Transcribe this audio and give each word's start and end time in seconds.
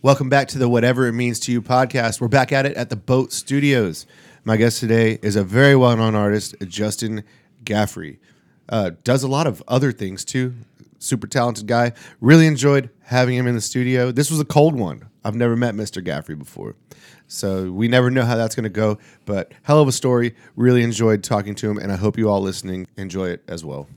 Welcome 0.00 0.28
back 0.28 0.46
to 0.48 0.58
the 0.58 0.68
Whatever 0.68 1.08
It 1.08 1.12
Means 1.12 1.40
to 1.40 1.50
You 1.50 1.60
podcast. 1.60 2.20
We're 2.20 2.28
back 2.28 2.52
at 2.52 2.64
it 2.64 2.76
at 2.76 2.88
the 2.88 2.94
Boat 2.94 3.32
Studios. 3.32 4.06
My 4.44 4.56
guest 4.56 4.78
today 4.78 5.18
is 5.22 5.34
a 5.34 5.42
very 5.42 5.74
well 5.74 5.96
known 5.96 6.14
artist, 6.14 6.54
Justin 6.68 7.24
Gaffrey. 7.64 8.18
Uh, 8.68 8.92
does 9.02 9.24
a 9.24 9.28
lot 9.28 9.48
of 9.48 9.60
other 9.66 9.90
things 9.90 10.24
too. 10.24 10.54
Super 11.00 11.26
talented 11.26 11.66
guy. 11.66 11.94
Really 12.20 12.46
enjoyed 12.46 12.90
having 13.02 13.34
him 13.34 13.48
in 13.48 13.56
the 13.56 13.60
studio. 13.60 14.12
This 14.12 14.30
was 14.30 14.38
a 14.38 14.44
cold 14.44 14.76
one. 14.76 15.08
I've 15.24 15.34
never 15.34 15.56
met 15.56 15.74
Mr. 15.74 16.00
Gaffrey 16.00 16.38
before. 16.38 16.76
So 17.26 17.72
we 17.72 17.88
never 17.88 18.08
know 18.08 18.24
how 18.24 18.36
that's 18.36 18.54
going 18.54 18.62
to 18.62 18.70
go, 18.70 18.98
but 19.26 19.50
hell 19.64 19.80
of 19.80 19.88
a 19.88 19.92
story. 19.92 20.36
Really 20.54 20.84
enjoyed 20.84 21.24
talking 21.24 21.56
to 21.56 21.68
him, 21.68 21.76
and 21.76 21.90
I 21.90 21.96
hope 21.96 22.16
you 22.16 22.30
all 22.30 22.40
listening 22.40 22.86
enjoy 22.96 23.30
it 23.30 23.42
as 23.48 23.64
well. 23.64 23.88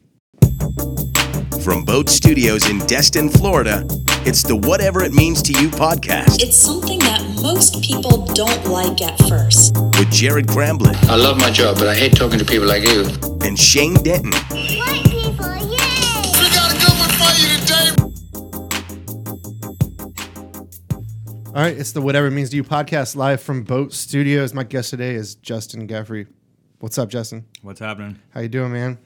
From 1.63 1.83
Boat 1.85 2.09
Studios 2.09 2.69
in 2.69 2.79
Destin, 2.87 3.29
Florida, 3.29 3.85
it's 4.25 4.41
the 4.43 4.55
Whatever 4.55 5.03
It 5.03 5.13
Means 5.13 5.41
to 5.43 5.53
You 5.61 5.69
podcast 5.69 6.41
It's 6.41 6.55
something 6.57 6.97
that 6.99 7.21
most 7.41 7.81
people 7.83 8.25
don't 8.33 8.65
like 8.65 9.01
at 9.01 9.17
first. 9.29 9.75
with 9.97 10.11
Jared 10.11 10.47
Cramblin 10.47 10.95
I 11.05 11.15
love 11.15 11.37
my 11.37 11.51
job, 11.51 11.77
but 11.77 11.87
I 11.87 11.95
hate 11.95 12.15
talking 12.15 12.39
to 12.39 12.45
people 12.45 12.67
like 12.67 12.83
you. 12.83 13.05
and 13.45 13.57
Shane 13.59 13.93
Denton. 13.95 14.31
White 14.31 15.03
people, 15.05 15.55
yay! 15.69 16.31
We 16.39 16.49
got 16.49 16.71
a 16.71 16.77
good 16.79 16.95
one 16.99 17.11
for 17.19 17.31
you 17.37 17.57
today. 17.61 17.91
All 21.47 21.53
right, 21.63 21.77
it's 21.77 21.91
the 21.91 22.01
Whatever 22.01 22.27
It 22.27 22.31
Means 22.31 22.49
to 22.51 22.55
You 22.55 22.63
podcast 22.63 23.15
live 23.15 23.41
from 23.41 23.63
Boat 23.63 23.93
Studios. 23.93 24.53
My 24.53 24.63
guest 24.63 24.89
today 24.89 25.13
is 25.15 25.35
Justin 25.35 25.87
Gaffrey. 25.87 26.27
What's 26.79 26.97
up, 26.97 27.09
Justin? 27.09 27.45
What's 27.61 27.79
happening? 27.79 28.19
How 28.33 28.41
you 28.41 28.49
doing, 28.49 28.71
man? 28.73 28.97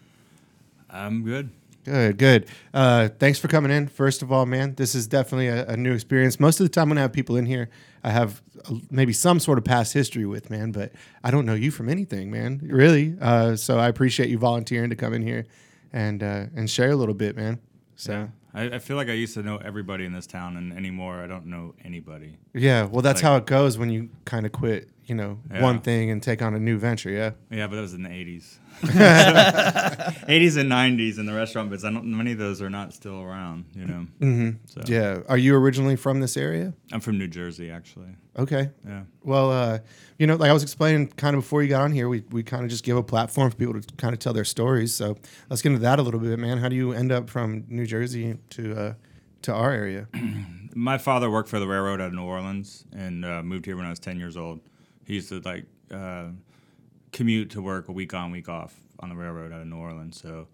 I'm 0.89 1.23
good. 1.23 1.49
Good, 1.85 2.17
good. 2.17 2.47
Uh, 2.73 3.09
thanks 3.19 3.37
for 3.39 3.47
coming 3.47 3.71
in. 3.71 3.87
First 3.87 4.21
of 4.23 4.31
all, 4.31 4.45
man, 4.47 4.73
this 4.75 4.95
is 4.95 5.05
definitely 5.07 5.47
a, 5.47 5.65
a 5.67 5.77
new 5.77 5.93
experience. 5.93 6.39
Most 6.39 6.59
of 6.59 6.65
the 6.65 6.69
time 6.69 6.89
when 6.89 6.97
I 6.97 7.01
have 7.01 7.13
people 7.13 7.37
in 7.37 7.45
here, 7.45 7.69
I 8.03 8.09
have 8.09 8.41
uh 8.67 8.73
maybe 8.89 9.13
some 9.13 9.39
sort 9.39 9.57
of 9.59 9.63
past 9.63 9.93
history 9.93 10.25
with, 10.25 10.49
man, 10.49 10.71
but 10.71 10.91
I 11.23 11.29
don't 11.31 11.45
know 11.45 11.53
you 11.53 11.69
from 11.71 11.87
anything, 11.87 12.31
man. 12.31 12.59
Really. 12.63 13.15
Uh, 13.21 13.55
so 13.55 13.77
I 13.79 13.87
appreciate 13.87 14.29
you 14.29 14.37
volunteering 14.39 14.89
to 14.89 14.95
come 14.95 15.13
in 15.13 15.21
here 15.21 15.45
and 15.93 16.21
uh, 16.23 16.45
and 16.55 16.69
share 16.69 16.89
a 16.91 16.95
little 16.95 17.13
bit, 17.15 17.35
man. 17.35 17.59
So 17.95 18.11
Yeah. 18.11 18.27
I, 18.53 18.75
I 18.75 18.79
feel 18.79 18.95
like 18.97 19.09
I 19.09 19.13
used 19.13 19.35
to 19.35 19.43
know 19.43 19.57
everybody 19.57 20.05
in 20.05 20.13
this 20.13 20.25
town, 20.27 20.57
and 20.57 20.73
anymore 20.73 21.21
I 21.21 21.27
don't 21.27 21.45
know 21.45 21.75
anybody. 21.83 22.37
yeah, 22.53 22.83
well, 22.85 23.01
that's 23.03 23.21
Like- 23.21 23.29
how 23.29 23.35
it 23.37 23.45
goes 23.45 23.77
when 23.77 23.89
you 23.89 24.09
kind 24.25 24.45
of 24.45 24.51
quit, 24.53 24.89
you 25.05 25.15
know, 25.15 25.39
Yeah. 25.51 25.61
one 25.61 25.79
thing 25.81 26.09
and 26.11 26.21
take 26.21 26.41
on 26.41 26.53
a 26.55 26.59
new 26.59 26.77
venture. 26.77 27.09
Yeah. 27.09 27.31
Yeah, 27.51 27.67
but 27.67 27.75
that 27.75 27.81
was 27.81 27.93
in 27.93 28.03
the 28.03 28.09
80s. 28.09 28.57
80s 28.81 30.57
and 30.59 30.71
90s 30.71 31.19
in 31.19 31.25
the 31.25 31.33
restaurant 31.33 31.69
business. 31.69 31.89
I 31.89 31.93
don't, 31.93 32.05
many 32.05 32.31
of 32.33 32.37
those 32.37 32.61
are 32.61 32.69
not 32.69 32.93
still 32.93 33.21
around, 33.21 33.65
you 33.75 33.85
know. 33.85 34.07
Mm-hmm. 34.19 34.49
So 34.65 34.81
Yeah. 34.85 35.19
Are 35.29 35.37
you 35.37 35.55
originally 35.55 35.95
from 35.95 36.19
this 36.19 36.35
area? 36.37 36.73
I'm 36.91 36.99
from 36.99 37.17
New 37.17 37.27
Jersey, 37.27 37.69
actually. 37.69 38.15
Okay. 38.37 38.69
Yeah. 38.85 39.03
Well, 39.23 39.51
uh, 39.51 39.79
you 40.19 40.27
know, 40.27 40.35
like 40.35 40.49
I 40.49 40.53
was 40.53 40.63
explaining 40.63 41.07
kind 41.09 41.35
of 41.35 41.41
before 41.43 41.63
you 41.63 41.69
got 41.69 41.81
on 41.83 41.91
here, 41.91 42.09
we, 42.09 42.23
we 42.31 42.43
kind 42.43 42.63
of 42.63 42.69
just 42.69 42.83
give 42.83 42.97
a 42.97 43.03
platform 43.03 43.49
for 43.51 43.57
people 43.57 43.79
to 43.79 43.95
kind 43.95 44.13
of 44.13 44.19
tell 44.19 44.33
their 44.33 44.43
stories. 44.45 44.93
So 44.93 45.17
let's 45.49 45.61
get 45.61 45.69
into 45.69 45.81
that 45.83 45.99
a 45.99 46.01
little 46.01 46.19
bit, 46.19 46.37
man. 46.39 46.57
How 46.57 46.69
do 46.69 46.75
you 46.75 46.91
end 46.91 47.11
up 47.11 47.29
from 47.29 47.63
New 47.69 47.85
Jersey 47.85 48.37
to 48.51 48.75
uh, 48.77 48.93
to 49.43 49.53
our 49.53 49.71
area? 49.71 50.07
My 50.77 50.97
father 50.97 51.29
worked 51.31 51.47
for 51.47 51.59
the 51.59 51.67
railroad 51.67 52.01
out 52.01 52.07
of 52.07 52.13
New 52.13 52.23
Orleans 52.23 52.83
and 52.93 53.23
uh, 53.23 53.41
moved 53.41 53.65
here 53.65 53.77
when 53.77 53.85
I 53.85 53.89
was 53.89 53.99
10 53.99 54.19
years 54.19 54.35
old. 54.35 54.59
He 55.05 55.15
used 55.15 55.29
to 55.29 55.39
like 55.39 55.65
uh, 55.91 56.29
commute 57.11 57.51
to 57.51 57.61
work 57.61 57.87
a 57.87 57.91
week 57.91 58.13
on, 58.13 58.31
week 58.31 58.49
off 58.49 58.75
on 58.99 59.09
the 59.09 59.15
railroad 59.15 59.51
out 59.51 59.61
of 59.61 59.67
New 59.67 59.77
Orleans. 59.77 60.19
So 60.19 60.47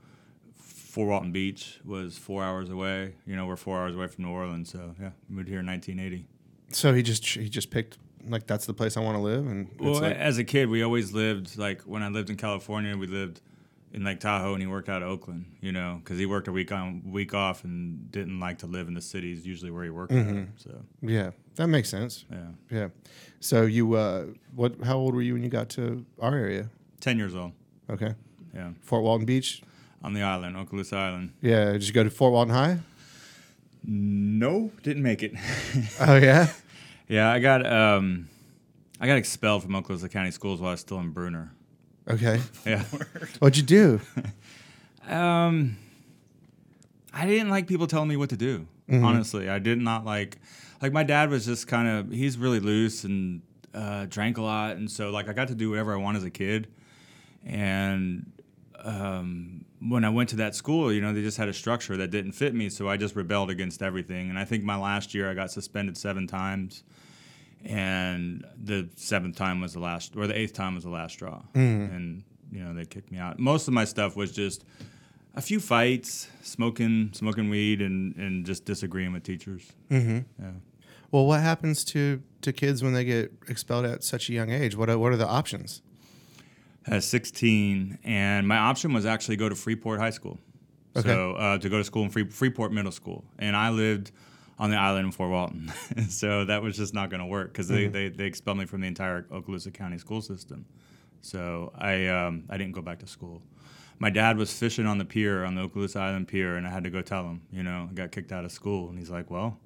Fort 0.55 1.07
Walton 1.07 1.31
Beach 1.31 1.79
was 1.85 2.17
four 2.17 2.43
hours 2.43 2.69
away. 2.69 3.15
You 3.25 3.35
know, 3.35 3.45
we're 3.45 3.55
four 3.55 3.79
hours 3.79 3.95
away 3.95 4.07
from 4.07 4.25
New 4.25 4.31
Orleans. 4.31 4.71
So 4.71 4.93
yeah, 4.99 5.11
moved 5.29 5.47
here 5.47 5.59
in 5.59 5.65
1980. 5.65 6.27
So 6.69 6.93
he 6.93 7.01
just 7.01 7.25
he 7.25 7.49
just 7.49 7.71
picked 7.71 7.97
like 8.27 8.45
that's 8.47 8.65
the 8.65 8.73
place 8.73 8.97
I 8.97 8.99
want 9.01 9.17
to 9.17 9.21
live, 9.21 9.47
and 9.47 9.67
it's 9.67 9.79
Well, 9.79 10.01
like, 10.01 10.15
as 10.15 10.37
a 10.37 10.43
kid, 10.43 10.69
we 10.69 10.83
always 10.83 11.13
lived 11.13 11.57
like 11.57 11.81
when 11.83 12.03
I 12.03 12.09
lived 12.09 12.29
in 12.29 12.37
California, 12.37 12.95
we 12.95 13.07
lived 13.07 13.41
in 13.93 14.03
Lake 14.03 14.19
Tahoe, 14.19 14.53
and 14.53 14.61
he 14.61 14.67
worked 14.67 14.89
out 14.89 15.01
of 15.01 15.09
Oakland. 15.09 15.45
You 15.61 15.71
know, 15.71 15.99
because 16.03 16.17
he 16.17 16.25
worked 16.25 16.47
a 16.47 16.51
week 16.51 16.71
on, 16.71 17.01
week 17.11 17.33
off, 17.33 17.63
and 17.63 18.11
didn't 18.11 18.39
like 18.39 18.59
to 18.59 18.67
live 18.67 18.87
in 18.87 18.93
the 18.93 19.01
cities. 19.01 19.45
Usually 19.45 19.71
where 19.71 19.83
he 19.83 19.89
worked. 19.89 20.11
At, 20.13 20.47
so 20.57 20.81
yeah, 21.01 21.31
that 21.55 21.67
makes 21.67 21.89
sense. 21.89 22.25
yeah, 22.31 22.47
Yeah. 22.69 22.87
So 23.39 23.63
you 23.63 23.93
uh, 23.95 24.25
what? 24.55 24.75
How 24.83 24.97
old 24.97 25.15
were 25.15 25.21
you 25.21 25.33
when 25.33 25.43
you 25.43 25.49
got 25.49 25.69
to 25.69 26.05
our 26.19 26.35
area? 26.35 26.69
ten 26.99 27.17
years 27.17 27.35
old. 27.35 27.51
Okay, 27.89 28.13
Yeah, 28.53 28.69
Fort 28.81 29.03
Walton 29.03 29.25
Beach. 29.25 29.61
on 30.03 30.13
the 30.13 30.21
island, 30.21 30.55
Okaloosa 30.55 30.93
Island. 30.97 31.33
Yeah, 31.41 31.71
did 31.73 31.85
you 31.87 31.93
go 31.93 32.03
to 32.03 32.09
Fort 32.09 32.31
Walton 32.31 32.53
High? 32.53 32.79
No, 33.83 34.71
didn't 34.83 35.03
make 35.03 35.23
it. 35.23 35.33
Oh 35.99 36.15
yeah. 36.17 36.47
yeah, 37.07 37.31
I 37.31 37.39
got 37.39 37.65
um, 37.65 38.29
I 38.99 39.07
got 39.07 39.17
expelled 39.17 39.63
from 39.63 39.71
Okaloosa 39.71 40.09
County 40.11 40.31
Schools 40.31 40.61
while 40.61 40.69
I 40.69 40.73
was 40.73 40.81
still 40.81 40.99
in 40.99 41.09
Bruner. 41.11 41.51
Okay. 42.09 42.41
Yeah. 42.65 42.83
What'd 43.39 43.57
you 43.57 43.63
do? 43.63 44.01
Um, 45.09 45.77
I 47.11 47.25
didn't 47.25 47.49
like 47.49 47.67
people 47.67 47.87
telling 47.87 48.07
me 48.07 48.15
what 48.15 48.29
to 48.29 48.37
do. 48.37 48.67
Honestly, 48.91 49.49
I 49.49 49.57
did 49.59 49.79
not 49.79 50.05
like. 50.05 50.37
Like 50.81 50.93
my 50.93 51.03
dad 51.03 51.29
was 51.29 51.45
just 51.45 51.67
kind 51.67 51.87
of 51.87 52.11
he's 52.11 52.37
really 52.37 52.59
loose 52.59 53.03
and 53.03 53.41
uh, 53.73 54.05
drank 54.07 54.37
a 54.37 54.41
lot, 54.41 54.77
and 54.77 54.89
so 54.89 55.09
like 55.09 55.27
I 55.27 55.33
got 55.33 55.47
to 55.47 55.55
do 55.55 55.71
whatever 55.71 55.93
I 55.93 55.97
want 55.97 56.17
as 56.17 56.23
a 56.23 56.29
kid. 56.29 56.67
And 57.45 58.31
um, 58.83 59.65
when 59.79 60.05
I 60.05 60.09
went 60.09 60.29
to 60.29 60.35
that 60.37 60.55
school, 60.55 60.93
you 60.93 61.01
know, 61.01 61.13
they 61.13 61.21
just 61.21 61.37
had 61.37 61.49
a 61.49 61.53
structure 61.53 61.97
that 61.97 62.11
didn't 62.11 62.33
fit 62.33 62.53
me, 62.53 62.69
so 62.69 62.87
I 62.87 62.95
just 62.95 63.15
rebelled 63.15 63.49
against 63.49 63.81
everything. 63.81 64.29
And 64.29 64.37
I 64.37 64.45
think 64.45 64.63
my 64.63 64.75
last 64.77 65.13
year 65.13 65.29
I 65.29 65.33
got 65.33 65.51
suspended 65.51 65.97
seven 65.97 66.27
times, 66.27 66.83
and 67.65 68.45
the 68.61 68.89
seventh 68.95 69.35
time 69.35 69.61
was 69.61 69.73
the 69.73 69.79
last, 69.79 70.15
or 70.15 70.27
the 70.27 70.37
eighth 70.37 70.53
time 70.53 70.75
was 70.75 70.83
the 70.83 70.89
last 70.89 71.13
straw. 71.13 71.41
And 71.53 72.23
you 72.51 72.63
know, 72.63 72.73
they 72.73 72.85
kicked 72.85 73.11
me 73.11 73.17
out. 73.17 73.39
Most 73.39 73.67
of 73.67 73.73
my 73.73 73.85
stuff 73.85 74.15
was 74.15 74.31
just 74.31 74.65
a 75.35 75.41
few 75.41 75.59
fights, 75.59 76.27
smoking, 76.41 77.11
smoking 77.13 77.49
weed, 77.49 77.81
and 77.81 78.15
and 78.15 78.45
just 78.45 78.65
disagreeing 78.65 79.13
with 79.13 79.23
teachers. 79.23 79.71
Mm-hmm. 79.89 80.19
Yeah. 80.39 80.51
Well, 81.11 81.25
what 81.25 81.41
happens 81.41 81.83
to 81.85 82.21
to 82.41 82.53
kids 82.53 82.83
when 82.83 82.93
they 82.93 83.03
get 83.03 83.33
expelled 83.47 83.85
at 83.85 84.03
such 84.03 84.29
a 84.29 84.33
young 84.33 84.51
age? 84.51 84.75
What 84.75 84.89
are, 84.89 84.97
what 84.97 85.11
are 85.11 85.17
the 85.17 85.27
options? 85.27 85.81
At 86.87 87.03
16, 87.03 87.99
and 88.03 88.47
my 88.47 88.57
option 88.57 88.91
was 88.91 89.05
actually 89.05 89.35
go 89.35 89.47
to 89.47 89.53
Freeport 89.53 89.99
High 89.99 90.09
School. 90.09 90.39
Okay. 90.95 91.07
So 91.07 91.33
uh, 91.33 91.57
to 91.59 91.69
go 91.69 91.77
to 91.77 91.83
school 91.83 92.03
in 92.03 92.09
Free, 92.09 92.27
Freeport 92.27 92.73
Middle 92.73 92.91
School, 92.91 93.23
and 93.37 93.55
I 93.55 93.69
lived 93.69 94.11
on 94.61 94.69
the 94.69 94.77
island 94.77 95.07
in 95.07 95.11
Fort 95.11 95.31
Walton, 95.31 95.73
so 96.09 96.45
that 96.45 96.61
was 96.61 96.77
just 96.77 96.93
not 96.93 97.09
going 97.09 97.19
to 97.19 97.25
work 97.25 97.51
because 97.51 97.67
they, 97.67 97.87
they 97.87 98.09
they 98.09 98.25
expelled 98.25 98.57
me 98.59 98.65
from 98.65 98.79
the 98.81 98.87
entire 98.87 99.23
Okaloosa 99.23 99.73
County 99.73 99.97
school 99.97 100.21
system. 100.21 100.65
So 101.21 101.71
I 101.77 102.07
um, 102.07 102.43
I 102.49 102.57
didn't 102.57 102.73
go 102.73 102.81
back 102.81 102.99
to 102.99 103.07
school. 103.07 103.41
My 103.99 104.09
dad 104.09 104.37
was 104.37 104.53
fishing 104.57 104.85
on 104.85 104.97
the 104.97 105.05
pier 105.05 105.43
on 105.43 105.55
the 105.55 105.67
Okaloosa 105.67 105.97
Island 105.99 106.27
pier, 106.27 106.55
and 106.55 106.65
I 106.65 106.69
had 106.69 106.83
to 106.85 106.89
go 106.89 107.01
tell 107.01 107.23
him, 107.23 107.41
you 107.51 107.63
know, 107.63 107.87
I 107.89 107.93
got 107.93 108.11
kicked 108.11 108.31
out 108.31 108.45
of 108.45 108.51
school, 108.51 108.89
and 108.89 108.97
he's 108.97 109.09
like, 109.09 109.29
well. 109.29 109.57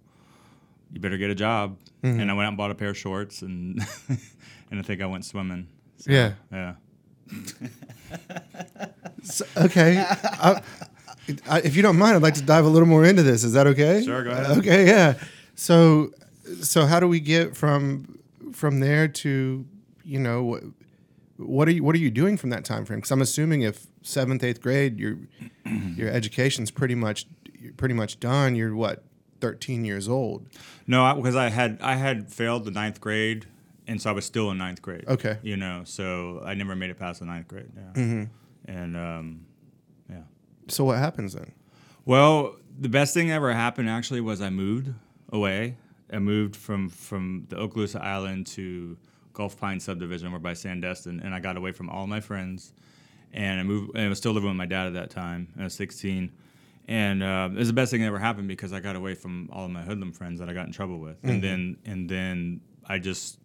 You 0.94 1.02
better 1.02 1.18
get 1.18 1.30
a 1.32 1.36
job, 1.36 1.78
and 2.04 2.30
I 2.32 2.34
went 2.36 2.46
out 2.46 2.50
and 2.50 2.58
bought 2.58 2.70
a 2.72 2.76
pair 2.76 2.90
of 2.92 2.98
shorts, 2.98 3.42
and 3.42 3.82
and 4.72 4.80
I 4.80 4.82
think 4.84 5.02
I 5.02 5.08
went 5.08 5.26
swimming. 5.26 5.68
So, 5.98 6.12
Yeah. 6.12 6.34
yeah. 6.52 6.76
So, 9.24 9.46
okay. 9.58 9.98
I, 10.08 10.62
if 11.28 11.76
you 11.76 11.82
don't 11.82 11.98
mind, 11.98 12.16
I'd 12.16 12.22
like 12.22 12.36
to 12.36 12.42
dive 12.42 12.66
a 12.66 12.70
little 12.70 12.88
more 12.88 13.06
into 13.06 13.24
this. 13.24 13.44
Is 13.44 13.54
that 13.54 13.68
okay? 13.68 14.04
Sure, 14.04 14.24
go 14.24 14.32
ahead. 14.32 14.58
Okay, 14.60 14.88
yeah. 14.88 15.16
So, 15.56 16.12
so 16.62 16.86
how 16.86 17.00
do 17.00 17.08
we 17.08 17.20
get 17.20 17.56
from 17.56 18.20
from 18.54 18.80
there 18.80 19.08
to 19.08 19.66
you 20.04 20.20
know 20.20 20.44
what 20.44 20.64
what 21.38 21.68
are 21.68 21.72
you 21.72 21.84
what 21.84 21.96
are 21.96 22.00
you 22.00 22.12
doing 22.12 22.38
from 22.38 22.50
that 22.52 22.66
time 22.66 22.86
frame? 22.86 23.00
Because 23.00 23.12
I'm 23.12 23.22
assuming 23.22 23.62
if 23.62 23.88
seventh 24.02 24.44
eighth 24.44 24.62
grade 24.62 25.00
your 25.00 25.18
your 25.96 26.10
education's 26.10 26.72
pretty 26.72 26.96
much 26.96 27.26
pretty 27.78 27.94
much 27.94 28.20
done. 28.20 28.56
You're 28.56 28.76
what 28.76 29.04
13 29.42 29.86
years 29.86 30.08
old. 30.08 30.48
No, 30.88 31.14
because 31.16 31.36
I, 31.36 31.50
had 31.50 31.80
I 31.82 31.96
had 31.96 32.32
failed 32.32 32.66
the 32.66 32.72
ninth 32.72 33.02
grade, 33.02 33.46
and 33.88 34.02
so 34.02 34.10
I 34.10 34.14
was 34.14 34.26
still 34.26 34.50
in 34.52 34.58
ninth 34.58 34.82
grade. 34.82 35.06
Okay. 35.08 35.38
You 35.42 35.58
know, 35.58 35.84
so 35.86 36.42
I 36.46 36.54
never 36.54 36.76
made 36.76 36.90
it 36.90 36.98
past 36.98 37.20
the 37.20 37.26
ninth 37.26 37.48
grade. 37.48 37.70
Yeah. 37.76 38.26
And 38.68 38.98
um, 38.98 39.46
yeah. 40.10 40.22
So 40.68 40.84
what 40.86 40.98
happens 40.98 41.34
then? 41.34 41.52
Well, 42.06 42.56
the 42.80 42.90
best 42.90 43.14
thing 43.14 43.28
that 43.30 43.36
ever 43.36 43.54
happened 43.54 43.90
actually 43.90 44.22
was 44.22 44.42
I 44.42 44.50
moved 44.50 44.94
away. 45.30 45.78
I 46.12 46.20
moved 46.20 46.56
from 46.56 46.90
from 46.90 47.46
the 47.50 47.56
Okaloosa 47.56 48.02
Island 48.02 48.48
to 48.48 48.98
Gulf 49.34 49.60
Pine 49.60 49.80
subdivision, 49.80 50.32
we're 50.32 50.40
by 50.40 50.54
Sandestin, 50.54 51.24
and 51.24 51.34
I 51.36 51.40
got 51.40 51.58
away 51.58 51.72
from 51.72 51.90
all 51.90 52.08
my 52.08 52.20
friends. 52.22 52.74
And 53.34 53.60
I 53.60 53.64
moved. 53.64 53.96
And 53.96 54.06
I 54.06 54.08
was 54.10 54.18
still 54.18 54.32
living 54.32 54.48
with 54.50 54.58
my 54.58 54.66
dad 54.66 54.88
at 54.88 54.94
that 54.94 55.10
time. 55.10 55.50
I 55.60 55.64
was 55.64 55.74
16, 55.74 56.32
and 56.88 57.22
uh, 57.22 57.50
it 57.52 57.58
was 57.58 57.68
the 57.68 57.74
best 57.74 57.92
thing 57.92 58.02
that 58.02 58.08
ever 58.08 58.20
happened 58.20 58.48
because 58.48 58.72
I 58.72 58.80
got 58.80 58.96
away 58.96 59.14
from 59.14 59.50
all 59.52 59.66
of 59.66 59.72
my 59.72 59.82
hoodlum 59.82 60.14
friends 60.14 60.40
that 60.40 60.48
I 60.48 60.54
got 60.54 60.68
in 60.68 60.72
trouble 60.72 61.00
with. 61.00 61.18
And 61.24 61.44
then 61.44 61.78
and 61.86 62.10
then 62.10 62.62
I 62.88 62.98
just, 63.00 63.40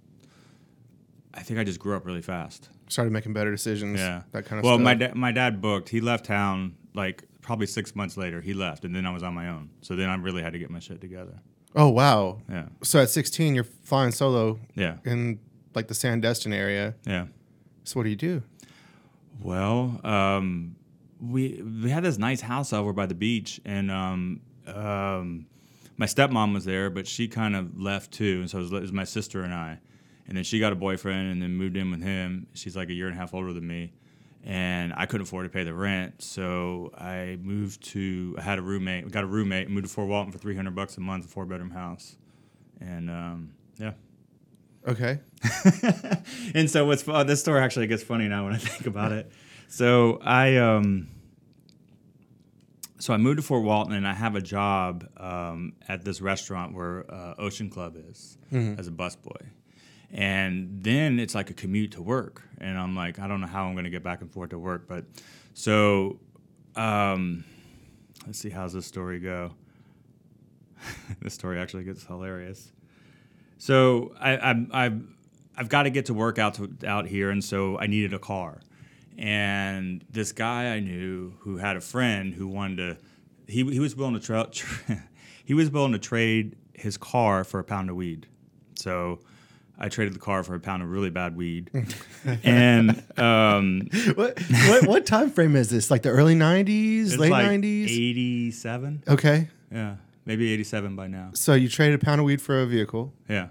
I 1.34 1.40
think 1.40 1.58
I 1.58 1.64
just 1.64 1.80
grew 1.80 1.96
up 1.96 2.06
really 2.06 2.22
fast. 2.22 2.68
Started 2.88 3.10
making 3.12 3.32
better 3.32 3.50
decisions. 3.50 3.98
Yeah, 3.98 4.22
That 4.32 4.44
kind 4.44 4.58
of 4.60 4.64
well, 4.64 4.76
stuff. 4.76 4.84
my 4.84 4.94
dad, 4.94 5.14
my 5.16 5.32
dad 5.32 5.60
booked. 5.60 5.88
He 5.88 6.00
left 6.00 6.24
town 6.26 6.76
like 6.94 7.24
probably 7.40 7.66
six 7.66 7.94
months 7.96 8.16
later. 8.16 8.40
He 8.40 8.54
left, 8.54 8.84
and 8.84 8.94
then 8.94 9.06
I 9.06 9.10
was 9.12 9.22
on 9.22 9.34
my 9.34 9.48
own. 9.48 9.70
So 9.80 9.96
then 9.96 10.08
I 10.08 10.14
really 10.16 10.42
had 10.42 10.52
to 10.52 10.58
get 10.58 10.70
my 10.70 10.78
shit 10.80 11.00
together. 11.00 11.40
Oh 11.76 11.88
wow. 11.88 12.38
Yeah. 12.50 12.66
So 12.82 13.00
at 13.00 13.10
16, 13.10 13.54
you're 13.54 13.64
flying 13.64 14.10
solo 14.12 14.58
Yeah. 14.74 14.96
in 15.04 15.38
like 15.74 15.86
the 15.88 15.94
Sandestin 15.94 16.52
area. 16.52 16.94
Yeah. 17.06 17.26
So 17.84 17.98
what 18.00 18.04
do 18.04 18.10
you 18.10 18.16
do? 18.16 18.42
Well, 19.40 20.00
um, 20.04 20.76
we 21.20 21.62
we 21.62 21.90
had 21.90 22.02
this 22.04 22.18
nice 22.18 22.40
house 22.40 22.72
over 22.72 22.92
by 22.92 23.06
the 23.06 23.14
beach, 23.14 23.60
and 23.64 23.90
um, 23.90 24.40
um, 24.66 25.46
my 25.96 26.06
stepmom 26.06 26.52
was 26.54 26.64
there, 26.64 26.90
but 26.90 27.06
she 27.06 27.28
kind 27.28 27.54
of 27.56 27.80
left 27.80 28.12
too, 28.12 28.40
and 28.40 28.50
so 28.50 28.58
it 28.58 28.62
was, 28.62 28.72
it 28.72 28.80
was 28.82 28.92
my 28.92 29.04
sister 29.04 29.42
and 29.42 29.54
I, 29.54 29.78
and 30.26 30.36
then 30.36 30.44
she 30.44 30.58
got 30.60 30.72
a 30.72 30.76
boyfriend, 30.76 31.30
and 31.32 31.42
then 31.42 31.54
moved 31.56 31.76
in 31.76 31.90
with 31.90 32.02
him. 32.02 32.46
She's 32.54 32.76
like 32.76 32.88
a 32.90 32.92
year 32.92 33.06
and 33.06 33.16
a 33.16 33.18
half 33.18 33.32
older 33.32 33.52
than 33.52 33.66
me, 33.66 33.92
and 34.44 34.92
I 34.96 35.06
couldn't 35.06 35.26
afford 35.26 35.44
to 35.44 35.50
pay 35.50 35.64
the 35.64 35.74
rent, 35.74 36.22
so 36.22 36.92
I 36.96 37.38
moved 37.42 37.82
to. 37.88 38.36
I 38.38 38.42
had 38.42 38.58
a 38.58 38.62
roommate. 38.62 39.10
Got 39.10 39.24
a 39.24 39.26
roommate. 39.26 39.68
Moved 39.68 39.86
to 39.86 39.92
Fort 39.92 40.08
Walton 40.08 40.32
for 40.32 40.38
three 40.38 40.56
hundred 40.56 40.74
bucks 40.74 40.96
a 40.96 41.00
month, 41.00 41.26
a 41.26 41.28
four 41.28 41.44
bedroom 41.44 41.70
house, 41.70 42.16
and 42.80 43.10
um, 43.10 43.52
yeah. 43.78 43.92
Okay. 44.88 45.20
and 46.54 46.70
so 46.70 46.86
what's 46.86 47.06
uh, 47.06 47.24
this 47.24 47.40
story 47.40 47.60
actually 47.60 47.86
gets 47.86 48.02
funny 48.02 48.28
now 48.28 48.44
when 48.44 48.54
I 48.54 48.58
think 48.58 48.86
about 48.86 49.12
it. 49.12 49.30
So 49.68 50.18
I 50.22 50.56
um 50.56 51.08
so 52.98 53.14
I 53.14 53.16
moved 53.16 53.38
to 53.38 53.42
Fort 53.42 53.62
Walton 53.62 53.94
and 53.94 54.06
I 54.06 54.12
have 54.12 54.36
a 54.36 54.40
job 54.40 55.08
um, 55.16 55.72
at 55.88 56.04
this 56.04 56.20
restaurant 56.20 56.74
where 56.74 57.10
uh, 57.10 57.34
Ocean 57.38 57.70
Club 57.70 57.96
is 57.96 58.36
as 58.78 58.88
a 58.88 58.90
busboy. 58.90 59.46
And 60.12 60.82
then 60.82 61.20
it's 61.20 61.34
like 61.34 61.50
a 61.50 61.54
commute 61.54 61.92
to 61.92 62.02
work, 62.02 62.42
and 62.58 62.76
I'm 62.76 62.96
like, 62.96 63.18
I 63.20 63.28
don't 63.28 63.40
know 63.40 63.46
how 63.46 63.66
I'm 63.66 63.74
going 63.74 63.84
to 63.84 63.90
get 63.90 64.02
back 64.02 64.20
and 64.22 64.30
forth 64.30 64.50
to 64.50 64.58
work, 64.58 64.88
but 64.88 65.04
so 65.54 66.18
um, 66.74 67.44
let's 68.26 68.38
see 68.38 68.50
how's 68.50 68.72
this 68.72 68.86
story 68.86 69.20
go. 69.20 69.52
this 71.22 71.34
story 71.34 71.58
actually 71.60 71.84
gets 71.84 72.04
hilarious. 72.04 72.72
So 73.58 74.14
I, 74.18 74.36
I, 74.36 74.66
I've 74.72 75.02
I've 75.56 75.68
got 75.68 75.82
to 75.82 75.90
get 75.90 76.06
to 76.06 76.14
work 76.14 76.38
out 76.38 76.54
to, 76.54 76.70
out 76.86 77.06
here, 77.06 77.30
and 77.30 77.44
so 77.44 77.78
I 77.78 77.86
needed 77.86 78.14
a 78.14 78.18
car. 78.18 78.60
And 79.18 80.02
this 80.10 80.32
guy 80.32 80.74
I 80.74 80.80
knew 80.80 81.34
who 81.40 81.58
had 81.58 81.76
a 81.76 81.80
friend 81.80 82.32
who 82.32 82.48
wanted 82.48 82.76
to, 82.76 82.96
he, 83.52 83.64
he 83.70 83.78
was 83.78 83.94
willing 83.94 84.14
to 84.14 84.20
tra- 84.20 84.48
tra- 84.50 85.04
he 85.44 85.52
was 85.52 85.70
willing 85.70 85.92
to 85.92 85.98
trade 85.98 86.56
his 86.72 86.96
car 86.96 87.44
for 87.44 87.60
a 87.60 87.64
pound 87.64 87.90
of 87.90 87.96
weed. 87.96 88.26
So 88.74 89.20
I 89.80 89.88
traded 89.88 90.14
the 90.14 90.18
car 90.18 90.42
for 90.44 90.54
a 90.54 90.60
pound 90.60 90.82
of 90.82 90.90
really 90.90 91.10
bad 91.10 91.36
weed, 91.36 91.70
and 92.44 93.02
um, 93.18 93.88
What, 94.14 94.38
what 94.68 94.86
what 94.86 95.06
time 95.06 95.30
frame 95.30 95.56
is 95.56 95.70
this? 95.70 95.90
Like 95.90 96.02
the 96.02 96.10
early 96.10 96.34
90s, 96.34 97.02
it's 97.06 97.16
late 97.16 97.30
like 97.30 97.46
90s? 97.46 97.84
eighty 97.84 98.50
seven, 98.50 99.02
Okay. 99.08 99.48
yeah, 99.72 99.96
maybe 100.26 100.52
eighty 100.52 100.64
seven 100.64 100.96
by 100.96 101.06
now. 101.06 101.30
So 101.34 101.54
you 101.54 101.68
traded 101.68 102.00
a 102.02 102.04
pound 102.04 102.20
of 102.20 102.26
weed 102.26 102.42
for 102.42 102.60
a 102.60 102.66
vehicle. 102.66 103.12
Yeah. 103.28 103.48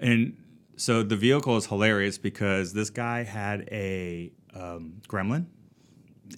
And 0.00 0.36
so 0.76 1.02
the 1.02 1.16
vehicle 1.16 1.56
is 1.56 1.66
hilarious 1.66 2.18
because 2.18 2.72
this 2.72 2.90
guy 2.90 3.22
had 3.24 3.68
a 3.72 4.30
um, 4.54 5.00
gremlin. 5.08 5.46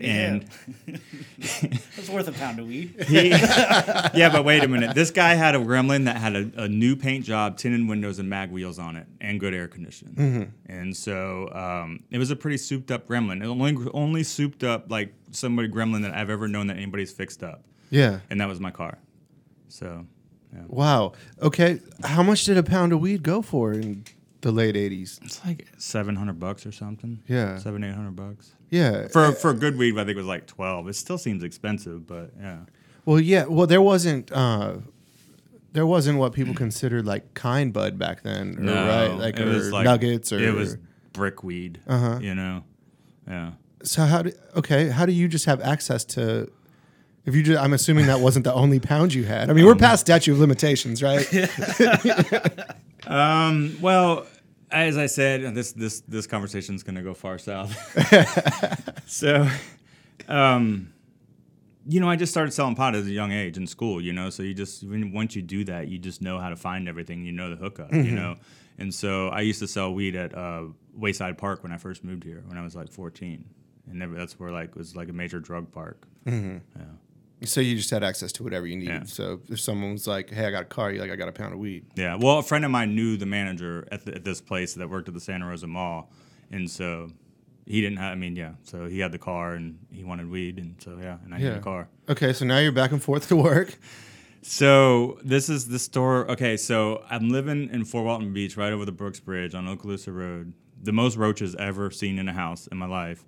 And 0.01 0.45
It's 1.39 2.09
worth 2.09 2.29
a 2.29 2.33
pound 2.33 2.59
of 2.59 2.67
weed. 2.67 2.95
he, 3.09 3.29
yeah, 3.31 4.29
but 4.33 4.45
wait 4.45 4.63
a 4.63 4.69
minute. 4.69 4.95
This 4.95 5.11
guy 5.11 5.35
had 5.35 5.55
a 5.55 5.59
gremlin 5.59 6.05
that 6.05 6.17
had 6.17 6.37
a, 6.37 6.51
a 6.65 6.69
new 6.69 6.97
paint 6.97 7.25
job, 7.25 7.57
tinted 7.57 7.87
windows, 7.89 8.19
and 8.19 8.29
mag 8.29 8.51
wheels 8.51 8.79
on 8.79 8.97
it, 8.97 9.07
and 9.21 9.41
good 9.41 9.55
air 9.55 9.69
conditioning. 9.69 10.53
And 10.67 10.97
so 10.97 11.49
um, 11.53 12.05
it 12.11 12.19
was 12.19 12.31
a 12.31 12.37
pretty 12.37 12.57
souped 12.59 12.91
up 12.91 13.07
gremlin. 13.09 13.43
It 13.43 13.47
only 13.47 13.77
only 13.93 14.23
souped 14.23 14.65
up 14.65 14.91
like 14.91 15.13
somebody 15.31 15.69
gremlin 15.69 16.03
that 16.03 16.15
I've 16.15 16.31
ever 16.31 16.49
known 16.49 16.67
that 16.69 16.77
anybody's 16.77 17.11
fixed 17.13 17.43
up, 17.43 17.65
Yeah. 17.91 18.21
and 18.31 18.41
that 18.41 18.49
was 18.49 18.61
my 18.61 18.71
car. 18.71 18.99
So 19.69 20.07
Wow. 20.67 21.13
Okay. 21.41 21.81
How 22.03 22.23
much 22.25 22.45
did 22.45 22.57
a 22.59 22.63
pound 22.65 22.93
of 22.93 23.01
weed 23.01 23.23
go 23.23 23.41
for 23.41 23.73
in 23.73 24.05
the 24.41 24.53
late 24.53 24.75
80s? 24.75 25.23
it's 25.23 25.45
like 25.45 25.67
seven 25.79 26.17
hundred 26.17 26.39
bucks 26.41 26.65
or 26.67 26.73
something. 26.73 27.23
Yeah. 27.29 27.59
seven 27.59 27.85
eight 27.85 27.95
hundred 27.95 28.17
bucks. 28.17 28.53
Yeah. 28.71 29.09
For 29.09 29.33
for 29.33 29.53
good 29.53 29.77
weed, 29.77 29.95
I 29.95 30.05
think 30.05 30.11
it 30.11 30.17
was 30.17 30.27
like 30.27 30.47
twelve. 30.47 30.89
It 30.89 30.95
still 30.95 31.19
seems 31.19 31.43
expensive, 31.43 32.07
but 32.07 32.33
yeah. 32.41 32.61
Well, 33.05 33.21
yeah. 33.21 33.45
Well, 33.47 33.67
there 33.67 33.83
wasn't. 33.83 34.31
Uh, 34.33 34.77
there 35.73 35.87
wasn't 35.87 36.19
what 36.19 36.33
people 36.33 36.55
considered 36.55 37.07
like 37.07 37.35
kind 37.35 37.73
bud 37.73 37.99
back 37.99 38.23
then, 38.23 38.69
or, 38.69 38.73
right? 38.73 39.07
Like, 39.09 39.39
it 39.39 39.47
was 39.47 39.71
like 39.71 39.85
nuggets, 39.85 40.33
or 40.33 40.39
it 40.39 40.55
was 40.55 40.77
brick 41.13 41.43
weed. 41.45 41.81
Uh-huh. 41.87 42.19
You 42.21 42.35
know, 42.35 42.65
yeah. 43.29 43.53
So 43.83 44.05
how 44.05 44.23
do 44.23 44.33
okay? 44.57 44.89
How 44.89 45.07
do 45.07 45.13
you 45.13 45.29
just 45.29 45.45
have 45.47 45.61
access 45.61 46.05
to? 46.07 46.51
If 47.27 47.35
you 47.35 47.43
just, 47.43 47.63
I'm 47.63 47.73
assuming 47.75 48.07
that 48.07 48.21
wasn't 48.21 48.45
the 48.45 48.55
only 48.55 48.81
pound 48.81 49.13
you 49.13 49.25
had. 49.25 49.51
I 49.51 49.53
mean, 49.53 49.67
we're 49.67 49.77
past 49.77 50.01
statute 50.01 50.33
of 50.33 50.41
limitations, 50.41 51.03
right? 51.03 51.27
Um. 53.07 53.77
Well, 53.81 54.27
as 54.71 54.97
I 54.97 55.07
said, 55.07 55.55
this 55.55 55.73
this 55.73 56.01
this 56.03 56.27
conversation 56.27 56.75
is 56.75 56.83
going 56.83 56.97
to 56.97 57.03
go 57.03 57.15
far 57.15 57.39
south. 57.39 57.75
so, 59.07 59.49
um, 60.29 60.93
you 61.87 62.01
know, 62.01 62.09
I 62.09 62.17
just 62.17 62.33
started 62.33 62.53
selling 62.53 62.75
pot 62.75 62.95
at 62.95 63.05
a 63.05 63.11
young 63.11 63.33
age 63.33 63.57
in 63.57 63.67
school. 63.67 64.01
You 64.01 64.13
know, 64.13 64.31
so 64.31 64.43
you 64.43 64.55
just 64.55 64.85
when, 64.85 65.13
once 65.13 65.35
you 65.35 65.43
do 65.43 65.65
that, 65.65 65.89
you 65.89 65.99
just 65.99 66.23
know 66.23 66.39
how 66.39 66.49
to 66.49 66.57
find 66.57 66.89
everything. 66.89 67.25
You 67.25 67.33
know 67.33 67.51
the 67.51 67.57
hookup. 67.57 67.93
You 67.93 68.13
know, 68.13 68.37
and 68.79 68.93
so 68.95 69.29
I 69.29 69.41
used 69.41 69.61
to 69.61 69.69
sell 69.69 69.93
weed 69.93 70.17
at 70.17 70.35
uh, 70.35 70.65
Wayside 70.95 71.37
Park 71.39 71.63
when 71.63 71.73
I 71.73 71.77
first 71.77 72.05
moved 72.05 72.25
here 72.25 72.43
when 72.47 72.57
I 72.57 72.63
was 72.63 72.75
like 72.75 72.91
14, 72.91 73.45
and 73.89 73.99
never, 73.99 74.15
that's 74.15 74.39
where 74.39 74.51
like 74.51 74.77
was 74.77 74.97
like 74.97 75.09
a 75.09 75.13
major 75.13 75.41
drug 75.41 75.71
park. 75.73 76.07
So 77.45 77.61
you 77.61 77.77
just 77.77 77.91
had 77.91 78.03
access 78.05 78.33
to 78.33 78.43
whatever 78.43 78.67
you 78.67 78.77
needed. 78.77 78.93
Yeah. 78.93 79.05
So 79.05 79.41
if 79.49 79.61
someone 79.61 79.93
was 79.93 80.07
like, 80.07 80.31
"Hey, 80.31 80.47
I 80.47 80.51
got 80.51 80.63
a 80.63 80.67
car," 80.67 80.91
you're 80.93 81.01
like, 81.01 81.11
"I 81.11 81.17
got 81.17 81.29
a 81.29 81.33
pound 81.33 81.53
of 81.55 81.59
weed." 81.59 81.87
Yeah. 81.97 82.17
Well, 82.17 82.39
a 82.39 82.43
friend 82.43 82.65
of 82.65 82.71
mine 82.71 82.95
knew 82.95 83.17
the 83.17 83.27
manager 83.27 83.87
at, 83.91 84.05
the, 84.05 84.15
at 84.15 84.25
this 84.25 84.41
place 84.41 84.75
that 84.75 84.89
worked 84.91 85.09
at 85.09 85.15
the 85.15 85.21
Santa 85.21 85.47
Rosa 85.47 85.67
Mall, 85.67 86.11
and 86.51 86.71
so 86.71 87.11
he 87.67 87.81
didn't 87.81 87.99
have. 87.99 88.13
I 88.13 88.15
mean, 88.17 88.37
yeah. 88.37 88.53
So 88.63 88.87
he 88.87 88.99
had 89.01 89.13
the 89.13 89.19
car, 89.19 89.55
and 89.55 89.79
he 89.91 90.05
wanted 90.05 90.29
weed, 90.31 90.59
and 90.59 90.75
so 90.83 90.99
yeah, 91.01 91.19
and 91.25 91.35
I 91.35 91.39
Yeah. 91.39 91.49
had 91.51 91.57
a 91.59 91.63
car. 91.63 91.89
Okay, 92.09 92.33
so 92.33 92.45
now 92.45 92.59
you're 92.59 92.73
back 92.73 92.93
and 92.93 93.03
forth 93.03 93.29
to 93.29 93.37
work. 93.37 93.79
So 94.43 95.19
this 95.23 95.49
is 95.49 95.69
the 95.69 95.79
store. 95.79 96.31
Okay, 96.31 96.57
so 96.57 97.05
I'm 97.11 97.29
living 97.29 97.69
in 97.73 97.85
Fort 97.85 98.05
Walton 98.07 98.33
Beach, 98.33 98.57
right 98.57 98.73
over 98.73 98.85
the 98.85 98.93
Brooks 98.93 99.21
Bridge 99.21 99.55
on 99.55 99.67
Okaloosa 99.67 100.15
Road. 100.15 100.55
The 100.83 100.93
most 100.93 101.17
roaches 101.17 101.55
ever 101.57 101.91
seen 101.91 102.19
in 102.19 102.27
a 102.29 102.33
house 102.33 102.67
in 102.67 102.79
my 102.79 102.87
life. 102.87 103.25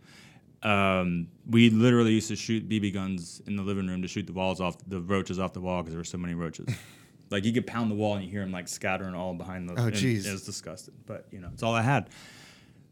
Um, 0.63 1.29
we 1.49 1.71
literally 1.71 2.13
used 2.13 2.29
to 2.29 2.37
shoot 2.37 2.69
BB 2.69 2.95
guns 2.95 3.43
in 3.47 3.57
the 3.57 3.63
living 3.63 3.87
room 3.89 4.03
to 4.03 4.09
shoot 4.09 4.27
the 4.27 4.33
walls 4.33 4.61
off 4.61 4.77
the 4.87 5.01
roaches 5.01 5.39
off 5.39 5.53
the 5.53 5.61
wall 5.61 5.83
because 5.83 5.93
there 5.93 6.01
were 6.01 6.05
so 6.05 6.19
many 6.19 6.35
roaches. 6.35 6.69
like 7.31 7.45
you 7.45 7.53
could 7.53 7.67
pound 7.67 7.91
the 7.91 7.95
wall 7.95 8.15
and 8.15 8.25
you 8.25 8.31
hear 8.31 8.43
them 8.43 8.53
like 8.53 8.69
scattering 8.69 9.15
all 9.15 9.35
behind 9.35 9.69
the. 9.69 9.73
Oh, 9.73 9.91
jeez. 9.91 10.27
It's 10.27 10.43
disgusting, 10.43 10.95
but 11.07 11.27
you 11.33 11.41
know 11.41 11.49
it's 11.53 11.63
all 11.63 11.75
I 11.75 11.83
had. 11.83 12.11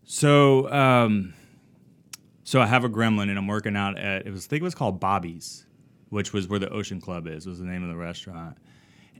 So, 0.04 0.70
um, 0.72 1.34
so 2.42 2.60
I 2.60 2.66
have 2.66 2.84
a 2.84 2.88
gremlin 2.88 3.28
and 3.28 3.38
I'm 3.38 3.46
working 3.46 3.76
out 3.76 3.96
at 3.96 4.26
it 4.26 4.30
was 4.30 4.46
I 4.46 4.48
think 4.48 4.62
it 4.62 4.64
was 4.64 4.74
called 4.74 4.98
Bobby's, 4.98 5.66
which 6.08 6.32
was 6.32 6.48
where 6.48 6.58
the 6.58 6.70
Ocean 6.70 7.00
Club 7.00 7.28
is. 7.28 7.46
Was 7.46 7.60
the 7.60 7.66
name 7.66 7.84
of 7.84 7.90
the 7.90 7.96
restaurant. 7.96 8.56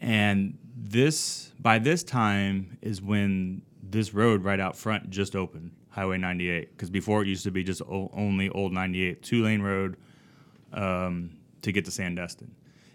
And 0.01 0.59
this 0.77 1.53
by 1.61 1.79
this 1.79 2.03
time 2.03 2.79
is 2.83 3.01
when 3.01 3.63
this 3.83 4.15
road 4.15 4.43
right 4.43 4.59
out 4.59 4.77
front 4.77 5.11
just 5.11 5.37
opened, 5.37 5.73
Highway 5.91 6.19
98. 6.19 6.71
Because 6.77 6.91
before 6.91 7.23
it 7.23 7.29
used 7.29 7.45
to 7.45 7.51
be 7.51 7.63
just 7.65 7.83
o- 7.83 8.11
only 8.13 8.49
old 8.51 8.73
98, 8.73 9.23
two 9.23 9.43
lane 9.43 9.63
road 9.63 9.97
um, 10.73 11.31
to 11.63 11.73
get 11.73 11.85
to 11.87 11.91
Sandestin. 11.91 12.51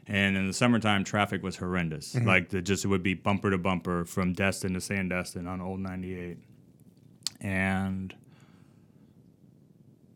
And 0.07 0.37
in 0.37 0.45
the 0.47 0.53
summertime, 0.53 1.03
traffic 1.03 1.41
was 1.41 1.55
horrendous. 1.57 2.15
Like 2.15 2.49
the 2.49 2.61
just 2.61 2.85
it 2.85 2.89
would 2.89 3.01
be 3.03 3.15
bumper 3.15 3.49
to 3.49 3.57
bumper 3.57 4.05
from 4.05 4.33
Destin 4.33 4.73
to 4.73 4.79
Sandestin 4.79 5.47
on 5.47 5.61
old 5.61 5.79
98. 5.79 6.37
And 7.41 8.13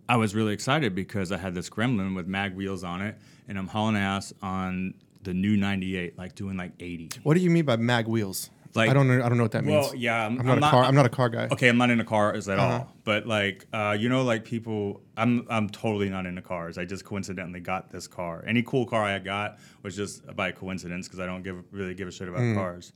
I 0.07 0.15
was 0.17 0.33
really 0.35 0.53
excited 0.53 0.95
because 0.95 1.31
I 1.31 1.37
had 1.37 1.53
this 1.55 1.69
Gremlin 1.69 2.15
with 2.15 2.27
mag 2.27 2.55
wheels 2.55 2.83
on 2.83 3.01
it, 3.01 3.17
and 3.47 3.57
I'm 3.57 3.67
hauling 3.67 3.95
ass 3.95 4.33
on 4.41 4.93
the 5.23 5.33
new 5.33 5.55
98, 5.57 6.17
like 6.17 6.35
doing 6.35 6.55
like 6.57 6.71
80. 6.79 7.09
What 7.23 7.35
do 7.35 7.41
you 7.41 7.49
mean 7.49 7.65
by 7.65 7.75
mag 7.75 8.07
wheels? 8.07 8.49
Like- 8.75 8.89
I 8.89 8.93
don't 8.93 9.07
know. 9.07 9.23
I 9.23 9.29
don't 9.29 9.37
know 9.37 9.43
what 9.43 9.51
that 9.53 9.65
means. 9.65 9.87
Well, 9.87 9.95
yeah, 9.95 10.25
I'm, 10.25 10.39
I'm 10.39 10.45
not 10.45 10.57
I'm 10.57 10.63
a 10.63 10.69
car. 10.69 10.83
I'm 10.83 10.95
not 10.95 11.05
a 11.05 11.09
car 11.09 11.29
guy. 11.29 11.47
Okay, 11.51 11.69
I'm 11.69 11.77
not 11.77 11.89
into 11.89 12.03
cars 12.03 12.47
at 12.47 12.59
Uh-huh. 12.59 12.73
all. 12.73 12.93
But 13.03 13.25
like, 13.25 13.65
uh, 13.73 13.97
you 13.99 14.09
know, 14.09 14.23
like 14.23 14.45
people, 14.45 15.01
I'm 15.17 15.45
I'm 15.49 15.69
totally 15.69 16.09
not 16.09 16.25
into 16.27 16.41
cars. 16.43 16.77
I 16.77 16.85
just 16.85 17.03
coincidentally 17.03 17.59
got 17.61 17.89
this 17.89 18.07
car. 18.07 18.43
Any 18.47 18.61
cool 18.61 18.85
car 18.85 19.03
I 19.03 19.17
got 19.19 19.57
was 19.81 19.95
just 19.95 20.25
by 20.35 20.51
coincidence 20.51 21.07
because 21.07 21.19
I 21.19 21.25
don't 21.25 21.41
give 21.43 21.63
really 21.71 21.93
give 21.95 22.07
a 22.07 22.11
shit 22.11 22.27
about 22.27 22.41
Mm. 22.41 22.55
cars. 22.55 22.93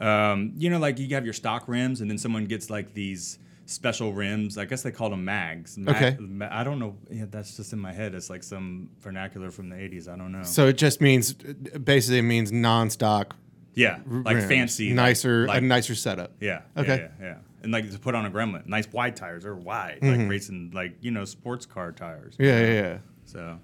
Um, 0.00 0.52
you 0.56 0.70
know, 0.70 0.78
like 0.78 0.98
you 0.98 1.08
have 1.14 1.24
your 1.24 1.32
stock 1.34 1.64
rims, 1.66 2.00
and 2.00 2.10
then 2.10 2.18
someone 2.18 2.44
gets 2.44 2.70
like 2.70 2.94
these 2.94 3.38
special 3.66 4.12
rims. 4.12 4.56
I 4.56 4.64
guess 4.64 4.82
they 4.82 4.90
call 4.92 5.10
them 5.10 5.24
mags. 5.24 5.76
Ma- 5.76 5.90
Okay. 5.92 6.16
ma- 6.20 6.48
I 6.50 6.62
don't 6.64 6.78
know. 6.78 6.96
Yeah, 7.10 7.24
that's 7.30 7.56
just 7.56 7.72
in 7.72 7.78
my 7.78 7.92
head. 7.92 8.14
It's 8.14 8.30
like 8.30 8.42
some 8.42 8.90
vernacular 9.00 9.50
from 9.50 9.70
the 9.70 9.76
'80s. 9.76 10.06
I 10.08 10.16
don't 10.16 10.32
know. 10.32 10.42
So 10.44 10.68
it 10.68 10.78
just 10.78 11.00
means, 11.00 11.32
basically, 11.32 12.18
it 12.18 12.22
means 12.22 12.52
non-stock, 12.52 13.34
yeah, 13.78 13.98
like 14.06 14.36
rims. 14.36 14.48
fancy, 14.48 14.92
nicer, 14.92 15.46
like, 15.46 15.58
a 15.62 15.64
nicer 15.64 15.94
setup. 15.94 16.32
Yeah. 16.40 16.62
Okay. 16.76 16.88
Yeah, 16.96 17.08
yeah, 17.20 17.26
yeah. 17.26 17.34
And 17.62 17.72
like 17.72 17.90
to 17.90 17.98
put 17.98 18.14
on 18.14 18.24
a 18.26 18.30
gremlin, 18.30 18.66
nice 18.66 18.92
wide 18.92 19.16
tires 19.16 19.44
or 19.44 19.54
wide, 19.54 19.98
Mm-hmm. 20.02 20.20
like 20.20 20.30
racing, 20.30 20.70
like 20.74 20.96
you 21.00 21.10
know, 21.10 21.24
sports 21.24 21.66
car 21.66 21.92
tires. 21.92 22.34
Yeah, 22.38 22.60
yeah, 22.60 22.72
yeah. 22.72 22.98
So, 23.24 23.58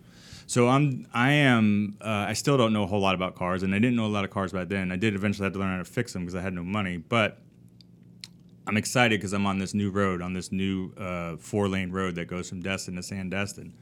So 0.47 0.69
I'm 0.69 1.07
I 1.13 1.31
am 1.33 1.97
uh, 2.01 2.27
I 2.29 2.33
still 2.35 2.57
don't 2.57 2.73
know 2.73 2.83
a 2.85 2.87
whole 2.87 3.01
lot 3.01 3.15
about 3.15 3.35
cars, 3.35 3.63
and 3.63 3.75
I 3.75 3.79
didn't 3.79 3.97
know 3.97 4.07
a 4.07 4.15
lot 4.19 4.25
of 4.25 4.31
cars 4.31 4.53
back 4.53 4.69
then. 4.69 4.93
I 4.93 4.97
did 4.97 5.15
eventually 5.15 5.45
have 5.47 5.53
to 5.55 5.59
learn 5.59 5.73
how 5.73 5.79
to 5.79 5.85
fix 5.85 6.13
them 6.13 6.23
because 6.23 6.35
I 6.37 6.41
had 6.43 6.53
no 6.55 6.63
money, 6.65 6.97
but. 6.99 7.39
I'm 8.67 8.79
excited 8.79 9.21
because 9.21 9.35
I'm 9.35 9.45
on 9.45 9.59
this 9.59 9.75
new 9.75 9.91
road, 9.91 10.23
on 10.23 10.33
this 10.33 10.51
new 10.51 10.91
uh, 10.97 11.37
four 11.37 11.69
lane 11.69 11.91
road 11.91 12.15
that 12.15 12.29
goes 12.29 12.49
from 12.49 12.63
Destin 12.63 12.95
to 12.95 13.03
Sandestin. 13.03 13.73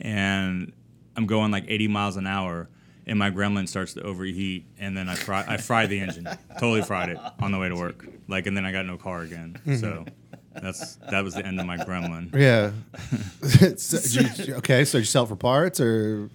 And 0.00 0.72
I'm 1.16 1.26
going 1.26 1.52
like 1.52 1.64
80 1.68 1.86
miles 1.86 2.16
an 2.16 2.26
hour, 2.26 2.68
and 3.10 3.18
my 3.18 3.30
gremlin 3.30 3.68
starts 3.68 3.92
to 3.94 4.02
overheat, 4.02 4.64
and 4.78 4.96
then 4.96 5.08
I 5.10 5.14
fry, 5.16 5.44
I 5.46 5.58
fried 5.58 5.90
the 5.90 6.00
engine, 6.00 6.26
totally 6.58 6.80
fried 6.82 7.10
it 7.10 7.18
on 7.40 7.52
the 7.52 7.58
way 7.58 7.68
to 7.68 7.74
work. 7.76 8.06
Like, 8.28 8.46
and 8.46 8.56
then 8.56 8.64
I 8.64 8.72
got 8.72 8.86
no 8.86 8.96
car 8.96 9.20
again. 9.20 9.56
So 9.78 10.06
that's 10.54 10.96
that 11.10 11.22
was 11.22 11.34
the 11.34 11.44
end 11.44 11.60
of 11.60 11.66
my 11.66 11.76
gremlin. 11.76 12.34
Yeah. 12.34 12.70
So, 13.76 13.98
did 14.22 14.48
you- 14.48 14.54
okay, 14.56 14.84
so 14.86 14.96
you 14.98 15.04
sell 15.04 15.24
it 15.24 15.28
for 15.28 15.36
parts 15.36 15.78
or 15.80 16.30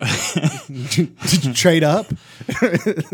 did 0.68 1.44
you 1.44 1.52
trade 1.54 1.84
up? 1.84 2.06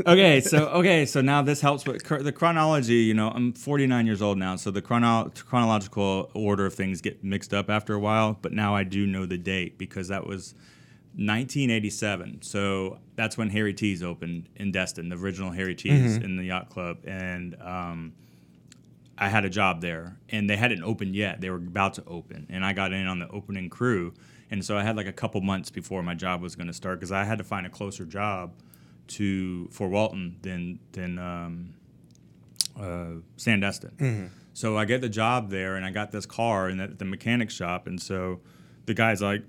okay, 0.06 0.40
so 0.40 0.68
okay, 0.68 1.04
so 1.06 1.20
now 1.20 1.42
this 1.42 1.60
helps 1.60 1.86
with 1.86 2.04
cr- 2.04 2.16
the 2.22 2.32
chronology. 2.32 2.94
You 2.94 3.14
know, 3.14 3.28
I'm 3.30 3.52
49 3.52 4.06
years 4.06 4.22
old 4.22 4.38
now, 4.38 4.56
so 4.56 4.70
the 4.70 4.82
chrono- 4.82 5.30
chronological 5.46 6.30
order 6.34 6.66
of 6.66 6.74
things 6.74 7.00
get 7.00 7.22
mixed 7.22 7.52
up 7.54 7.70
after 7.70 7.94
a 7.94 7.98
while. 8.00 8.38
But 8.40 8.52
now 8.52 8.74
I 8.74 8.84
do 8.84 9.06
know 9.06 9.26
the 9.26 9.38
date 9.38 9.78
because 9.78 10.08
that 10.08 10.26
was 10.26 10.54
1987. 11.20 12.40
So 12.40 12.98
that's 13.14 13.36
when 13.36 13.50
Harry 13.50 13.74
T's 13.74 14.02
opened 14.02 14.48
in 14.56 14.72
Destin, 14.72 15.10
the 15.10 15.16
original 15.16 15.50
Harry 15.50 15.74
T's 15.74 16.16
in 16.24 16.36
the 16.36 16.44
yacht 16.44 16.70
club, 16.70 16.98
and 17.04 17.54
um, 17.60 18.14
I 19.18 19.28
had 19.28 19.44
a 19.44 19.50
job 19.50 19.82
there, 19.82 20.16
and 20.30 20.48
they 20.48 20.56
hadn't 20.56 20.82
opened 20.82 21.14
yet. 21.14 21.42
They 21.42 21.50
were 21.50 21.56
about 21.56 21.92
to 21.94 22.04
open, 22.06 22.46
and 22.48 22.64
I 22.64 22.72
got 22.72 22.94
in 22.94 23.06
on 23.06 23.18
the 23.18 23.28
opening 23.28 23.68
crew, 23.68 24.14
and 24.50 24.64
so 24.64 24.78
I 24.78 24.82
had 24.82 24.96
like 24.96 25.06
a 25.06 25.12
couple 25.12 25.42
months 25.42 25.68
before 25.70 26.02
my 26.02 26.14
job 26.14 26.40
was 26.40 26.56
going 26.56 26.68
to 26.68 26.72
start 26.72 26.98
because 26.98 27.12
I 27.12 27.24
had 27.24 27.36
to 27.36 27.44
find 27.44 27.66
a 27.66 27.70
closer 27.70 28.06
job 28.06 28.54
to 29.08 29.68
for 29.72 29.88
Walton 29.88 30.38
than 30.40 30.78
than 30.92 31.18
um, 31.18 31.74
uh, 32.78 33.20
Sandestin. 33.36 34.00
So 34.54 34.78
I 34.78 34.86
get 34.86 35.02
the 35.02 35.08
job 35.10 35.50
there, 35.50 35.76
and 35.76 35.84
I 35.84 35.90
got 35.90 36.12
this 36.12 36.24
car 36.24 36.70
in 36.70 36.78
the, 36.78 36.88
the 36.88 37.04
mechanic 37.04 37.50
shop, 37.50 37.86
and 37.86 38.00
so 38.00 38.40
the 38.86 38.94
guy's 38.94 39.20
like, 39.20 39.42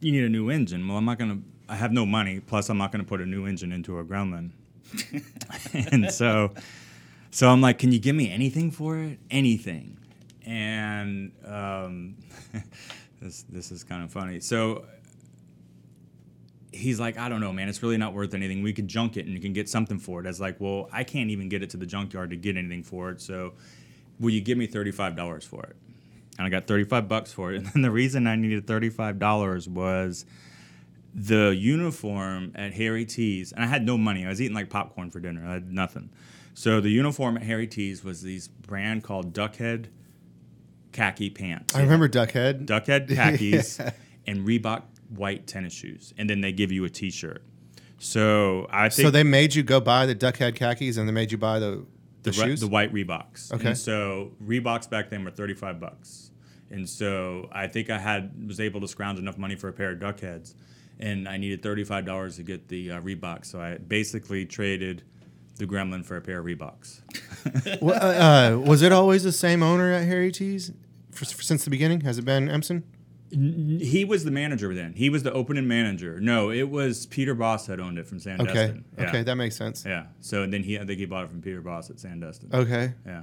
"You 0.00 0.12
need 0.12 0.24
a 0.24 0.28
new 0.28 0.50
engine." 0.50 0.86
Well, 0.86 0.96
I'm 0.96 1.04
not 1.04 1.18
gonna. 1.18 1.40
I 1.68 1.76
have 1.76 1.92
no 1.92 2.06
money. 2.06 2.40
Plus, 2.40 2.68
I'm 2.68 2.78
not 2.78 2.92
gonna 2.92 3.04
put 3.04 3.20
a 3.20 3.26
new 3.26 3.46
engine 3.46 3.72
into 3.72 3.98
a 3.98 4.04
Gremlin. 4.04 4.50
and 5.92 6.10
so, 6.12 6.52
so 7.30 7.48
I'm 7.48 7.60
like, 7.60 7.78
"Can 7.78 7.92
you 7.92 7.98
give 7.98 8.14
me 8.14 8.30
anything 8.30 8.70
for 8.70 8.98
it? 8.98 9.18
Anything?" 9.30 9.98
And 10.44 11.32
um, 11.44 12.16
this 13.20 13.44
this 13.48 13.72
is 13.72 13.84
kind 13.84 14.02
of 14.04 14.12
funny. 14.12 14.40
So 14.40 14.84
he's 16.76 17.00
like, 17.00 17.18
I 17.18 17.28
don't 17.28 17.40
know, 17.40 17.52
man. 17.52 17.68
It's 17.68 17.82
really 17.82 17.96
not 17.96 18.12
worth 18.12 18.34
anything. 18.34 18.62
We 18.62 18.72
could 18.72 18.88
junk 18.88 19.16
it 19.16 19.26
and 19.26 19.34
you 19.34 19.40
can 19.40 19.52
get 19.52 19.68
something 19.68 19.98
for 19.98 20.20
it. 20.20 20.26
I 20.26 20.28
was 20.28 20.40
like, 20.40 20.60
well, 20.60 20.88
I 20.92 21.04
can't 21.04 21.30
even 21.30 21.48
get 21.48 21.62
it 21.62 21.70
to 21.70 21.76
the 21.76 21.86
junkyard 21.86 22.30
to 22.30 22.36
get 22.36 22.56
anything 22.56 22.82
for 22.82 23.10
it. 23.10 23.20
So 23.20 23.54
will 24.20 24.30
you 24.30 24.40
give 24.40 24.58
me 24.58 24.66
$35 24.66 25.44
for 25.44 25.62
it? 25.64 25.76
And 26.38 26.46
I 26.46 26.50
got 26.50 26.66
35 26.66 27.08
bucks 27.08 27.32
for 27.32 27.52
it. 27.52 27.64
And 27.74 27.84
the 27.84 27.90
reason 27.90 28.26
I 28.26 28.36
needed 28.36 28.66
$35 28.66 29.68
was 29.68 30.26
the 31.14 31.54
uniform 31.56 32.52
at 32.54 32.74
Harry 32.74 33.06
T's, 33.06 33.52
and 33.52 33.64
I 33.64 33.66
had 33.66 33.84
no 33.86 33.96
money. 33.96 34.26
I 34.26 34.28
was 34.28 34.40
eating 34.40 34.54
like 34.54 34.68
popcorn 34.68 35.10
for 35.10 35.18
dinner. 35.18 35.46
I 35.46 35.54
had 35.54 35.72
nothing. 35.72 36.10
So 36.52 36.80
the 36.80 36.90
uniform 36.90 37.36
at 37.36 37.42
Harry 37.42 37.66
T's 37.66 38.04
was 38.04 38.22
these 38.22 38.48
brand 38.48 39.02
called 39.02 39.32
Duckhead 39.32 39.86
khaki 40.92 41.30
pants. 41.30 41.74
I 41.74 41.80
remember 41.82 42.08
Duckhead. 42.08 42.66
Duckhead 42.66 43.08
khakis 43.14 43.78
and 44.26 44.46
Reebok 44.46 44.82
white 45.08 45.46
tennis 45.46 45.72
shoes, 45.72 46.12
and 46.18 46.28
then 46.28 46.40
they 46.40 46.52
give 46.52 46.72
you 46.72 46.84
a 46.84 46.90
T-shirt. 46.90 47.42
So 47.98 48.66
I 48.70 48.88
think 48.88 49.06
So 49.06 49.10
they 49.10 49.22
made 49.22 49.54
you 49.54 49.62
go 49.62 49.80
buy 49.80 50.06
the 50.06 50.14
Duckhead 50.14 50.54
khakis 50.54 50.96
and 50.98 51.08
they 51.08 51.12
made 51.12 51.32
you 51.32 51.38
buy 51.38 51.58
the 51.58 51.86
the, 52.26 52.32
the, 52.32 52.42
re- 52.42 52.48
shoes. 52.48 52.60
the 52.60 52.66
white 52.68 52.92
Reeboks. 52.92 53.52
Okay. 53.52 53.68
And 53.68 53.78
so 53.78 54.32
Reeboks 54.44 54.90
back 54.90 55.10
then 55.10 55.24
were 55.24 55.30
thirty 55.30 55.54
five 55.54 55.80
bucks, 55.80 56.30
and 56.70 56.88
so 56.88 57.48
I 57.52 57.66
think 57.66 57.90
I 57.90 57.98
had 57.98 58.46
was 58.46 58.60
able 58.60 58.80
to 58.82 58.88
scrounge 58.88 59.18
enough 59.18 59.38
money 59.38 59.56
for 59.56 59.68
a 59.68 59.72
pair 59.72 59.92
of 59.92 59.98
Duckheads, 59.98 60.54
and 60.98 61.28
I 61.28 61.36
needed 61.36 61.62
thirty 61.62 61.84
five 61.84 62.04
dollars 62.04 62.36
to 62.36 62.42
get 62.42 62.68
the 62.68 62.92
uh, 62.92 63.00
Reeboks. 63.00 63.46
So 63.46 63.60
I 63.60 63.78
basically 63.78 64.44
traded 64.44 65.02
the 65.56 65.66
Gremlin 65.66 66.04
for 66.04 66.16
a 66.16 66.20
pair 66.20 66.40
of 66.40 66.46
Reeboks. 66.46 67.00
Well, 67.80 67.94
uh, 67.94 68.54
uh, 68.54 68.58
was 68.58 68.82
it 68.82 68.92
always 68.92 69.22
the 69.22 69.32
same 69.32 69.62
owner 69.62 69.92
at 69.92 70.04
Harry 70.04 70.30
T's 70.32 70.72
for, 71.12 71.24
for, 71.24 71.42
since 71.42 71.64
the 71.64 71.70
beginning? 71.70 72.02
Has 72.02 72.18
it 72.18 72.24
been 72.24 72.48
Empson? 72.50 72.82
He 73.36 74.04
was 74.04 74.24
the 74.24 74.30
manager 74.30 74.74
then. 74.74 74.94
He 74.94 75.10
was 75.10 75.22
the 75.22 75.32
opening 75.32 75.68
manager. 75.68 76.20
No, 76.20 76.50
it 76.50 76.70
was 76.70 77.06
Peter 77.06 77.34
Bos 77.34 77.66
that 77.66 77.80
owned 77.80 77.98
it 77.98 78.06
from 78.06 78.18
Sandestin. 78.18 78.48
Okay. 78.50 78.80
Yeah. 78.98 79.08
Okay, 79.08 79.22
that 79.22 79.34
makes 79.36 79.56
sense. 79.56 79.84
Yeah. 79.86 80.06
So 80.20 80.42
and 80.42 80.52
then 80.52 80.62
he, 80.62 80.78
I 80.78 80.84
think 80.84 80.98
he 80.98 81.04
bought 81.06 81.24
it 81.24 81.30
from 81.30 81.42
Peter 81.42 81.60
Bos 81.60 81.90
at 81.90 81.96
Sandestin. 81.96 82.52
Okay. 82.54 82.94
Yeah. 83.04 83.22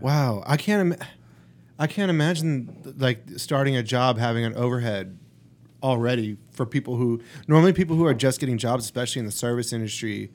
Wow, 0.00 0.42
I 0.46 0.56
can't. 0.56 0.92
Im- 0.92 1.08
I 1.78 1.86
can't 1.86 2.10
imagine 2.10 2.94
like 2.98 3.24
starting 3.36 3.76
a 3.76 3.82
job 3.82 4.18
having 4.18 4.44
an 4.44 4.54
overhead 4.54 5.18
already 5.82 6.36
for 6.52 6.64
people 6.66 6.96
who 6.96 7.20
normally 7.48 7.72
people 7.72 7.96
who 7.96 8.06
are 8.06 8.14
just 8.14 8.40
getting 8.40 8.56
jobs, 8.58 8.84
especially 8.84 9.20
in 9.20 9.26
the 9.26 9.32
service 9.32 9.72
industry, 9.72 10.32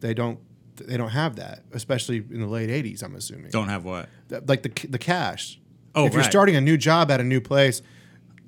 they 0.00 0.14
don't 0.14 0.38
they 0.76 0.96
don't 0.96 1.10
have 1.10 1.36
that, 1.36 1.62
especially 1.72 2.18
in 2.18 2.40
the 2.40 2.46
late 2.46 2.70
'80s. 2.70 3.02
I'm 3.02 3.14
assuming. 3.14 3.50
Don't 3.50 3.68
have 3.68 3.84
what? 3.84 4.08
Like 4.46 4.62
the 4.62 4.88
the 4.88 4.98
cash. 4.98 5.60
Oh, 5.96 6.06
if 6.06 6.12
you're 6.12 6.22
starting 6.30 6.56
a 6.56 6.60
new 6.60 6.76
job 6.76 7.10
at 7.10 7.20
a 7.20 7.24
new 7.24 7.40
place, 7.40 7.80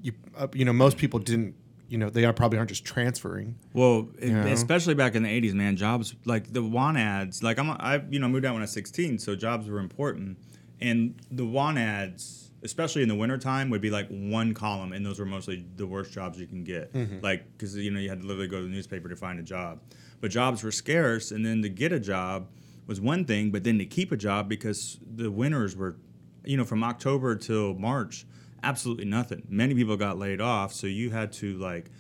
you 0.07 0.13
uh, 0.37 0.49
you 0.55 0.65
know 0.65 0.73
most 0.73 0.97
people 0.99 1.19
didn't. 1.21 1.55
You 1.89 1.99
know 1.99 2.11
they 2.11 2.25
are 2.25 2.33
probably 2.33 2.59
aren't 2.59 2.71
just 2.71 2.85
transferring. 2.85 3.55
Well, 3.73 4.09
it- 4.19 4.31
especially 4.53 4.95
back 4.95 5.15
in 5.15 5.23
the 5.23 5.29
'80s, 5.29 5.55
man, 5.55 5.77
jobs 5.77 6.15
like 6.25 6.53
the 6.53 6.63
want 6.63 6.97
ads. 6.99 7.43
Like 7.43 7.59
I'm, 7.61 7.71
I 7.71 8.03
you 8.11 8.19
know 8.19 8.29
moved 8.29 8.45
out 8.45 8.55
when 8.55 8.63
I 8.63 8.65
was 8.65 8.73
16, 8.73 9.19
so 9.21 9.37
jobs 9.37 9.69
were 9.69 9.79
important, 9.79 10.39
and 10.81 11.15
the 11.31 11.47
want 11.47 11.79
ads, 11.79 12.51
especially 12.65 13.03
in 13.03 13.09
the 13.09 13.15
wintertime, 13.15 13.71
would 13.71 13.81
be 13.81 13.91
like 13.91 14.09
one 14.09 14.53
column, 14.53 14.93
and 14.93 15.07
those 15.07 15.21
were 15.21 15.27
mostly 15.27 15.65
the 15.77 15.87
worst 15.87 16.11
jobs 16.13 16.41
you 16.41 16.47
can 16.49 16.65
get. 16.65 16.91
Like 17.23 17.45
because 17.53 17.77
you 17.77 17.91
know 17.93 18.01
you 18.01 18.09
had 18.09 18.21
to 18.23 18.27
literally 18.27 18.49
go 18.49 18.59
to 18.59 18.65
the 18.65 18.69
newspaper 18.71 19.09
to 19.09 19.17
find 19.17 19.39
a 19.39 19.45
job, 19.45 19.81
but 20.21 20.33
jobs 20.33 20.65
were 20.65 20.73
scarce, 20.73 21.31
and 21.31 21.47
then 21.47 21.63
to 21.63 21.69
get 21.69 21.93
a 21.93 22.01
job 22.01 22.49
was 22.89 23.01
one 23.01 23.25
thing, 23.25 23.53
but 23.53 23.63
then 23.63 23.79
to 23.79 23.87
keep 23.87 24.11
a 24.11 24.17
job 24.17 24.49
because 24.49 24.99
the 25.15 25.31
winters 25.31 25.77
were, 25.77 25.97
you 26.45 26.57
know, 26.57 26.65
from 26.65 26.83
October 26.83 27.37
till 27.37 27.75
March, 27.75 28.27
absolutely 28.63 29.05
nothing. 29.05 29.43
Many 29.49 29.75
people 29.75 29.97
got 29.97 30.19
laid 30.19 30.41
off, 30.41 30.73
so 30.73 30.87
you 30.87 31.11
had 31.11 31.33
to 31.35 31.57
like. 31.59 31.91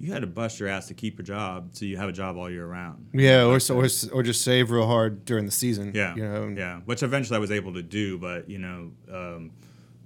You 0.00 0.12
had 0.12 0.22
to 0.22 0.26
bust 0.26 0.58
your 0.58 0.68
ass 0.68 0.88
to 0.88 0.94
keep 0.94 1.20
a 1.20 1.22
job, 1.22 1.70
so 1.72 1.84
you 1.84 1.96
have 1.96 2.08
a 2.08 2.12
job 2.12 2.36
all 2.36 2.50
year 2.50 2.66
round. 2.66 3.06
Yeah, 3.14 3.44
or 3.44 3.60
so, 3.60 3.76
or, 3.76 3.86
or 4.12 4.22
just 4.24 4.42
save 4.42 4.72
real 4.72 4.86
hard 4.88 5.24
during 5.24 5.46
the 5.46 5.52
season. 5.52 5.92
Yeah, 5.94 6.16
you 6.16 6.22
know. 6.24 6.52
yeah. 6.54 6.80
Which 6.84 7.04
eventually 7.04 7.36
I 7.36 7.38
was 7.38 7.52
able 7.52 7.72
to 7.74 7.82
do, 7.82 8.18
but 8.18 8.50
you 8.50 8.58
know, 8.58 8.90
um, 9.10 9.52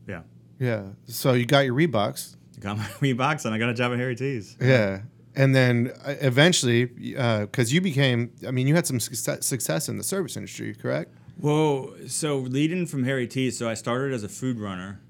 yeah. 0.06 0.20
yeah. 0.58 0.82
So 1.06 1.32
you 1.32 1.46
got 1.46 1.60
your 1.60 1.74
Reeboks. 1.74 2.36
I 2.58 2.60
got 2.60 2.76
my 2.76 2.84
Reeboks 3.00 3.46
and 3.46 3.54
I 3.54 3.58
got 3.58 3.70
a 3.70 3.74
job 3.74 3.92
at 3.92 3.98
Harry 3.98 4.14
T's. 4.14 4.56
Yeah. 4.60 5.00
And 5.34 5.54
then 5.54 5.92
uh, 6.04 6.16
eventually, 6.20 6.86
because 6.86 7.72
you 7.72 7.80
became, 7.80 8.32
I 8.46 8.50
mean, 8.50 8.66
you 8.66 8.74
had 8.74 8.86
some 8.86 8.98
success, 8.98 9.46
success 9.46 9.88
in 9.88 9.96
the 9.96 10.04
service 10.04 10.36
industry, 10.36 10.74
correct? 10.74 11.14
Well, 11.38 11.94
So 12.08 12.38
leading 12.38 12.86
from 12.86 13.04
Harry 13.04 13.28
T's, 13.28 13.56
so 13.56 13.68
I 13.68 13.74
started 13.74 14.12
as 14.12 14.24
a 14.24 14.28
food 14.28 14.58
runner, 14.58 15.00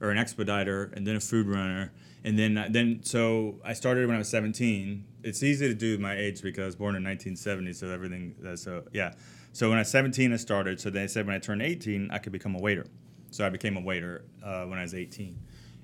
or 0.00 0.10
an 0.10 0.18
expediter, 0.18 0.92
and 0.94 1.06
then 1.06 1.16
a 1.16 1.20
food 1.20 1.46
runner, 1.46 1.92
and 2.24 2.38
then 2.38 2.66
then 2.70 3.00
so 3.02 3.60
I 3.64 3.72
started 3.72 4.06
when 4.06 4.16
I 4.16 4.18
was 4.18 4.28
17. 4.28 5.04
It's 5.22 5.42
easy 5.42 5.68
to 5.68 5.74
do 5.74 5.98
my 5.98 6.16
age 6.16 6.40
because 6.42 6.62
I 6.62 6.66
was 6.66 6.76
born 6.76 6.96
in 6.96 7.04
1970, 7.04 7.72
so 7.74 7.88
everything. 7.90 8.34
uh, 8.46 8.56
So 8.56 8.84
yeah. 8.92 9.12
So 9.52 9.68
when 9.68 9.78
I 9.78 9.82
was 9.82 9.90
17, 9.90 10.32
I 10.32 10.36
started. 10.36 10.80
So 10.80 10.90
they 10.90 11.06
said 11.08 11.26
when 11.26 11.34
I 11.34 11.38
turned 11.38 11.60
18, 11.60 12.10
I 12.10 12.18
could 12.18 12.32
become 12.32 12.54
a 12.54 12.60
waiter. 12.60 12.86
So 13.30 13.44
I 13.44 13.50
became 13.50 13.76
a 13.76 13.80
waiter 13.80 14.24
uh, 14.44 14.64
when 14.64 14.78
I 14.78 14.82
was 14.82 14.94
18, 14.94 15.36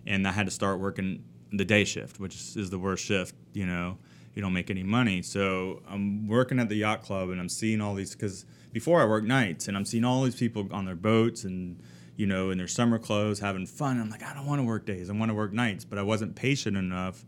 and 0.06 0.26
I 0.26 0.32
had 0.32 0.46
to 0.46 0.52
start 0.52 0.80
working 0.80 1.23
the 1.52 1.64
day 1.64 1.85
shift, 1.85 2.18
which 2.18 2.35
is, 2.35 2.56
is 2.56 2.70
the 2.70 2.78
worst 2.78 3.04
shift. 3.04 3.35
You 3.52 3.66
know, 3.66 3.99
you 4.35 4.42
don't 4.42 4.52
make 4.52 4.70
any 4.70 4.82
money. 4.82 5.23
So 5.23 5.82
I'm 5.88 6.26
working 6.28 6.58
at 6.58 6.68
the 6.68 6.76
yacht 6.76 7.02
club, 7.02 7.30
and 7.30 7.40
I'm 7.40 7.49
seeing 7.49 7.80
all 7.80 7.94
these 7.94 8.12
because 8.14 8.46
before 8.73 9.00
I 9.00 9.04
worked 9.04 9.26
nights, 9.26 9.68
and 9.68 9.76
I'm 9.76 9.85
seeing 9.85 10.04
all 10.04 10.23
these 10.23 10.37
people 10.37 10.68
on 10.73 10.85
their 10.87 10.96
boats 10.96 11.44
and 11.44 11.80
you 12.16 12.26
know 12.26 12.50
in 12.50 12.58
their 12.58 12.68
summer 12.68 12.99
clothes 12.99 13.40
having 13.40 13.66
fun. 13.66 14.00
I'm 14.00 14.11
like, 14.11 14.23
I 14.23 14.35
don't 14.35 14.46
want 14.46 14.61
to 14.61 14.64
work 14.64 14.87
days. 14.87 15.11
I 15.11 15.12
want 15.12 15.30
to 15.30 15.35
work 15.35 15.52
nights, 15.52 15.85
but 15.85 15.99
I 15.99 16.02
wasn't 16.02 16.35
patient 16.35 16.76
enough 16.76 17.25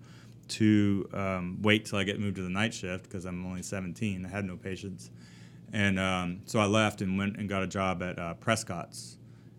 to 0.49 1.09
um, 1.13 1.59
wait 1.61 1.85
till 1.85 1.99
I 1.99 2.05
get 2.05 2.19
moved 2.19 2.37
to 2.37 2.43
the 2.43 2.49
night 2.49 2.73
shift 2.73 3.05
because 3.05 3.27
I'm 3.27 3.45
only 3.47 3.63
17. 3.63 4.25
I 4.25 4.29
had 4.29 4.45
no 4.45 4.57
patience, 4.57 5.11
and 5.73 5.99
um, 5.99 6.41
so 6.47 6.59
I 6.59 6.67
left 6.67 7.03
and 7.03 7.19
went 7.19 7.37
and 7.37 7.49
got 7.49 7.63
a 7.63 7.67
job 7.67 8.03
at 8.03 8.19
uh, 8.19 8.35
Prescott's. 8.35 9.19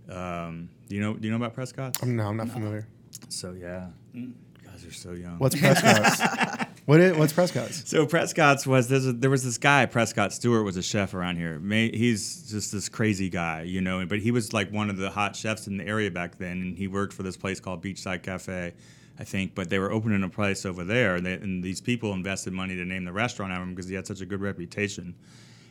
Um, 0.09 0.69
do 0.87 0.95
you 0.95 1.01
know? 1.01 1.13
Do 1.13 1.27
you 1.27 1.31
know 1.31 1.37
about 1.37 1.53
Prescott's? 1.53 2.01
Um, 2.01 2.15
no, 2.15 2.27
I'm 2.27 2.37
not 2.37 2.49
familiar. 2.49 2.87
So 3.29 3.53
yeah, 3.53 3.87
you 4.13 4.33
guys 4.65 4.85
are 4.85 4.91
so 4.91 5.11
young. 5.11 5.37
What's 5.37 5.55
Prescott's? 5.55 6.19
what 6.89 6.99
is, 6.99 7.15
what's 7.15 7.33
Prescott's? 7.33 7.87
So 7.87 8.07
Prescott's 8.07 8.65
was 8.65 8.91
a, 8.91 9.13
there 9.13 9.29
was 9.29 9.43
this 9.43 9.59
guy 9.59 9.85
Prescott 9.85 10.33
Stewart 10.33 10.65
was 10.65 10.75
a 10.75 10.81
chef 10.81 11.13
around 11.13 11.35
here. 11.35 11.59
May, 11.59 11.95
he's 11.95 12.49
just 12.49 12.71
this 12.71 12.89
crazy 12.89 13.29
guy, 13.29 13.61
you 13.61 13.79
know. 13.79 14.03
But 14.07 14.17
he 14.17 14.31
was 14.31 14.53
like 14.53 14.71
one 14.71 14.89
of 14.89 14.97
the 14.97 15.11
hot 15.11 15.35
chefs 15.35 15.67
in 15.67 15.77
the 15.77 15.85
area 15.85 16.09
back 16.09 16.39
then, 16.39 16.61
and 16.61 16.75
he 16.75 16.87
worked 16.87 17.13
for 17.13 17.21
this 17.21 17.37
place 17.37 17.59
called 17.59 17.83
Beachside 17.83 18.23
Cafe 18.23 18.73
I 19.19 19.23
think. 19.23 19.53
But 19.53 19.69
they 19.69 19.77
were 19.77 19.91
opening 19.91 20.23
a 20.23 20.29
place 20.29 20.65
over 20.65 20.83
there, 20.83 21.17
and, 21.17 21.25
they, 21.25 21.33
and 21.33 21.63
these 21.63 21.79
people 21.79 22.11
invested 22.11 22.53
money 22.53 22.75
to 22.75 22.85
name 22.85 23.05
the 23.05 23.13
restaurant 23.13 23.51
after 23.51 23.61
him 23.61 23.75
because 23.75 23.87
he 23.87 23.93
had 23.93 24.07
such 24.07 24.21
a 24.21 24.25
good 24.25 24.41
reputation. 24.41 25.13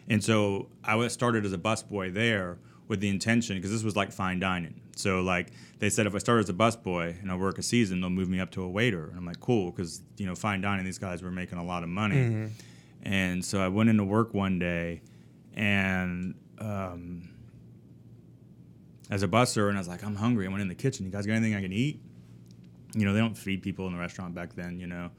And 0.09 0.23
so 0.23 0.69
I 0.85 0.95
was 0.95 1.13
started 1.13 1.45
as 1.45 1.53
a 1.53 1.59
busboy 1.59 2.15
there 2.15 2.59
with 2.89 3.01
the 3.01 3.09
intention 3.09 3.57
because 3.57 3.71
this 3.71 3.85
was 3.85 3.95
like 3.95 4.11
fine 4.11 4.41
dining. 4.41 4.81
So 4.97 5.21
like 5.21 5.53
they 5.79 5.91
said, 5.91 6.07
if 6.07 6.15
I 6.15 6.19
start 6.19 6.41
as 6.41 6.49
a 6.49 6.55
busboy 6.55 7.21
and 7.23 7.31
I 7.31 7.37
work 7.37 7.59
a 7.59 7.63
season, 7.63 8.01
they'll 8.01 8.11
move 8.11 8.29
me 8.29 8.41
up 8.41 8.51
to 8.53 8.63
a 8.63 8.69
waiter. 8.69 9.05
And 9.05 9.19
I'm 9.19 9.25
like, 9.27 9.39
cool, 9.41 9.71
because 9.71 10.03
you 10.17 10.27
know 10.27 10.35
fine 10.35 10.61
dining, 10.61 10.85
these 10.85 10.99
guys 10.99 11.23
were 11.23 11.31
making 11.31 11.59
a 11.59 11.65
lot 11.65 11.83
of 11.83 11.89
money. 11.89 12.17
And 13.03 13.45
so 13.45 13.61
I 13.61 13.69
went 13.69 13.91
into 13.91 14.03
work 14.05 14.35
one 14.35 14.59
day, 14.59 15.03
and 15.55 16.35
um, 16.59 17.29
as 19.11 19.23
a 19.23 19.29
busser, 19.29 19.69
and 19.69 19.77
I 19.77 19.81
was 19.81 19.89
like, 19.89 20.03
I'm 20.03 20.17
hungry. 20.17 20.47
I 20.47 20.49
went 20.49 20.63
in 20.63 20.69
the 20.69 20.75
kitchen. 20.75 21.07
You 21.07 21.13
guys 21.13 21.25
got 21.27 21.35
anything 21.35 21.55
I 21.55 21.63
can 21.63 21.73
eat? 21.73 22.01
You 22.95 23.05
know, 23.07 23.13
they 23.13 23.21
don't 23.21 23.37
feed 23.39 23.63
people 23.63 23.87
in 23.87 23.93
the 23.93 23.99
restaurant 24.01 24.35
back 24.35 24.55
then. 24.55 24.81
You 24.81 24.89
know, 24.89 25.11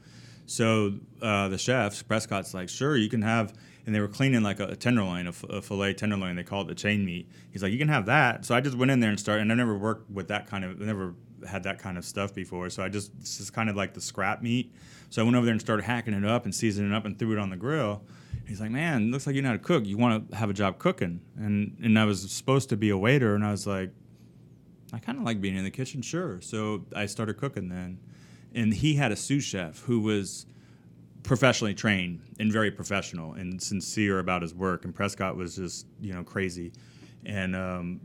so 0.46 0.94
uh, 1.22 1.48
the 1.48 1.56
chefs, 1.58 2.02
Prescott's 2.02 2.52
like, 2.52 2.68
sure, 2.68 2.96
you 2.96 3.08
can 3.08 3.22
have. 3.22 3.54
And 3.90 3.94
they 3.96 3.98
were 3.98 4.06
cleaning 4.06 4.44
like 4.44 4.60
a, 4.60 4.66
a 4.66 4.76
tenderloin, 4.76 5.26
a, 5.26 5.30
f- 5.30 5.42
a 5.50 5.60
fillet 5.60 5.94
tenderloin. 5.94 6.36
They 6.36 6.44
call 6.44 6.62
it 6.62 6.68
the 6.68 6.76
chain 6.76 7.04
meat. 7.04 7.28
He's 7.50 7.60
like, 7.60 7.72
you 7.72 7.78
can 7.78 7.88
have 7.88 8.06
that. 8.06 8.44
So 8.44 8.54
I 8.54 8.60
just 8.60 8.76
went 8.76 8.92
in 8.92 9.00
there 9.00 9.10
and 9.10 9.18
started. 9.18 9.42
And 9.42 9.50
I 9.50 9.56
never 9.56 9.76
worked 9.76 10.08
with 10.08 10.28
that 10.28 10.46
kind 10.46 10.64
of, 10.64 10.80
I 10.80 10.84
never 10.84 11.16
had 11.44 11.64
that 11.64 11.80
kind 11.80 11.98
of 11.98 12.04
stuff 12.04 12.32
before. 12.32 12.70
So 12.70 12.84
I 12.84 12.88
just, 12.88 13.18
this 13.18 13.40
is 13.40 13.50
kind 13.50 13.68
of 13.68 13.74
like 13.74 13.92
the 13.92 14.00
scrap 14.00 14.42
meat. 14.42 14.72
So 15.08 15.22
I 15.22 15.24
went 15.24 15.36
over 15.36 15.44
there 15.44 15.50
and 15.50 15.60
started 15.60 15.82
hacking 15.82 16.14
it 16.14 16.24
up 16.24 16.44
and 16.44 16.54
seasoning 16.54 16.92
it 16.92 16.94
up 16.94 17.04
and 17.04 17.18
threw 17.18 17.32
it 17.32 17.38
on 17.40 17.50
the 17.50 17.56
grill. 17.56 18.04
He's 18.46 18.60
like, 18.60 18.70
man, 18.70 19.10
looks 19.10 19.26
like 19.26 19.34
you 19.34 19.42
know 19.42 19.48
how 19.48 19.54
to 19.54 19.58
cook. 19.58 19.84
You 19.86 19.98
want 19.98 20.30
to 20.30 20.36
have 20.36 20.50
a 20.50 20.52
job 20.52 20.78
cooking? 20.78 21.20
And 21.36 21.76
and 21.82 21.98
I 21.98 22.04
was 22.04 22.30
supposed 22.30 22.68
to 22.68 22.76
be 22.76 22.90
a 22.90 22.96
waiter, 22.96 23.34
and 23.34 23.44
I 23.44 23.50
was 23.50 23.66
like, 23.66 23.90
I 24.92 25.00
kind 25.00 25.18
of 25.18 25.24
like 25.24 25.40
being 25.40 25.56
in 25.56 25.64
the 25.64 25.70
kitchen, 25.70 26.00
sure. 26.00 26.40
So 26.40 26.84
I 26.94 27.06
started 27.06 27.38
cooking 27.38 27.68
then. 27.68 27.98
And 28.54 28.72
he 28.72 28.94
had 28.94 29.10
a 29.10 29.16
sous 29.16 29.42
chef 29.44 29.80
who 29.82 30.00
was 30.00 30.46
professionally 31.22 31.74
trained 31.74 32.20
and 32.38 32.52
very 32.52 32.70
professional 32.70 33.34
and 33.34 33.60
sincere 33.62 34.18
about 34.18 34.42
his 34.42 34.54
work. 34.54 34.84
And 34.84 34.94
Prescott 34.94 35.36
was 35.36 35.56
just, 35.56 35.86
you 36.00 36.12
know, 36.12 36.24
crazy. 36.24 36.72
And 37.24 37.54
um, 37.54 38.00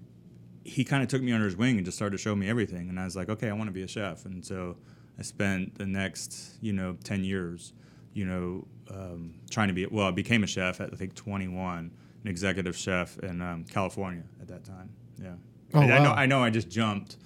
he 0.63 0.83
kind 0.83 1.01
of 1.01 1.09
took 1.09 1.21
me 1.21 1.31
under 1.31 1.45
his 1.45 1.55
wing 1.55 1.77
and 1.77 1.85
just 1.85 1.97
started 1.97 2.17
to 2.17 2.21
show 2.21 2.35
me 2.35 2.49
everything. 2.49 2.89
And 2.89 2.99
I 2.99 3.05
was 3.05 3.15
like, 3.15 3.29
okay, 3.29 3.49
I 3.49 3.53
want 3.53 3.67
to 3.67 3.73
be 3.73 3.83
a 3.83 3.87
chef. 3.87 4.25
And 4.25 4.43
so 4.43 4.77
I 5.17 5.21
spent 5.21 5.75
the 5.75 5.85
next, 5.85 6.57
you 6.61 6.73
know, 6.73 6.97
10 7.03 7.23
years, 7.23 7.73
you 8.13 8.25
know, 8.25 8.67
um, 8.89 9.35
trying 9.49 9.69
to 9.69 9.73
be, 9.73 9.85
well, 9.85 10.07
I 10.07 10.11
became 10.11 10.43
a 10.43 10.47
chef 10.47 10.81
at, 10.81 10.91
I 10.91 10.95
think, 10.95 11.15
21, 11.15 11.91
an 12.23 12.29
executive 12.29 12.75
chef 12.75 13.17
in 13.19 13.41
um, 13.41 13.63
California 13.65 14.23
at 14.41 14.47
that 14.49 14.63
time. 14.65 14.89
Yeah. 15.21 15.33
Oh, 15.73 15.81
I, 15.81 15.83
I 15.83 16.03
know. 16.03 16.11
I 16.11 16.25
know 16.25 16.43
I 16.43 16.49
just 16.49 16.69
jumped, 16.69 17.17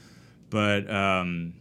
but 0.49 0.89
um, 0.89 1.53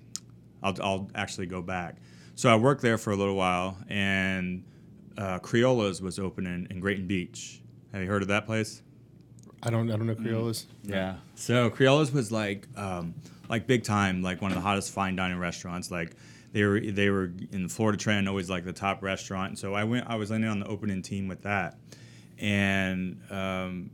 I'll, 0.63 0.77
I'll 0.83 1.11
actually 1.15 1.47
go 1.47 1.63
back. 1.63 1.97
So 2.39 2.49
I 2.49 2.55
worked 2.55 2.83
there 2.83 2.99
for 2.99 3.11
a 3.11 3.17
little 3.17 3.35
while, 3.35 3.77
and 3.89 4.63
uh, 5.17 5.41
Criolla's 5.41 6.01
was 6.01 6.21
opening 6.21 6.69
in 6.71 6.79
Grayton 6.79 7.09
Beach. 7.09 7.61
Have 7.93 8.01
you 8.01 8.07
heard 8.07 8.23
of 8.23 8.29
that 8.29 8.47
place? 8.47 8.81
I 9.61 9.71
don't 9.71 9.91
I 9.91 9.97
don't 9.97 10.07
know 10.07 10.15
Criolla's. 10.15 10.69
Yeah. 10.85 11.17
So 11.35 11.69
Criolla's 11.69 12.13
was 12.13 12.31
like 12.31 12.69
um, 12.77 13.17
like 13.49 13.67
big 13.67 13.83
time, 13.83 14.23
like 14.23 14.41
one 14.41 14.53
of 14.53 14.55
the 14.55 14.61
hottest 14.61 14.93
fine 14.93 15.17
dining 15.17 15.41
restaurants. 15.41 15.91
Like 15.91 16.15
they 16.53 16.63
were 16.63 16.79
they 16.79 17.11
were 17.11 17.33
in 17.51 17.65
the 17.65 17.69
Florida 17.69 17.99
Trend, 17.99 18.29
always 18.29 18.49
like 18.49 18.65
the 18.65 18.73
top 18.73 19.03
restaurant. 19.03 19.49
And 19.49 19.59
so 19.59 19.75
I 19.75 19.83
went 19.83 20.07
I 20.07 20.15
was 20.15 20.31
in 20.31 20.45
on 20.45 20.61
the 20.61 20.67
opening 20.69 21.03
team 21.03 21.27
with 21.27 21.43
that, 21.43 21.77
and 22.39 23.21
um, 23.31 23.91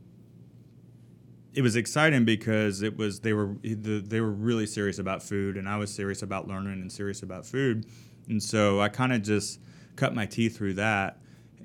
it 1.55 1.63
was 1.63 1.75
exciting 1.77 2.25
because 2.25 2.83
it 2.83 2.95
was 2.95 3.21
they 3.21 3.33
were 3.33 3.55
the, 3.63 4.03
they 4.05 4.21
were 4.21 4.29
really 4.29 4.67
serious 4.67 4.99
about 4.99 5.23
food, 5.23 5.57
and 5.57 5.67
I 5.67 5.77
was 5.77 5.91
serious 5.91 6.21
about 6.21 6.47
learning 6.47 6.73
and 6.73 6.91
serious 6.91 7.23
about 7.23 7.45
food, 7.45 7.87
and 8.27 8.41
so 8.41 8.79
I 8.81 8.89
kind 8.89 9.13
of 9.13 9.21
just 9.21 9.59
cut 9.95 10.13
my 10.15 10.25
teeth 10.25 10.57
through 10.57 10.75
that, 10.75 11.17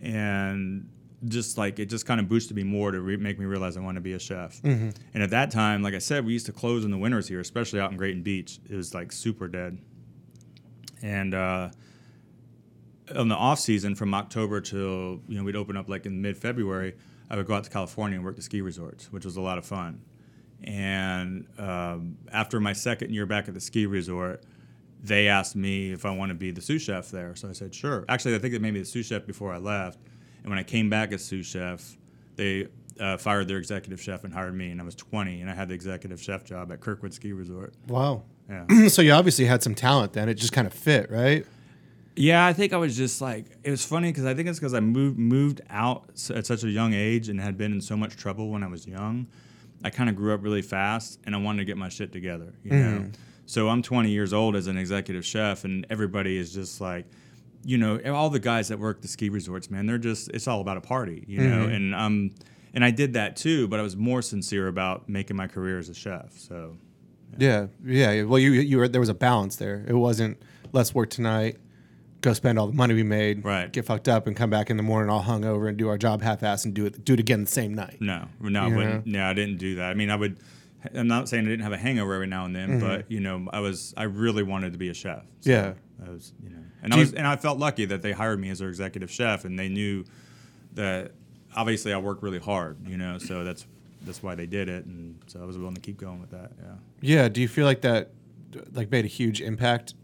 and 0.03 0.89
just 1.27 1.59
like 1.59 1.79
it 1.79 1.87
just 1.87 2.07
kind 2.07 2.19
of 2.21 2.29
boosted 2.29 2.57
me 2.57 2.63
more 2.63 2.91
to 2.91 3.01
re- 3.01 3.17
make 3.17 3.39
me 3.39 3.45
realize 3.45 3.77
I 3.77 3.81
want 3.81 3.97
to 3.97 4.01
be 4.01 4.15
a 4.15 4.19
chef. 4.19 4.61
And 5.15 5.23
at 5.23 5.31
that 5.31 5.51
time, 5.51 5.83
like 5.83 5.95
I 5.95 5.99
said, 5.99 6.25
we 6.25 6.33
used 6.33 6.47
to 6.47 6.53
close 6.53 6.85
in 6.85 6.91
the 6.91 6.97
winters 6.99 7.29
here, 7.29 7.41
especially 7.41 7.81
out 7.81 7.91
in 7.91 7.97
Grayton 7.97 8.23
Beach. 8.23 8.59
It 8.69 8.75
was 8.77 8.95
like 8.95 9.13
super 9.13 9.49
dead, 9.49 9.79
and. 11.03 11.35
uh 11.35 11.71
on 13.17 13.27
the 13.27 13.35
off 13.35 13.59
season 13.59 13.97
from 13.97 14.15
October 14.15 14.61
till 14.61 15.21
you 15.27 15.37
know 15.37 15.43
we'd 15.43 15.57
open 15.57 15.77
up 15.77 15.89
like 15.89 16.07
in 16.07 16.23
mid 16.23 16.37
February, 16.37 16.95
I 17.29 17.35
would 17.35 17.45
go 17.45 17.55
out 17.55 17.65
to 17.65 17.71
California 17.71 18.15
and 18.15 18.25
work 18.25 18.37
the 18.37 18.43
ski 18.43 18.61
resorts, 18.61 19.11
which 19.13 19.25
was 19.25 19.37
a 19.37 19.41
lot 19.41 19.59
of 19.59 19.65
fun. 19.67 20.03
And 20.63 21.47
um, 21.59 22.19
after 22.31 22.61
my 22.61 22.73
second 22.73 23.13
year 23.13 23.27
back 23.27 23.49
at 23.49 23.55
the 23.55 23.61
ski 23.61 23.87
resort, 23.87 24.45
they 25.03 25.29
asked 25.29 25.57
me 25.57 25.93
if 25.93 26.05
I 26.05 26.11
want 26.11 26.31
to 26.31 26.35
be 26.35 26.51
the 26.51 26.61
sous 26.61 26.83
chef 26.83 27.11
there. 27.11 27.35
So 27.35 27.49
I 27.49 27.53
said 27.53 27.75
sure. 27.75 28.05
Actually, 28.09 28.35
I 28.35 28.39
think 28.39 28.53
they 28.53 28.59
made 28.59 28.75
me 28.75 28.81
the 28.81 28.87
sous 28.87 29.07
chef 29.07 29.27
before 29.27 29.53
I 29.53 29.59
left. 29.59 29.99
And 30.43 30.51
when 30.51 30.59
I 30.59 30.63
came 30.63 30.91
back 30.91 31.13
as 31.13 31.25
sous 31.25 31.47
chef, 31.47 31.97
they 32.37 32.69
uh, 32.99 33.17
fired 33.17 33.49
their 33.49 33.59
executive 33.59 34.01
chef 34.01 34.25
and 34.25 34.33
hired 34.33 34.55
me. 34.55 34.71
And 34.71 34.81
I 34.81 34.85
was 34.85 34.95
20, 34.95 35.41
and 35.41 35.51
I 35.51 35.55
had 35.55 35.69
the 35.69 35.75
executive 35.75 36.21
chef 36.21 36.45
job 36.45 36.73
at 36.73 36.81
Kirkwood 36.81 37.15
Ski 37.15 37.33
Resort. 37.33 37.75
Wow. 37.89 38.23
Yeah. 38.49 38.89
so 38.89 39.03
you 39.03 39.13
obviously 39.13 39.47
had 39.47 39.63
some 39.63 39.75
talent 39.75 40.13
then. 40.13 40.29
It 40.29 40.35
just 40.35 40.53
kind 40.53 40.67
of 40.67 40.73
fit, 40.73 41.11
right? 41.11 41.47
Yeah, 42.17 42.45
I 42.45 42.53
think 42.53 42.73
I 42.73 42.77
was 42.77 42.97
just 42.97 43.21
like 43.21 43.47
it 43.63 43.71
was 43.71 43.85
funny 43.85 44.11
because 44.11 44.27
I 44.27 44.35
think 44.35 44.49
it's 44.49 44.59
because 44.59 44.75
I 44.75 44.81
moved 44.81 45.19
moved 45.19 45.61
out 45.71 46.05
at 46.35 46.45
such 46.45 46.65
a 46.65 46.69
young 46.69 46.93
age 46.93 47.29
and 47.29 47.41
had 47.41 47.57
been 47.57 47.73
in 47.73 47.81
so 47.81 47.97
much 47.97 48.17
trouble 48.17 48.51
when 48.51 48.63
I 48.63 48.67
was 48.67 48.87
young. 48.87 49.29
I 49.83 49.91
kind 49.91 50.11
of 50.11 50.17
grew 50.17 50.35
up 50.35 50.43
really 50.43 50.61
fast 50.61 51.21
and 51.25 51.35
I 51.35 51.39
wanted 51.39 51.61
to 51.61 51.65
get 51.65 51.79
my 51.79 51.89
shit 51.89 52.13
together, 52.13 52.53
you 52.63 52.73
know. 52.73 53.11
So 53.51 53.69
I'm 53.69 53.83
20 53.83 54.11
years 54.11 54.33
old 54.33 54.55
as 54.55 54.69
an 54.69 54.77
executive 54.77 55.27
chef, 55.27 55.65
and 55.65 55.85
everybody 55.91 56.37
is 56.37 56.55
just 56.55 56.81
like, 56.81 57.05
you 57.65 57.79
know, 57.79 58.01
all 58.15 58.31
the 58.31 58.39
guys 58.39 58.69
that 58.69 58.79
work 58.79 59.03
the 59.03 59.09
ski 59.09 59.29
resorts, 59.29 59.73
man, 59.73 59.87
they're 59.87 59.99
just 59.99 60.31
it's 60.31 60.47
all 60.47 60.61
about 60.61 60.77
a 60.77 60.81
party, 60.81 61.25
you 61.27 61.41
know. 61.41 61.65
And 61.65 61.93
um, 61.93 62.31
and 62.75 62.85
I 62.85 62.93
did 62.93 63.15
that 63.15 63.35
too, 63.35 63.67
but 63.67 63.81
I 63.81 63.83
was 63.83 63.97
more 63.97 64.23
sincere 64.23 64.69
about 64.69 65.09
making 65.09 65.37
my 65.37 65.49
career 65.49 65.81
as 65.81 65.89
a 65.89 65.95
chef. 65.95 66.39
So 66.39 66.77
Yeah, 67.39 67.67
yeah. 67.85 68.23
Well, 68.23 68.39
you 68.39 68.53
you 68.53 68.79
were 68.79 68.87
there 68.87 69.01
was 69.01 69.09
a 69.09 69.15
balance 69.15 69.57
there. 69.57 69.85
It 69.89 69.95
wasn't 69.95 70.41
let's 70.73 70.95
work 70.95 71.11
tonight, 71.11 71.57
go 72.21 72.33
spend 72.35 72.57
all 72.57 72.69
the 72.69 72.73
money 72.73 72.95
we 72.95 73.03
made, 73.03 73.45
Right. 73.45 73.73
Get 73.73 73.85
fucked 73.85 74.09
up 74.09 74.29
and 74.29 74.37
come 74.37 74.51
back 74.51 74.71
in 74.71 74.77
the 74.77 74.85
morning 74.85 75.11
all 75.11 75.25
hungover 75.25 75.69
and 75.69 75.77
do 75.77 75.89
our 75.89 75.99
job 75.99 76.23
half-ass 76.23 76.65
and 76.65 76.73
do 76.73 76.87
it 76.87 77.05
do 77.05 77.15
it 77.15 77.21
again 77.21 77.41
the 77.41 77.51
same 77.51 77.75
night. 77.75 77.97
No, 77.99 78.29
no, 78.39 78.63
I 78.63 78.69
wouldn't. 78.69 79.07
No, 79.07 79.25
I 79.27 79.33
didn't 79.33 79.57
do 79.57 79.75
that. 79.75 79.91
I 79.91 79.95
mean, 79.95 80.09
I 80.09 80.15
would. 80.15 80.39
I'm 80.95 81.09
not 81.09 81.29
saying 81.29 81.45
I 81.47 81.49
didn't 81.51 81.63
have 81.65 81.73
a 81.73 81.79
hangover 81.79 82.15
every 82.15 82.27
now 82.27 82.45
and 82.47 82.55
then, 82.57 82.69
Mm-hmm. 82.71 82.81
but 82.81 83.11
you 83.11 83.21
know, 83.21 83.49
I 83.53 83.61
was. 83.61 83.93
I 83.97 84.05
really 84.05 84.43
wanted 84.43 84.73
to 84.73 84.79
be 84.79 84.89
a 84.89 84.95
chef. 84.95 85.25
So 85.41 85.51
Yeah. 85.51 85.75
I 86.07 86.11
was. 86.11 86.33
You 86.43 86.51
know, 86.51 86.57
and 86.83 86.93
Do 86.93 86.97
I 86.97 87.01
you- 87.01 87.07
was, 87.07 87.15
and 87.15 87.27
I 87.27 87.37
felt 87.37 87.59
lucky 87.59 87.85
that 87.87 88.03
they 88.03 88.13
hired 88.13 88.41
me 88.41 88.49
as 88.51 88.59
their 88.61 88.69
executive 88.69 89.11
chef, 89.11 89.45
and 89.45 89.59
they 89.59 89.69
knew 89.69 90.05
that 90.75 91.13
obviously 91.55 91.93
I 91.93 91.99
worked 91.99 92.23
really 92.23 92.39
hard. 92.39 92.79
You 92.89 92.97
know, 92.97 93.19
so 93.19 93.45
that's 93.45 93.67
that's 94.03 94.23
why 94.23 94.35
they 94.35 94.47
did 94.47 94.69
it, 94.69 94.87
and 94.87 95.19
so 95.27 95.41
I 95.43 95.45
was 95.45 95.59
willing 95.59 95.75
to 95.75 95.81
keep 95.81 95.99
going 95.99 96.21
with 96.21 96.31
that. 96.31 96.53
Yeah. 96.63 96.75
Yeah. 97.01 97.29
Do 97.29 97.41
you 97.43 97.49
feel 97.49 97.67
like 97.67 97.83
that 97.83 98.11
like 98.73 98.91
made 98.91 99.05
a 99.05 99.09
huge 99.09 99.41
impact 99.43 99.95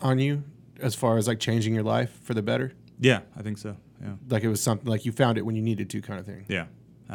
on 0.00 0.18
you 0.18 0.42
as 0.80 0.94
far 0.94 1.16
as 1.18 1.28
like 1.28 1.38
changing 1.38 1.74
your 1.74 1.82
life 1.84 2.18
for 2.24 2.34
the 2.34 2.42
better? 2.42 2.72
Yeah, 2.98 3.20
I 3.36 3.42
think 3.42 3.58
so. 3.58 3.76
Yeah. 4.02 4.14
Like 4.30 4.42
it 4.42 4.48
was 4.48 4.60
something 4.62 4.88
like 4.88 5.04
you 5.04 5.12
found 5.12 5.38
it 5.38 5.42
when 5.46 5.54
you 5.54 5.62
needed 5.62 5.90
to, 5.90 6.00
kind 6.00 6.18
of 6.18 6.26
thing. 6.26 6.44
Yeah. 6.48 6.66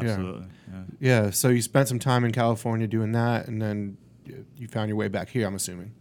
Absolutely. 0.05 0.47
Yeah. 0.71 0.83
Yeah. 0.99 1.29
So 1.31 1.49
you 1.49 1.62
spent 1.62 1.88
some 1.88 1.99
time 1.99 2.23
in 2.25 2.31
California 2.31 2.88
doing 2.88 3.12
that, 3.13 3.47
and 3.47 3.62
then 3.62 3.97
you- 4.25 4.45
you 4.57 4.67
found 4.67 4.89
your 4.89 4.97
way 4.97 5.07
back 5.07 5.29
here. 5.29 5.47
I'm 5.47 5.55
assuming. 5.55 5.91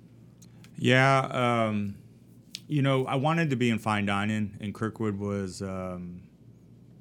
Yeah, 0.78 1.18
um, 1.68 1.94
you 2.68 2.82
know, 2.82 3.06
I 3.06 3.14
wanted 3.16 3.50
to 3.50 3.56
be 3.56 3.70
in 3.70 3.78
fine 3.78 4.04
dining, 4.06 4.56
and 4.60 4.74
Kirkwood 4.74 5.18
was, 5.18 5.62
um, 5.62 6.20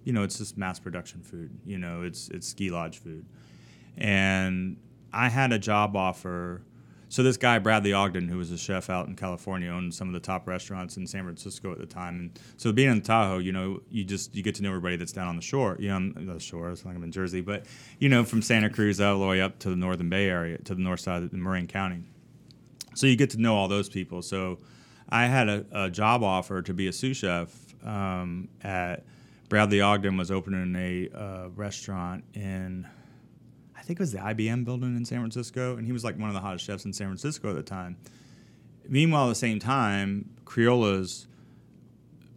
you 0.03 0.13
know, 0.13 0.23
it's 0.23 0.37
just 0.37 0.57
mass 0.57 0.79
production 0.79 1.21
food. 1.21 1.51
You 1.65 1.77
know, 1.79 2.03
it's 2.03 2.29
it's 2.29 2.47
ski 2.47 2.69
lodge 2.71 2.99
food, 2.99 3.25
and 3.97 4.77
I 5.11 5.29
had 5.29 5.51
a 5.51 5.59
job 5.59 5.95
offer. 5.95 6.61
So 7.09 7.23
this 7.23 7.37
guy 7.37 7.59
Bradley 7.59 7.93
Ogden, 7.93 8.27
who 8.27 8.37
was 8.37 8.51
a 8.51 8.57
chef 8.57 8.89
out 8.89 9.07
in 9.07 9.15
California, 9.15 9.69
owned 9.69 9.93
some 9.93 10.07
of 10.07 10.13
the 10.13 10.19
top 10.19 10.47
restaurants 10.47 10.97
in 10.97 11.05
San 11.07 11.23
Francisco 11.23 11.71
at 11.71 11.77
the 11.77 11.85
time. 11.85 12.15
And 12.15 12.39
so 12.57 12.71
being 12.71 12.91
in 12.91 13.01
Tahoe, 13.01 13.37
you 13.37 13.51
know, 13.51 13.81
you 13.89 14.03
just 14.03 14.35
you 14.35 14.43
get 14.43 14.55
to 14.55 14.63
know 14.63 14.69
everybody 14.69 14.95
that's 14.95 15.11
down 15.11 15.27
on 15.27 15.35
the 15.35 15.41
shore. 15.41 15.77
You 15.79 15.97
know, 15.97 16.33
the 16.33 16.39
shore. 16.39 16.69
It's 16.71 16.85
like 16.85 16.95
I'm 16.95 17.03
in 17.03 17.11
Jersey, 17.11 17.41
but 17.41 17.65
you 17.99 18.09
know, 18.09 18.23
from 18.23 18.41
Santa 18.41 18.69
Cruz 18.69 18.99
all 18.99 19.19
the 19.19 19.25
way 19.27 19.41
up 19.41 19.59
to 19.59 19.69
the 19.69 19.75
Northern 19.75 20.09
Bay 20.09 20.27
area, 20.29 20.57
to 20.59 20.75
the 20.75 20.81
north 20.81 20.99
side 20.99 21.23
of 21.23 21.33
Marin 21.33 21.67
County 21.67 22.03
so 22.95 23.07
you 23.07 23.15
get 23.15 23.29
to 23.31 23.41
know 23.41 23.55
all 23.55 23.67
those 23.67 23.89
people. 23.89 24.21
So 24.21 24.57
I 25.09 25.27
had 25.27 25.49
a, 25.49 25.65
a 25.71 25.89
job 25.89 26.23
offer 26.23 26.61
to 26.63 26.73
be 26.73 26.87
a 26.87 26.93
sous 26.93 27.17
chef 27.17 27.75
um, 27.85 28.47
at 28.63 29.05
Bradley 29.49 29.81
Ogden 29.81 30.17
was 30.17 30.31
opening 30.31 30.75
a 30.75 31.09
uh, 31.15 31.49
restaurant 31.49 32.23
in 32.33 32.87
think 33.85 33.99
it 33.99 34.03
was 34.03 34.11
the 34.11 34.19
IBM 34.19 34.65
building 34.65 34.95
in 34.95 35.05
San 35.05 35.19
Francisco, 35.19 35.77
and 35.77 35.85
he 35.85 35.91
was 35.91 36.03
like 36.03 36.17
one 36.17 36.29
of 36.29 36.33
the 36.33 36.41
hottest 36.41 36.65
chefs 36.65 36.85
in 36.85 36.93
San 36.93 37.07
Francisco 37.07 37.49
at 37.49 37.55
the 37.55 37.63
time. 37.63 37.97
Meanwhile, 38.87 39.25
at 39.25 39.29
the 39.29 39.35
same 39.35 39.59
time, 39.59 40.29
Criolla's 40.45 41.27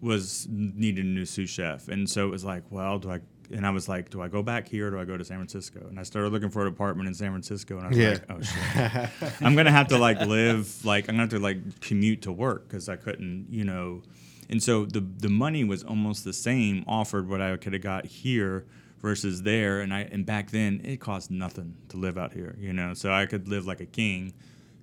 was 0.01 0.47
needed 0.51 1.05
a 1.05 1.09
new 1.09 1.25
sous 1.27 1.51
chef, 1.51 1.89
and 1.89 2.09
so 2.09 2.27
it 2.29 2.31
was 2.31 2.45
like, 2.45 2.63
well, 2.71 2.99
do 2.99 3.11
I 3.11 3.21
and 3.51 3.67
I 3.67 3.71
was 3.71 3.89
like, 3.89 4.11
do 4.11 4.21
I 4.21 4.29
go 4.29 4.43
back 4.43 4.69
here 4.69 4.89
or 4.89 4.91
do 4.91 5.01
I 5.01 5.05
go 5.07 5.17
to 5.17 5.25
San 5.25 5.39
Francisco? 5.39 5.81
And 5.89 5.99
I 5.99 6.03
started 6.03 6.33
looking 6.33 6.51
for 6.51 6.61
an 6.63 6.69
apartment 6.69 7.09
in 7.09 7.15
San 7.15 7.31
Francisco, 7.31 7.79
and 7.79 7.87
I 7.87 7.89
was 7.89 7.99
Yeah. 7.99 8.09
like, 8.11 8.25
oh 8.31 8.41
shit, 8.43 9.11
I'm 9.43 9.57
gonna 9.57 9.71
have 9.71 9.89
to 9.89 9.99
like 9.99 10.21
live 10.21 10.85
like 10.85 11.05
I'm 11.09 11.15
gonna 11.15 11.23
have 11.23 11.31
to 11.31 11.39
like 11.39 11.81
commute 11.81 12.23
to 12.23 12.33
work 12.33 12.69
because 12.69 12.89
I 12.89 12.97
couldn't, 12.97 13.47
you 13.51 13.65
know. 13.65 14.03
And 14.51 14.63
so 14.63 14.85
the 14.85 15.01
the 15.01 15.29
money 15.29 15.65
was 15.65 15.83
almost 15.83 16.25
the 16.25 16.33
same 16.33 16.85
offered 16.87 17.29
what 17.29 17.41
I 17.41 17.57
could 17.57 17.73
have 17.73 17.83
got 17.83 18.07
here 18.07 18.67
versus 19.01 19.43
there, 19.43 19.81
and 19.81 19.93
I 19.95 20.01
and 20.11 20.27
back 20.27 20.51
then 20.51 20.81
it 20.85 21.01
cost 21.01 21.31
nothing 21.31 21.75
to 21.91 21.97
live 21.97 22.19
out 22.19 22.33
here, 22.33 22.57
you 22.59 22.73
know. 22.73 22.95
So 22.95 23.13
I 23.13 23.27
could 23.27 23.49
live 23.49 23.67
like 23.67 23.81
a 23.81 23.87
king 23.87 24.33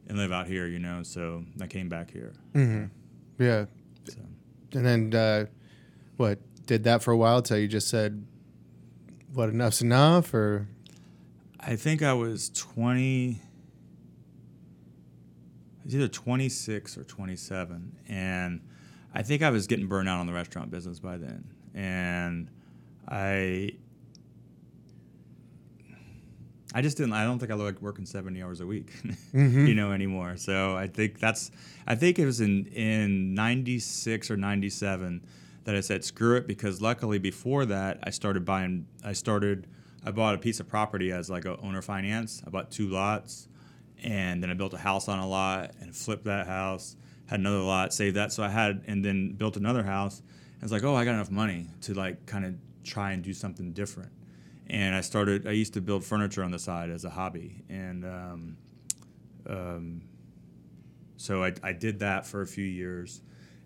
and 0.07 0.17
live 0.17 0.31
out 0.31 0.47
here, 0.47 0.67
you 0.67 0.79
know. 0.79 1.03
So 1.03 1.43
I 1.61 1.67
came 1.67 1.89
back 1.89 2.11
here. 2.11 2.33
Yeah. 3.39 3.65
So. 4.05 4.19
And 4.73 4.85
then 4.85 5.13
uh, 5.13 5.45
what? 6.17 6.39
Did 6.65 6.83
that 6.85 7.03
for 7.03 7.11
a 7.11 7.17
while 7.17 7.41
till 7.41 7.57
you 7.57 7.67
just 7.67 7.89
said, 7.89 8.25
"What 9.33 9.49
enough's 9.49 9.81
enough?" 9.81 10.33
Or 10.33 10.67
I 11.59 11.75
think 11.75 12.01
I 12.01 12.13
was 12.13 12.49
20. 12.49 13.41
I 15.81 15.85
was 15.85 15.95
either 15.95 16.07
26 16.07 16.97
or 16.97 17.03
27. 17.03 17.97
And 18.07 18.61
I 19.13 19.21
think 19.21 19.43
I 19.43 19.51
was 19.51 19.67
getting 19.67 19.85
burned 19.87 20.09
out 20.09 20.19
on 20.19 20.25
the 20.25 20.33
restaurant 20.33 20.71
business 20.71 20.99
by 20.99 21.17
then. 21.17 21.45
And 21.73 22.49
I. 23.07 23.71
I 26.75 26.81
just 26.81 26.97
didn't. 26.97 27.13
I 27.13 27.23
don't 27.23 27.39
think 27.39 27.53
I 27.53 27.55
like 27.55 27.81
working 27.81 28.05
seventy 28.05 28.43
hours 28.43 28.59
a 28.59 28.67
week, 28.67 28.91
mm-hmm. 29.33 29.65
you 29.65 29.73
know, 29.73 29.93
anymore. 29.93 30.35
So 30.35 30.75
I 30.75 30.87
think 30.87 31.21
that's. 31.21 31.49
I 31.87 31.95
think 31.95 32.19
it 32.19 32.25
was 32.25 32.41
in 32.41 32.65
in 32.65 33.33
'96 33.33 34.29
or 34.29 34.35
'97 34.35 35.25
that 35.63 35.73
I 35.73 35.79
said 35.79 36.03
screw 36.03 36.35
it 36.35 36.47
because 36.47 36.81
luckily 36.81 37.17
before 37.17 37.65
that 37.67 37.99
I 38.03 38.09
started 38.09 38.43
buying. 38.43 38.87
I 39.05 39.13
started. 39.13 39.67
I 40.05 40.11
bought 40.11 40.35
a 40.35 40.37
piece 40.37 40.59
of 40.59 40.67
property 40.67 41.13
as 41.13 41.29
like 41.29 41.45
a 41.45 41.57
owner 41.61 41.81
finance. 41.81 42.43
I 42.45 42.49
bought 42.49 42.71
two 42.71 42.89
lots, 42.89 43.47
and 44.03 44.43
then 44.43 44.51
I 44.51 44.53
built 44.53 44.73
a 44.73 44.77
house 44.77 45.07
on 45.07 45.19
a 45.19 45.27
lot 45.27 45.71
and 45.79 45.95
flipped 45.95 46.25
that 46.25 46.45
house. 46.45 46.97
Had 47.27 47.39
another 47.39 47.59
lot, 47.59 47.93
saved 47.93 48.17
that, 48.17 48.33
so 48.33 48.43
I 48.43 48.49
had, 48.49 48.83
and 48.85 49.03
then 49.03 49.31
built 49.31 49.55
another 49.55 49.81
house. 49.81 50.19
And 50.19 50.63
it's 50.63 50.73
like, 50.73 50.83
oh, 50.83 50.93
I 50.93 51.05
got 51.05 51.13
enough 51.13 51.31
money 51.31 51.69
to 51.83 51.93
like 51.93 52.25
kind 52.25 52.45
of 52.45 52.53
try 52.83 53.13
and 53.13 53.23
do 53.23 53.33
something 53.33 53.71
different 53.71 54.11
and 54.67 54.95
I 54.95 55.01
started. 55.01 55.47
I 55.47 55.51
used 55.51 55.73
to 55.73 55.81
build 55.81 56.03
furniture 56.03 56.43
on 56.43 56.51
the 56.51 56.59
side 56.59 56.89
as 56.89 57.05
a 57.05 57.09
hobby, 57.09 57.63
and 57.69 58.05
um, 58.05 58.57
um, 59.47 60.01
so 61.17 61.43
I, 61.43 61.53
I 61.63 61.71
did 61.73 61.99
that 61.99 62.25
for 62.25 62.41
a 62.41 62.47
few 62.47 62.65
years, 62.65 63.21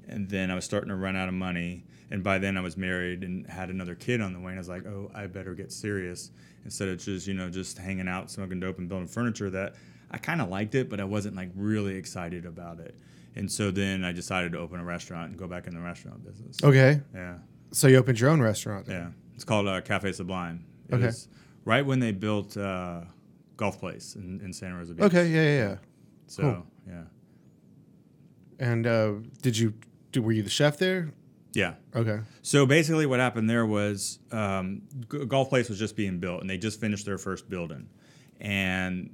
and 0.07 0.29
then 0.29 0.51
I 0.51 0.55
was 0.55 0.65
starting 0.65 0.89
to 0.89 0.95
run 0.95 1.15
out 1.15 1.27
of 1.27 1.33
money. 1.33 1.85
And 2.11 2.23
by 2.23 2.39
then 2.39 2.57
I 2.57 2.61
was 2.61 2.75
married 2.75 3.23
and 3.23 3.45
had 3.45 3.69
another 3.69 3.93
kid 3.93 4.19
on 4.19 4.33
the 4.33 4.39
way. 4.39 4.47
And 4.51 4.55
I 4.55 4.61
was 4.61 4.67
like, 4.67 4.83
oh, 4.87 5.11
I 5.13 5.27
better 5.27 5.53
get 5.53 5.71
serious 5.71 6.31
instead 6.65 6.87
of 6.87 6.97
just 6.97 7.27
you 7.27 7.35
know 7.35 7.51
just 7.51 7.77
hanging 7.77 8.07
out, 8.07 8.31
smoking 8.31 8.59
dope, 8.59 8.79
and 8.79 8.89
building 8.89 9.07
furniture. 9.07 9.49
That 9.51 9.75
I 10.09 10.17
kind 10.17 10.41
of 10.41 10.49
liked 10.49 10.73
it, 10.73 10.89
but 10.89 10.99
I 10.99 11.03
wasn't 11.03 11.35
like 11.35 11.51
really 11.55 11.95
excited 11.95 12.45
about 12.47 12.79
it. 12.79 12.95
And 13.35 13.49
so 13.51 13.69
then 13.69 14.03
I 14.03 14.11
decided 14.11 14.53
to 14.53 14.57
open 14.57 14.79
a 14.79 14.83
restaurant 14.83 15.29
and 15.29 15.37
go 15.37 15.45
back 15.47 15.67
in 15.67 15.75
the 15.75 15.79
restaurant 15.81 16.25
business. 16.25 16.57
okay, 16.63 16.99
Yeah. 17.13 17.37
so 17.71 17.87
you 17.87 17.97
opened 17.97 18.19
your 18.19 18.31
own 18.31 18.41
restaurant. 18.41 18.87
then? 18.87 18.95
Yeah, 18.95 19.09
it's 19.35 19.43
called 19.43 19.67
uh, 19.67 19.79
Cafe 19.81 20.11
Sublime. 20.13 20.65
It 20.89 20.95
Okay. 20.95 21.05
was 21.05 21.27
right 21.65 21.85
when 21.85 21.99
they 21.99 22.11
built 22.11 22.57
uh, 22.57 23.01
Gulf 23.57 23.79
Place 23.79 24.15
in, 24.15 24.41
in 24.41 24.51
Santa 24.53 24.75
Rosa 24.77 24.93
Beach. 24.93 25.05
Okay. 25.05 25.27
Yeah. 25.29 25.43
Yeah. 25.43 25.57
Yeah. 25.69 25.75
So 26.27 26.41
cool. 26.43 26.65
yeah, 26.87 27.03
And 28.59 28.85
uh, 28.87 29.13
did 29.41 29.57
you? 29.57 29.73
Do, 30.11 30.21
were 30.21 30.31
you 30.31 30.43
the 30.43 30.49
chef 30.49 30.77
there? 30.77 31.11
yeah. 31.53 31.73
Okay. 31.95 32.19
So 32.43 32.65
basically, 32.65 33.05
what 33.05 33.19
happened 33.19 33.49
there 33.49 33.65
was 33.65 34.19
um, 34.31 34.81
G- 35.11 35.25
Gulf 35.25 35.49
Place 35.49 35.69
was 35.69 35.79
just 35.79 35.95
being 35.95 36.19
built, 36.19 36.41
and 36.41 36.49
they 36.49 36.57
just 36.57 36.79
finished 36.79 37.05
their 37.05 37.17
first 37.17 37.49
building, 37.49 37.89
and 38.39 39.09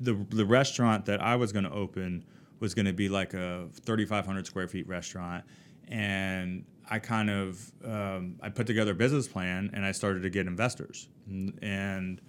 the 0.00 0.14
the 0.30 0.44
restaurant 0.44 1.04
that 1.06 1.20
I 1.22 1.36
was 1.36 1.52
going 1.52 1.64
to 1.64 1.72
open 1.72 2.24
was 2.60 2.74
going 2.74 2.86
to 2.86 2.92
be 2.92 3.08
like 3.08 3.32
a 3.34 3.68
3,500 3.84 4.46
square 4.46 4.68
feet 4.68 4.86
restaurant, 4.86 5.44
and 5.90 6.64
I 6.88 6.98
kind 6.98 7.30
of 7.30 7.72
um, 7.84 8.36
I 8.40 8.48
put 8.48 8.66
together 8.66 8.92
a 8.92 8.94
business 8.94 9.28
plan, 9.28 9.70
and 9.74 9.84
I 9.84 9.92
started 9.92 10.22
to 10.22 10.30
get 10.30 10.46
investors, 10.46 11.08
and, 11.28 11.58
and 11.62 12.20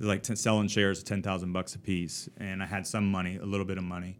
like 0.00 0.22
t- 0.22 0.36
selling 0.36 0.68
shares 0.68 1.00
at 1.00 1.06
10,000 1.06 1.52
bucks 1.52 1.74
a 1.74 1.78
piece, 1.78 2.28
and 2.38 2.62
I 2.62 2.66
had 2.66 2.86
some 2.86 3.10
money, 3.10 3.36
a 3.36 3.44
little 3.44 3.66
bit 3.66 3.78
of 3.78 3.84
money. 3.84 4.18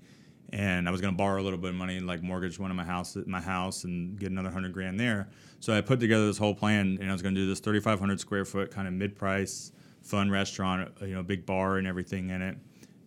And 0.50 0.88
I 0.88 0.90
was 0.90 1.02
going 1.02 1.12
to 1.12 1.16
borrow 1.16 1.42
a 1.42 1.44
little 1.44 1.58
bit 1.58 1.70
of 1.70 1.76
money 1.76 2.00
like 2.00 2.22
mortgage 2.22 2.58
one 2.58 2.70
of 2.70 2.76
my 2.76 2.84
house, 2.84 3.16
my 3.26 3.40
house, 3.40 3.84
and 3.84 4.18
get 4.18 4.30
another 4.30 4.50
hundred 4.50 4.72
grand 4.72 4.98
there. 4.98 5.28
So 5.60 5.76
I 5.76 5.82
put 5.82 6.00
together 6.00 6.26
this 6.26 6.38
whole 6.38 6.54
plan, 6.54 6.96
and 7.00 7.10
I 7.10 7.12
was 7.12 7.20
going 7.20 7.34
to 7.34 7.40
do 7.40 7.46
this 7.46 7.60
3,500 7.60 8.18
square 8.18 8.44
foot 8.46 8.70
kind 8.70 8.88
of 8.88 8.94
mid-price, 8.94 9.72
fun 10.02 10.30
restaurant, 10.30 10.90
you 11.02 11.14
know, 11.14 11.22
big 11.22 11.44
bar 11.44 11.76
and 11.76 11.86
everything 11.86 12.30
in 12.30 12.40
it. 12.40 12.56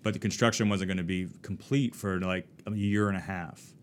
But 0.04 0.14
the 0.14 0.20
construction 0.20 0.70
wasn't 0.70 0.90
going 0.90 0.98
to 0.98 1.04
be 1.04 1.30
complete 1.42 1.96
for 1.96 2.20
like 2.20 2.48
a 2.68 2.76
year 2.76 3.08
and 3.08 3.18
a 3.18 3.22
half. 3.22 3.74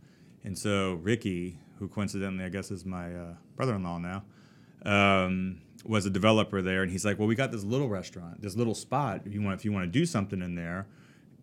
And 0.45 0.57
so 0.57 0.95
Ricky, 0.95 1.59
who 1.79 1.89
coincidentally 1.89 2.45
I 2.45 2.49
guess 2.49 2.71
is 2.71 2.85
my 2.85 3.15
uh, 3.15 3.35
brother-in-law 3.57 3.99
now, 3.99 4.25
um, 4.85 5.61
was 5.85 6.07
a 6.07 6.11
developer 6.11 6.63
there, 6.63 6.83
and 6.83 6.91
he's 6.91 7.05
like, 7.05 7.19
"Well, 7.19 7.29
we 7.29 7.35
got 7.35 7.53
this 7.53 7.65
little 7.65 7.89
restaurant, 7.89 8.43
this 8.43 8.57
little 8.57 8.75
spot. 8.75 9.23
If 9.25 9.35
you 9.35 9.43
want, 9.43 9.59
if 9.59 9.65
you 9.65 9.73
want 9.73 9.85
to 9.85 9.99
do 9.99 10.05
something 10.07 10.43
in 10.43 10.55
there, 10.55 10.87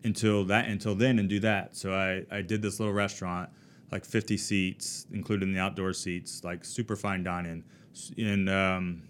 until 0.03 0.45
that, 0.45 0.67
until 0.67 0.95
then, 0.95 1.19
and 1.19 1.29
do 1.29 1.39
that." 1.39 1.75
So 1.75 1.93
I, 1.93 2.25
I 2.35 2.41
did 2.41 2.61
this 2.61 2.79
little 2.79 2.93
restaurant, 2.93 3.49
like 3.91 4.05
50 4.05 4.37
seats, 4.37 5.07
including 5.11 5.53
the 5.53 5.59
outdoor 5.59 5.93
seats, 5.93 6.43
like 6.43 6.65
super 6.65 6.95
fine 6.95 7.23
dining, 7.23 7.63
and 8.17 8.49
um, 8.49 9.03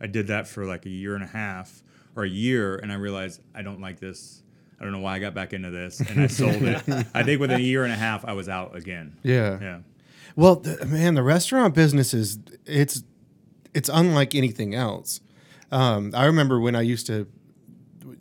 I 0.00 0.06
did 0.06 0.26
that 0.28 0.46
for 0.46 0.64
like 0.64 0.86
a 0.86 0.90
year 0.90 1.14
and 1.14 1.24
a 1.24 1.28
half 1.28 1.82
or 2.16 2.24
a 2.24 2.28
year, 2.28 2.76
and 2.76 2.92
I 2.92 2.96
realized 2.96 3.40
I 3.54 3.62
don't 3.62 3.80
like 3.80 4.00
this. 4.00 4.42
I 4.78 4.84
don't 4.84 4.92
know 4.92 5.00
why 5.00 5.16
I 5.16 5.18
got 5.18 5.34
back 5.34 5.52
into 5.52 5.70
this, 5.70 6.00
and 6.00 6.20
I 6.20 6.26
sold 6.26 6.62
it. 6.62 6.82
I 7.14 7.22
think 7.22 7.40
within 7.40 7.60
a 7.60 7.62
year 7.62 7.84
and 7.84 7.92
a 7.92 7.96
half, 7.96 8.24
I 8.24 8.32
was 8.32 8.48
out 8.48 8.76
again. 8.76 9.16
Yeah. 9.22 9.58
Yeah. 9.60 9.78
Well, 10.36 10.56
th- 10.56 10.84
man, 10.84 11.14
the 11.14 11.22
restaurant 11.22 11.74
business 11.74 12.12
is 12.12 12.38
it's 12.66 13.02
it's 13.72 13.90
unlike 13.92 14.34
anything 14.34 14.74
else. 14.74 15.20
Um, 15.70 16.12
I 16.14 16.26
remember 16.26 16.60
when 16.60 16.74
I 16.74 16.82
used 16.82 17.06
to 17.06 17.26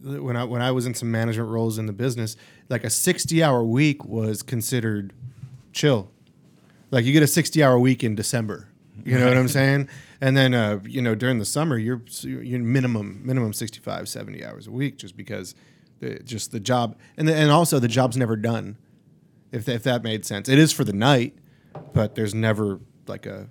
when 0.02 0.36
I 0.36 0.44
when 0.44 0.62
I 0.62 0.72
was 0.72 0.86
in 0.86 0.94
some 0.94 1.12
management 1.12 1.50
roles 1.50 1.78
in 1.78 1.86
the 1.86 1.94
business, 1.94 2.36
like 2.70 2.84
a 2.84 2.90
sixty 2.90 3.44
hour 3.44 3.64
week 3.64 4.06
was 4.06 4.44
considered 4.44 5.14
chill. 5.72 6.12
Like 6.92 7.06
you 7.06 7.14
get 7.14 7.24
a 7.24 7.28
sixty 7.28 7.64
hour 7.64 7.80
week 7.80 8.04
in 8.04 8.16
December. 8.16 8.70
You 9.04 9.18
know 9.18 9.28
what 9.28 9.38
I'm 9.38 9.48
saying? 9.48 9.90
And 10.22 10.38
then 10.38 10.54
uh, 10.54 10.80
you 10.86 11.02
know 11.02 11.16
during 11.16 11.40
the 11.40 11.46
summer 11.46 11.78
you're 11.78 12.02
you 12.22 12.60
minimum 12.60 13.22
minimum 13.24 13.52
65 13.52 14.08
70 14.08 14.46
hours 14.46 14.68
a 14.68 14.72
week 14.72 14.98
just 14.98 15.18
because 15.18 15.56
the, 16.00 16.20
just 16.20 16.52
the 16.52 16.60
job 16.60 16.96
and 17.18 17.28
the, 17.28 17.36
and 17.36 17.50
also 17.50 17.80
the 17.80 17.88
job's 17.88 18.16
never 18.16 18.36
done. 18.36 18.78
If 19.52 19.68
if 19.68 19.84
that 19.84 20.04
made 20.04 20.26
sense. 20.26 20.48
It 20.48 20.60
is 20.60 20.72
for 20.72 20.84
the 20.84 20.94
night, 20.94 21.36
but 21.94 22.16
there's 22.16 22.34
never 22.36 22.80
like 23.08 23.26
a 23.26 23.48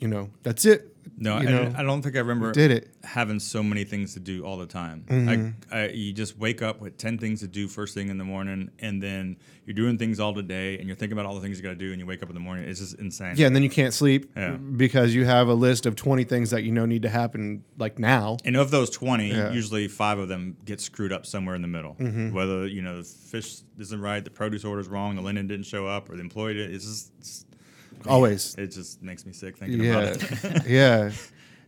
you 0.00 0.06
know, 0.08 0.30
that's 0.44 0.64
it. 0.64 0.94
No, 1.20 1.34
I, 1.34 1.42
know, 1.42 1.74
I 1.76 1.82
don't 1.82 2.02
think 2.02 2.14
I 2.14 2.20
remember 2.20 2.52
did 2.52 2.70
it. 2.70 2.84
Mm-hmm. 2.92 3.06
having 3.08 3.40
so 3.40 3.60
many 3.60 3.82
things 3.82 4.14
to 4.14 4.20
do 4.20 4.44
all 4.44 4.56
the 4.56 4.66
time. 4.66 5.54
I, 5.72 5.76
I, 5.76 5.88
you 5.88 6.12
just 6.12 6.38
wake 6.38 6.62
up 6.62 6.80
with 6.80 6.96
10 6.96 7.18
things 7.18 7.40
to 7.40 7.48
do 7.48 7.66
first 7.66 7.94
thing 7.94 8.08
in 8.08 8.18
the 8.18 8.24
morning, 8.24 8.70
and 8.78 9.02
then 9.02 9.36
you're 9.64 9.74
doing 9.74 9.98
things 9.98 10.20
all 10.20 10.32
the 10.32 10.44
day, 10.44 10.78
and 10.78 10.86
you're 10.86 10.94
thinking 10.94 11.18
about 11.18 11.26
all 11.26 11.34
the 11.34 11.40
things 11.40 11.56
you 11.56 11.64
got 11.64 11.70
to 11.70 11.74
do, 11.74 11.90
and 11.90 11.98
you 11.98 12.06
wake 12.06 12.22
up 12.22 12.28
in 12.28 12.34
the 12.34 12.40
morning. 12.40 12.68
It's 12.68 12.78
just 12.78 12.94
insane. 13.00 13.34
Yeah, 13.36 13.48
and 13.48 13.56
then 13.56 13.64
you 13.64 13.70
can't 13.70 13.92
sleep 13.92 14.30
Yeah. 14.36 14.52
because 14.52 15.12
you 15.12 15.24
have 15.24 15.48
a 15.48 15.54
list 15.54 15.86
of 15.86 15.96
20 15.96 16.22
things 16.22 16.50
that 16.50 16.62
you 16.62 16.70
know 16.70 16.86
need 16.86 17.02
to 17.02 17.08
happen 17.08 17.64
like 17.78 17.98
now. 17.98 18.36
And 18.44 18.56
of 18.56 18.70
those 18.70 18.88
20, 18.90 19.28
Yeah. 19.28 19.34
Mm-hmm. 19.46 19.54
usually 19.54 19.88
five 19.88 20.18
of 20.20 20.28
them 20.28 20.56
get 20.64 20.80
screwed 20.80 21.12
up 21.12 21.26
somewhere 21.26 21.56
in 21.56 21.62
the 21.62 21.68
middle. 21.68 21.94
Whether, 21.94 22.68
you 22.68 22.82
know, 22.82 22.98
the 22.98 23.02
fish 23.04 23.62
isn't 23.78 24.00
right, 24.00 24.22
the 24.22 24.30
produce 24.30 24.64
order's 24.64 24.86
wrong, 24.86 25.16
the 25.16 25.22
linen 25.22 25.48
didn't 25.48 25.66
show 25.66 25.88
up, 25.88 26.08
or 26.10 26.14
the 26.14 26.20
employee 26.20 26.54
did. 26.54 26.72
It's 26.72 26.84
just, 26.84 27.12
it's, 27.18 27.44
Always. 28.06 28.54
it 28.56 28.68
just 28.68 29.02
makes 29.02 29.24
me 29.26 29.32
sick 29.32 29.56
thinking 29.56 29.82
Yeah. 29.82 29.98
about 29.98 30.44
it. 30.44 30.66
yeah. 30.68 31.10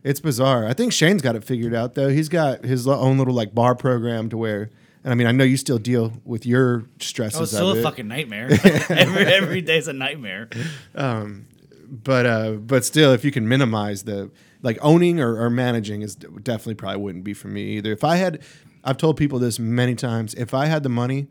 It's 0.03 0.19
bizarre. 0.19 0.65
I 0.67 0.73
think 0.73 0.93
Shane's 0.93 1.21
got 1.21 1.35
it 1.35 1.43
figured 1.43 1.75
out 1.75 1.95
though. 1.95 2.09
He's 2.09 2.29
got 2.29 2.63
his 2.65 2.87
own 2.87 3.17
little 3.17 3.33
like 3.33 3.53
bar 3.53 3.75
program 3.75 4.29
to 4.29 4.37
where 4.37 4.69
and 5.03 5.11
I 5.11 5.15
mean 5.15 5.27
I 5.27 5.31
know 5.31 5.43
you 5.43 5.57
still 5.57 5.77
deal 5.77 6.13
with 6.25 6.45
your 6.45 6.85
stresses 6.99 7.39
Oh, 7.39 7.43
it's 7.43 7.51
still 7.51 7.69
of 7.71 7.77
a 7.77 7.79
it, 7.79 7.83
fucking 7.83 8.07
nightmare. 8.07 8.47
every 8.89 9.25
every 9.25 9.61
day's 9.61 9.87
a 9.87 9.93
nightmare. 9.93 10.49
but 10.93 12.25
uh 12.25 12.51
but 12.53 12.85
still 12.85 13.11
if 13.13 13.23
you 13.25 13.31
can 13.31 13.47
minimize 13.47 14.03
the 14.03 14.31
like 14.63 14.77
owning 14.81 15.19
or, 15.19 15.41
or 15.41 15.49
managing 15.49 16.01
is 16.01 16.15
definitely 16.15 16.75
probably 16.75 17.01
wouldn't 17.01 17.23
be 17.23 17.33
for 17.33 17.47
me 17.47 17.63
either. 17.77 17.91
If 17.91 18.03
I 18.03 18.15
had 18.17 18.41
I've 18.83 18.97
told 18.97 19.17
people 19.17 19.37
this 19.39 19.59
many 19.59 19.93
times, 19.95 20.33
if 20.33 20.53
I 20.55 20.65
had 20.65 20.81
the 20.83 20.89
money 20.89 21.27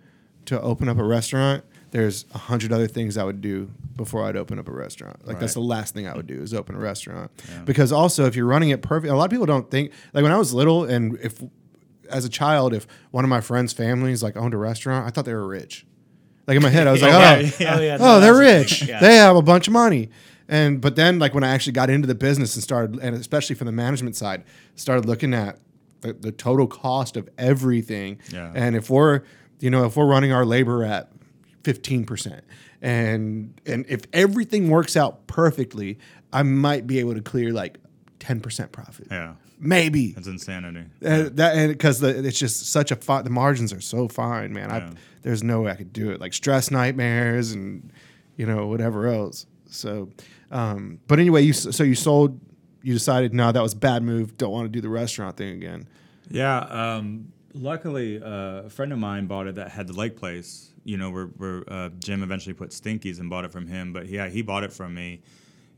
to 0.47 0.61
open 0.61 0.89
up 0.89 0.99
a 0.99 1.05
restaurant, 1.05 1.65
there's 1.91 2.25
a 2.35 2.39
hundred 2.39 2.73
other 2.73 2.87
things 2.87 3.17
I 3.17 3.25
would 3.25 3.41
do 3.41 3.71
before 3.97 4.25
I'd 4.25 4.37
open 4.37 4.59
up 4.59 4.69
a 4.69 4.73
restaurant. 4.73 5.27
Like 5.27 5.41
that's 5.41 5.55
the 5.55 5.61
last 5.61 5.95
thing 5.95 6.07
I 6.07 6.15
would 6.15 6.27
do 6.27 6.41
is 6.41 6.55
open 6.55 6.75
a 6.75 6.79
restaurant. 6.79 7.31
Because 7.65 7.93
also 7.93 8.27
if 8.27 8.37
you're 8.37 8.47
running 8.47 8.71
it 8.71 8.83
perfect, 8.83 9.13
a 9.13 9.17
lot 9.17 9.25
of 9.25 9.31
people 9.31 9.47
don't 9.47 9.71
think 9.71 9.93
like 10.13 10.23
when 10.23 10.33
I 10.33 10.39
was 10.39 10.55
little 10.55 10.85
and 10.85 11.19
if 11.21 11.43
as 12.09 12.25
a 12.25 12.29
child, 12.29 12.75
if 12.75 12.87
one 13.11 13.25
of 13.25 13.31
my 13.31 13.41
friends' 13.41 13.73
families 13.73 14.23
like 14.23 14.37
owned 14.37 14.55
a 14.55 14.57
restaurant, 14.57 15.07
I 15.07 15.11
thought 15.11 15.25
they 15.25 15.35
were 15.35 15.47
rich. 15.47 15.87
Like 16.47 16.57
in 16.57 16.63
my 16.63 16.71
head, 16.71 16.87
I 16.87 16.93
was 16.93 17.03
like, 17.03 17.13
oh, 17.15 17.19
yeah. 17.63 17.77
Oh 17.77 17.81
yeah. 17.81 17.97
oh, 18.01 18.05
no, 18.05 18.21
they're 18.21 18.37
rich. 18.37 18.83
Yeah. 18.89 19.01
They 19.01 19.17
have 19.17 19.37
a 19.37 19.43
bunch 19.43 19.67
of 19.69 19.73
money. 19.73 20.11
And 20.49 20.81
but 20.81 20.97
then 20.97 21.19
like 21.19 21.33
when 21.35 21.45
I 21.45 21.51
actually 21.51 21.75
got 21.75 21.91
into 21.91 22.09
the 22.09 22.15
business 22.15 22.55
and 22.57 22.63
started, 22.63 22.99
and 23.01 23.15
especially 23.15 23.55
from 23.55 23.67
the 23.67 23.73
management 23.73 24.17
side, 24.17 24.45
started 24.75 25.07
looking 25.07 25.33
at 25.33 25.59
the, 26.01 26.13
the 26.13 26.33
total 26.33 26.67
cost 26.67 27.17
of 27.17 27.29
everything. 27.39 28.19
Yeah. 28.33 28.51
And 28.55 28.75
if 28.75 28.91
we're, 28.91 29.23
you 29.61 29.71
know, 29.71 29.85
if 29.85 29.97
we're 29.97 30.07
running 30.07 30.33
our 30.33 30.45
labor 30.45 30.83
at 30.85 31.13
fifteen 31.63 32.05
percent, 32.05 32.45
and 32.83 33.61
and 33.67 33.85
if 33.89 34.03
everything 34.13 34.71
works 34.71 34.97
out 34.97 35.27
perfectly, 35.27 35.99
I 36.33 36.43
might 36.43 36.87
be 36.87 36.99
able 36.99 37.15
to 37.15 37.23
clear 37.23 37.53
like 37.53 37.79
ten 38.19 38.41
percent 38.41 38.73
profit. 38.73 39.09
Yeah. 39.11 39.35
Maybe. 39.63 40.13
That's 40.13 40.27
insanity. 40.27 40.87
Uh, 41.05 41.29
that 41.33 41.55
and 41.55 41.71
because 41.71 42.03
it's 42.03 42.39
just 42.39 42.73
such 42.73 42.91
a 42.91 42.97
fi- 42.97 43.21
the 43.21 43.29
margins 43.29 43.75
are 43.75 43.81
so 43.83 44.09
fine, 44.09 44.55
man. 44.55 44.71
Yeah. 44.71 44.77
I 44.77 44.93
there's 45.23 45.43
no 45.43 45.63
way 45.63 45.73
I 45.73 45.75
could 45.75 45.93
do 45.93 46.11
it. 46.11 46.21
Like 46.21 46.33
stress 46.33 46.71
nightmares 46.71 47.53
and 47.53 47.93
you 48.37 48.47
know 48.47 48.67
whatever 48.69 49.07
else. 49.09 49.45
So, 49.67 50.09
um, 50.51 50.99
but 51.07 51.19
anyway, 51.19 51.43
you 51.43 51.53
so 51.53 51.85
you 51.85 51.95
sold. 51.95 52.41
You 52.83 52.95
decided 52.95 53.35
no, 53.35 53.53
that 53.53 53.63
was 53.63 53.75
a 53.75 53.77
bad 53.77 54.03
move. 54.03 54.39
Don't 54.39 54.51
want 54.51 54.65
to 54.65 54.71
do 54.71 54.81
the 54.81 54.89
restaurant 54.89 55.37
thing 55.37 55.51
again. 55.51 55.87
Yeah. 56.31 56.61
Um, 56.61 57.33
luckily, 57.55 58.23
uh, 58.23 58.63
a 58.63 58.71
friend 58.71 58.93
of 58.93 58.99
mine 58.99 59.27
bought 59.27 59.47
it 59.47 59.57
that 59.57 59.71
had 59.71 59.87
the 59.87 59.93
lake 59.93 60.17
place. 60.17 60.73
You 60.85 60.97
know, 60.97 61.11
where, 61.11 61.27
where 61.27 61.63
uh, 61.71 61.91
Jim 61.99 62.23
eventually 62.23 62.55
put 62.55 62.73
Stinky's 62.73 63.19
and 63.19 63.29
bought 63.29 63.45
it 63.45 63.53
from 63.53 63.67
him. 63.67 63.93
But 63.93 64.09
yeah, 64.09 64.29
he 64.29 64.41
bought 64.41 64.65
it 64.65 64.73
from 64.73 64.95
me, 64.95 65.21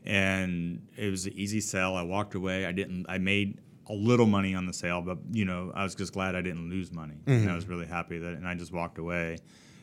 and 0.05 0.81
it 0.95 1.09
was 1.09 1.25
an 1.25 1.33
easy 1.33 1.59
sell. 1.59 1.95
I 1.95 2.03
walked 2.03 2.35
away. 2.35 2.65
I 2.65 2.71
didn't. 2.71 3.05
I 3.09 3.17
made 3.17 3.59
a 3.87 3.93
little 3.93 4.25
money 4.25 4.55
on 4.55 4.65
the 4.65 4.73
sale, 4.73 5.01
but 5.01 5.17
you 5.31 5.43
know, 5.43 5.71
I 5.75 5.83
was 5.83 5.93
just 5.93 6.13
glad 6.13 6.35
I 6.35 6.41
didn't 6.41 6.69
lose 6.69 6.91
money, 6.91 7.15
and 7.27 7.51
I 7.51 7.55
was 7.55 7.67
really 7.67 7.85
happy 7.85 8.17
that. 8.17 8.33
And 8.33 8.47
I 8.47 8.55
just 8.55 8.71
walked 8.71 8.97
away, 8.97 9.39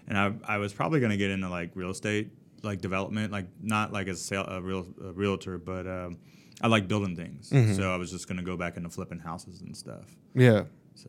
and 0.08 0.16
I 0.16 0.32
I 0.46 0.56
was 0.56 0.72
probably 0.72 1.00
gonna 1.00 1.18
get 1.18 1.30
into 1.30 1.50
like 1.50 1.72
real 1.74 1.90
estate, 1.90 2.30
like 2.62 2.80
development, 2.80 3.30
like 3.30 3.46
not 3.60 3.92
like 3.92 4.08
as 4.08 4.20
a, 4.20 4.24
sale, 4.24 4.46
a 4.48 4.60
real 4.60 4.86
a 5.04 5.12
realtor, 5.12 5.58
but. 5.58 5.86
Um, 5.86 6.18
I 6.62 6.66
like 6.66 6.88
building 6.88 7.16
things, 7.16 7.48
so 7.74 7.90
I 7.90 7.96
was 7.96 8.10
just 8.10 8.28
gonna 8.28 8.42
go 8.42 8.54
back 8.54 8.76
into 8.76 8.90
flipping 8.90 9.18
houses 9.18 9.62
and 9.62 9.74
stuff. 9.74 10.14
Yeah. 10.34 10.64
So, 10.94 11.08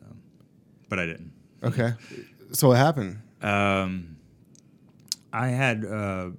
but 0.92 0.98
I 0.98 1.06
didn't. 1.06 1.32
Okay. 1.62 1.94
So 2.52 2.68
what 2.68 2.76
happened? 2.76 3.22
Um, 3.40 4.18
I 5.32 5.46
had 5.48 5.86
uh, 5.86 6.32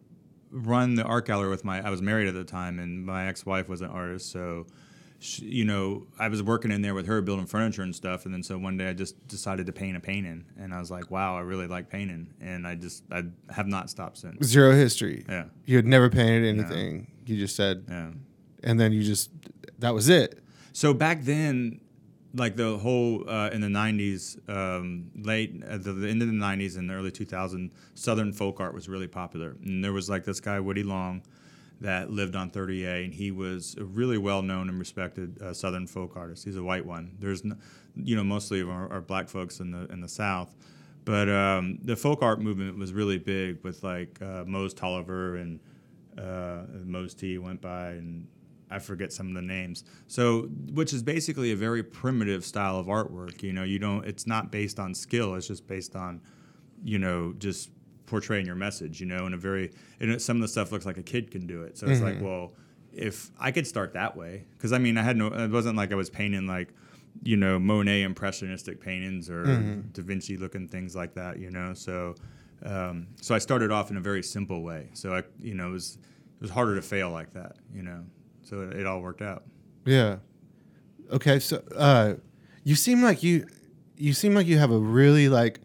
run 0.51 0.93
the 0.93 1.03
art 1.03 1.25
gallery 1.25 1.49
with 1.49 1.65
my. 1.65 1.83
I 1.83 1.89
was 1.89 2.03
married 2.03 2.27
at 2.27 2.35
the 2.35 2.43
time, 2.43 2.77
and 2.77 3.03
my 3.03 3.25
ex-wife 3.27 3.67
was 3.67 3.81
an 3.81 3.89
artist. 3.89 4.31
So, 4.31 4.67
she, 5.17 5.45
you 5.45 5.65
know, 5.65 6.05
I 6.19 6.27
was 6.27 6.43
working 6.43 6.69
in 6.71 6.83
there 6.83 6.93
with 6.93 7.07
her, 7.07 7.19
building 7.23 7.47
furniture 7.47 7.81
and 7.81 7.95
stuff. 7.95 8.25
And 8.25 8.33
then 8.35 8.43
so 8.43 8.59
one 8.59 8.77
day, 8.77 8.89
I 8.89 8.93
just 8.93 9.27
decided 9.27 9.65
to 9.65 9.73
paint 9.73 9.97
a 9.97 9.99
painting, 9.99 10.45
and 10.59 10.71
I 10.71 10.79
was 10.79 10.91
like, 10.91 11.09
"Wow, 11.09 11.35
I 11.35 11.39
really 11.39 11.65
like 11.65 11.89
painting," 11.89 12.27
and 12.39 12.67
I 12.67 12.75
just 12.75 13.05
I 13.11 13.23
have 13.49 13.65
not 13.65 13.89
stopped 13.89 14.19
since. 14.19 14.45
Zero 14.45 14.71
history. 14.73 15.25
Yeah. 15.27 15.45
You 15.65 15.77
had 15.77 15.87
never 15.87 16.11
painted 16.11 16.45
anything. 16.47 17.07
You 17.25 17.37
just 17.39 17.55
said, 17.55 17.85
Yeah. 17.89 18.11
and 18.63 18.79
then 18.79 18.93
you 18.93 19.01
just 19.01 19.31
that 19.79 19.95
was 19.95 20.09
it. 20.09 20.43
So 20.73 20.93
back 20.93 21.23
then, 21.23 21.79
like 22.35 22.55
the 22.55 22.77
whole 22.77 23.29
uh, 23.29 23.49
in 23.49 23.61
the 23.61 23.67
'90s, 23.67 24.37
um, 24.49 25.11
late 25.15 25.61
at 25.63 25.83
the, 25.83 25.93
the 25.93 26.09
end 26.09 26.21
of 26.21 26.27
the 26.27 26.33
'90s 26.33 26.77
and 26.77 26.89
the 26.89 26.93
early 26.93 27.11
2000s, 27.11 27.71
Southern 27.93 28.33
folk 28.33 28.59
art 28.59 28.73
was 28.73 28.89
really 28.89 29.07
popular. 29.07 29.55
And 29.63 29.83
there 29.83 29.93
was 29.93 30.09
like 30.09 30.23
this 30.23 30.39
guy 30.39 30.59
Woody 30.59 30.83
Long 30.83 31.23
that 31.81 32.09
lived 32.09 32.35
on 32.35 32.49
30A, 32.49 33.05
and 33.05 33.13
he 33.13 33.31
was 33.31 33.75
a 33.77 33.83
really 33.83 34.17
well-known 34.17 34.69
and 34.69 34.79
respected 34.79 35.41
uh, 35.41 35.53
Southern 35.53 35.85
folk 35.85 36.15
artist. 36.15 36.45
He's 36.45 36.55
a 36.55 36.63
white 36.63 36.85
one. 36.85 37.11
There's, 37.19 37.43
you 37.95 38.15
know, 38.15 38.23
mostly 38.23 38.61
of 38.61 38.69
our, 38.69 38.91
our 38.91 39.01
black 39.01 39.27
folks 39.27 39.59
in 39.59 39.71
the 39.71 39.85
in 39.91 40.01
the 40.01 40.07
South. 40.07 40.55
But 41.05 41.29
um, 41.29 41.79
the 41.83 41.95
folk 41.95 42.21
art 42.21 42.41
movement 42.41 42.77
was 42.77 42.93
really 42.93 43.17
big 43.17 43.61
with 43.63 43.83
like 43.83 44.21
uh, 44.21 44.45
Mose 44.47 44.73
Tolliver 44.73 45.35
and 45.35 45.59
uh, 46.17 46.63
Mose 46.85 47.13
T 47.13 47.37
went 47.37 47.61
by 47.61 47.89
and 47.89 48.27
I 48.69 48.79
forget 48.79 49.13
some 49.13 49.27
of 49.27 49.33
the 49.33 49.41
names. 49.41 49.83
So, 50.07 50.49
which 50.71 50.93
is 50.93 51.03
basically 51.03 51.51
a 51.51 51.55
very 51.55 51.83
primitive 51.83 52.45
style 52.45 52.77
of 52.77 52.87
artwork. 52.87 53.43
You 53.43 53.53
know, 53.53 53.63
you 53.63 53.79
don't. 53.79 54.05
It's 54.05 54.25
not 54.25 54.51
based 54.51 54.79
on 54.79 54.93
skill. 54.93 55.35
It's 55.35 55.47
just 55.47 55.67
based 55.67 55.95
on, 55.95 56.21
you 56.83 56.99
know, 56.99 57.33
just 57.37 57.69
portraying 58.05 58.45
your 58.45 58.55
message. 58.55 58.99
You 58.99 59.07
know, 59.07 59.25
in 59.27 59.33
a 59.33 59.37
very. 59.37 59.71
And 59.99 60.21
some 60.21 60.37
of 60.37 60.41
the 60.41 60.47
stuff 60.47 60.71
looks 60.71 60.85
like 60.85 60.97
a 60.97 61.03
kid 61.03 61.31
can 61.31 61.47
do 61.47 61.63
it. 61.63 61.77
So 61.77 61.87
it's 61.87 62.01
like, 62.01 62.21
well, 62.21 62.53
if 62.91 63.31
I 63.39 63.51
could 63.51 63.67
start 63.67 63.93
that 63.93 64.15
way, 64.17 64.45
because 64.57 64.73
I 64.73 64.77
mean, 64.77 64.97
I 64.97 65.03
had 65.03 65.17
no. 65.17 65.27
It 65.27 65.51
wasn't 65.51 65.77
like 65.77 65.91
I 65.91 65.95
was 65.95 66.09
painting 66.09 66.47
like, 66.47 66.73
you 67.23 67.37
know, 67.37 67.59
Monet 67.59 68.03
impressionistic 68.03 68.81
paintings 68.81 69.29
or 69.29 69.43
Da 69.93 70.01
Vinci 70.01 70.37
looking 70.37 70.67
things 70.67 70.95
like 70.95 71.13
that. 71.15 71.39
You 71.39 71.51
know, 71.51 71.73
so. 71.73 72.15
Um, 72.65 73.07
so 73.19 73.35
I 73.35 73.39
started 73.39 73.71
off 73.71 73.91
in 73.91 73.97
a 73.97 73.99
very 73.99 74.23
simple 74.23 74.63
way. 74.63 74.89
So 74.93 75.13
I, 75.13 75.23
you 75.41 75.53
know, 75.53 75.67
it 75.67 75.71
was 75.71 75.97
it 75.97 76.41
was 76.41 76.49
harder 76.49 76.75
to 76.75 76.81
fail 76.81 77.09
like 77.09 77.33
that. 77.33 77.57
You 77.73 77.83
know, 77.83 78.05
so 78.43 78.61
it, 78.61 78.77
it 78.81 78.85
all 78.85 79.01
worked 79.01 79.21
out. 79.21 79.43
Yeah. 79.85 80.17
Okay, 81.11 81.39
so 81.39 81.61
uh, 81.75 82.13
you 82.63 82.75
seem 82.75 83.01
like 83.03 83.23
you 83.23 83.45
you 83.97 84.13
seem 84.13 84.33
like 84.33 84.47
you 84.47 84.57
have 84.57 84.71
a 84.71 84.77
really 84.79 85.29
like 85.29 85.59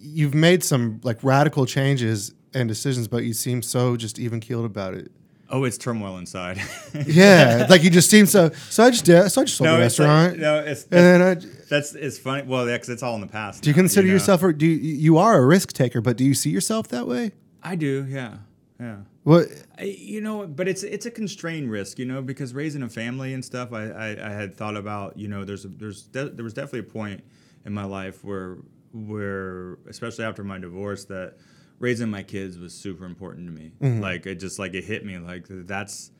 you've 0.00 0.34
made 0.34 0.64
some 0.64 1.00
like 1.04 1.18
radical 1.22 1.66
changes 1.66 2.34
and 2.54 2.68
decisions, 2.68 3.08
but 3.08 3.24
you 3.24 3.32
seem 3.34 3.62
so 3.62 3.96
just 3.96 4.18
even 4.18 4.40
keeled 4.40 4.64
about 4.64 4.94
it. 4.94 5.12
Oh, 5.50 5.64
it's 5.64 5.78
turmoil 5.78 6.18
inside. 6.18 6.60
Yeah, 7.06 7.66
like 7.70 7.82
you 7.82 7.90
just 7.90 8.10
seem 8.10 8.26
so. 8.26 8.50
So 8.70 8.82
I 8.84 8.90
just 8.90 9.04
did. 9.04 9.30
So 9.30 9.40
I 9.42 9.44
just 9.44 9.56
sold 9.56 9.68
the 9.70 9.82
it's 9.82 9.98
like- 9.98 10.08
restaurant. 10.08 10.38
no, 10.40 10.58
it's 10.60 10.82
and 10.84 10.90
then 10.92 11.22
I, 11.22 11.34
that's 11.70 11.94
it's 11.94 12.18
funny. 12.18 12.42
Well, 12.42 12.68
yeah, 12.68 12.76
'cause 12.78 12.88
it's 12.88 13.02
all 13.02 13.14
in 13.14 13.20
the 13.20 13.26
past. 13.26 13.62
do 13.62 13.70
you 13.70 13.74
now, 13.74 13.80
consider 13.82 14.06
know? 14.08 14.12
yourself, 14.14 14.42
or 14.42 14.52
do 14.52 14.66
you, 14.66 14.72
you 14.76 15.18
are 15.18 15.38
a 15.38 15.44
risk 15.46 15.72
taker? 15.72 16.00
But 16.00 16.16
do 16.16 16.24
you 16.24 16.34
see 16.34 16.50
yourself 16.50 16.88
that 16.88 17.06
way? 17.06 17.32
I 17.62 17.76
do. 17.76 18.06
Yeah. 18.08 18.38
Yeah. 18.80 18.96
What? 19.28 19.48
I, 19.78 19.82
you 19.82 20.22
know, 20.22 20.46
but 20.46 20.68
it's 20.68 20.82
it's 20.82 21.04
a 21.04 21.10
constrained 21.10 21.70
risk, 21.70 21.98
you 21.98 22.06
know, 22.06 22.22
because 22.22 22.54
raising 22.54 22.82
a 22.82 22.88
family 22.88 23.34
and 23.34 23.44
stuff. 23.44 23.74
I, 23.74 23.88
I, 23.90 24.28
I 24.28 24.30
had 24.30 24.54
thought 24.56 24.74
about, 24.74 25.18
you 25.18 25.28
know, 25.28 25.44
there's 25.44 25.66
a, 25.66 25.68
there's 25.68 26.04
de- 26.04 26.30
there 26.30 26.44
was 26.44 26.54
definitely 26.54 26.78
a 26.78 26.84
point 26.84 27.22
in 27.66 27.74
my 27.74 27.84
life 27.84 28.24
where 28.24 28.56
where 28.94 29.74
especially 29.86 30.24
after 30.24 30.42
my 30.42 30.56
divorce 30.56 31.04
that 31.04 31.34
raising 31.78 32.08
my 32.08 32.22
kids 32.22 32.58
was 32.58 32.72
super 32.72 33.04
important 33.04 33.46
to 33.48 33.52
me. 33.52 33.72
Mm-hmm. 33.82 34.00
Like 34.00 34.24
it 34.24 34.36
just 34.36 34.58
like 34.58 34.72
it 34.72 34.84
hit 34.84 35.04
me 35.04 35.18
like 35.18 35.44
that's 35.46 36.10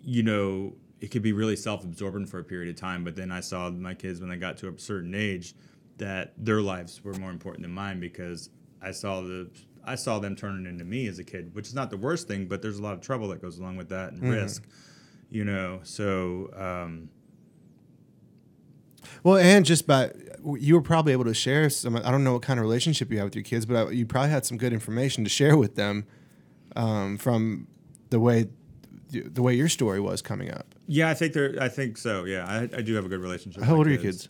you 0.00 0.22
know 0.22 0.74
it 1.00 1.10
could 1.10 1.22
be 1.22 1.32
really 1.32 1.56
self-absorbent 1.56 2.28
for 2.28 2.38
a 2.38 2.44
period 2.44 2.72
of 2.72 2.80
time, 2.80 3.02
but 3.02 3.16
then 3.16 3.32
I 3.32 3.40
saw 3.40 3.68
my 3.68 3.94
kids 3.94 4.20
when 4.20 4.30
they 4.30 4.36
got 4.36 4.58
to 4.58 4.68
a 4.68 4.78
certain 4.78 5.16
age 5.16 5.56
that 5.98 6.34
their 6.38 6.62
lives 6.62 7.02
were 7.02 7.14
more 7.14 7.30
important 7.30 7.62
than 7.62 7.72
mine 7.72 7.98
because 7.98 8.48
I 8.80 8.92
saw 8.92 9.22
the 9.22 9.50
I 9.84 9.94
saw 9.96 10.18
them 10.18 10.36
turning 10.36 10.66
into 10.66 10.84
me 10.84 11.06
as 11.06 11.18
a 11.18 11.24
kid, 11.24 11.54
which 11.54 11.66
is 11.66 11.74
not 11.74 11.90
the 11.90 11.96
worst 11.96 12.28
thing, 12.28 12.46
but 12.46 12.62
there's 12.62 12.78
a 12.78 12.82
lot 12.82 12.94
of 12.94 13.00
trouble 13.00 13.28
that 13.28 13.42
goes 13.42 13.58
along 13.58 13.76
with 13.76 13.88
that 13.90 14.12
and 14.12 14.22
risk, 14.22 14.64
you 15.30 15.44
know. 15.44 15.80
So 15.82 16.50
um, 16.56 17.08
Well, 19.22 19.36
and 19.36 19.64
just 19.64 19.86
by 19.86 20.12
you 20.58 20.74
were 20.74 20.82
probably 20.82 21.12
able 21.12 21.24
to 21.24 21.34
share 21.34 21.70
some. 21.70 21.96
I 21.96 22.10
don't 22.10 22.24
know 22.24 22.32
what 22.32 22.42
kind 22.42 22.58
of 22.58 22.62
relationship 22.64 23.10
you 23.10 23.18
have 23.18 23.26
with 23.26 23.36
your 23.36 23.44
kids, 23.44 23.66
but 23.66 23.94
you 23.94 24.06
probably 24.06 24.30
had 24.30 24.44
some 24.44 24.58
good 24.58 24.72
information 24.72 25.24
to 25.24 25.30
share 25.30 25.56
with 25.56 25.76
them 25.76 26.06
um, 26.76 27.16
from 27.18 27.66
the 28.10 28.20
way 28.20 28.48
the 29.10 29.42
way 29.42 29.54
your 29.54 29.68
story 29.68 30.00
was 30.00 30.22
coming 30.22 30.50
up. 30.50 30.74
yeah, 30.86 31.10
I 31.10 31.14
think 31.14 31.34
they're 31.34 31.56
I 31.60 31.68
think 31.68 31.98
so. 31.98 32.24
Yeah, 32.24 32.46
I, 32.46 32.62
I 32.78 32.82
do 32.82 32.94
have 32.94 33.04
a 33.04 33.08
good 33.08 33.20
relationship. 33.20 33.60
with 33.60 33.66
How 33.66 33.74
my 33.74 33.78
old 33.78 33.86
are 33.86 33.90
your 33.90 34.00
kids? 34.00 34.28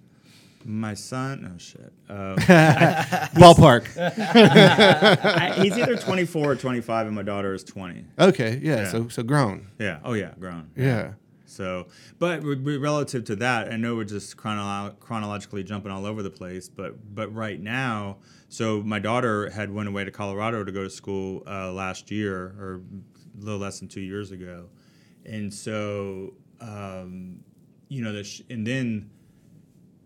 My 0.65 0.95
son, 0.95 1.53
oh 1.55 1.59
shit, 1.59 1.93
um, 2.09 2.37
Ballpark. 3.37 3.87
I, 3.99 5.55
he's 5.63 5.77
either 5.77 5.97
24 5.97 6.51
or 6.53 6.57
25, 6.57 7.07
and 7.07 7.15
my 7.17 7.23
daughter 7.23 7.55
is 7.55 7.65
20. 7.65 8.05
Okay, 8.19 8.61
yeah, 8.63 8.77
Yeah. 8.83 8.89
So 8.91 9.09
so 9.09 9.23
grown. 9.23 9.69
Yeah. 9.79 9.99
Oh 10.05 10.13
yeah, 10.15 10.33
grown. 10.39 10.71
Yeah. 10.77 11.15
So, 11.47 11.89
but 12.19 12.43
re- 12.43 12.57
re- 12.57 12.77
relative 12.79 13.25
to 13.25 13.37
that, 13.37 13.71
I 13.71 13.77
know 13.77 13.95
we're 13.95 14.05
just 14.05 14.37
chronolo- 14.39 14.99
chronologically 15.01 15.63
jumping 15.63 15.93
all 15.93 16.07
over 16.07 16.23
the 16.23 16.31
place. 16.31 16.69
But 16.69 17.15
but 17.15 17.35
right 17.35 17.61
now, 17.61 18.19
so 18.49 18.83
my 18.83 18.99
daughter 18.99 19.51
had 19.51 19.71
went 19.71 19.89
away 19.89 20.05
to 20.05 20.11
Colorado 20.11 20.65
to 20.65 20.73
go 20.73 20.83
to 20.85 20.91
school 20.91 21.43
uh, 21.47 21.71
last 21.73 22.11
year, 22.11 22.55
or 22.59 22.81
a 23.39 23.45
little 23.45 23.61
less 23.61 23.81
than 23.81 23.89
two 23.89 24.01
years 24.01 24.31
ago, 24.31 24.71
and 25.27 25.53
so 25.53 26.33
um, 26.61 27.41
you 27.89 28.03
know, 28.03 28.13
the 28.15 28.25
sh- 28.25 28.43
and 28.49 28.67
then 28.67 29.11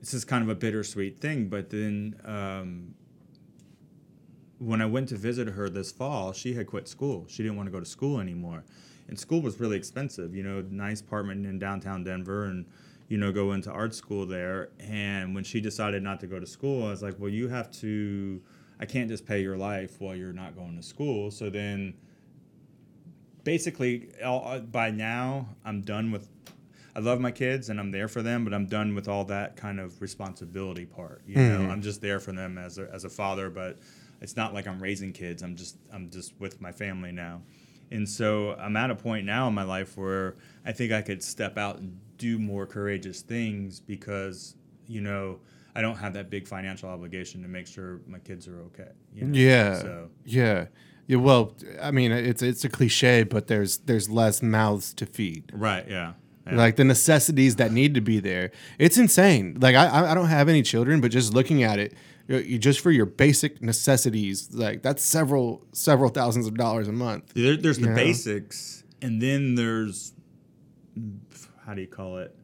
this 0.07 0.14
is 0.14 0.25
kind 0.25 0.45
of 0.45 0.49
a 0.49 0.55
bittersweet 0.55 1.19
thing. 1.21 1.49
But 1.49 1.69
then 1.71 2.14
um, 2.25 2.95
when 4.59 4.81
I 4.81 4.87
went 4.87 5.09
to 5.09 5.16
visit 5.16 5.49
her 5.49 5.69
this 5.69 5.90
fall, 5.90 6.33
she 6.33 6.55
had 6.55 6.69
quit 6.69 6.87
school. 6.87 7.27
She 7.29 7.42
didn't 7.42 7.57
want 7.57 7.66
to 7.66 7.73
go 7.73 7.81
to 7.81 7.87
school 7.87 8.21
anymore. 8.21 8.62
And 9.09 9.19
school 9.19 9.42
was 9.42 9.59
really 9.59 9.77
expensive, 9.77 10.33
you 10.33 10.45
know, 10.45 10.61
nice 10.71 11.01
apartment 11.01 11.45
in 11.45 11.59
downtown 11.59 12.05
Denver 12.05 12.45
and, 12.45 12.66
you 13.09 13.19
know, 13.19 13.33
go 13.33 13.51
into 13.51 13.73
art 13.73 13.97
school 13.97 14.27
there. 14.27 14.69
And 14.79 15.35
when 15.35 15.42
she 15.42 15.61
decided 15.61 16.05
not 16.05 16.21
to 16.21 16.29
go 16.29 16.38
to 16.38 16.47
school, 16.47 16.87
I 16.87 16.90
was 16.90 17.03
like, 17.03 17.16
well, 17.19 17.31
you 17.31 17.49
have 17.49 17.73
to, 17.81 18.40
I 18.79 18.87
can't 18.87 19.09
just 19.09 19.27
pay 19.27 19.42
your 19.42 19.57
life 19.57 20.01
while 20.01 20.14
you're 20.14 20.33
not 20.33 20.55
going 20.55 20.77
to 20.77 20.85
school. 20.85 21.33
So 21.33 21.51
then 21.51 21.95
basically, 23.42 24.11
all, 24.25 24.61
by 24.61 24.92
now, 24.92 25.49
I'm 25.64 25.81
done 25.81 26.12
with. 26.12 26.29
I 26.96 27.00
love 27.00 27.20
my 27.20 27.30
kids 27.30 27.68
and 27.68 27.78
I'm 27.78 27.90
there 27.90 28.09
for 28.09 28.22
them, 28.22 28.42
but 28.42 28.54
I'm 28.54 28.64
done 28.64 28.94
with 28.94 29.06
all 29.06 29.24
that 29.26 29.54
kind 29.54 29.78
of 29.78 30.00
responsibility 30.00 30.87
part. 30.87 31.20
You 31.26 31.37
know, 31.37 31.59
mm-hmm. 31.59 31.70
I'm 31.70 31.82
just 31.82 32.00
there 32.00 32.18
for 32.18 32.32
them 32.32 32.56
as 32.56 32.78
a, 32.78 32.88
as 32.90 33.04
a 33.04 33.11
father, 33.11 33.50
but 33.50 33.78
it's 34.22 34.35
not 34.35 34.54
like 34.54 34.66
I'm 34.66 34.82
raising 34.82 35.12
kids. 35.12 35.42
I'm 35.42 35.56
just 35.56 35.76
I'm 35.92 36.09
just 36.09 36.32
with 36.40 36.59
my 36.59 36.72
family 36.72 37.12
now, 37.12 37.42
And 37.90 38.09
so 38.09 38.54
I'm 38.54 38.78
at 38.78 38.90
a 38.90 38.94
point 38.94 39.26
now 39.26 39.46
in 39.46 39.52
my 39.52 39.62
life 39.62 39.98
where 39.98 40.37
I 40.64 40.72
think 40.72 40.90
I 40.90 41.02
could 41.02 41.22
step 41.22 41.59
out 41.59 41.76
and 41.76 42.00
do 42.16 42.38
more 42.38 42.64
courageous 42.64 43.20
things 43.20 43.78
because, 43.78 44.54
you 44.87 45.02
know, 45.02 45.40
I 45.74 45.82
don't 45.82 45.96
have 45.96 46.14
that 46.14 46.30
big 46.30 46.48
financial 46.48 46.88
obligation 46.88 47.42
to 47.42 47.48
make 47.48 47.66
sure 47.66 48.00
my 48.06 48.20
kids 48.20 48.48
are 48.48 48.59
okay. 48.68 48.88
you 49.12 49.26
know? 49.26 49.38
Yeah. 49.38 49.80
So 49.80 50.09
Yeah. 50.24 50.68
Yeah. 51.09 51.18
Well, 51.18 51.54
I 51.82 51.90
mean, 51.90 52.11
it's 52.11 52.40
it's 52.40 52.64
a 52.64 52.70
cliche, 52.70 53.22
but 53.22 53.48
there's 53.48 53.76
there's 53.78 54.09
less 54.09 54.42
mouths 54.42 54.94
to 54.94 55.04
feed. 55.04 55.52
right, 55.52 55.87
yeah. 55.87 56.14
Yeah. 56.46 56.54
Like 56.56 56.76
the 56.76 56.85
necessities 56.85 57.56
that 57.56 57.72
need 57.72 57.94
to 57.94 58.00
be 58.00 58.20
there. 58.20 58.50
It's 58.78 58.96
insane. 58.98 59.56
Like 59.61 59.74
I 59.74 60.11
I- 60.11 60.14
don't 60.14 60.26
have 60.28 60.48
any 60.48 60.62
children, 60.62 61.00
but 61.00 61.11
just 61.11 61.35
looking 61.35 61.62
at 61.62 61.78
it, 61.78 61.94
you 62.28 62.38
you- 62.38 62.59
just 62.59 62.80
for 62.80 62.90
your 62.90 63.06
basic 63.06 63.61
necessities, 63.62 64.48
like 64.52 64.82
that's 64.82 65.02
several 65.02 65.66
several 65.72 66.11
thousands 66.11 66.46
of 66.46 66.54
dollars 66.56 66.88
a 66.88 66.92
month. 66.92 67.32
There, 67.35 67.56
there's 67.56 67.78
the 67.78 67.88
Yeah. 67.88 67.94
basics, 67.94 68.85
and 69.02 69.20
then 69.20 69.54
there's 69.56 70.12
how 71.66 71.74
do 71.74 71.80
you 71.80 71.87
call 71.88 72.18
it? 72.18 72.35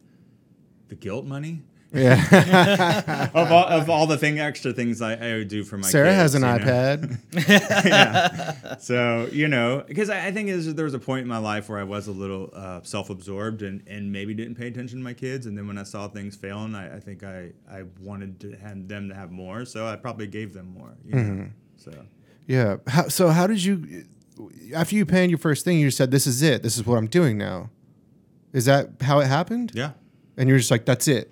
The 0.89 0.97
guilt 0.97 1.25
money 1.25 1.63
Yeah. 1.93 3.31
of 3.35 3.53
all, 3.53 3.67
of 3.67 3.91
all 3.91 4.07
the 4.07 4.17
thing 4.17 4.41
extra 4.41 4.73
things 4.73 5.03
I, 5.03 5.15
I 5.15 5.35
would 5.35 5.49
do 5.49 5.63
for 5.65 5.77
my. 5.77 5.83
Kids. 5.83 5.93
Sarah 5.93 6.15
has 6.15 6.35
an 6.35 6.43
you 6.43 6.49
know? 6.49 6.59
iPad. 6.59 7.19
So 8.81 9.29
you 9.31 9.49
know, 9.49 9.85
because 9.87 10.11
I, 10.11 10.27
I 10.27 10.33
think 10.33 10.49
is 10.49 10.75
there 10.75 10.85
was 10.85 10.95
a 10.95 10.99
point 10.99 11.23
in 11.23 11.29
my 11.29 11.39
life 11.39 11.69
where 11.69 11.79
I 11.79 11.85
was 11.85 12.09
a 12.09 12.13
little 12.13 12.51
uh, 12.55 12.81
self-absorbed 12.83 13.63
and, 13.63 13.83
and 13.87 14.11
maybe 14.11 14.35
didn't 14.35 14.57
pay 14.57 14.69
attention 14.69 14.99
to 14.99 15.05
my 15.05 15.15
kids, 15.15 15.47
and 15.47 15.57
then 15.57 15.67
when 15.67 15.79
I 15.79 15.85
saw 15.85 16.09
things 16.09 16.35
failing, 16.37 16.75
I, 16.75 16.97
I 16.97 17.01
think 17.01 17.23
I, 17.23 17.51
I 17.71 17.85
wanted 18.01 18.41
to 18.41 18.53
have 18.57 18.89
them 18.89 19.09
to 19.09 19.15
have 19.15 19.31
more, 19.31 19.65
so 19.65 19.87
I 19.87 19.97
probably 19.97 20.27
gave 20.27 20.55
them 20.55 20.75
more. 20.77 20.95
You 21.05 21.15
know? 21.15 21.23
Mm-hmm. 21.23 21.47
So 21.77 21.93
Yeah. 22.47 22.77
How, 22.87 23.09
so 23.09 23.29
how 23.29 23.47
did 23.47 23.63
you 23.63 24.05
after 24.75 24.97
you 24.97 25.07
panned 25.07 25.31
your 25.31 25.39
first 25.39 25.65
thing, 25.65 25.79
you 25.79 25.91
said, 25.91 26.11
"This 26.11 26.27
is 26.27 26.43
it. 26.43 26.63
This 26.63 26.77
is 26.77 26.87
what 26.87 26.97
I'm 26.97 27.07
doing 27.07 27.39
now." 27.39 27.71
Is 28.53 28.65
that 28.67 28.91
how 29.01 29.21
it 29.21 29.27
happened? 29.27 29.73
yeah, 29.75 29.93
And 30.37 30.49
you're 30.49 30.59
just 30.59 30.71
like, 30.71 30.85
"That's 30.85 31.09
it," 31.09 31.32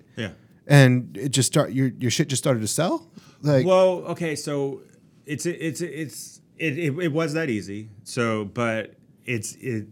And 0.71 1.17
it 1.17 1.29
just 1.29 1.47
start 1.47 1.71
your 1.71 1.89
your 1.99 2.11
shit 2.11 2.27
just 2.29 2.41
started 2.41 2.61
to 2.61 2.67
sell. 2.67 3.07
Like, 3.41 3.65
Well, 3.65 4.03
okay, 4.13 4.35
so 4.35 4.81
it's 5.25 5.45
it's 5.45 5.81
it's 5.81 6.41
it, 6.57 6.77
it, 6.77 6.97
it 6.99 7.11
was 7.11 7.33
that 7.33 7.49
easy. 7.49 7.89
So, 8.03 8.45
but 8.45 8.95
it's 9.25 9.55
it 9.55 9.87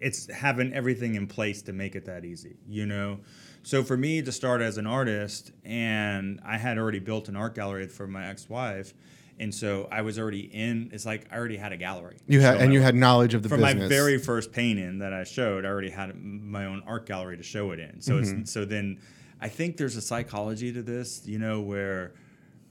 it's 0.00 0.30
having 0.32 0.72
everything 0.72 1.14
in 1.14 1.26
place 1.26 1.62
to 1.62 1.72
make 1.72 1.94
it 1.94 2.04
that 2.06 2.24
easy, 2.24 2.56
you 2.68 2.86
know. 2.86 3.18
So 3.64 3.84
for 3.84 3.96
me 3.96 4.20
to 4.22 4.32
start 4.32 4.60
as 4.60 4.76
an 4.78 4.86
artist, 4.86 5.52
and 5.64 6.40
I 6.44 6.58
had 6.58 6.78
already 6.78 6.98
built 6.98 7.28
an 7.28 7.36
art 7.36 7.54
gallery 7.54 7.86
for 7.86 8.08
my 8.08 8.26
ex-wife, 8.28 8.92
and 9.38 9.54
so 9.54 9.86
I 9.92 10.02
was 10.02 10.18
already 10.18 10.40
in. 10.52 10.90
It's 10.92 11.06
like 11.06 11.26
I 11.30 11.36
already 11.36 11.56
had 11.56 11.70
a 11.72 11.76
gallery. 11.76 12.16
you 12.26 12.40
had 12.40 12.60
and 12.60 12.72
you 12.74 12.80
had 12.80 12.94
knowledge 12.96 13.34
of 13.34 13.42
the 13.44 13.48
for 13.48 13.56
business. 13.56 13.82
my 13.82 13.88
very 13.88 14.18
first 14.18 14.50
painting 14.52 14.98
that 14.98 15.12
I 15.12 15.22
showed, 15.24 15.64
I 15.64 15.68
already 15.68 15.90
had 15.90 16.14
my 16.20 16.64
own 16.66 16.82
art 16.86 17.06
gallery 17.06 17.36
to 17.36 17.42
show 17.44 17.70
it 17.70 17.78
in. 17.78 18.00
So 18.00 18.14
Mm-hmm. 18.14 18.40
it's 18.40 18.50
so 18.52 18.64
then 18.64 18.98
I 19.42 19.48
think 19.48 19.76
there's 19.76 19.96
a 19.96 20.00
psychology 20.00 20.72
to 20.72 20.82
this, 20.82 21.26
you 21.26 21.38
know, 21.38 21.60
where 21.60 22.14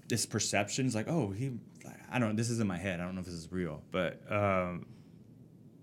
this 0.07 0.25
perception 0.25 0.87
is 0.87 0.95
like, 0.95 1.07
oh, 1.07 1.31
he, 1.31 1.51
I 2.09 2.17
don't. 2.17 2.35
This 2.35 2.49
is 2.49 2.59
in 2.59 2.67
my 2.67 2.77
head. 2.77 2.99
I 2.99 3.05
don't 3.05 3.15
know 3.15 3.21
if 3.21 3.27
this 3.27 3.35
is 3.35 3.51
real, 3.51 3.83
but 3.91 4.21
um, 4.31 4.85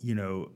you 0.03 0.15
know, 0.15 0.51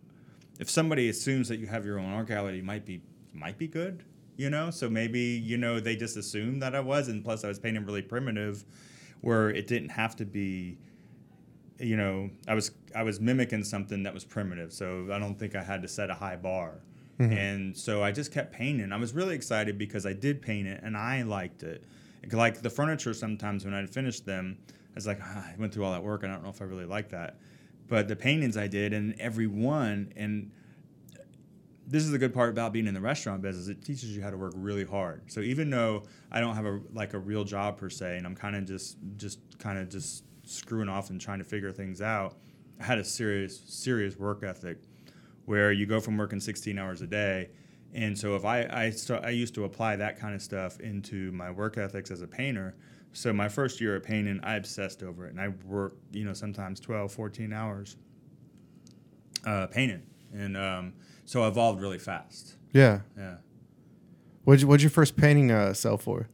if 0.59 0.69
somebody 0.69 1.09
assumes 1.09 1.49
that 1.49 1.59
you 1.59 1.67
have 1.67 1.85
your 1.85 1.99
own 1.99 2.13
art 2.13 2.29
gallery, 2.29 2.57
you 2.57 2.63
might 2.63 2.85
be 2.85 3.03
might 3.33 3.59
be 3.59 3.69
good, 3.69 4.05
you 4.37 4.51
know. 4.51 4.71
So 4.71 4.91
maybe 4.91 5.21
you 5.21 5.57
know 5.59 5.79
they 5.79 5.97
just 5.97 6.17
assumed 6.17 6.63
that 6.63 6.75
I 6.75 6.81
was, 6.81 7.09
and 7.09 7.23
plus 7.23 7.45
I 7.45 7.49
was 7.49 7.59
painting 7.59 7.85
really 7.85 8.03
primitive, 8.03 8.65
where 9.21 9.51
it 9.51 9.67
didn't 9.67 9.91
have 9.91 10.17
to 10.17 10.25
be 10.25 10.79
you 11.83 11.97
know, 11.97 12.31
I 12.47 12.55
was 12.55 12.71
I 12.95 13.03
was 13.03 13.21
mimicking 13.21 13.65
something 13.65 14.05
that 14.05 14.15
was 14.15 14.25
primitive, 14.25 14.73
so 14.73 15.09
I 15.13 15.19
don't 15.19 15.39
think 15.39 15.57
I 15.57 15.63
had 15.63 15.83
to 15.83 15.89
set 15.89 16.11
a 16.11 16.15
high 16.15 16.37
bar. 16.37 16.81
And 17.31 17.77
so 17.77 18.03
I 18.03 18.13
just 18.13 18.33
kept 18.33 18.53
painting. 18.53 18.93
I 18.93 18.97
was 18.97 19.13
really 19.13 19.35
excited 19.35 19.79
because 19.79 20.07
I 20.07 20.13
did 20.13 20.43
paint 20.43 20.67
it 20.67 20.81
and 20.83 20.97
I 20.97 21.23
liked 21.23 21.63
it. 21.63 21.85
Like 22.31 22.63
the 22.63 22.71
furniture, 22.71 23.15
sometimes 23.15 23.65
when 23.65 23.75
I'd 23.75 23.91
finished 23.91 24.25
them, 24.25 24.59
I 24.69 24.95
was 24.95 25.07
like, 25.07 25.19
ah, 25.23 25.47
I 25.47 25.55
went 25.59 25.73
through 25.75 25.85
all 25.85 25.93
that 25.93 26.03
work. 26.03 26.25
I 26.25 26.29
don't 26.29 26.43
know 26.43 26.51
if 26.51 26.61
I 26.63 26.65
really 26.65 26.85
like 26.85 27.11
that. 27.11 27.39
But 27.89 28.09
the 28.09 28.17
paintings 28.17 28.57
I 28.57 28.69
did, 28.69 28.93
and 28.93 29.15
every 29.21 29.47
one, 29.47 30.13
and 30.17 30.51
this 31.87 32.05
is 32.05 32.11
the 32.11 32.19
good 32.19 32.33
part 32.33 32.51
about 32.51 32.73
being 32.73 32.87
in 32.87 32.95
the 32.95 33.01
restaurant 33.01 33.43
business. 33.43 33.69
It 33.69 33.85
teaches 33.85 34.17
you 34.17 34.23
how 34.23 34.31
to 34.31 34.37
work 34.37 34.53
really 34.57 34.85
hard. 34.85 35.31
So 35.31 35.41
even 35.41 35.69
though 35.69 36.05
I 36.31 36.41
don't 36.41 36.55
have 36.55 36.65
a 36.65 36.81
like 36.93 37.15
a 37.15 37.19
real 37.19 37.45
job 37.45 37.77
per 37.77 37.91
se, 37.91 38.17
and 38.17 38.27
I'm 38.27 38.35
kind 38.35 38.57
of 38.57 38.65
just 38.65 38.97
just 39.17 39.41
kind 39.59 39.79
of 39.79 39.89
just 39.89 40.25
screwing 40.45 40.89
off 40.89 41.11
and 41.11 41.21
trying 41.21 41.39
to 41.39 41.45
figure 41.45 41.73
things 41.73 42.01
out, 42.01 42.37
I 42.81 42.85
had 42.85 42.99
a 42.99 43.05
serious 43.05 43.61
serious 43.67 44.17
work 44.17 44.43
ethic 44.43 44.79
where 45.45 45.73
you 45.73 45.87
go 45.87 46.01
from 46.01 46.17
working 46.17 46.41
16 46.41 46.79
hours 46.79 47.03
a 47.03 47.07
day. 47.07 47.51
And 47.95 48.19
so 48.19 48.37
if 48.37 48.45
I 48.45 48.67
I, 48.71 48.91
st- 48.91 49.25
I 49.25 49.31
used 49.31 49.55
to 49.55 49.65
apply 49.65 49.97
that 49.97 50.19
kind 50.19 50.35
of 50.35 50.41
stuff 50.43 50.81
into 50.81 51.31
my 51.33 51.51
work 51.51 51.77
ethics 51.79 52.11
as 52.11 52.23
a 52.23 52.27
painter. 52.27 52.75
So 53.13 53.33
my 53.33 53.49
first 53.49 53.81
year 53.81 53.97
of 53.97 54.03
painting, 54.03 54.41
I 54.43 54.57
obsessed 54.57 55.03
over 55.03 55.27
it, 55.27 55.33
and 55.33 55.41
I 55.41 55.49
worked 55.67 55.99
you 56.15 56.25
know 56.25 56.33
sometimes 56.33 56.81
12, 56.81 57.13
14 57.13 57.53
hours 57.53 57.97
uh, 59.47 59.67
painting, 59.67 60.03
and 60.33 60.57
um, 60.57 60.93
so 61.27 61.43
I 61.43 61.49
evolved 61.49 61.81
really 61.83 61.99
fast. 61.99 62.57
yeah. 62.73 63.01
Yeah. 63.19 63.35
What'd, 64.45 64.63
you, 64.63 64.67
what'd 64.67 64.83
your 64.83 64.91
first 64.91 65.17
painting 65.17 65.51
uh, 65.53 65.73
sell 65.75 65.97
for? 65.99 66.29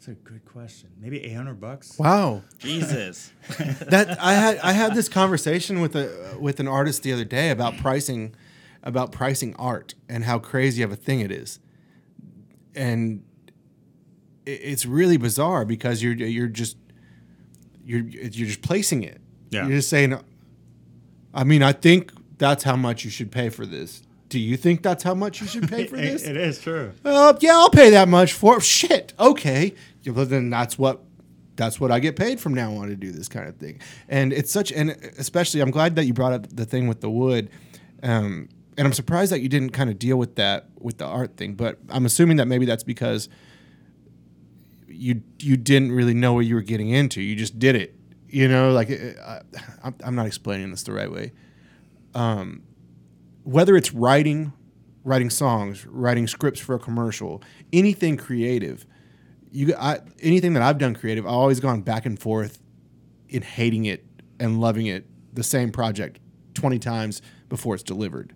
That's 0.00 0.08
a 0.08 0.14
good 0.14 0.46
question. 0.46 0.88
Maybe 0.98 1.22
800 1.24 1.60
bucks. 1.60 1.98
Wow. 1.98 2.42
Jesus. 2.56 3.32
that 3.58 4.16
I 4.18 4.32
had 4.32 4.56
I 4.60 4.72
had 4.72 4.94
this 4.94 5.10
conversation 5.10 5.82
with 5.82 5.94
a 5.94 6.38
with 6.40 6.58
an 6.58 6.66
artist 6.66 7.02
the 7.02 7.12
other 7.12 7.26
day 7.26 7.50
about 7.50 7.76
pricing 7.76 8.34
about 8.82 9.12
pricing 9.12 9.54
art 9.56 9.94
and 10.08 10.24
how 10.24 10.38
crazy 10.38 10.82
of 10.82 10.90
a 10.90 10.96
thing 10.96 11.20
it 11.20 11.30
is. 11.30 11.58
And 12.74 13.24
it, 14.46 14.52
it's 14.62 14.86
really 14.86 15.18
bizarre 15.18 15.66
because 15.66 16.02
you're 16.02 16.14
you're 16.14 16.46
just 16.46 16.78
you're 17.84 18.00
you're 18.00 18.46
just 18.46 18.62
placing 18.62 19.02
it. 19.02 19.20
Yeah. 19.50 19.66
You're 19.66 19.76
just 19.76 19.90
saying 19.90 20.18
I 21.34 21.44
mean, 21.44 21.62
I 21.62 21.72
think 21.72 22.10
that's 22.38 22.64
how 22.64 22.76
much 22.76 23.04
you 23.04 23.10
should 23.10 23.30
pay 23.30 23.50
for 23.50 23.66
this. 23.66 24.02
Do 24.30 24.38
you 24.38 24.56
think 24.56 24.82
that's 24.82 25.02
how 25.02 25.14
much 25.14 25.40
you 25.40 25.46
should 25.48 25.68
pay 25.68 25.86
for 25.86 25.96
this? 25.98 26.24
It 26.24 26.36
is 26.36 26.60
true. 26.60 26.92
Uh, 27.04 27.34
yeah, 27.40 27.54
I'll 27.54 27.68
pay 27.68 27.90
that 27.90 28.08
much 28.08 28.32
for 28.32 28.60
shit. 28.60 29.12
Okay, 29.18 29.74
well, 30.06 30.24
then 30.24 30.48
that's 30.50 30.78
what 30.78 31.02
that's 31.56 31.78
what 31.80 31.90
I 31.90 31.98
get 31.98 32.16
paid 32.16 32.40
from 32.40 32.54
now 32.54 32.72
on 32.76 32.88
to 32.88 32.96
do 32.96 33.10
this 33.12 33.28
kind 33.28 33.48
of 33.48 33.56
thing. 33.56 33.80
And 34.08 34.32
it's 34.32 34.50
such, 34.50 34.72
and 34.72 34.90
especially, 35.18 35.60
I'm 35.60 35.72
glad 35.72 35.96
that 35.96 36.06
you 36.06 36.14
brought 36.14 36.32
up 36.32 36.46
the 36.48 36.64
thing 36.64 36.86
with 36.88 37.02
the 37.02 37.10
wood. 37.10 37.50
Um, 38.02 38.48
and 38.78 38.86
I'm 38.86 38.94
surprised 38.94 39.30
that 39.32 39.40
you 39.40 39.48
didn't 39.48 39.70
kind 39.70 39.90
of 39.90 39.98
deal 39.98 40.16
with 40.16 40.36
that 40.36 40.68
with 40.78 40.98
the 40.98 41.04
art 41.04 41.36
thing. 41.36 41.54
But 41.54 41.78
I'm 41.90 42.06
assuming 42.06 42.38
that 42.38 42.46
maybe 42.46 42.64
that's 42.64 42.84
because 42.84 43.28
you 44.88 45.22
you 45.40 45.56
didn't 45.56 45.92
really 45.92 46.14
know 46.14 46.32
what 46.34 46.46
you 46.46 46.54
were 46.54 46.62
getting 46.62 46.88
into. 46.88 47.20
You 47.20 47.34
just 47.34 47.58
did 47.58 47.74
it. 47.74 47.96
You 48.28 48.46
know, 48.46 48.70
like 48.72 48.90
uh, 48.90 49.40
I'm, 49.82 49.94
I'm 50.04 50.14
not 50.14 50.26
explaining 50.26 50.70
this 50.70 50.84
the 50.84 50.92
right 50.92 51.10
way 51.10 51.32
whether 53.50 53.76
it's 53.76 53.92
writing, 53.92 54.52
writing 55.02 55.28
songs, 55.28 55.84
writing 55.86 56.28
scripts 56.28 56.60
for 56.60 56.76
a 56.76 56.78
commercial, 56.78 57.42
anything 57.72 58.16
creative, 58.16 58.86
you 59.50 59.74
I, 59.76 59.98
anything 60.20 60.52
that 60.54 60.62
I've 60.62 60.78
done 60.78 60.94
creative, 60.94 61.26
I've 61.26 61.32
always 61.32 61.58
gone 61.58 61.82
back 61.82 62.06
and 62.06 62.18
forth 62.18 62.62
in 63.28 63.42
hating 63.42 63.86
it 63.86 64.04
and 64.38 64.60
loving 64.60 64.86
it, 64.86 65.06
the 65.34 65.42
same 65.42 65.72
project, 65.72 66.20
twenty 66.54 66.78
times 66.78 67.22
before 67.48 67.74
it's 67.74 67.82
delivered. 67.82 68.34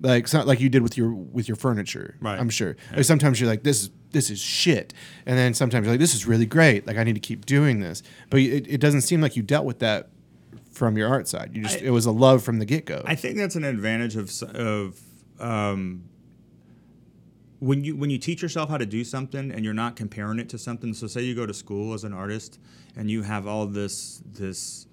Like 0.00 0.32
not 0.32 0.46
like 0.46 0.60
you 0.60 0.68
did 0.68 0.82
with 0.82 0.96
your 0.96 1.12
with 1.12 1.48
your 1.48 1.56
furniture. 1.56 2.16
Right. 2.20 2.38
I'm 2.38 2.50
sure. 2.50 2.76
Like 2.94 3.04
sometimes 3.04 3.40
you're 3.40 3.50
like 3.50 3.64
this 3.64 3.82
is 3.82 3.90
this 4.12 4.30
is 4.30 4.38
shit, 4.38 4.94
and 5.26 5.36
then 5.36 5.54
sometimes 5.54 5.86
you're 5.86 5.94
like 5.94 6.00
this 6.00 6.14
is 6.14 6.24
really 6.26 6.46
great. 6.46 6.86
Like 6.86 6.96
I 6.96 7.02
need 7.02 7.14
to 7.14 7.20
keep 7.20 7.46
doing 7.46 7.80
this, 7.80 8.02
but 8.30 8.38
it, 8.38 8.68
it 8.68 8.80
doesn't 8.80 9.02
seem 9.02 9.20
like 9.20 9.34
you 9.34 9.42
dealt 9.42 9.64
with 9.64 9.80
that 9.80 10.10
from 10.80 10.96
your 10.96 11.08
art 11.08 11.28
side. 11.28 11.50
You 11.54 11.62
just 11.62 11.76
I- 11.76 11.84
it 11.84 11.90
was 11.90 12.06
a 12.06 12.10
love 12.10 12.42
from 12.42 12.58
the 12.58 12.64
get 12.64 12.86
go. 12.86 13.02
I 13.04 13.14
think 13.14 13.36
that's 13.36 13.54
an 13.54 13.64
advantage 13.64 14.16
of 14.16 14.32
of 14.54 14.98
um, 15.38 16.04
when 17.58 17.84
you 17.84 17.94
when 17.94 18.08
you 18.08 18.16
teach 18.18 18.40
yourself 18.40 18.70
how 18.70 18.78
to 18.78 18.86
do 18.86 19.04
something 19.04 19.50
and 19.52 19.62
you're 19.64 19.74
not 19.74 19.94
comparing 19.94 20.38
it 20.38 20.48
to 20.48 20.58
something. 20.58 20.94
So 20.94 21.06
say 21.06 21.20
you 21.22 21.34
go 21.34 21.44
to 21.46 21.52
school 21.54 21.92
as 21.92 22.02
an 22.04 22.14
artist 22.14 22.58
and 22.96 23.10
you 23.10 23.22
have 23.22 23.46
all 23.46 23.66
this 23.66 24.22
this 24.32 24.86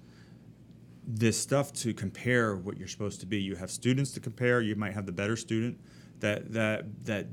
this 1.06 1.40
stuff 1.40 1.72
to 1.72 1.94
compare 1.94 2.54
what 2.54 2.76
you're 2.76 2.86
supposed 2.86 3.20
to 3.20 3.26
be. 3.26 3.40
You 3.40 3.56
have 3.56 3.70
students 3.70 4.10
to 4.12 4.20
compare. 4.20 4.60
You 4.60 4.76
might 4.76 4.92
have 4.92 5.06
the 5.06 5.12
better 5.12 5.36
student 5.36 5.80
that 6.20 6.52
that 6.52 6.84
that 7.06 7.26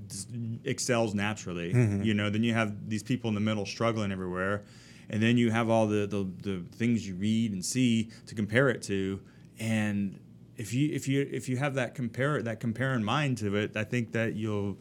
excels 0.63 1.13
naturally. 1.13 1.73
You 2.05 2.13
know, 2.13 2.29
then 2.29 2.43
you 2.43 2.53
have 2.53 2.87
these 2.89 3.03
people 3.03 3.27
in 3.27 3.33
the 3.35 3.41
middle 3.41 3.65
struggling 3.65 4.13
everywhere, 4.13 4.63
and 5.09 5.21
then 5.21 5.37
you 5.37 5.51
have 5.51 5.69
all 5.69 5.87
the, 5.87 6.07
the 6.07 6.27
the 6.41 6.63
things 6.75 7.07
you 7.07 7.15
read 7.15 7.53
and 7.53 7.63
see 7.63 8.11
to 8.27 8.35
compare 8.35 8.69
it 8.69 8.81
to. 8.83 9.21
And 9.59 10.19
if 10.57 10.73
you 10.73 10.91
if 10.93 11.07
you 11.07 11.27
if 11.31 11.49
you 11.49 11.57
have 11.57 11.75
that 11.75 11.95
compare 11.95 12.41
that 12.41 12.59
comparing 12.59 13.03
mind 13.03 13.37
to 13.39 13.55
it, 13.55 13.75
I 13.75 13.83
think 13.83 14.11
that 14.13 14.35
you'll, 14.35 14.77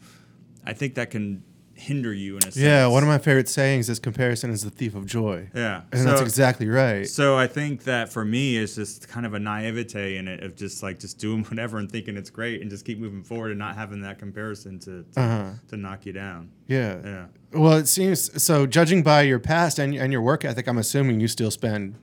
I 0.65 0.73
think 0.73 0.95
that 0.95 1.11
can 1.11 1.43
hinder 1.77 2.13
you 2.13 2.33
in 2.37 2.39
a 2.39 2.41
sense. 2.43 2.57
Yeah, 2.57 2.87
one 2.87 3.03
of 3.03 3.09
my 3.09 3.17
favorite 3.17 3.49
sayings 3.49 3.89
is 3.89 3.99
comparison 3.99 4.49
is 4.49 4.63
the 4.63 4.69
thief 4.69 4.95
of 4.95 5.05
joy. 5.05 5.49
Yeah. 5.53 5.81
And 5.91 6.07
that's 6.07 6.21
exactly 6.21 6.67
right. 6.69 7.05
So 7.07 7.37
I 7.37 7.47
think 7.47 7.83
that 7.83 8.07
for 8.11 8.23
me, 8.23 8.57
it's 8.57 8.75
just 8.75 9.07
kind 9.09 9.25
of 9.25 9.33
a 9.33 9.39
naivete 9.39 10.15
in 10.17 10.27
it 10.29 10.41
of 10.41 10.55
just 10.55 10.81
like 10.81 10.99
just 10.99 11.17
doing 11.19 11.43
whatever 11.49 11.77
and 11.77 11.91
thinking 11.91 12.15
it's 12.17 12.29
great 12.29 12.61
and 12.61 12.69
just 12.69 12.85
keep 12.85 12.97
moving 12.97 13.23
forward 13.23 13.49
and 13.51 13.59
not 13.59 13.75
having 13.75 14.01
that 14.01 14.19
comparison 14.19 14.79
to 14.79 15.03
to, 15.13 15.19
Uh-huh. 15.19 15.49
to 15.67 15.77
knock 15.77 16.05
you 16.05 16.13
down. 16.13 16.49
yeah. 16.67 16.97
Yeah. 17.03 17.25
Well, 17.51 17.73
it 17.77 17.87
seems 17.87 18.41
so. 18.43 18.65
Judging 18.65 19.01
by 19.03 19.21
your 19.21 19.39
past 19.39 19.79
and 19.79 19.93
and 19.95 20.11
your 20.11 20.21
work 20.21 20.43
ethic, 20.43 20.67
I'm 20.67 20.77
assuming 20.77 21.19
you 21.21 21.27
still 21.29 21.51
spend 21.51 21.95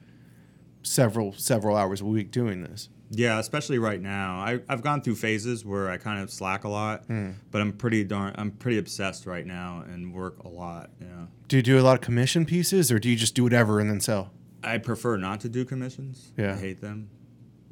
several 0.93 1.33
several 1.33 1.77
hours 1.77 2.01
a 2.01 2.05
week 2.05 2.31
doing 2.31 2.63
this. 2.63 2.89
Yeah, 3.15 3.39
especially 3.39 3.79
right 3.79 4.01
now. 4.01 4.37
I, 4.41 4.61
I've 4.71 4.81
gone 4.83 5.03
through 5.03 5.17
phases 5.17 5.65
where 5.67 5.91
I 5.91 5.99
kind 5.99 6.23
of 6.23 6.31
slack 6.31 6.65
a 6.65 6.69
lot, 6.69 7.05
Hmm. 7.07 7.33
but 7.51 7.61
I'm 7.61 7.73
pretty 7.73 8.05
darn 8.05 8.35
I'm 8.39 8.51
pretty 8.53 8.79
obsessed 8.79 9.27
right 9.27 9.47
now 9.47 9.85
and 9.87 10.15
work 10.15 10.43
a 10.45 10.49
lot. 10.49 10.91
Yeah. 11.01 11.27
Do 11.49 11.57
you 11.57 11.63
do 11.63 11.79
a 11.79 11.83
lot 11.83 11.95
of 11.95 12.01
commission 12.01 12.47
pieces, 12.47 12.91
or 12.91 12.99
do 12.99 13.11
you 13.11 13.17
just 13.17 13.35
do 13.35 13.43
whatever 13.45 13.81
and 13.81 13.91
then 13.91 14.01
sell? 14.01 14.31
I 14.65 14.79
prefer 14.79 15.17
not 15.17 15.41
to 15.41 15.49
do 15.49 15.65
commissions. 15.65 16.33
Yeah. 16.39 16.53
I 16.55 16.57
hate 16.57 16.81
them. 16.81 17.11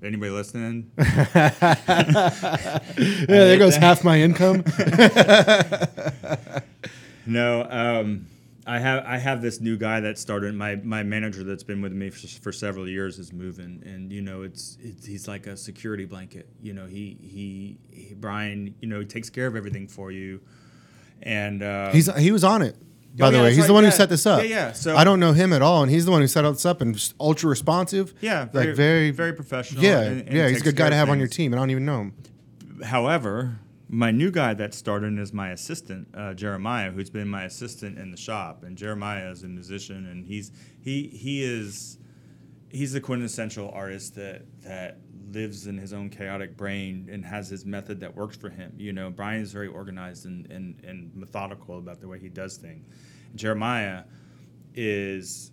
Anybody 0.03 0.31
listening? 0.33 0.91
Yeah, 0.99 2.81
there 3.29 3.59
goes 3.59 3.77
half 3.77 4.03
my 4.05 4.21
income. 4.21 4.65
No, 7.27 7.63
um, 7.71 8.27
I 8.71 8.79
have 8.79 9.05
I 9.05 9.19
have 9.19 9.43
this 9.43 9.61
new 9.61 9.77
guy 9.77 9.99
that 10.01 10.17
started 10.19 10.55
my 10.55 10.77
my 10.77 11.03
manager 11.03 11.43
that's 11.45 11.65
been 11.65 11.83
with 11.83 11.93
me 11.93 12.11
for, 12.11 12.27
for 12.45 12.53
several 12.53 12.89
years 12.89 13.19
is 13.19 13.33
moving, 13.33 13.83
and 13.85 14.13
you 14.13 14.23
know 14.23 14.43
it's, 14.43 14.79
it's 14.81 15.05
he's 15.07 15.27
like 15.27 15.47
a 15.49 15.57
security 15.57 16.05
blanket. 16.05 16.49
You 16.63 16.75
know 16.75 16.87
he 16.87 17.17
he, 17.21 17.79
he 17.91 18.15
Brian 18.15 18.75
you 18.81 18.89
know 18.89 19.03
takes 19.03 19.29
care 19.29 19.47
of 19.49 19.57
everything 19.57 19.89
for 19.89 20.13
you, 20.13 20.41
and 21.23 21.63
uh, 21.63 21.91
He's 21.91 22.07
he 22.17 22.31
was 22.31 22.45
on 22.45 22.63
it. 22.63 22.77
By 23.19 23.27
Oh, 23.27 23.31
the 23.33 23.37
yeah, 23.39 23.43
way, 23.43 23.55
he's 23.55 23.67
the 23.67 23.73
one 23.73 23.83
yeah. 23.83 23.91
who 23.91 23.97
set 23.97 24.09
this 24.09 24.25
up. 24.25 24.41
Yeah, 24.45 24.49
yeah, 24.49 24.73
so- 24.73 24.97
I 24.97 25.03
don't 25.03 25.19
know 25.19 25.33
him 25.33 25.53
at 25.53 25.63
all, 25.63 25.83
and 25.83 25.91
he's 25.91 26.05
the 26.05 26.13
one 26.13 26.21
who 26.21 26.29
set 26.29 26.43
this 26.43 26.65
up 26.65 26.81
and 26.81 26.95
just 26.95 27.13
ultra 27.19 27.49
responsive. 27.51 28.15
yeah 28.21 28.47
like 28.53 28.75
very 28.77 29.11
very 29.11 29.33
professional. 29.33 29.83
Yeah, 29.83 30.01
and- 30.03 30.21
and 30.29 30.33
yeah, 30.37 30.49
he's 30.49 30.61
a 30.61 30.65
good 30.65 30.77
guy 30.77 30.91
to 30.91 30.95
have 30.97 31.11
on 31.11 31.19
your 31.19 31.27
things. 31.27 31.37
team. 31.37 31.53
I 31.55 31.57
don't 31.57 31.71
even 31.71 31.85
know 31.85 32.01
him. 32.03 32.15
However, 32.85 33.59
my 33.93 34.13
new 34.13 34.31
guy 34.31 34.55
that 34.55 34.73
started 34.73 35.19
is 35.19 35.33
my 35.33 35.51
assistant, 35.51 36.07
uh, 36.15 36.33
Jeremiah, 36.33 36.93
who's 36.93 37.11
been 37.11 37.27
my 37.27 37.45
assistant 37.45 37.99
in 37.99 38.13
the 38.13 38.17
shop. 38.17 38.63
And 38.63 38.79
Jeremiah 38.79 39.31
is 39.31 39.43
a 39.43 39.49
musician, 39.49 40.07
and 40.07 40.25
he's 40.25 40.53
he 40.81 41.09
he 41.09 41.43
is 41.43 41.99
he's 42.69 42.93
the 42.93 43.01
quintessential 43.01 43.69
artist 43.75 44.15
that 44.15 44.43
that 44.63 44.99
lives 45.33 45.67
in 45.67 45.77
his 45.77 45.93
own 45.93 46.09
chaotic 46.09 46.57
brain 46.57 47.09
and 47.11 47.25
has 47.25 47.49
his 47.49 47.65
method 47.65 47.99
that 48.01 48.15
works 48.15 48.37
for 48.37 48.49
him. 48.49 48.73
You 48.77 48.93
know, 48.93 49.11
Brian 49.11 49.43
is 49.43 49.53
very 49.53 49.69
organized 49.69 50.25
and 50.25 50.49
and, 50.53 50.81
and 50.85 51.11
methodical 51.17 51.79
about 51.79 52.01
the 52.01 52.07
way 52.07 52.21
he 52.21 52.29
does 52.29 52.59
things. 52.59 52.87
Jeremiah 53.35 54.05
is 54.73 55.51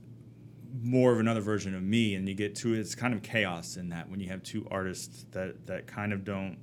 more 0.83 1.11
of 1.11 1.19
another 1.19 1.41
version 1.41 1.73
of 1.73 1.81
me 1.81 2.13
and 2.13 2.27
you 2.27 2.35
get 2.35 2.53
two 2.53 2.73
it's 2.73 2.93
kind 2.93 3.13
of 3.13 3.23
chaos 3.23 3.77
in 3.77 3.89
that 3.89 4.09
when 4.09 4.19
you 4.19 4.27
have 4.27 4.43
two 4.43 4.67
artists 4.69 5.25
that 5.31 5.65
that 5.65 5.87
kind 5.87 6.11
of 6.11 6.23
don't 6.25 6.57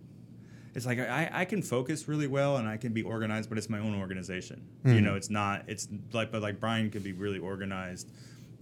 it's 0.75 0.87
like 0.87 0.99
I, 0.99 1.31
I 1.33 1.45
can 1.45 1.62
focus 1.62 2.09
really 2.09 2.27
well 2.27 2.57
and 2.57 2.68
I 2.68 2.77
can 2.77 2.93
be 2.93 3.03
organized, 3.03 3.49
but 3.49 3.59
it's 3.59 3.70
my 3.70 3.79
own 3.79 3.99
organization. 3.99 4.66
You 4.85 4.99
hmm. 4.99 5.05
know, 5.05 5.14
it's 5.14 5.31
not 5.31 5.64
it's 5.68 5.89
like 6.12 6.33
but 6.33 6.43
like 6.43 6.61
Brian 6.61 6.91
could 6.91 7.05
be 7.05 7.12
really 7.12 7.39
organized 7.39 8.11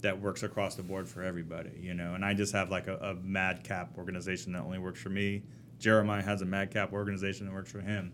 that 0.03 0.21
works 0.21 0.43
across 0.43 0.75
the 0.75 0.83
board 0.83 1.07
for 1.07 1.23
everybody, 1.23 1.71
you 1.81 1.93
know. 1.93 2.13
And 2.13 2.23
I 2.23 2.33
just 2.33 2.53
have 2.53 2.69
like 2.69 2.87
a, 2.87 2.97
a 2.97 3.15
madcap 3.15 3.97
organization 3.97 4.51
that 4.53 4.61
only 4.61 4.77
works 4.77 5.01
for 5.01 5.09
me. 5.09 5.43
Jeremiah 5.79 6.21
has 6.21 6.41
a 6.41 6.45
madcap 6.45 6.93
organization 6.93 7.47
that 7.47 7.53
works 7.53 7.71
for 7.71 7.81
him. 7.81 8.11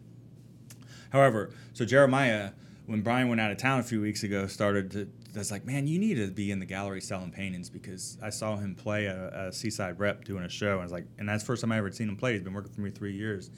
However, 1.11 1.51
so 1.73 1.85
Jeremiah, 1.85 2.51
when 2.85 3.01
Brian 3.01 3.27
went 3.27 3.41
out 3.41 3.51
of 3.51 3.57
town 3.57 3.79
a 3.79 3.83
few 3.83 4.01
weeks 4.01 4.23
ago, 4.23 4.47
started 4.47 4.91
to. 4.91 5.09
That's 5.31 5.51
like, 5.51 5.63
man, 5.63 5.85
you 5.85 5.99
need 5.99 6.15
to 6.15 6.27
be 6.27 6.49
in 6.49 6.57
the 6.57 6.65
gallery 6.65 7.01
selling 7.01 7.29
paintings 7.29 7.69
because 7.69 8.17
I 8.19 8.31
saw 8.31 8.55
him 8.55 8.73
play 8.73 9.05
a, 9.05 9.49
a 9.49 9.53
Seaside 9.53 9.99
Rep 9.99 10.25
doing 10.25 10.43
a 10.43 10.49
show. 10.49 10.71
And 10.71 10.79
I 10.79 10.83
was 10.83 10.91
like, 10.91 11.05
and 11.19 11.29
that's 11.29 11.43
the 11.43 11.47
first 11.47 11.61
time 11.61 11.71
I 11.71 11.77
ever 11.77 11.91
seen 11.91 12.09
him 12.09 12.15
play. 12.15 12.33
He's 12.33 12.41
been 12.41 12.53
working 12.53 12.71
for 12.71 12.81
me 12.81 12.89
three 12.89 13.13
years, 13.13 13.51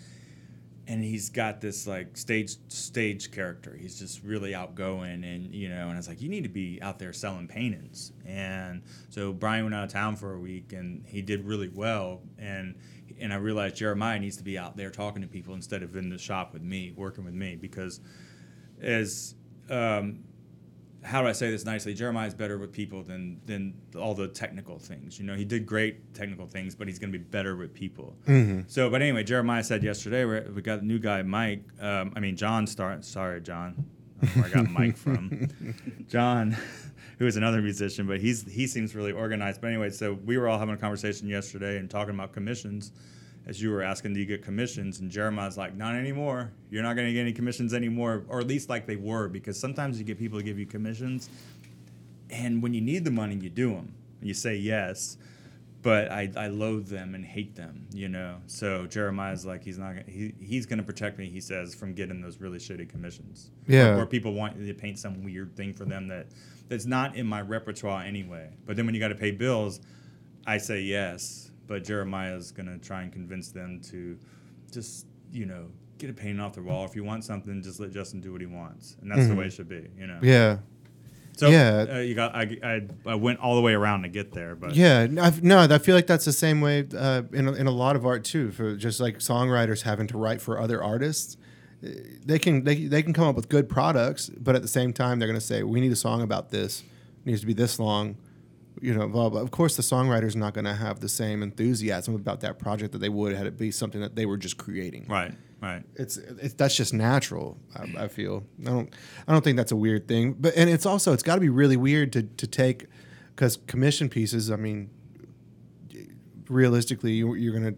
and 0.92 1.02
he's 1.02 1.30
got 1.30 1.62
this 1.62 1.88
like 1.88 2.18
stage 2.18 2.58
stage 2.68 3.32
character. 3.32 3.78
He's 3.80 3.98
just 3.98 4.24
really 4.24 4.54
outgoing, 4.54 5.24
and 5.24 5.56
you 5.56 5.70
know. 5.70 5.84
And 5.84 5.94
I 5.94 5.96
was 5.96 6.10
like, 6.10 6.22
you 6.22 6.28
need 6.28 6.44
to 6.44 6.50
be 6.50 6.80
out 6.82 7.00
there 7.00 7.14
selling 7.14 7.48
paintings. 7.48 8.12
And 8.26 8.82
so 9.10 9.32
Brian 9.32 9.64
went 9.64 9.74
out 9.74 9.86
of 9.86 9.90
town 9.90 10.18
for 10.18 10.34
a 10.34 10.40
week, 10.40 10.74
and 10.74 11.06
he 11.08 11.22
did 11.22 11.46
really 11.46 11.70
well. 11.70 12.24
And 12.38 12.76
and 13.22 13.32
I 13.32 13.38
realized 13.38 13.78
Jeremiah 13.78 14.20
needs 14.20 14.36
to 14.38 14.44
be 14.44 14.58
out 14.58 14.76
there 14.76 14.90
talking 14.90 15.22
to 15.22 15.30
people 15.30 15.54
instead 15.54 15.82
of 15.82 15.96
in 15.96 16.10
the 16.10 16.18
shop 16.18 16.52
with 16.52 16.62
me, 16.62 16.92
working 16.94 17.24
with 17.24 17.36
me, 17.36 17.56
because 17.56 18.02
as 18.82 19.36
um, 19.70 20.26
how 21.04 21.22
do 21.22 21.28
I 21.28 21.32
say 21.32 21.50
this 21.50 21.66
nicely? 21.66 21.94
Jeremiah's 21.94 22.34
better 22.34 22.58
with 22.58 22.72
people 22.72 23.04
than 23.04 23.42
than 23.46 23.74
all 23.98 24.14
the 24.14 24.28
technical 24.28 24.78
things. 24.78 25.20
You 25.20 25.26
know, 25.26 25.36
he 25.36 25.46
did 25.46 25.66
great 25.66 26.14
technical 26.14 26.46
things, 26.46 26.76
but 26.76 26.88
he's 26.88 27.00
going 27.00 27.12
to 27.12 27.18
be 27.18 27.24
better 27.24 27.56
with 27.56 27.74
people. 27.74 28.16
So, 28.68 28.90
but 28.90 29.02
anyway, 29.02 29.24
Jeremiah 29.24 29.64
said 29.64 29.84
yesterday 29.84 30.26
we 30.26 30.42
we 30.52 30.62
got 30.62 30.82
a 30.82 30.86
new 30.86 31.00
guy, 31.00 31.22
Mike. 31.24 31.64
Um, 31.80 32.14
I 32.16 32.20
mean, 32.20 32.36
John. 32.36 32.68
Start. 32.68 33.04
Sorry, 33.04 33.42
John. 33.42 33.86
I 34.22 34.26
don't 34.26 34.36
know 34.36 34.42
where 34.44 34.52
I 34.52 34.54
got 34.54 34.72
Mike 34.72 34.98
from. 34.98 35.48
John, 36.08 36.56
who 37.18 37.26
is 37.26 37.36
another 37.36 37.62
musician, 37.62 38.06
but 38.06 38.22
he's 38.22 38.44
he 38.44 38.68
seems 38.68 38.96
really 38.96 39.12
organized. 39.12 39.62
But 39.62 39.68
anyway, 39.68 39.90
so 39.90 40.14
we 40.14 40.38
were 40.38 40.48
all 40.48 40.60
having 40.60 40.76
a 40.76 40.78
conversation 40.78 41.28
yesterday 41.28 41.78
and 41.78 41.90
talking 41.90 42.14
about 42.14 42.34
commissions. 42.34 42.92
As 43.48 43.62
you 43.62 43.72
were 43.72 43.82
asking, 43.82 44.14
do 44.14 44.20
you 44.20 44.26
get 44.26 44.44
commissions? 44.44 45.00
And 45.00 45.10
Jeremiah's 45.10 45.58
like, 45.58 45.76
not 45.76 45.96
anymore. 45.96 46.52
You're 46.70 46.84
not 46.84 46.96
going 46.96 47.08
to 47.08 47.14
get 47.14 47.22
any 47.22 47.34
commissions 47.34 47.74
anymore, 47.74 48.24
or 48.30 48.40
at 48.40 48.48
least 48.48 48.70
like 48.70 48.86
they 48.86 48.96
were, 48.96 49.28
because 49.28 49.60
sometimes 49.60 49.98
you 49.98 50.06
get 50.06 50.20
people 50.20 50.38
to 50.38 50.46
give 50.46 50.60
you 50.60 50.66
commissions, 50.66 51.30
and 52.30 52.62
when 52.62 52.74
you 52.74 52.82
need 52.82 53.04
the 53.04 53.12
money, 53.12 53.36
you 53.36 53.50
do 53.50 53.72
them. 53.72 53.94
You 54.22 54.34
say 54.34 54.56
yes, 54.56 55.18
but 55.82 56.12
I, 56.12 56.32
I 56.38 56.48
loathe 56.48 56.88
them 56.88 57.16
and 57.16 57.26
hate 57.26 57.56
them, 57.56 57.88
you 57.92 58.08
know. 58.08 58.38
So 58.46 58.86
Jeremiah's 58.86 59.46
like, 59.46 59.64
he's 59.64 59.80
not 59.80 59.96
gonna, 59.96 60.04
he, 60.08 60.34
he's 60.40 60.66
going 60.66 60.78
to 60.78 60.86
protect 60.86 61.18
me. 61.18 61.28
He 61.28 61.42
says 61.42 61.74
from 61.74 61.94
getting 61.94 62.22
those 62.22 62.40
really 62.40 62.60
shitty 62.60 62.88
commissions. 62.90 63.50
Yeah. 63.68 63.90
Or, 63.90 63.98
where 63.98 64.06
people 64.06 64.34
want 64.34 64.58
you 64.58 64.68
to 64.68 64.74
paint 64.74 65.00
some 65.00 65.24
weird 65.24 65.56
thing 65.56 65.74
for 65.74 65.86
them 65.86 66.08
that 66.10 66.28
that's 66.70 66.86
not 66.86 67.16
in 67.16 67.26
my 67.26 67.42
repertoire 67.42 68.04
anyway. 68.04 68.50
But 68.66 68.76
then 68.76 68.86
when 68.86 68.94
you 68.94 69.02
got 69.02 69.10
to 69.10 69.16
pay 69.16 69.32
bills, 69.32 69.82
I 70.46 70.58
say 70.58 70.82
yes. 70.82 71.51
But 71.72 71.86
Jeremiah 71.86 72.36
is 72.36 72.52
going 72.52 72.66
to 72.68 72.78
try 72.86 73.04
and 73.04 73.14
convince 73.14 73.50
them 73.52 73.80
to 73.92 74.18
just 74.72 75.06
you 75.32 75.46
know 75.46 75.68
get 75.98 76.10
a 76.10 76.14
painting 76.14 76.42
off 76.42 76.54
the 76.54 76.62
wall. 76.62 76.84
If 76.84 76.96
you 76.98 77.06
want 77.06 77.24
something, 77.24 77.62
just 77.64 77.80
let 77.80 77.92
Justin 77.92 78.20
do 78.20 78.34
what 78.34 78.42
he 78.42 78.48
wants, 78.48 78.98
and 79.02 79.10
that's 79.10 79.28
the 79.30 79.36
way 79.36 79.46
it 79.46 79.54
should 79.54 79.70
be, 79.70 79.88
you 79.98 80.06
know. 80.08 80.20
Yeah. 80.22 80.58
So 81.38 81.50
Yeah. 81.50 81.86
uh, 81.90 81.98
you 82.00 82.14
got 82.14 82.36
I, 82.36 82.58
I 82.62 82.82
I 83.06 83.16
went 83.16 83.40
all 83.40 83.56
the 83.56 83.62
way 83.62 83.74
around 83.74 84.02
to 84.02 84.10
get 84.10 84.34
there, 84.34 84.54
but 84.54 84.76
Yeah, 84.76 85.08
I've, 85.22 85.42
no, 85.44 85.60
I 85.60 85.78
feel 85.78 85.96
like 85.96 86.08
that's 86.08 86.26
the 86.26 86.34
same 86.34 86.60
way 86.60 86.86
uh, 86.94 87.22
in, 87.32 87.48
a, 87.48 87.54
in 87.54 87.68
a 87.68 87.72
lot 87.72 87.96
of 87.96 88.06
art 88.06 88.26
too. 88.26 88.52
For 88.52 88.76
just 88.76 89.00
like 89.00 89.20
songwriters 89.20 89.84
having 89.84 90.08
to 90.08 90.18
write 90.18 90.42
for 90.42 90.60
other 90.60 90.84
artists, 90.84 91.38
Uh, 91.84 91.88
they 92.26 92.38
can 92.38 92.66
they, 92.66 92.88
they 92.94 93.02
can 93.02 93.14
come 93.14 93.28
up 93.30 93.36
with 93.36 93.48
good 93.48 93.68
products, 93.70 94.30
but 94.48 94.56
at 94.58 94.62
the 94.62 94.68
same 94.80 94.92
time 94.92 95.14
they're 95.20 95.32
going 95.34 95.40
to 95.40 95.50
say 95.54 95.64
we 95.64 95.80
need 95.80 95.94
a 95.94 95.96
song 96.08 96.22
about 96.22 96.50
this, 96.50 96.82
it 96.82 97.26
needs 97.28 97.40
to 97.42 97.48
be 97.48 97.54
this 97.64 97.80
long, 97.80 98.18
you 98.80 98.94
know. 98.94 99.08
Blah, 99.08 99.30
blah. 99.30 99.42
Of 99.42 99.52
course, 99.52 99.76
the 99.76 99.84
songwriter's 99.84 100.36
not 100.36 100.54
going 100.54 100.66
to 100.66 100.74
have 100.74 101.00
the 101.00 101.10
same 101.10 101.44
enthusiasm 101.44 102.16
about 102.16 102.42
that 102.42 102.60
project 102.60 102.92
that 102.94 103.00
they 103.00 103.10
would 103.10 103.36
had 103.36 103.48
it 103.48 103.58
be 103.58 103.72
something 103.72 104.02
that 104.02 104.16
they 104.16 104.26
were 104.26 104.38
just 104.38 104.58
creating. 104.58 105.06
right, 105.10 105.34
right. 105.62 105.84
It's, 105.96 106.18
it's 106.18 106.54
that's 106.54 106.76
just 106.76 106.94
natural. 106.94 107.58
I, 107.76 108.04
I 108.04 108.08
feel. 108.08 108.44
I 108.62 108.70
don't. 108.70 108.94
I 109.28 109.32
don't 109.34 109.44
think 109.44 109.58
that's 109.58 109.72
a 109.72 109.78
weird 109.78 110.08
thing. 110.08 110.34
But 110.34 110.56
and 110.56 110.70
it's 110.70 110.86
also 110.86 111.14
it's 111.14 111.24
got 111.24 111.36
to 111.36 111.42
be 111.42 111.50
really 111.50 111.78
weird 111.78 112.14
to 112.14 112.24
to 112.24 112.48
take 112.48 112.86
because 113.36 113.58
commission 113.68 114.10
pieces. 114.10 114.52
I 114.52 114.56
mean, 114.56 114.90
realistically, 116.48 117.14
you, 117.14 117.34
you're 117.36 117.54
gonna 117.54 117.76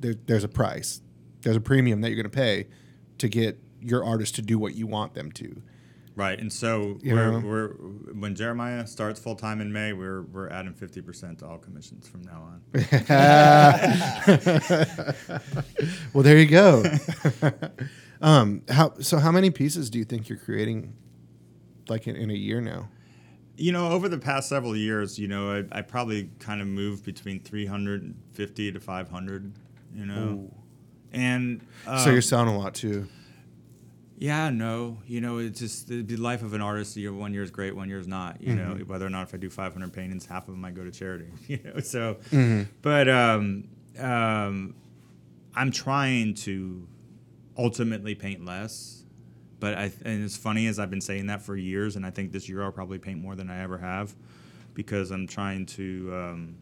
there, 0.00 0.14
there's 0.26 0.44
a 0.44 0.48
price. 0.48 1.00
There's 1.42 1.56
a 1.56 1.60
premium 1.60 2.00
that 2.02 2.10
you're 2.10 2.22
gonna 2.22 2.28
pay 2.28 2.68
to 3.18 3.28
get 3.28 3.58
your 3.80 4.04
artist 4.04 4.36
to 4.36 4.42
do 4.42 4.58
what 4.58 4.74
you 4.74 4.86
want 4.86 5.14
them 5.14 5.32
to. 5.32 5.62
Right, 6.14 6.38
and 6.38 6.52
so 6.52 6.98
You 7.02 7.14
we're, 7.14 7.32
know? 7.32 7.40
we're 7.46 7.68
when 8.12 8.34
Jeremiah 8.34 8.86
starts 8.86 9.18
full 9.18 9.34
time 9.34 9.62
in 9.62 9.72
May, 9.72 9.94
we're 9.94 10.20
we're 10.22 10.50
adding 10.50 10.74
fifty 10.74 11.00
percent 11.00 11.38
to 11.38 11.46
all 11.46 11.56
commissions 11.58 12.06
from 12.06 12.22
now 12.22 12.52
on. 12.52 12.60
Well, 16.12 16.22
there 16.22 16.38
you 16.38 16.46
go. 16.46 16.84
um, 18.20 18.62
how 18.68 18.94
so? 19.00 19.18
How 19.18 19.32
many 19.32 19.50
pieces 19.50 19.88
do 19.88 19.98
you 19.98 20.04
think 20.04 20.28
you're 20.28 20.38
creating, 20.38 20.92
like 21.88 22.06
in, 22.06 22.16
in 22.16 22.30
a 22.30 22.34
year 22.34 22.60
now? 22.60 22.88
You 23.56 23.72
know, 23.72 23.90
over 23.90 24.08
the 24.08 24.18
past 24.18 24.48
several 24.48 24.76
years, 24.76 25.18
you 25.18 25.28
know, 25.28 25.64
I, 25.72 25.78
I 25.78 25.82
probably 25.82 26.30
kind 26.38 26.60
of 26.60 26.66
moved 26.66 27.04
between 27.04 27.40
three 27.40 27.66
hundred 27.66 28.02
and 28.02 28.14
fifty 28.32 28.70
to 28.70 28.80
five 28.80 29.08
hundred. 29.08 29.52
You 29.94 30.06
know, 30.06 30.50
and 31.12 31.64
so 31.84 31.92
um, 31.92 32.12
you're 32.12 32.22
selling 32.22 32.48
a 32.48 32.58
lot 32.58 32.74
too. 32.74 33.06
Yeah, 34.22 34.50
no. 34.50 34.98
You 35.06 35.20
know, 35.20 35.38
it's 35.38 35.58
just 35.58 35.88
the, 35.88 36.16
life 36.16 36.42
of 36.44 36.52
an 36.54 36.60
artist. 36.62 36.96
Know, 36.96 37.12
one 37.12 37.34
year 37.34 37.42
is 37.42 37.50
great, 37.50 37.74
one 37.74 37.88
year 37.88 37.98
is 37.98 38.06
not. 38.06 38.40
You 38.40 38.54
know, 38.54 38.74
Mm-hmm. 38.74 38.88
whether 38.88 39.04
or 39.04 39.10
not 39.10 39.26
if 39.26 39.34
I 39.34 39.36
do 39.36 39.50
500 39.50 39.92
paintings, 39.92 40.26
half 40.26 40.46
of 40.46 40.54
them 40.54 40.60
might 40.60 40.74
go 40.76 40.84
to 40.84 40.92
charity. 40.92 41.26
You 41.48 41.58
know, 41.64 41.80
so, 41.80 42.18
Mm-hmm. 42.30 42.70
but 42.82 43.08
um, 43.08 43.64
um, 43.98 44.74
I'm 45.56 45.72
trying 45.72 46.34
to 46.46 46.86
ultimately 47.58 48.14
paint 48.14 48.44
less 48.44 49.00
but 49.60 49.74
I 49.74 49.92
and 50.04 50.24
it's 50.24 50.36
funny 50.36 50.66
as 50.66 50.78
I've 50.80 50.90
been 50.90 51.00
saying 51.00 51.26
that 51.26 51.40
for 51.42 51.56
years, 51.56 51.94
and 51.96 52.04
I 52.06 52.10
think 52.10 52.32
this 52.32 52.48
year 52.48 52.62
I'll 52.64 52.72
probably 52.72 52.98
paint 52.98 53.20
more 53.20 53.36
than 53.36 53.48
I 53.48 53.62
ever 53.62 53.78
have, 53.78 54.12
because 54.74 55.12
I'm 55.12 55.26
trying 55.28 55.66
to 55.66 56.10
um, 56.12 56.56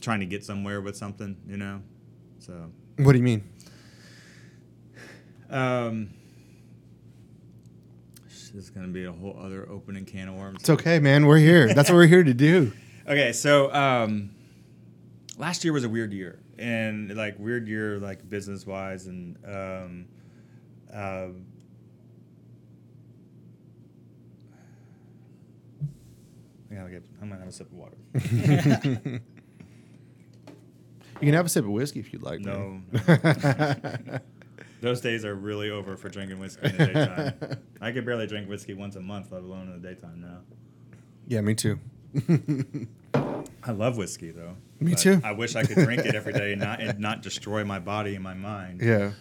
trying 0.00 0.20
to 0.20 0.26
get 0.26 0.44
somewhere 0.44 0.80
with 0.80 0.96
something, 0.96 1.36
you 1.48 1.56
know. 1.56 1.82
So 2.38 2.70
What 2.98 3.12
do 3.12 3.18
you 3.18 3.24
mean? 3.24 3.42
um, 5.50 6.10
this 8.56 8.64
is 8.64 8.70
gonna 8.70 8.88
be 8.88 9.04
a 9.04 9.12
whole 9.12 9.36
other 9.38 9.68
opening 9.70 10.06
can 10.06 10.28
of 10.28 10.34
worms. 10.34 10.60
It's 10.60 10.70
okay, 10.70 10.98
man. 10.98 11.26
We're 11.26 11.36
here. 11.36 11.72
That's 11.74 11.90
what 11.90 11.96
we're 11.96 12.06
here 12.06 12.24
to 12.24 12.34
do. 12.34 12.72
Okay, 13.08 13.30
so 13.30 13.72
um, 13.72 14.30
last 15.38 15.62
year 15.62 15.72
was 15.72 15.84
a 15.84 15.88
weird 15.88 16.12
year, 16.12 16.40
and 16.58 17.14
like 17.14 17.38
weird 17.38 17.68
year, 17.68 18.00
like 18.00 18.28
business 18.28 18.66
wise, 18.66 19.06
and 19.06 19.36
um, 19.44 20.06
uh, 20.92 21.28
I 26.68 26.74
gotta 26.74 26.90
get. 26.90 27.04
I'm 27.22 27.28
gonna 27.28 27.38
have 27.38 27.48
a 27.48 27.52
sip 27.52 27.70
of 27.70 27.74
water. 27.74 29.20
You 31.20 31.26
can 31.28 31.34
have 31.34 31.46
a 31.46 31.48
sip 31.48 31.64
of 31.64 31.70
whiskey 31.70 32.00
if 32.00 32.12
you'd 32.12 32.22
like. 32.22 32.40
No, 32.40 32.82
man. 32.92 34.20
those 34.80 35.00
days 35.00 35.24
are 35.24 35.34
really 35.34 35.70
over 35.70 35.96
for 35.96 36.08
drinking 36.08 36.38
whiskey 36.38 36.66
in 36.66 36.76
the 36.76 36.86
daytime. 36.86 37.58
I 37.80 37.92
could 37.92 38.04
barely 38.04 38.26
drink 38.26 38.48
whiskey 38.48 38.74
once 38.74 38.96
a 38.96 39.00
month, 39.00 39.32
let 39.32 39.42
alone 39.42 39.68
in 39.68 39.80
the 39.80 39.88
daytime 39.88 40.20
now. 40.20 40.38
yeah, 41.26 41.40
me 41.40 41.54
too. 41.54 41.78
I 43.62 43.72
love 43.72 43.96
whiskey 43.96 44.30
though. 44.30 44.56
Me 44.80 44.94
too. 44.94 45.20
I 45.24 45.32
wish 45.32 45.56
I 45.56 45.64
could 45.64 45.76
drink 45.76 46.04
it 46.04 46.14
every 46.14 46.32
day 46.32 46.52
and 46.52 46.60
not 46.60 46.80
and 46.80 46.98
not 46.98 47.22
destroy 47.22 47.64
my 47.64 47.78
body 47.78 48.14
and 48.14 48.22
my 48.22 48.34
mind. 48.34 48.80
Yeah. 48.82 49.12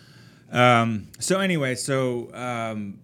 Um, 0.52 1.08
so 1.20 1.40
anyway, 1.40 1.76
so 1.76 2.34
um, 2.34 3.00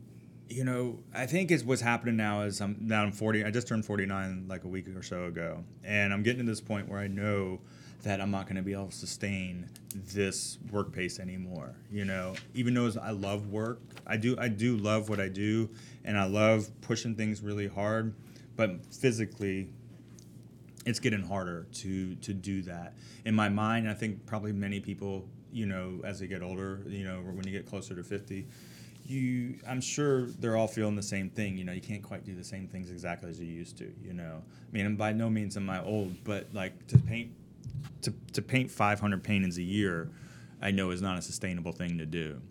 you 0.49 0.63
know, 0.65 0.99
I 1.13 1.25
think 1.25 1.51
is 1.51 1.63
what's 1.63 1.81
happening 1.81 2.17
now 2.17 2.41
is 2.41 2.61
I'm 2.61 2.77
now 2.81 3.03
I'm 3.03 3.11
40. 3.11 3.45
I 3.45 3.51
just 3.51 3.67
turned 3.67 3.85
49 3.85 4.45
like 4.47 4.63
a 4.63 4.67
week 4.67 4.87
or 4.95 5.03
so 5.03 5.25
ago, 5.25 5.63
and 5.83 6.13
I'm 6.13 6.23
getting 6.23 6.45
to 6.45 6.51
this 6.51 6.61
point 6.61 6.89
where 6.89 6.99
I 6.99 7.07
know 7.07 7.59
that 8.03 8.19
I'm 8.19 8.31
not 8.31 8.45
going 8.45 8.55
to 8.55 8.61
be 8.61 8.73
able 8.73 8.87
to 8.87 8.95
sustain 8.95 9.69
this 10.13 10.57
work 10.71 10.91
pace 10.91 11.19
anymore. 11.19 11.75
You 11.91 12.05
know, 12.05 12.33
even 12.53 12.73
though 12.73 12.91
I 13.01 13.11
love 13.11 13.49
work, 13.49 13.79
I 14.07 14.17
do 14.17 14.35
I 14.39 14.47
do 14.47 14.77
love 14.77 15.09
what 15.09 15.19
I 15.19 15.27
do, 15.27 15.69
and 16.03 16.17
I 16.17 16.25
love 16.25 16.69
pushing 16.81 17.15
things 17.15 17.41
really 17.41 17.67
hard, 17.67 18.13
but 18.55 18.85
physically 18.93 19.69
it's 20.85 20.99
getting 20.99 21.21
harder 21.21 21.67
to 21.73 22.15
to 22.15 22.33
do 22.33 22.61
that. 22.63 22.93
In 23.25 23.35
my 23.35 23.49
mind 23.49 23.87
i 23.89 23.93
think 23.93 24.25
probably 24.25 24.51
many 24.51 24.79
people 24.79 25.25
you 25.51 25.65
know 25.65 25.99
as 26.03 26.19
they 26.19 26.27
get 26.27 26.41
older 26.41 26.81
you 26.87 27.03
know 27.03 27.17
when 27.19 27.45
you 27.45 27.51
get 27.51 27.65
closer 27.67 27.95
to 27.95 28.03
50 28.03 28.47
you 29.05 29.55
i'm 29.67 29.81
sure 29.81 30.27
they're 30.39 30.55
all 30.55 30.67
feeling 30.67 30.95
the 30.95 31.03
same 31.03 31.29
thing 31.29 31.57
you 31.57 31.63
know? 31.63 31.71
You 31.71 31.81
can't 31.81 32.03
quite 32.03 32.25
do 32.25 32.35
the 32.35 32.43
same 32.43 32.67
things 32.67 32.89
exactly 32.89 33.29
as 33.29 33.39
you 33.39 33.47
used 33.47 33.77
to 33.79 33.91
you 34.03 34.13
know? 34.13 34.41
I 34.41 34.71
mean 34.75 34.85
and 34.85 34.97
by 34.97 35.13
no 35.13 35.29
means 35.29 35.57
am 35.57 35.69
i 35.69 35.83
old 35.83 36.23
but 36.23 36.47
like 36.53 36.87
to 36.87 36.97
paint 36.97 37.31
to, 38.01 38.13
to 38.33 38.41
paint 38.41 38.71
500 38.71 39.23
paintings 39.23 39.57
a 39.57 39.63
year 39.63 40.09
i 40.61 40.71
know 40.71 40.91
is 40.91 41.01
not 41.01 41.17
a 41.17 41.21
sustainable 41.21 41.71
thing 41.71 41.97
to 41.97 42.05
do 42.05 42.41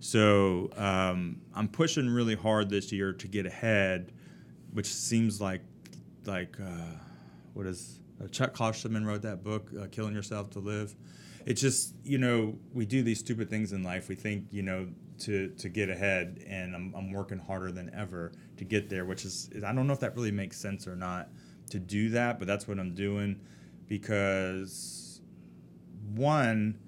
so 0.00 0.70
um, 0.76 1.40
i'm 1.54 1.68
pushing 1.68 2.08
really 2.08 2.34
hard 2.34 2.68
this 2.68 2.92
year 2.92 3.12
to 3.12 3.28
get 3.28 3.46
ahead 3.46 4.12
which 4.72 4.86
seems 4.86 5.40
like 5.40 5.62
like 6.26 6.56
uh, 6.60 6.96
what 7.54 7.66
is 7.66 8.00
uh, 8.22 8.28
Chuck 8.28 8.54
Klosterman 8.54 9.06
wrote 9.06 9.22
that 9.22 9.42
book, 9.42 9.70
uh, 9.80 9.86
Killing 9.90 10.14
Yourself 10.14 10.50
to 10.50 10.58
Live. 10.58 10.94
It's 11.44 11.60
just 11.60 11.94
you 12.04 12.18
know 12.18 12.58
we 12.74 12.86
do 12.86 13.02
these 13.02 13.20
stupid 13.20 13.48
things 13.48 13.72
in 13.72 13.82
life. 13.82 14.08
We 14.08 14.16
think 14.16 14.46
you 14.50 14.62
know 14.62 14.88
to 15.20 15.48
to 15.48 15.68
get 15.68 15.88
ahead, 15.88 16.44
and 16.46 16.74
I'm, 16.74 16.94
I'm 16.96 17.12
working 17.12 17.38
harder 17.38 17.70
than 17.70 17.90
ever 17.94 18.32
to 18.56 18.64
get 18.64 18.90
there. 18.90 19.04
Which 19.04 19.24
is 19.24 19.50
I 19.64 19.72
don't 19.72 19.86
know 19.86 19.92
if 19.92 20.00
that 20.00 20.16
really 20.16 20.32
makes 20.32 20.58
sense 20.58 20.86
or 20.86 20.96
not 20.96 21.28
to 21.70 21.78
do 21.78 22.10
that, 22.10 22.38
but 22.38 22.46
that's 22.46 22.66
what 22.66 22.78
I'm 22.78 22.94
doing 22.94 23.40
because 23.88 25.20
one. 26.14 26.78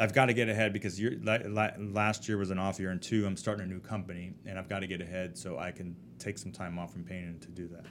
I've 0.00 0.14
got 0.14 0.26
to 0.26 0.32
get 0.32 0.48
ahead 0.48 0.72
because 0.72 0.98
la, 1.00 1.68
last 1.78 2.26
year 2.26 2.38
was 2.38 2.50
an 2.50 2.58
off 2.58 2.80
year, 2.80 2.90
and 2.90 3.00
two, 3.00 3.24
I'm 3.26 3.36
starting 3.36 3.64
a 3.66 3.68
new 3.68 3.78
company, 3.78 4.32
and 4.46 4.58
I've 4.58 4.68
got 4.68 4.80
to 4.80 4.86
get 4.86 5.00
ahead 5.00 5.36
so 5.38 5.58
I 5.58 5.70
can 5.70 5.94
take 6.18 6.38
some 6.38 6.50
time 6.50 6.78
off 6.78 6.92
from 6.92 7.04
painting 7.04 7.38
to 7.40 7.48
do 7.48 7.68
that. 7.68 7.84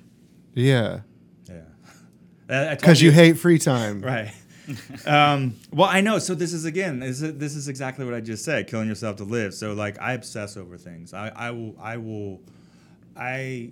Yeah. 0.54 1.02
Yeah. 1.48 1.62
I- 2.50 2.64
I 2.64 2.66
told 2.70 2.80
Because 2.80 3.02
you 3.02 3.12
hate 3.12 3.38
free 3.38 3.60
time. 3.60 4.02
Right. 4.04 4.32
um, 5.06 5.56
well, 5.72 5.88
I 5.90 6.02
know. 6.02 6.20
So 6.20 6.36
this 6.36 6.54
is 6.54 6.66
again, 6.66 7.00
this 7.00 7.22
is, 7.22 7.36
this 7.38 7.56
is 7.56 7.68
exactly 7.68 8.04
what 8.04 8.14
I 8.14 8.20
just 8.20 8.44
said: 8.46 8.68
killing 8.68 8.88
yourself 8.88 9.16
to 9.18 9.24
live. 9.24 9.54
So 9.54 9.74
like, 9.74 10.00
I 10.00 10.14
obsess 10.14 10.56
over 10.58 10.78
things. 10.78 11.14
I, 11.14 11.30
I 11.30 11.52
will, 11.52 11.76
I 11.80 11.98
will, 11.98 12.42
I. 13.16 13.72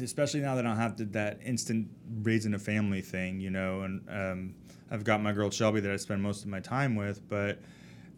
Especially 0.00 0.40
now 0.40 0.54
that 0.54 0.64
I 0.64 0.68
don't 0.68 0.78
have 0.78 0.96
to, 0.96 1.04
that 1.06 1.40
instant 1.44 1.88
raising 2.22 2.54
a 2.54 2.58
family 2.58 3.00
thing, 3.00 3.40
you 3.40 3.50
know, 3.50 3.82
and 3.82 4.08
um, 4.08 4.54
I've 4.90 5.04
got 5.04 5.22
my 5.22 5.32
girl 5.32 5.50
Shelby 5.50 5.80
that 5.80 5.90
I 5.90 5.96
spend 5.96 6.22
most 6.22 6.42
of 6.42 6.48
my 6.48 6.60
time 6.60 6.96
with, 6.96 7.26
but 7.28 7.58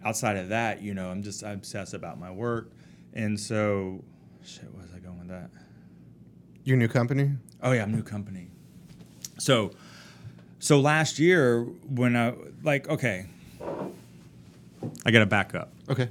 outside 0.04 0.36
of 0.36 0.48
that, 0.48 0.82
you 0.82 0.94
know, 0.94 1.10
I'm 1.10 1.22
just 1.22 1.42
obsessed 1.42 1.94
about 1.94 2.18
my 2.18 2.30
work, 2.30 2.70
and 3.12 3.38
so, 3.38 4.02
shit, 4.44 4.72
where 4.72 4.82
was 4.82 4.92
I 4.94 4.98
going 4.98 5.18
with 5.18 5.28
that? 5.28 5.50
Your 6.64 6.76
new 6.76 6.88
company? 6.88 7.32
Oh 7.62 7.72
yeah, 7.72 7.82
I'm 7.82 7.92
new 7.92 8.02
company. 8.02 8.48
So, 9.38 9.72
so 10.58 10.80
last 10.80 11.18
year 11.18 11.62
when 11.88 12.16
I 12.16 12.34
like 12.62 12.88
okay, 12.88 13.26
I 15.04 15.10
got 15.10 15.20
to 15.20 15.26
back 15.26 15.54
up. 15.54 15.72
Okay. 15.88 16.08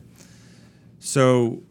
So 1.00 1.62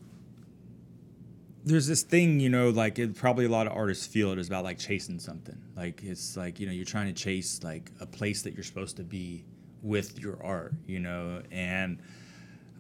there's 1.64 1.86
this 1.86 2.02
thing, 2.02 2.40
you 2.40 2.48
know, 2.48 2.70
like 2.70 2.98
it, 2.98 3.14
probably 3.14 3.44
a 3.44 3.48
lot 3.48 3.66
of 3.66 3.72
artists 3.74 4.06
feel 4.06 4.32
it 4.32 4.38
is 4.38 4.48
about 4.48 4.64
like 4.64 4.78
chasing 4.78 5.18
something. 5.18 5.56
Like 5.76 6.02
it's 6.02 6.36
like 6.36 6.58
you 6.60 6.66
know 6.66 6.72
you're 6.72 6.84
trying 6.84 7.06
to 7.06 7.12
chase 7.12 7.60
like 7.62 7.90
a 8.00 8.06
place 8.06 8.42
that 8.42 8.54
you're 8.54 8.64
supposed 8.64 8.96
to 8.96 9.04
be 9.04 9.44
with 9.82 10.18
your 10.20 10.38
art, 10.42 10.74
you 10.86 10.98
know, 11.00 11.42
and 11.50 11.98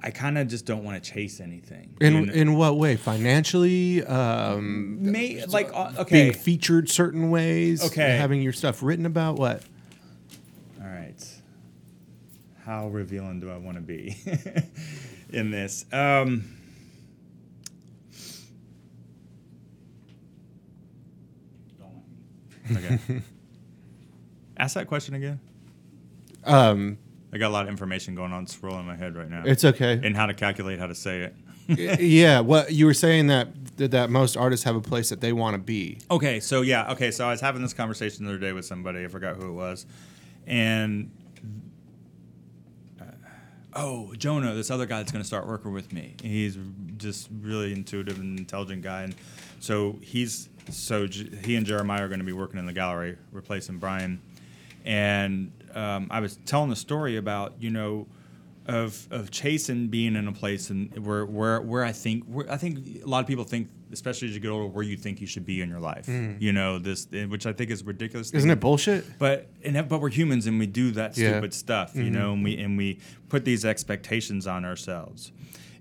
I 0.02 0.10
kind 0.10 0.36
of 0.36 0.48
just 0.48 0.66
don't 0.66 0.82
want 0.82 1.02
to 1.02 1.10
chase 1.12 1.40
anything. 1.40 1.94
you 2.00 2.06
In 2.06 2.26
know? 2.26 2.32
in 2.32 2.54
what 2.56 2.76
way? 2.76 2.96
Financially? 2.96 4.04
Um, 4.04 5.12
May, 5.12 5.44
like 5.46 5.70
uh, 5.72 5.92
okay, 5.98 6.24
Being 6.24 6.32
featured 6.32 6.88
certain 6.90 7.30
ways? 7.30 7.84
Okay. 7.84 8.16
Having 8.16 8.42
your 8.42 8.52
stuff 8.52 8.82
written 8.82 9.06
about? 9.06 9.36
What? 9.36 9.62
All 10.80 10.88
right. 10.88 11.24
How 12.64 12.88
revealing 12.88 13.40
do 13.40 13.50
I 13.50 13.58
want 13.58 13.76
to 13.76 13.80
be 13.82 14.16
in 15.30 15.50
this? 15.52 15.84
Um, 15.92 16.44
okay. 22.70 22.98
Ask 24.56 24.74
that 24.74 24.86
question 24.86 25.14
again. 25.14 25.40
Um, 26.44 26.98
I 27.32 27.38
got 27.38 27.48
a 27.48 27.54
lot 27.54 27.64
of 27.64 27.68
information 27.68 28.14
going 28.14 28.32
on 28.32 28.46
swirling 28.46 28.80
in 28.80 28.86
my 28.86 28.96
head 28.96 29.16
right 29.16 29.30
now. 29.30 29.42
it's 29.46 29.64
okay. 29.64 30.00
and 30.02 30.16
how 30.16 30.26
to 30.26 30.34
calculate 30.34 30.78
how 30.78 30.86
to 30.86 30.94
say 30.94 31.30
it. 31.68 32.00
yeah. 32.00 32.40
What 32.40 32.72
you 32.72 32.86
were 32.86 32.94
saying 32.94 33.28
that 33.28 33.48
that 33.76 34.10
most 34.10 34.36
artists 34.36 34.64
have 34.64 34.76
a 34.76 34.80
place 34.80 35.08
that 35.08 35.20
they 35.20 35.32
want 35.32 35.54
to 35.54 35.58
be. 35.58 35.98
Okay, 36.10 36.40
so 36.40 36.62
yeah, 36.62 36.92
okay, 36.92 37.10
so 37.10 37.26
I 37.26 37.30
was 37.30 37.40
having 37.40 37.62
this 37.62 37.72
conversation 37.72 38.24
the 38.24 38.32
other 38.32 38.38
day 38.38 38.52
with 38.52 38.64
somebody, 38.64 39.04
I 39.04 39.08
forgot 39.08 39.36
who 39.36 39.48
it 39.48 39.52
was, 39.52 39.86
and 40.46 41.10
uh, 43.00 43.04
oh, 43.74 44.14
Jonah, 44.16 44.54
this 44.54 44.70
other 44.70 44.86
guy 44.86 44.98
that's 44.98 45.12
going 45.12 45.22
to 45.22 45.26
start 45.26 45.46
working 45.46 45.72
with 45.72 45.92
me. 45.92 46.16
He's 46.22 46.58
just 46.96 47.28
really 47.40 47.72
intuitive 47.72 48.18
and 48.18 48.38
intelligent 48.38 48.82
guy, 48.82 49.02
and 49.02 49.14
so 49.60 49.98
he's 50.02 50.48
so 50.70 51.06
J- 51.06 51.28
he 51.44 51.56
and 51.56 51.66
Jeremiah 51.66 52.04
are 52.04 52.08
going 52.08 52.20
to 52.20 52.26
be 52.26 52.32
working 52.32 52.58
in 52.58 52.66
the 52.66 52.72
gallery, 52.72 53.16
replacing 53.32 53.78
Brian, 53.78 54.20
and 54.84 55.52
um, 55.74 56.08
I 56.10 56.20
was 56.20 56.38
telling 56.44 56.70
the 56.70 56.76
story 56.76 57.16
about 57.16 57.54
you 57.60 57.70
know. 57.70 58.06
Of, 58.64 59.08
of 59.10 59.32
chasing 59.32 59.88
being 59.88 60.14
in 60.14 60.28
a 60.28 60.32
place 60.32 60.70
and 60.70 60.96
where 61.04 61.26
where 61.26 61.60
where 61.60 61.84
I 61.84 61.90
think 61.90 62.22
where 62.26 62.48
I 62.48 62.56
think 62.56 63.02
a 63.02 63.08
lot 63.08 63.18
of 63.18 63.26
people 63.26 63.42
think 63.42 63.68
especially 63.90 64.28
as 64.28 64.34
you 64.34 64.40
get 64.40 64.50
older 64.50 64.68
where 64.68 64.84
you 64.84 64.96
think 64.96 65.20
you 65.20 65.26
should 65.26 65.44
be 65.44 65.60
in 65.62 65.68
your 65.68 65.80
life 65.80 66.06
you 66.38 66.52
know 66.52 66.78
this 66.78 67.08
which 67.28 67.44
I 67.44 67.52
think 67.52 67.72
is 67.72 67.82
ridiculous 67.82 68.30
Isn't 68.30 68.48
it 68.48 68.60
bullshit? 68.60 69.18
but 69.18 69.48
and 69.64 69.88
but 69.88 70.00
we're 70.00 70.10
humans 70.10 70.46
and 70.46 70.60
we 70.60 70.68
do 70.68 70.92
that 70.92 71.18
Yeah. 71.18 71.30
stupid 71.32 71.54
stuff, 71.54 71.96
you 71.96 72.08
know, 72.10 72.34
and 72.34 72.44
we 72.44 72.56
and 72.56 72.78
we 72.78 73.00
put 73.28 73.44
these 73.44 73.64
expectations 73.64 74.46
on 74.46 74.64
ourselves. 74.64 75.32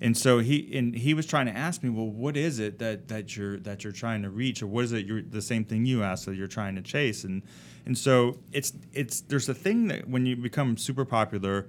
And 0.03 0.17
so 0.17 0.39
he 0.39 0.75
and 0.75 0.95
he 0.95 1.13
was 1.13 1.27
trying 1.27 1.45
to 1.45 1.55
ask 1.55 1.83
me, 1.83 1.89
well, 1.89 2.09
what 2.09 2.35
is 2.35 2.57
it 2.57 2.79
that 2.79 3.07
that 3.09 3.37
you're 3.37 3.59
that 3.59 3.83
you're 3.83 3.93
trying 3.93 4.23
to 4.23 4.31
reach, 4.31 4.63
or 4.63 4.67
what 4.67 4.83
is 4.85 4.91
it 4.91 5.05
you're 5.05 5.21
the 5.21 5.43
same 5.43 5.63
thing 5.63 5.85
you 5.85 6.01
asked 6.01 6.25
that 6.25 6.35
you're 6.35 6.47
trying 6.47 6.75
to 6.75 6.81
chase, 6.81 7.23
and 7.23 7.43
and 7.85 7.95
so 7.95 8.39
it's 8.51 8.73
it's 8.93 9.21
there's 9.21 9.47
a 9.47 9.53
thing 9.53 9.87
that 9.89 10.09
when 10.09 10.25
you 10.25 10.35
become 10.35 10.75
super 10.75 11.05
popular, 11.05 11.67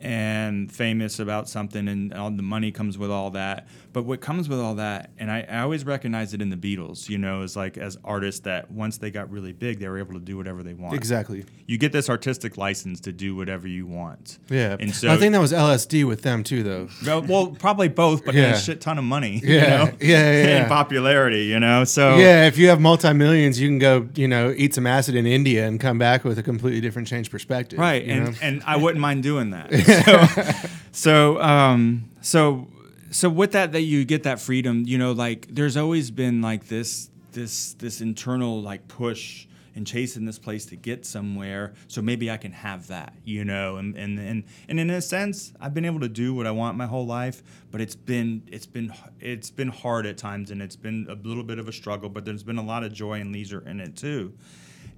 and 0.00 0.70
famous 0.70 1.18
about 1.18 1.48
something, 1.48 1.88
and 1.88 2.12
all 2.14 2.30
the 2.30 2.42
money 2.42 2.70
comes 2.70 2.96
with 2.98 3.10
all 3.10 3.30
that. 3.30 3.66
But 3.92 4.04
what 4.04 4.20
comes 4.20 4.48
with 4.48 4.60
all 4.60 4.74
that, 4.76 5.10
and 5.18 5.30
I, 5.30 5.44
I 5.48 5.60
always 5.60 5.84
recognize 5.84 6.34
it 6.34 6.42
in 6.42 6.50
the 6.50 6.56
Beatles, 6.56 7.08
you 7.08 7.18
know, 7.18 7.42
is 7.42 7.56
like 7.56 7.76
as 7.78 7.96
artists 8.04 8.40
that 8.42 8.70
once 8.70 8.98
they 8.98 9.10
got 9.10 9.30
really 9.30 9.52
big, 9.52 9.80
they 9.80 9.88
were 9.88 9.98
able 9.98 10.14
to 10.14 10.20
do 10.20 10.36
whatever 10.36 10.62
they 10.62 10.74
want. 10.74 10.94
Exactly. 10.94 11.44
You 11.66 11.78
get 11.78 11.92
this 11.92 12.08
artistic 12.08 12.56
license 12.56 13.00
to 13.00 13.12
do 13.12 13.34
whatever 13.34 13.66
you 13.66 13.86
want. 13.86 14.38
Yeah. 14.48 14.76
And 14.78 14.94
so 14.94 15.10
I 15.10 15.16
think 15.16 15.32
that 15.32 15.40
was 15.40 15.52
LSD 15.52 16.06
with 16.06 16.22
them 16.22 16.44
too, 16.44 16.62
though. 16.62 16.88
well, 17.04 17.22
well, 17.22 17.46
probably 17.48 17.88
both, 17.88 18.24
but 18.24 18.34
Yeah. 18.34 18.54
a 18.54 18.58
shit 18.58 18.80
ton 18.80 18.98
of 18.98 19.04
money. 19.04 19.40
Yeah, 19.42 19.54
you 19.54 19.60
know? 19.60 19.96
yeah, 20.00 20.08
yeah, 20.08 20.32
yeah. 20.32 20.58
and 20.58 20.68
popularity, 20.68 21.44
you 21.46 21.58
know. 21.58 21.84
So 21.84 22.16
Yeah, 22.18 22.46
if 22.46 22.58
you 22.58 22.68
have 22.68 22.80
multi 22.80 23.12
millions, 23.14 23.60
you 23.60 23.68
can 23.68 23.78
go, 23.78 24.08
you 24.14 24.28
know, 24.28 24.54
eat 24.56 24.74
some 24.74 24.86
acid 24.86 25.14
in 25.14 25.26
India 25.26 25.66
and 25.66 25.80
come 25.80 25.98
back 25.98 26.24
with 26.24 26.38
a 26.38 26.42
completely 26.42 26.80
different 26.80 27.08
changed 27.08 27.30
perspective. 27.30 27.78
right, 27.78 28.04
and 28.06 28.24
know? 28.26 28.32
and 28.42 28.62
I 28.66 28.76
wouldn't 28.76 29.00
mind 29.00 29.22
doing 29.22 29.50
that. 29.50 29.72
So, 29.88 30.52
so, 30.92 31.42
um, 31.42 32.10
so, 32.20 32.68
so 33.10 33.28
with 33.28 33.52
that, 33.52 33.72
that 33.72 33.82
you 33.82 34.04
get 34.04 34.22
that 34.24 34.40
freedom. 34.40 34.84
You 34.86 34.98
know, 34.98 35.12
like 35.12 35.46
there's 35.50 35.76
always 35.76 36.10
been 36.10 36.40
like 36.42 36.68
this, 36.68 37.10
this, 37.32 37.74
this 37.74 38.00
internal 38.00 38.60
like 38.60 38.88
push 38.88 39.46
and 39.78 39.86
chasing 39.86 40.24
this 40.24 40.40
place 40.40 40.66
to 40.66 40.76
get 40.76 41.06
somewhere. 41.06 41.72
So 41.86 42.02
maybe 42.02 42.30
I 42.30 42.36
can 42.36 42.50
have 42.50 42.88
that, 42.88 43.14
you 43.24 43.44
know, 43.44 43.76
and 43.76 43.96
and 43.96 44.18
and 44.18 44.44
and 44.68 44.80
in 44.80 44.90
a 44.90 45.00
sense, 45.00 45.52
I've 45.60 45.72
been 45.72 45.84
able 45.84 46.00
to 46.00 46.08
do 46.08 46.34
what 46.34 46.48
I 46.48 46.50
want 46.50 46.76
my 46.76 46.86
whole 46.86 47.06
life, 47.06 47.42
but 47.70 47.80
it's 47.80 47.94
been 47.94 48.42
it's 48.48 48.66
been 48.66 48.92
it's 49.20 49.50
been 49.50 49.68
hard 49.68 50.04
at 50.04 50.18
times, 50.18 50.50
and 50.50 50.60
it's 50.60 50.74
been 50.74 51.06
a 51.08 51.14
little 51.14 51.44
bit 51.44 51.60
of 51.60 51.68
a 51.68 51.72
struggle. 51.72 52.08
But 52.08 52.24
there's 52.24 52.42
been 52.42 52.58
a 52.58 52.64
lot 52.64 52.82
of 52.82 52.92
joy 52.92 53.20
and 53.20 53.32
leisure 53.32 53.62
in 53.66 53.80
it 53.80 53.96
too, 53.96 54.32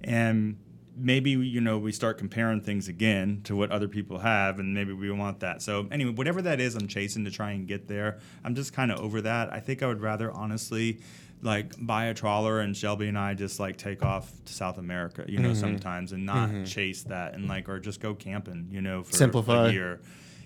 and 0.03 0.57
maybe 0.95 1.31
you 1.31 1.61
know 1.61 1.77
we 1.77 1.91
start 1.91 2.17
comparing 2.17 2.61
things 2.61 2.87
again 2.87 3.41
to 3.43 3.55
what 3.55 3.71
other 3.71 3.87
people 3.87 4.19
have 4.19 4.59
and 4.59 4.73
maybe 4.73 4.93
we 4.93 5.09
want 5.11 5.39
that. 5.39 5.61
So 5.61 5.87
anyway 5.91 6.11
whatever 6.11 6.41
that 6.43 6.59
is 6.59 6.75
i'm 6.75 6.87
chasing 6.87 7.25
to 7.25 7.31
try 7.31 7.51
and 7.51 7.67
get 7.67 7.87
there. 7.87 8.19
I'm 8.43 8.55
just 8.55 8.73
kind 8.73 8.91
of 8.91 8.99
over 8.99 9.21
that. 9.21 9.51
I 9.51 9.59
think 9.59 9.83
i 9.83 9.87
would 9.87 10.01
rather 10.01 10.31
honestly 10.31 10.99
like 11.43 11.73
buy 11.79 12.05
a 12.05 12.13
trawler 12.13 12.59
and 12.59 12.77
shelby 12.77 13.07
and 13.07 13.17
i 13.17 13.33
just 13.33 13.59
like 13.59 13.75
take 13.75 14.03
off 14.03 14.31
to 14.45 14.53
south 14.53 14.77
america 14.77 15.25
you 15.27 15.39
know 15.39 15.55
sometimes 15.55 16.11
and 16.11 16.23
not 16.23 16.67
chase 16.67 17.01
that 17.01 17.33
and 17.33 17.47
like 17.47 17.67
or 17.67 17.79
just 17.79 17.99
go 17.99 18.13
camping 18.13 18.67
you 18.69 18.79
know 18.79 19.01
for 19.01 19.15
Simplify. 19.15 19.69
a 19.69 19.71
year. 19.71 20.01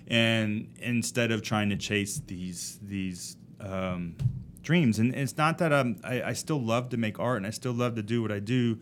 And 0.08 0.68
instead 0.78 1.32
of 1.32 1.42
trying 1.42 1.68
to 1.70 1.76
chase 1.76 2.22
these 2.26 2.78
these 2.80 3.36
um, 3.60 4.16
dreams. 4.62 4.98
And 4.98 5.14
it's 5.14 5.36
not 5.36 5.58
that 5.58 5.72
I'm, 5.72 6.00
I, 6.04 6.22
I 6.22 6.32
still 6.32 6.60
love 6.60 6.90
to 6.90 6.96
make 6.96 7.18
art 7.20 7.36
and 7.38 7.46
i 7.46 7.50
still 7.50 7.72
love 7.72 7.94
to 7.96 8.02
do 8.02 8.20
what 8.22 8.32
i 8.32 8.38
do 8.38 8.78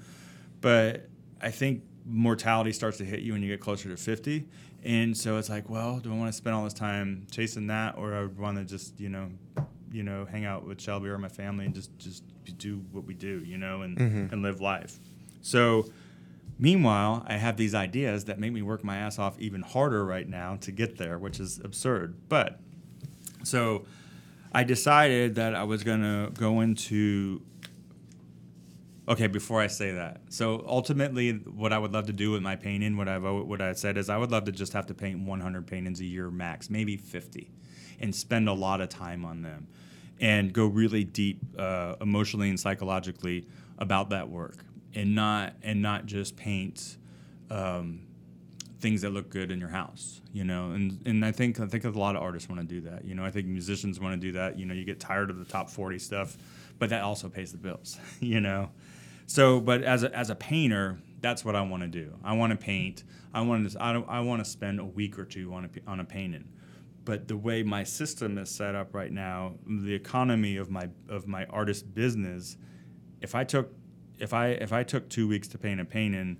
but 0.61 1.09
I 1.45 1.51
think 1.51 1.83
mortality 2.07 2.73
starts 2.73 2.99
to 2.99 3.05
hit 3.05 3.21
you 3.21 3.35
when 3.35 3.43
you 3.43 3.49
get 3.49 3.61
closer 3.61 3.89
to 3.91 3.97
50. 3.97 4.49
And 4.83 5.17
so 5.17 5.37
it's 5.39 5.49
like, 5.49 5.69
well, 5.69 5.99
do 5.99 6.13
I 6.13 6.17
want 6.17 6.33
to 6.33 6.37
spend 6.37 6.57
all 6.57 6.65
this 6.65 6.75
time 6.75 7.27
chasing 7.31 7.69
that 7.69 7.97
or 7.97 8.15
I 8.15 8.25
want 8.25 8.59
to 8.59 8.65
just, 8.65 8.99
you 8.99 9.09
know, 9.09 9.31
you 9.93 10.03
know, 10.03 10.25
hang 10.25 10.45
out 10.45 10.67
with 10.67 10.81
Shelby 10.81 11.09
or 11.09 11.19
my 11.19 11.29
family 11.29 11.67
and 11.67 11.75
just 11.75 11.97
just 11.99 12.25
do 12.59 12.85
what 12.93 13.05
we 13.05 13.15
do, 13.15 13.43
you 13.45 13.59
know, 13.59 13.83
and 13.83 13.97
mm-hmm. 13.97 14.33
and 14.33 14.43
live 14.43 14.61
life. 14.61 14.99
So 15.41 15.87
meanwhile, 16.59 17.25
I 17.27 17.37
have 17.37 17.57
these 17.57 17.75
ideas 17.75 18.25
that 18.25 18.39
make 18.39 18.53
me 18.53 18.63
work 18.63 18.85
my 18.85 18.97
ass 18.97 19.19
off 19.19 19.39
even 19.39 19.63
harder 19.63 20.05
right 20.05 20.29
now 20.29 20.57
to 20.63 20.73
get 20.73 20.99
there, 20.99 21.19
which 21.19 21.41
is 21.41 21.61
absurd. 21.63 22.17
But 22.29 22.59
so 23.45 23.87
I 24.53 24.65
decided 24.65 25.35
that 25.37 25.55
I 25.55 25.65
was 25.65 25.83
going 25.83 26.03
to 26.03 26.31
go 26.39 26.61
into 26.61 27.43
Okay, 29.07 29.27
before 29.27 29.61
I 29.61 29.67
say 29.67 29.93
that, 29.93 30.23
so 30.31 30.65
ultimately, 30.67 31.33
what 31.33 31.75
I 31.75 31.79
would 31.79 31.93
love 31.93 32.07
to 32.07 32.13
do 32.13 32.31
with 32.31 32.41
my 32.41 32.57
painting, 32.57 32.97
what 32.97 33.07
I've 33.07 33.23
what 33.23 33.61
I 33.61 33.75
said 33.75 33.99
is, 33.99 34.09
I 34.09 34.17
would 34.17 34.31
love 34.31 34.45
to 34.45 34.53
just 34.53 34.73
have 34.73 34.87
to 34.87 34.95
paint 34.95 35.21
100 35.21 35.67
paintings 35.67 36.01
a 36.01 36.07
year 36.07 36.31
max, 36.31 36.71
maybe 36.71 36.97
50, 36.97 37.51
and 38.01 38.15
spend 38.15 38.49
a 38.49 38.55
lot 38.55 38.81
of 38.81 38.89
time 38.89 39.27
on 39.27 39.43
them, 39.43 39.69
and 40.21 40.55
go 40.55 40.67
really 40.67 41.05
deep, 41.05 41.39
uh, 41.59 41.97
emotionally 42.01 42.49
and 42.49 42.59
psychologically 42.59 43.47
about 43.77 44.09
that 44.09 44.31
work, 44.31 44.65
and 44.95 45.15
not 45.15 45.53
and 45.63 45.83
not 45.83 46.07
just 46.07 46.35
paint 46.35 46.97
um, 47.51 48.07
things 48.81 49.03
that 49.03 49.11
look 49.11 49.29
good 49.29 49.51
in 49.51 49.61
your 49.61 49.69
house, 49.69 50.23
you 50.33 50.45
know. 50.45 50.71
And 50.71 50.99
and 51.05 51.27
I 51.27 51.33
think 51.33 51.61
I 51.61 51.67
think 51.67 51.85
a 51.85 51.91
lot 51.91 52.17
of 52.17 52.23
artists 52.23 52.49
want 52.49 52.63
to 52.63 52.67
do 52.67 52.81
that. 52.89 53.05
You 53.05 53.15
know, 53.15 53.25
I 53.27 53.31
think 53.31 53.49
musicians 53.49 54.01
want 54.01 54.19
to 54.19 54.27
do 54.27 54.33
that. 54.33 54.59
You 54.59 54.65
know, 54.65 54.73
you 54.73 54.87
get 54.87 54.99
tired 54.99 55.29
of 55.29 55.39
the 55.39 55.45
top 55.45 55.69
40 55.69 55.99
stuff, 55.99 56.39
but 56.79 56.89
that 56.89 57.03
also 57.03 57.29
pays 57.29 57.53
the 57.53 57.59
bills, 57.59 57.99
you 58.21 58.41
know. 58.41 58.71
So, 59.27 59.61
but 59.61 59.83
as 59.83 60.03
a, 60.03 60.15
as 60.17 60.31
a 60.31 60.35
painter, 60.35 60.99
that's 61.21 61.45
what 61.45 61.57
I 61.57 61.63
want 61.63 61.83
to 61.83 61.89
do. 61.89 62.15
I 62.23 62.35
want 62.35 62.51
to 62.51 62.57
paint. 62.57 63.05
I 63.33 63.41
want 63.41 63.71
to 63.71 63.83
I, 63.83 63.93
don't, 63.93 64.09
I 64.09 64.21
want 64.21 64.45
to 64.45 64.51
spend 64.51 64.79
a 64.79 64.85
week 64.85 65.19
or 65.19 65.25
two 65.25 65.53
on 65.55 65.65
a 65.65 65.91
on 65.91 66.01
a 66.01 66.05
painting. 66.05 66.49
But 67.05 67.29
the 67.29 67.37
way 67.37 67.63
my 67.63 67.85
system 67.85 68.39
is 68.39 68.51
set 68.51 68.75
up 68.75 68.95
right 68.95 69.13
now, 69.13 69.55
the 69.67 69.95
economy 69.95 70.57
of 70.57 70.71
my 70.71 70.89
of 71.09 71.27
my 71.27 71.45
artist 71.47 71.95
business, 71.95 72.57
if 73.21 73.35
I 73.35 73.45
took 73.45 73.73
if 74.19 74.33
I 74.33 74.49
if 74.49 74.73
I 74.73 74.83
took 74.83 75.09
two 75.09 75.27
weeks 75.29 75.49
to 75.49 75.59
paint 75.59 75.81
a 75.81 75.85
painting, 75.85 76.39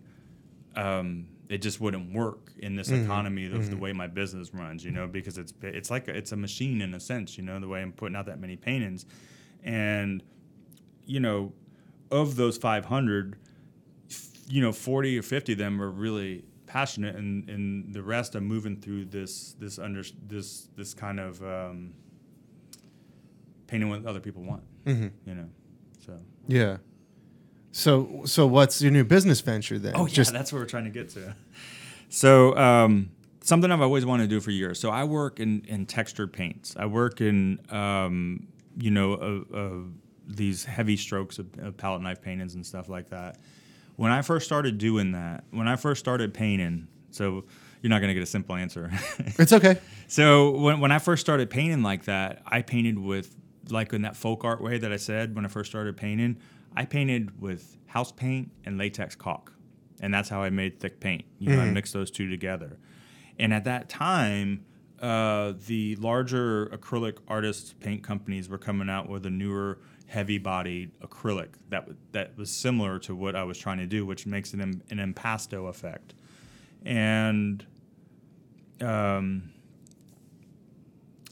um, 0.77 1.27
it 1.49 1.59
just 1.59 1.81
wouldn't 1.81 2.13
work 2.15 2.53
in 2.59 2.77
this 2.77 2.91
economy 2.91 3.47
of 3.47 3.71
the 3.71 3.77
way 3.77 3.93
my 3.93 4.07
business 4.07 4.55
runs. 4.55 4.85
You 4.85 4.91
know, 4.91 5.07
because 5.07 5.39
it's 5.39 5.53
it's 5.63 5.91
like 5.91 6.09
a, 6.09 6.17
it's 6.17 6.33
a 6.33 6.37
machine 6.37 6.81
in 6.81 6.95
a 6.95 7.01
sense. 7.01 7.37
You 7.37 7.45
know, 7.45 7.59
the 7.61 7.69
way 7.69 7.83
I'm 7.83 7.93
putting 7.93 8.17
out 8.17 8.27
that 8.27 8.41
many 8.41 8.57
paintings, 8.57 9.07
and 9.63 10.23
you 11.07 11.21
know, 11.21 11.53
of 12.11 12.37
those 12.37 12.57
500, 12.57 13.37
you 14.49 14.63
know, 14.63 14.73
40 14.73 15.19
or 15.19 15.23
50 15.23 15.53
of 15.53 15.59
them 15.59 15.81
are 15.81 15.91
really 15.91 16.45
passionate, 16.67 17.17
and, 17.17 17.49
and 17.49 17.95
the 17.95 18.03
rest 18.03 18.35
are 18.35 18.41
moving 18.41 18.77
through 18.77 19.05
this 19.05 19.55
this 19.59 19.79
under 19.79 20.03
this 20.27 20.69
this 20.77 20.93
kind 20.95 21.21
of 21.21 21.43
um, 21.43 21.93
painting 23.67 23.89
what 23.89 24.05
other 24.07 24.21
people 24.21 24.43
want. 24.43 24.63
You 25.25 25.35
know, 25.35 25.49
so. 26.05 26.19
yeah. 26.47 26.77
So, 27.73 28.23
so 28.25 28.47
what's 28.47 28.81
your 28.81 28.93
new 28.93 29.03
business 29.03 29.41
venture 29.41 29.81
then? 29.81 29.95
Oh 29.97 30.07
yeah, 30.07 30.23
that's 30.25 30.53
what 30.53 30.61
we're 30.61 30.67
trying 30.67 30.85
to 30.85 30.91
get 30.91 31.09
to. 31.11 31.35
So 32.09 32.57
um, 32.57 33.11
something 33.41 33.71
I've 33.71 33.81
always 33.81 34.07
wanted 34.07 34.25
to 34.25 34.29
do 34.29 34.41
for 34.41 34.53
years. 34.53 34.79
So 34.79 34.91
I 34.91 35.05
work 35.05 35.41
in, 35.41 35.65
in 35.67 35.87
textured 35.87 36.33
paints. 36.33 36.77
I 36.79 36.87
work 36.87 37.21
in 37.21 37.59
um, 37.71 38.47
you 38.77 38.91
know 38.91 39.15
uh, 39.15 39.57
uh, 39.57 39.71
these 40.27 40.65
heavy 40.65 40.97
strokes 40.97 41.39
of, 41.39 41.47
of 41.59 41.77
palette 41.77 42.03
knife 42.03 42.21
paintings 42.21 42.55
and 42.55 42.65
stuff 42.65 42.89
like 42.89 43.11
that. 43.11 43.39
When 43.97 44.11
I 44.11 44.23
first 44.23 44.47
started 44.47 44.79
doing 44.79 45.13
that, 45.13 45.45
when 45.51 45.69
I 45.69 45.77
first 45.77 46.01
started 46.01 46.35
painting, 46.35 46.89
so 47.11 47.45
you're 47.81 47.91
not 47.91 48.01
gonna 48.01 48.15
get 48.15 48.23
a 48.23 48.27
simple 48.27 48.57
answer. 48.57 48.91
it's 49.39 49.53
okay. 49.53 49.79
So 50.09 50.51
when, 50.51 50.81
when 50.81 50.91
I 50.91 50.99
first 50.99 51.21
started 51.21 51.51
painting 51.51 51.83
like 51.83 52.05
that, 52.05 52.43
I 52.47 52.63
painted 52.63 52.99
with 52.99 53.35
like 53.71 53.93
in 53.93 54.03
that 54.03 54.17
folk 54.17 54.45
art 54.45 54.61
way 54.61 54.79
that 54.79 54.93
I 54.93 54.97
said 54.97 55.35
when 55.35 55.45
I 55.45 55.49
first 55.49 55.71
started 55.71 55.97
painting. 55.97 56.39
I 56.77 56.85
painted 56.85 57.41
with 57.41 57.77
house 57.87 58.11
paint 58.11 58.51
and 58.65 58.79
latex 58.79 59.15
caulk, 59.15 59.53
and 60.01 60.13
that's 60.13 60.29
how 60.29 60.43
I 60.43 60.51
made 60.51 60.81
thick 60.81 60.99
paint. 60.99 61.25
You 61.39 61.51
know, 61.51 61.63
I 61.63 61.67
mm. 61.67 61.73
mixed 61.73 61.93
those 61.93 62.11
two 62.11 62.29
together. 62.29 62.79
And 63.39 63.53
at 63.53 63.65
that 63.65 63.89
time, 63.89 64.65
uh, 65.01 65.55
the 65.67 65.97
larger 65.97 66.67
acrylic 66.67 67.19
artist 67.29 67.79
paint 67.81 68.03
companies 68.03 68.49
were 68.49 68.59
coming 68.59 68.89
out 68.89 69.09
with 69.09 69.27
a 69.27 69.31
newer, 69.31 69.79
heavy-bodied 70.07 70.93
acrylic 71.01 71.49
that 71.69 71.81
w- 71.81 71.97
that 72.13 72.37
was 72.39 72.51
similar 72.51 72.99
to 73.01 73.15
what 73.15 73.35
I 73.35 73.45
was 73.45 73.59
trying 73.59 73.79
to 73.79 73.87
do, 73.87 74.07
which 74.07 74.27
makes 74.27 74.53
an, 74.55 74.83
an 74.91 74.99
impasto 74.99 75.67
effect. 75.67 76.15
And 76.85 77.67
um, 78.81 79.51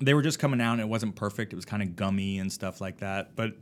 they 0.01 0.15
were 0.15 0.23
just 0.23 0.39
coming 0.39 0.61
out 0.61 0.73
and 0.73 0.81
it 0.81 0.89
wasn't 0.89 1.15
perfect. 1.15 1.53
It 1.53 1.57
was 1.57 1.65
kind 1.65 1.83
of 1.83 1.95
gummy 1.97 2.39
and 2.39 2.53
stuff 2.53 2.81
like 2.81 2.99
that. 2.99 3.37
But 3.37 3.53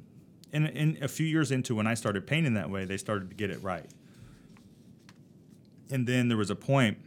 in, 0.53 0.67
in 0.67 0.99
a 1.03 1.09
few 1.09 1.27
years 1.27 1.51
into 1.53 1.75
when 1.75 1.87
I 1.87 1.95
started 1.95 2.27
painting 2.27 2.55
that 2.55 2.71
way, 2.71 2.85
they 2.85 2.97
started 2.97 3.31
to 3.31 3.37
get 3.37 3.51
it 3.51 3.63
right. 3.63 3.87
And 5.91 6.07
then 6.07 6.29
there 6.29 6.39
was 6.39 6.51
a 6.51 6.57
point 6.57 6.99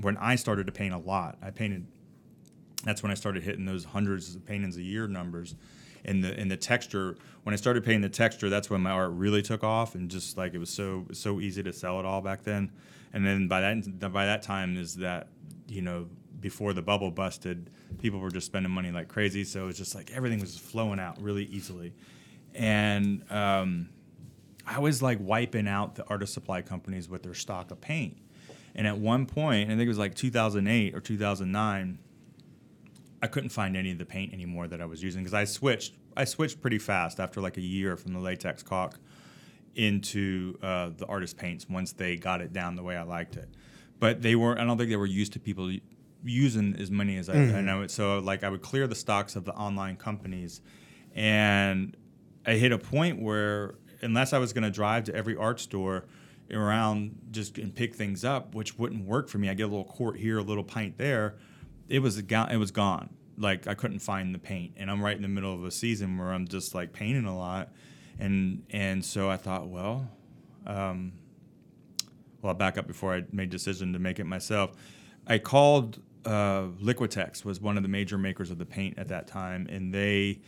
when 0.00 0.16
I 0.16 0.36
started 0.36 0.66
to 0.66 0.72
paint 0.72 0.94
a 0.94 0.98
lot. 0.98 1.38
I 1.42 1.50
painted. 1.50 1.86
That's 2.84 3.02
when 3.02 3.10
I 3.10 3.14
started 3.14 3.42
hitting 3.42 3.64
those 3.64 3.84
hundreds 3.84 4.34
of 4.34 4.46
paintings 4.46 4.76
a 4.76 4.82
year 4.82 5.06
numbers. 5.06 5.54
And 6.04 6.22
the 6.22 6.38
and 6.38 6.50
the 6.50 6.56
texture. 6.56 7.16
When 7.42 7.52
I 7.52 7.56
started 7.56 7.84
painting 7.84 8.02
the 8.02 8.08
texture, 8.08 8.48
that's 8.48 8.70
when 8.70 8.80
my 8.82 8.90
art 8.90 9.10
really 9.12 9.42
took 9.42 9.64
off, 9.64 9.94
and 9.94 10.08
just 10.08 10.36
like 10.36 10.54
it 10.54 10.58
was 10.58 10.70
so 10.70 11.06
so 11.12 11.40
easy 11.40 11.62
to 11.62 11.72
sell 11.72 11.98
it 11.98 12.06
all 12.06 12.20
back 12.20 12.44
then. 12.44 12.70
And 13.12 13.26
then 13.26 13.48
by 13.48 13.60
that 13.60 14.12
by 14.12 14.26
that 14.26 14.42
time 14.42 14.76
is 14.76 14.94
that 14.96 15.28
you 15.66 15.82
know 15.82 16.06
before 16.40 16.72
the 16.72 16.82
bubble 16.82 17.10
busted, 17.10 17.70
people 17.98 18.20
were 18.20 18.30
just 18.30 18.46
spending 18.46 18.70
money 18.70 18.90
like 18.90 19.08
crazy. 19.08 19.44
So 19.44 19.68
it's 19.68 19.78
just 19.78 19.94
like 19.94 20.12
everything 20.14 20.40
was 20.40 20.56
flowing 20.56 21.00
out 21.00 21.20
really 21.20 21.44
easily. 21.46 21.94
And 22.54 23.24
um, 23.30 23.88
I 24.66 24.78
was 24.78 25.02
like 25.02 25.18
wiping 25.20 25.68
out 25.68 25.94
the 25.94 26.04
artist 26.06 26.34
supply 26.34 26.62
companies 26.62 27.08
with 27.08 27.22
their 27.22 27.34
stock 27.34 27.70
of 27.70 27.80
paint. 27.80 28.16
And 28.74 28.86
at 28.86 28.98
one 28.98 29.26
point, 29.26 29.70
I 29.70 29.72
think 29.72 29.82
it 29.82 29.88
was 29.88 29.98
like 29.98 30.14
2008 30.14 30.94
or 30.94 31.00
2009, 31.00 31.98
I 33.22 33.26
couldn't 33.26 33.50
find 33.50 33.76
any 33.76 33.90
of 33.90 33.98
the 33.98 34.04
paint 34.04 34.32
anymore 34.32 34.68
that 34.68 34.80
I 34.80 34.86
was 34.86 35.02
using 35.02 35.22
because 35.22 35.34
I 35.34 35.44
switched. 35.44 35.94
I 36.16 36.24
switched 36.24 36.60
pretty 36.60 36.78
fast 36.78 37.20
after 37.20 37.40
like 37.40 37.56
a 37.56 37.62
year 37.62 37.96
from 37.96 38.12
the 38.12 38.20
latex 38.20 38.62
caulk 38.62 38.98
into 39.74 40.58
uh, 40.62 40.90
the 40.96 41.06
artist 41.06 41.36
paints 41.36 41.68
once 41.68 41.92
they 41.92 42.16
got 42.16 42.40
it 42.40 42.52
down 42.52 42.76
the 42.76 42.82
way 42.82 42.96
I 42.96 43.02
liked 43.02 43.36
it. 43.36 43.48
But 43.98 44.22
they 44.22 44.34
were. 44.36 44.58
I 44.58 44.64
don't 44.64 44.78
think 44.78 44.90
they 44.90 44.96
were 44.96 45.06
used 45.06 45.32
to 45.34 45.40
people 45.40 45.72
using 46.24 46.76
as 46.78 46.90
many 46.90 47.16
as 47.16 47.28
I, 47.28 47.34
I 47.34 47.60
know 47.60 47.82
it. 47.82 47.90
So 47.90 48.18
like 48.18 48.44
I 48.44 48.48
would 48.48 48.62
clear 48.62 48.86
the 48.86 48.94
stocks 48.94 49.36
of 49.36 49.44
the 49.44 49.52
online 49.52 49.96
companies, 49.96 50.60
and 51.14 51.96
I 52.46 52.52
hit 52.52 52.72
a 52.72 52.78
point 52.78 53.20
where 53.20 53.74
unless 54.02 54.32
I 54.32 54.38
was 54.38 54.52
going 54.52 54.64
to 54.64 54.70
drive 54.70 55.04
to 55.04 55.14
every 55.14 55.36
art 55.36 55.60
store 55.60 56.04
around 56.52 57.18
just 57.30 57.58
and 57.58 57.74
pick 57.74 57.94
things 57.94 58.24
up, 58.24 58.54
which 58.54 58.78
wouldn't 58.78 59.04
work 59.04 59.28
for 59.28 59.38
me. 59.38 59.48
I 59.48 59.54
get 59.54 59.64
a 59.64 59.66
little 59.66 59.84
quart 59.84 60.16
here, 60.16 60.38
a 60.38 60.42
little 60.42 60.64
pint 60.64 60.98
there. 60.98 61.36
It 61.88 62.00
was 62.00 62.18
it 62.18 62.56
was 62.58 62.70
gone. 62.70 63.10
Like 63.36 63.66
I 63.66 63.74
couldn't 63.74 64.00
find 64.00 64.34
the 64.34 64.38
paint, 64.38 64.74
and 64.76 64.90
I'm 64.90 65.02
right 65.02 65.16
in 65.16 65.22
the 65.22 65.28
middle 65.28 65.54
of 65.54 65.64
a 65.64 65.70
season 65.70 66.18
where 66.18 66.32
I'm 66.32 66.46
just 66.48 66.74
like 66.74 66.92
painting 66.92 67.24
a 67.24 67.36
lot, 67.36 67.70
and 68.18 68.64
and 68.70 69.04
so 69.04 69.30
I 69.30 69.36
thought, 69.36 69.68
well, 69.68 70.08
um, 70.66 71.12
well, 72.42 72.50
I'll 72.50 72.54
back 72.54 72.78
up 72.78 72.86
before 72.86 73.14
I 73.14 73.24
made 73.32 73.50
decision 73.50 73.92
to 73.92 73.98
make 73.98 74.18
it 74.18 74.24
myself. 74.24 74.72
I 75.26 75.38
called 75.38 76.00
uh, 76.24 76.68
Liquitex 76.82 77.44
was 77.44 77.60
one 77.60 77.76
of 77.76 77.82
the 77.82 77.88
major 77.88 78.18
makers 78.18 78.50
of 78.50 78.58
the 78.58 78.66
paint 78.66 78.98
at 78.98 79.08
that 79.08 79.26
time, 79.26 79.66
and 79.70 79.94
they 79.94 80.40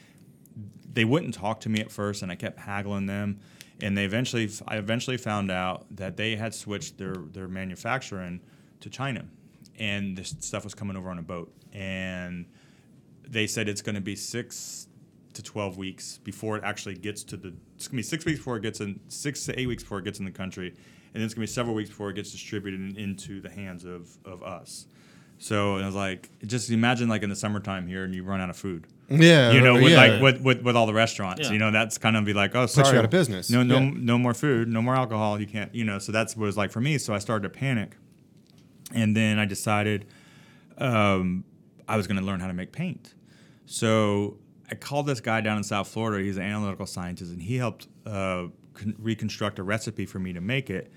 they 0.93 1.05
wouldn't 1.05 1.35
talk 1.35 1.61
to 1.61 1.69
me 1.69 1.81
at 1.81 1.91
first, 1.91 2.23
and 2.23 2.31
I 2.31 2.35
kept 2.35 2.59
haggling 2.59 3.07
them. 3.07 3.41
And 3.83 3.97
they 3.97 4.05
eventually, 4.05 4.51
I 4.69 4.77
eventually 4.77 5.17
found 5.17 5.51
out 5.51 5.87
that 5.97 6.17
they 6.17 6.37
had 6.37 6.55
switched 6.55 6.99
their 6.99 7.15
their 7.15 7.49
manufacturing 7.49 8.41
to 8.81 8.91
China, 8.91 9.27
and 9.81 10.17
this 10.17 10.37
stuff 10.39 10.63
was 10.63 10.75
coming 10.75 10.97
over 10.97 11.11
on 11.11 11.19
a 11.19 11.23
boat. 11.23 11.53
And 11.73 12.47
they 13.29 13.47
said 13.49 13.69
it's 13.69 13.83
going 13.83 13.97
to 13.97 14.01
be 14.01 14.15
six 14.15 14.87
to 15.33 15.43
twelve 15.43 15.77
weeks 15.77 16.19
before 16.23 16.57
it 16.57 16.63
actually 16.65 16.95
gets 16.95 17.25
to 17.25 17.37
the. 17.37 17.53
It's 17.77 17.89
going 17.89 17.95
to 17.95 17.97
be 17.97 18.03
six 18.03 18.25
weeks 18.25 18.39
before 18.39 18.57
it 18.57 18.63
gets 18.63 18.81
in, 18.81 19.01
six 19.09 19.45
to 19.47 19.59
eight 19.59 19.67
weeks 19.67 19.83
before 19.83 19.99
it 19.99 20.05
gets 20.05 20.19
in 20.21 20.25
the 20.25 20.31
country, 20.31 20.69
and 20.69 20.77
then 21.15 21.23
it's 21.23 21.35
going 21.35 21.47
to 21.47 21.51
be 21.51 21.55
several 21.55 21.75
weeks 21.75 21.89
before 21.91 22.11
it 22.11 22.15
gets 22.15 22.31
distributed 22.31 22.97
into 22.97 23.41
the 23.41 23.51
hands 23.51 23.85
of 23.85 24.09
of 24.25 24.43
us. 24.45 24.87
So 25.43 25.77
I 25.79 25.87
was 25.87 25.95
like, 25.95 26.29
just 26.47 26.71
imagine 26.71 27.09
like 27.09 27.23
in 27.23 27.31
the 27.31 27.37
summertime 27.37 27.87
here, 27.87 28.05
and 28.05 28.15
you 28.15 28.23
run 28.25 28.43
out 28.43 28.51
of 28.51 28.57
food 28.59 28.87
Yeah, 29.09 29.53
you 29.53 29.63
know, 29.63 29.73
with 29.75 29.93
yeah. 29.93 29.97
like 29.97 30.21
with, 30.21 30.43
with 30.43 30.63
with 30.63 30.77
all 30.77 30.87
the 30.87 30.93
restaurants, 30.93 31.47
Yeah. 31.47 31.53
you 31.53 31.59
know, 31.59 31.71
that's 31.71 31.97
kind 31.97 32.15
of 32.15 32.27
be 32.27 32.35
like, 32.35 32.55
oh, 32.55 32.63
Puts 32.65 32.77
you 32.77 32.85
sorry, 32.85 32.99
out 32.99 33.05
of 33.07 33.11
business. 33.11 33.49
No, 33.49 33.63
no, 33.63 33.79
Yeah. 33.79 33.91
no 33.95 34.19
more 34.19 34.35
food, 34.35 34.69
no 34.69 34.83
more 34.83 34.95
alcohol. 34.95 35.41
You 35.41 35.47
can't, 35.47 35.75
you 35.75 35.85
know. 35.85 35.99
So 35.99 36.13
that's 36.13 36.37
what 36.37 36.43
it 36.43 36.47
was 36.49 36.57
like 36.59 36.71
for 36.71 36.83
me. 36.83 36.99
So 36.99 37.15
I 37.15 37.19
started 37.21 37.45
to 37.45 37.59
panic, 37.59 37.97
and 38.95 39.17
then 39.17 39.39
I 39.39 39.45
decided 39.45 40.07
um, 40.79 41.45
I 41.89 41.97
was 41.97 42.07
going 42.07 42.19
to 42.19 42.25
learn 42.25 42.41
how 42.41 42.47
to 42.47 42.53
make 42.53 42.73
paint. 42.73 43.15
So 43.67 44.39
I 44.71 44.75
called 44.75 45.07
this 45.07 45.21
guy 45.21 45.41
down 45.41 45.57
in 45.59 45.65
South 45.65 45.89
Florida. 45.89 46.25
He's 46.25 46.37
an 46.37 46.45
analytical 46.45 46.87
scientist, 46.87 47.33
and 47.33 47.43
he 47.43 47.57
helped 47.57 47.89
uh, 48.07 48.47
con- 48.75 48.97
reconstruct 48.99 49.59
a 49.59 49.63
recipe 49.63 50.07
for 50.07 50.19
me 50.19 50.33
to 50.33 50.41
make 50.41 50.71
it. 50.71 50.93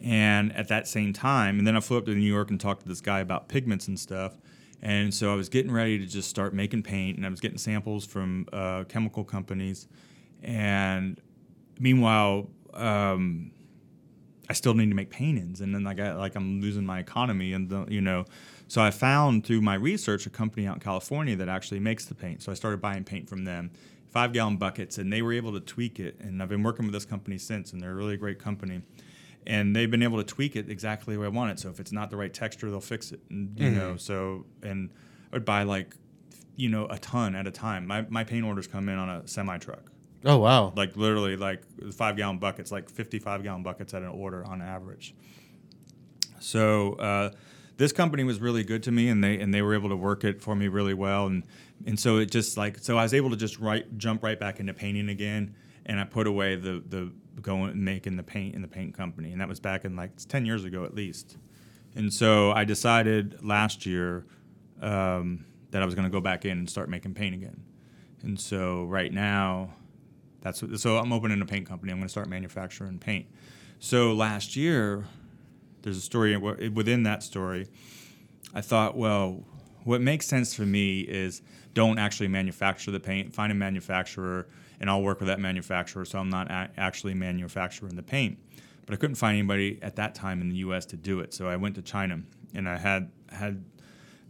And 0.00 0.54
at 0.54 0.68
that 0.68 0.86
same 0.86 1.12
time, 1.12 1.58
and 1.58 1.66
then 1.66 1.76
I 1.76 1.80
flew 1.80 1.98
up 1.98 2.04
to 2.06 2.14
New 2.14 2.20
York 2.20 2.50
and 2.50 2.60
talked 2.60 2.82
to 2.82 2.88
this 2.88 3.00
guy 3.00 3.20
about 3.20 3.48
pigments 3.48 3.88
and 3.88 3.98
stuff. 3.98 4.36
And 4.82 5.14
so 5.14 5.32
I 5.32 5.34
was 5.34 5.48
getting 5.48 5.72
ready 5.72 5.98
to 5.98 6.06
just 6.06 6.28
start 6.28 6.52
making 6.52 6.82
paint, 6.82 7.16
and 7.16 7.24
I 7.24 7.30
was 7.30 7.40
getting 7.40 7.56
samples 7.56 8.04
from 8.04 8.46
uh, 8.52 8.84
chemical 8.84 9.24
companies. 9.24 9.88
And 10.42 11.18
meanwhile, 11.78 12.50
um, 12.74 13.52
I 14.48 14.52
still 14.52 14.74
need 14.74 14.90
to 14.90 14.94
make 14.94 15.10
paintings, 15.10 15.60
and 15.60 15.74
then 15.74 15.84
like 15.84 15.98
I 15.98 16.14
like 16.14 16.34
I'm 16.34 16.60
losing 16.60 16.84
my 16.84 16.98
economy, 16.98 17.52
and 17.52 17.68
the, 17.68 17.86
you 17.88 18.00
know, 18.00 18.24
so 18.68 18.82
I 18.82 18.90
found 18.90 19.46
through 19.46 19.62
my 19.62 19.74
research 19.74 20.26
a 20.26 20.30
company 20.30 20.66
out 20.66 20.76
in 20.76 20.80
California 20.80 21.36
that 21.36 21.48
actually 21.48 21.80
makes 21.80 22.04
the 22.04 22.14
paint. 22.14 22.42
So 22.42 22.52
I 22.52 22.54
started 22.54 22.80
buying 22.80 23.04
paint 23.04 23.28
from 23.28 23.44
them, 23.44 23.70
five 24.10 24.32
gallon 24.32 24.56
buckets, 24.56 24.98
and 24.98 25.12
they 25.12 25.22
were 25.22 25.32
able 25.32 25.52
to 25.52 25.60
tweak 25.60 25.98
it. 25.98 26.16
And 26.20 26.42
I've 26.42 26.48
been 26.48 26.62
working 26.62 26.84
with 26.84 26.92
this 26.92 27.04
company 27.04 27.38
since, 27.38 27.72
and 27.72 27.80
they're 27.80 27.92
a 27.92 27.94
really 27.94 28.16
great 28.16 28.38
company. 28.38 28.82
And 29.46 29.76
they've 29.76 29.90
been 29.90 30.02
able 30.02 30.16
to 30.18 30.24
tweak 30.24 30.56
it 30.56 30.70
exactly 30.70 31.14
the 31.14 31.20
way 31.20 31.26
I 31.26 31.30
want 31.30 31.50
it. 31.50 31.60
So 31.60 31.68
if 31.68 31.78
it's 31.78 31.92
not 31.92 32.10
the 32.10 32.16
right 32.16 32.32
texture, 32.32 32.70
they'll 32.70 32.80
fix 32.80 33.12
it. 33.12 33.20
And, 33.28 33.58
you 33.58 33.70
know, 33.70 33.90
mm-hmm. 33.90 33.98
so 33.98 34.46
and 34.62 34.90
I 35.30 35.36
would 35.36 35.44
buy 35.44 35.64
like, 35.64 35.96
you 36.56 36.70
know, 36.70 36.86
a 36.86 36.98
ton 36.98 37.34
at 37.34 37.46
a 37.46 37.50
time. 37.50 37.86
My 37.86 38.06
my 38.08 38.24
paint 38.24 38.46
orders 38.46 38.66
come 38.66 38.88
in 38.88 38.96
on 38.96 39.10
a 39.10 39.28
semi 39.28 39.58
truck 39.58 39.90
Oh 40.24 40.38
wow. 40.38 40.72
like 40.74 40.96
literally 40.96 41.36
like 41.36 41.62
five 41.92 42.16
gallon 42.16 42.38
buckets, 42.38 42.72
like 42.72 42.88
55 42.88 43.42
gallon 43.42 43.62
buckets 43.62 43.92
at 43.92 44.02
an 44.02 44.08
order 44.08 44.44
on 44.44 44.62
average. 44.62 45.14
So 46.40 46.94
uh, 46.94 47.30
this 47.76 47.92
company 47.92 48.24
was 48.24 48.40
really 48.40 48.64
good 48.64 48.82
to 48.84 48.92
me, 48.92 49.08
and 49.08 49.22
they 49.22 49.38
and 49.40 49.52
they 49.52 49.62
were 49.62 49.74
able 49.74 49.88
to 49.88 49.96
work 49.96 50.24
it 50.24 50.40
for 50.40 50.54
me 50.54 50.68
really 50.68 50.94
well, 50.94 51.26
and 51.26 51.44
and 51.86 51.98
so 51.98 52.18
it 52.18 52.30
just 52.30 52.56
like 52.56 52.78
so 52.78 52.96
I 52.96 53.02
was 53.02 53.14
able 53.14 53.30
to 53.30 53.36
just 53.36 53.58
right 53.58 53.86
jump 53.98 54.22
right 54.22 54.38
back 54.38 54.60
into 54.60 54.72
painting 54.72 55.08
again, 55.08 55.54
and 55.86 56.00
I 56.00 56.04
put 56.04 56.26
away 56.26 56.56
the 56.56 56.82
the 56.86 57.12
going 57.40 57.82
making 57.82 58.16
the 58.16 58.22
paint 58.22 58.54
in 58.54 58.62
the 58.62 58.68
paint 58.68 58.94
company, 58.94 59.32
and 59.32 59.40
that 59.40 59.48
was 59.48 59.60
back 59.60 59.84
in 59.84 59.96
like 59.96 60.12
10 60.16 60.46
years 60.46 60.64
ago 60.64 60.84
at 60.84 60.94
least, 60.94 61.36
and 61.94 62.12
so 62.12 62.52
I 62.52 62.64
decided 62.64 63.44
last 63.44 63.84
year 63.84 64.24
um, 64.80 65.44
that 65.70 65.82
I 65.82 65.84
was 65.84 65.94
going 65.94 66.06
to 66.06 66.12
go 66.12 66.20
back 66.20 66.44
in 66.44 66.58
and 66.58 66.70
start 66.70 66.88
making 66.88 67.14
paint 67.14 67.34
again, 67.34 67.62
and 68.22 68.40
so 68.40 68.84
right 68.84 69.12
now 69.12 69.70
that's 70.44 70.62
what, 70.62 70.78
so 70.78 70.98
I'm 70.98 71.12
opening 71.12 71.40
a 71.40 71.46
paint 71.46 71.66
company. 71.66 71.90
I'm 71.90 71.98
going 71.98 72.06
to 72.06 72.12
start 72.12 72.28
manufacturing 72.28 72.98
paint. 72.98 73.26
So 73.80 74.12
last 74.12 74.56
year, 74.56 75.06
there's 75.82 75.96
a 75.96 76.02
story 76.02 76.36
within 76.36 77.02
that 77.04 77.22
story. 77.22 77.66
I 78.54 78.60
thought, 78.60 78.96
well, 78.96 79.42
what 79.84 80.02
makes 80.02 80.26
sense 80.26 80.54
for 80.54 80.66
me 80.66 81.00
is 81.00 81.40
don't 81.72 81.98
actually 81.98 82.28
manufacture 82.28 82.90
the 82.90 83.00
paint. 83.00 83.34
Find 83.34 83.50
a 83.50 83.54
manufacturer, 83.54 84.46
and 84.80 84.90
I'll 84.90 85.02
work 85.02 85.18
with 85.18 85.28
that 85.28 85.40
manufacturer. 85.40 86.04
So 86.04 86.18
I'm 86.18 86.30
not 86.30 86.50
a- 86.50 86.70
actually 86.76 87.14
manufacturing 87.14 87.96
the 87.96 88.02
paint. 88.02 88.38
But 88.84 88.92
I 88.92 88.96
couldn't 88.96 89.16
find 89.16 89.38
anybody 89.38 89.78
at 89.80 89.96
that 89.96 90.14
time 90.14 90.42
in 90.42 90.50
the 90.50 90.56
U.S. 90.56 90.84
to 90.86 90.96
do 90.96 91.20
it. 91.20 91.32
So 91.32 91.48
I 91.48 91.56
went 91.56 91.74
to 91.76 91.82
China, 91.82 92.20
and 92.54 92.68
I 92.68 92.76
had 92.76 93.10
had 93.30 93.64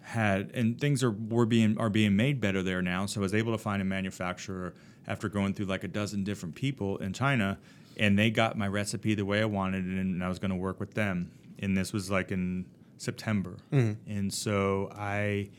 had 0.01 0.51
and 0.55 0.81
things 0.81 1.03
are 1.03 1.11
were 1.11 1.47
being 1.47 1.77
are 1.79 1.91
being 1.91 2.15
made 2.15 2.41
better 2.41 2.63
there 2.63 2.83
now. 2.83 3.07
So 3.07 3.21
I 3.21 3.23
was 3.23 3.35
able 3.35 3.51
to 3.53 3.59
find 3.59 3.83
a 3.83 3.85
manufacturer 3.85 4.75
after 5.07 5.29
going 5.29 5.55
through 5.55 5.67
like 5.67 5.85
a 5.85 5.89
dozen 5.89 6.25
different 6.25 6.55
people 6.55 6.97
in 6.99 7.13
China, 7.13 7.59
and 7.97 8.19
they 8.19 8.31
got 8.31 8.57
my 8.57 8.69
recipe 8.69 9.15
the 9.15 9.25
way 9.25 9.41
I 9.41 9.45
wanted 9.45 9.87
it, 9.87 9.99
and 9.99 10.23
I 10.23 10.29
was 10.29 10.39
going 10.39 10.51
to 10.51 10.57
work 10.57 10.81
with 10.81 10.95
them. 10.95 11.31
And 11.59 11.77
this 11.77 11.93
was 11.93 12.11
like 12.11 12.33
in 12.33 12.67
September, 12.99 13.57
mm-hmm. 13.73 14.11
and 14.11 14.33
so 14.33 14.91
I. 14.95 15.51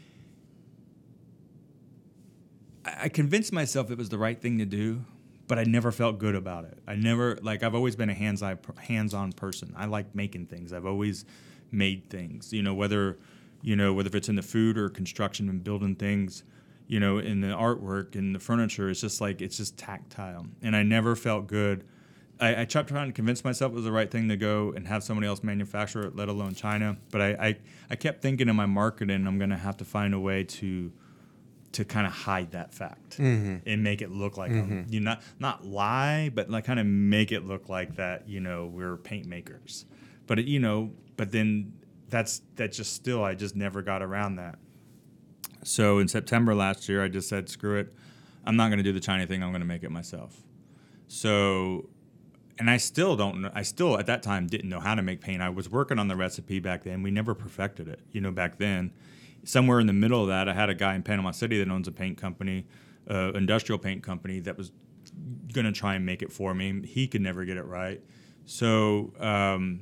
I 2.88 3.10
convinced 3.10 3.52
myself 3.52 3.90
it 3.90 3.98
was 3.98 4.10
the 4.10 4.18
right 4.20 4.40
thing 4.40 4.60
to 4.60 4.66
do, 4.66 5.06
but 5.48 5.58
I 5.58 5.64
never 5.64 5.92
felt 5.92 6.20
good 6.20 6.36
about 6.36 6.66
it. 6.66 6.78
I 6.88 6.96
never 6.96 7.40
like 7.42 7.64
I've 7.64 7.74
always 7.74 7.96
been 7.96 8.12
a 8.12 8.14
hands-on 8.14 8.60
hands-on 8.78 9.32
person. 9.32 9.74
I 9.76 9.86
like 9.86 10.14
making 10.14 10.46
things. 10.46 10.72
I've 10.72 10.86
always 10.86 11.26
made 11.72 12.10
things. 12.12 12.54
You 12.54 12.62
know, 12.62 12.76
whether 12.76 13.18
you 13.64 13.76
know 13.76 13.94
whether 13.94 14.16
it's 14.16 14.30
in 14.30 14.36
the 14.36 14.44
food 14.44 14.78
or 14.78 14.90
construction 14.90 15.50
and 15.50 15.64
building 15.64 15.96
things, 15.96 16.44
you 16.88 17.00
know, 17.00 17.18
in 17.18 17.42
the 17.42 17.48
artwork 17.48 18.16
and 18.16 18.36
the 18.36 18.40
furniture, 18.40 18.90
it's 18.90 19.02
just 19.02 19.22
like 19.22 19.42
it's 19.42 19.58
just 19.58 19.78
tactile. 19.78 20.48
And 20.62 20.76
I 20.76 20.84
never 20.84 21.16
felt 21.16 21.48
good. 21.48 21.86
I, 22.40 22.62
I 22.62 22.66
kept 22.66 22.90
trying 22.90 23.08
to 23.08 23.14
convince 23.14 23.44
myself 23.44 23.72
it 23.72 23.76
was 23.76 23.86
the 23.86 23.92
right 23.92 24.12
thing 24.12 24.28
to 24.30 24.38
go 24.38 24.74
and 24.76 24.88
have 24.88 25.04
somebody 25.04 25.28
else 25.28 25.42
manufacture 25.42 26.04
it, 26.04 26.16
let 26.16 26.28
alone 26.28 26.54
China. 26.54 26.98
But 27.10 27.22
I, 27.22 27.28
I, 27.28 27.58
I 27.92 27.96
kept 27.96 28.22
thinking 28.22 28.50
in 28.50 28.56
my 28.56 28.66
marketing, 28.66 29.26
I'm 29.26 29.38
going 29.38 29.52
to 29.52 29.58
have 29.58 29.78
to 29.78 29.86
find 29.86 30.14
a 30.14 30.20
way 30.20 30.44
to 30.44 30.92
to 31.74 31.84
kind 31.84 32.08
of 32.08 32.14
hide 32.14 32.52
that 32.52 32.74
fact 32.74 33.18
mm-hmm. 33.18 33.58
and 33.66 33.84
make 33.84 34.02
it 34.02 34.10
look 34.10 34.38
like 34.38 34.50
I'm- 34.50 34.70
mm-hmm. 34.70 34.94
you 34.94 35.02
not 35.02 35.22
not 35.40 35.66
lie, 35.66 36.30
but 36.34 36.50
like 36.50 36.64
kind 36.64 36.80
of 36.80 36.86
make 36.86 37.34
it 37.34 37.46
look 37.46 37.68
like 37.68 37.96
that 37.96 38.30
you 38.30 38.40
know 38.40 38.68
we're 38.68 38.96
paint 38.98 39.26
makers. 39.26 39.86
But 40.26 40.40
it, 40.40 40.46
you 40.46 40.60
know, 40.60 40.92
but 41.18 41.32
then 41.32 41.74
that's 42.10 42.42
that 42.56 42.72
just 42.72 42.94
still 42.94 43.24
I 43.24 43.36
just 43.36 43.56
never 43.56 43.82
got 43.82 44.02
around 44.02 44.38
that. 44.38 44.58
So 45.66 46.00
in 46.00 46.08
September 46.08 46.56
last 46.56 46.88
year, 46.88 47.04
I 47.04 47.08
just 47.08 47.28
said 47.28 47.50
screw 47.50 47.78
it, 47.78 47.94
I'm 48.46 48.56
not 48.56 48.68
going 48.68 48.78
to 48.78 48.84
do 48.84 48.94
the 48.94 49.00
China 49.00 49.26
thing. 49.26 49.44
I'm 49.44 49.50
going 49.50 49.62
to 49.62 49.68
make 49.68 49.84
it 49.84 49.92
myself. 49.92 50.42
So. 51.08 51.90
And 52.58 52.70
I 52.70 52.78
still 52.78 53.18
don't 53.18 53.42
know. 53.42 53.52
I 53.54 53.64
still 53.64 54.00
at 54.00 54.06
that 54.06 54.24
time 54.24 54.48
didn't 54.48 54.70
know 54.70 54.80
how 54.80 54.96
to 54.96 55.02
make 55.02 55.20
paint. 55.20 55.42
I 55.42 55.50
was 55.50 55.70
working 55.70 56.00
on 56.00 56.08
the 56.08 56.16
recipe 56.16 56.62
back 56.62 56.86
then. 56.86 57.04
We 57.04 57.12
never 57.12 57.36
perfected 57.36 57.90
it, 57.90 58.00
you 58.14 58.22
know, 58.22 58.32
back 58.32 58.60
then 58.60 58.94
somewhere 59.46 59.80
in 59.80 59.88
the 59.88 59.94
middle 59.94 60.22
of 60.22 60.28
that, 60.28 60.50
I 60.50 60.54
had 60.54 60.70
a 60.70 60.76
guy 60.76 60.96
in 60.96 61.04
Panama 61.04 61.32
City 61.32 61.60
that 61.60 61.70
owns 61.70 61.88
a 61.88 61.92
paint 61.92 62.18
company, 62.18 62.66
uh, 63.10 63.32
industrial 63.34 63.80
paint 63.80 64.04
company, 64.04 64.40
that 64.42 64.58
was 64.58 64.72
going 65.54 65.66
to 65.66 65.72
try 65.72 65.96
and 65.96 66.06
make 66.06 66.22
it 66.22 66.32
for 66.32 66.54
me. 66.54 66.86
He 66.86 67.08
could 67.08 67.22
never 67.22 67.46
get 67.46 67.58
it 67.58 67.66
right. 67.66 68.02
So, 68.46 69.14
um, 69.20 69.82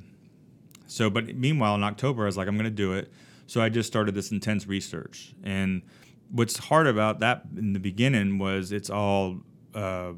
so, 0.86 1.10
but 1.10 1.34
meanwhile, 1.34 1.74
in 1.74 1.82
October, 1.82 2.22
I 2.22 2.26
was 2.26 2.36
like, 2.36 2.46
I'm 2.46 2.56
going 2.56 2.64
to 2.64 2.70
do 2.70 2.92
it. 2.92 3.10
So 3.46 3.60
I 3.60 3.68
just 3.68 3.86
started 3.86 4.14
this 4.14 4.30
intense 4.30 4.66
research. 4.66 5.34
And 5.42 5.82
what's 6.30 6.58
hard 6.58 6.86
about 6.86 7.20
that 7.20 7.44
in 7.56 7.72
the 7.72 7.80
beginning 7.80 8.38
was 8.38 8.72
it's 8.72 8.90
all. 8.90 9.40
Uh, 9.74 10.12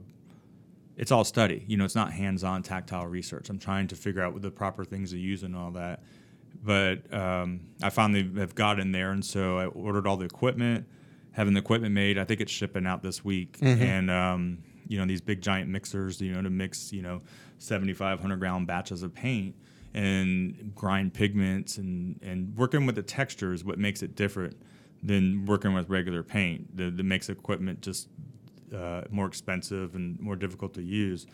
it's 0.96 1.12
all 1.12 1.24
study. 1.24 1.62
You 1.66 1.76
know, 1.76 1.84
it's 1.84 1.94
not 1.94 2.12
hands-on 2.12 2.62
tactile 2.62 3.06
research. 3.06 3.50
I'm 3.50 3.58
trying 3.58 3.86
to 3.88 3.96
figure 3.96 4.22
out 4.22 4.32
what 4.32 4.40
the 4.40 4.50
proper 4.50 4.82
things 4.82 5.10
to 5.10 5.18
use 5.18 5.42
and 5.42 5.54
all 5.54 5.70
that. 5.72 6.02
But 6.64 7.12
um, 7.12 7.60
I 7.82 7.90
finally 7.90 8.30
have 8.40 8.54
got 8.54 8.80
in 8.80 8.92
there, 8.92 9.10
and 9.10 9.22
so 9.22 9.58
I 9.58 9.66
ordered 9.66 10.06
all 10.06 10.16
the 10.16 10.24
equipment, 10.24 10.86
having 11.32 11.52
the 11.52 11.60
equipment 11.60 11.92
made. 11.94 12.16
I 12.16 12.24
think 12.24 12.40
it's 12.40 12.50
shipping 12.50 12.86
out 12.86 13.02
this 13.02 13.22
week, 13.24 13.58
and 13.82 14.10
um, 14.10 14.58
you 14.88 14.98
know 14.98 15.04
these 15.04 15.20
big 15.20 15.42
giant 15.42 15.68
mixers, 15.68 16.18
you 16.20 16.32
know, 16.32 16.40
to 16.40 16.48
mix 16.50 16.92
you 16.94 17.02
know 17.02 17.20
7,500 17.58 18.40
gallon 18.40 18.64
batches 18.64 19.02
of 19.02 19.14
paint. 19.14 19.54
And 19.97 20.72
grind 20.74 21.14
pigments 21.14 21.78
and 21.78 22.20
and 22.22 22.55
working 22.57 22.86
with 22.86 22.94
the 22.97 23.03
texture 23.03 23.53
is 23.53 23.64
what 23.64 23.78
makes 23.78 24.03
it 24.03 24.14
different 24.14 24.57
than 25.03 25.47
working 25.47 25.72
with 25.74 25.88
regular 25.88 26.22
paint. 26.22 26.76
That, 26.76 26.97
that 26.97 27.03
makes 27.05 27.28
equipment 27.28 27.80
just 27.80 28.09
uh, 28.74 29.03
more 29.11 29.26
expensive 29.26 29.94
and 29.94 30.18
more 30.20 30.36
difficult 30.36 30.74
to 30.74 30.82
use. 30.82 31.26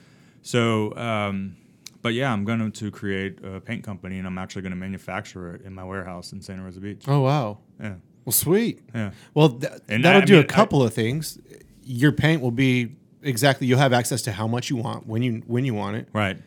So. 0.43 0.95
Um, 0.97 1.57
but 2.03 2.15
yeah, 2.15 2.33
I'm 2.33 2.45
going 2.45 2.73
to 2.73 2.91
create 2.91 3.39
a 3.45 3.61
paint 3.61 3.85
company, 3.85 4.19
and 4.19 4.27
I'm 4.27 4.37
actually 4.37 4.63
going 4.63 4.73
to 4.73 4.77
manufacture 4.89 5.55
it 5.55 5.63
in 5.63 5.73
my 5.73 5.85
warehouse 5.85 6.33
in 6.33 6.43
Santa 6.43 6.65
Rosa 6.65 6.81
Beach. 6.81 7.05
Oh 7.07 7.21
wow. 7.21 7.59
Yeah, 7.81 7.95
Well, 8.25 8.33
sweet. 8.33 8.81
yeah. 8.93 9.13
Well, 9.35 9.51
th- 9.51 9.73
that'll 9.87 10.07
I- 10.09 10.17
I 10.17 10.25
do 10.25 10.33
mean, 10.33 10.43
a 10.43 10.47
couple 10.49 10.83
of 10.83 10.93
things. 10.93 11.39
Your 11.85 12.11
paint 12.11 12.43
will 12.43 12.51
be 12.51 12.97
exactly. 13.23 13.69
You'll 13.69 13.79
have 13.79 13.93
access 13.93 14.21
to 14.23 14.33
how 14.33 14.49
much 14.49 14.69
you 14.69 14.75
want 14.75 15.07
when 15.07 15.23
you 15.23 15.43
when 15.47 15.65
you 15.65 15.75
want 15.75 15.97
it, 15.97 16.09
Right. 16.13 16.39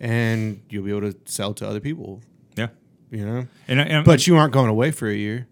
And 0.00 0.62
you'll 0.70 0.84
be 0.84 0.90
able 0.90 1.12
to 1.12 1.16
sell 1.24 1.54
to 1.54 1.68
other 1.68 1.80
people. 1.80 2.20
Yeah. 2.56 2.68
You 3.10 3.26
know. 3.26 3.46
And, 3.66 3.80
I- 3.80 3.84
and 3.84 4.04
But 4.04 4.26
you 4.26 4.36
aren't 4.36 4.52
going 4.52 4.68
away 4.68 4.90
for 4.90 5.08
a 5.08 5.14
year. 5.14 5.46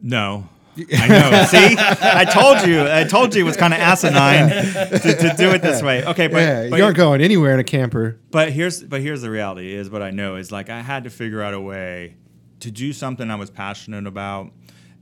no. 0.00 0.48
I 0.96 1.06
know. 1.06 1.44
See, 1.50 1.76
I 1.78 2.24
told 2.24 2.66
you. 2.66 2.90
I 2.90 3.04
told 3.04 3.34
you 3.34 3.42
it 3.42 3.44
was 3.44 3.58
kind 3.58 3.74
of 3.74 3.80
asinine 3.80 4.48
to, 4.48 4.98
to 4.98 5.34
do 5.36 5.50
it 5.50 5.60
this 5.60 5.82
way. 5.82 6.02
Okay, 6.02 6.28
but 6.28 6.38
yeah, 6.38 6.70
but, 6.70 6.78
you 6.78 6.84
aren't 6.84 6.96
going 6.96 7.20
anywhere 7.20 7.52
in 7.52 7.60
a 7.60 7.64
camper. 7.64 8.18
but 8.30 8.50
here's 8.52 8.82
but 8.82 9.02
here's 9.02 9.20
the 9.20 9.28
reality 9.30 9.74
is 9.74 9.90
what 9.90 10.00
I 10.00 10.12
know 10.12 10.36
is 10.36 10.50
like 10.50 10.70
I 10.70 10.80
had 10.80 11.04
to 11.04 11.10
figure 11.10 11.42
out 11.42 11.52
a 11.52 11.60
way 11.60 12.16
to 12.60 12.70
do 12.70 12.94
something 12.94 13.30
I 13.30 13.34
was 13.34 13.50
passionate 13.50 14.06
about 14.06 14.50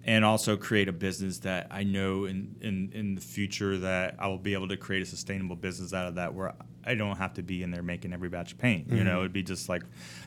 and 0.03 0.25
also 0.25 0.57
create 0.57 0.89
a 0.89 0.93
business 0.93 1.39
that 1.41 1.69
I 1.71 1.85
know 1.85 2.25
in, 2.25 2.57
in, 2.61 2.91
in 2.93 3.15
the 3.15 3.21
future 3.21 3.79
that 3.79 4.17
I 4.19 4.27
will 4.27 4.39
be 4.39 4.55
able 4.55 4.67
to 4.69 4.77
create 4.77 5.03
a 5.03 5.07
sustainable 5.07 5.55
business 5.55 5.95
out 5.95 6.09
of 6.09 6.17
that 6.17 6.35
where 6.35 6.53
I 6.85 6.95
don't 6.95 7.17
have 7.17 7.35
to 7.35 7.43
be 7.43 7.63
in 7.63 7.71
there 7.71 7.83
making 7.83 8.13
every 8.13 8.29
batch 8.29 8.53
of 8.53 8.59
paint. 8.59 8.91
You 8.91 9.05
know, 9.05 9.21
it'd 9.21 9.33
be 9.33 9.43
just 9.43 9.69
like 9.69 9.83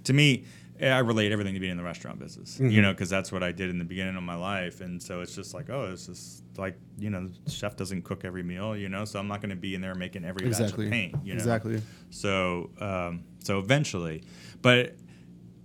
to 0.06 0.14
me, 0.14 0.46
I 0.82 1.00
relate 1.00 1.32
everything 1.32 1.54
to 1.54 1.60
being 1.60 1.72
in 1.72 1.78
the 1.78 1.84
restaurant 1.84 2.20
business, 2.20 2.60
you 2.60 2.82
know, 2.82 2.92
because 2.92 3.10
that's 3.10 3.32
what 3.32 3.44
I 3.44 3.52
did 3.52 3.70
in 3.70 3.78
the 3.78 3.86
beginning 3.86 4.16
of 4.16 4.24
my 4.24 4.36
life. 4.36 4.82
And 4.82 5.02
so 5.02 5.22
it's 5.22 5.36
just 5.36 5.54
like, 5.54 5.70
oh, 5.70 5.90
it's 5.92 6.08
just 6.08 6.44
like, 6.58 6.78
you 6.98 7.10
know, 7.10 7.30
the 7.46 7.52
chef 7.52 7.76
doesn't 7.76 8.04
cook 8.04 8.26
every 8.26 8.44
meal, 8.44 8.76
you 8.76 8.90
know, 8.90 9.06
so 9.06 9.20
I'm 9.20 9.28
not 9.28 9.40
going 9.42 9.52
to 9.52 9.56
be 9.56 9.76
in 9.76 9.82
there 9.82 9.96
making 9.96 10.26
every 10.26 10.48
Exactly. 10.48 10.86
batch 10.86 10.88
of 10.88 10.92
paint, 10.92 11.16
you 11.26 11.34
know. 11.34 11.38
Exactly. 11.40 11.82
So, 12.10 12.72
um, 12.80 13.24
so 13.40 13.60
eventually, 13.60 14.24
but, 14.62 14.96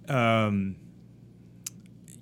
um, 0.08 0.76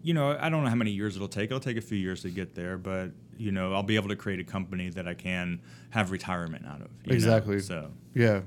you 0.02 0.14
know, 0.14 0.36
I 0.40 0.48
don't 0.48 0.62
know 0.62 0.70
how 0.70 0.76
many 0.76 0.92
years 0.92 1.16
it'll 1.16 1.26
take. 1.28 1.46
It'll 1.50 1.58
take 1.60 1.76
a 1.76 1.80
few 1.80 1.98
years 1.98 2.22
to 2.22 2.30
get 2.30 2.54
there, 2.54 2.78
but 2.78 3.10
you 3.38 3.52
know, 3.52 3.74
I'll 3.74 3.82
be 3.82 3.96
able 3.96 4.08
to 4.08 4.16
create 4.16 4.40
a 4.40 4.44
company 4.44 4.88
that 4.90 5.06
I 5.06 5.14
can 5.14 5.60
have 5.90 6.10
retirement 6.10 6.64
out 6.66 6.80
of. 6.80 6.88
you 7.04 7.10
know? 7.10 7.14
Exactly. 7.16 7.60
So, 7.60 7.90
Yeah. 8.14 8.42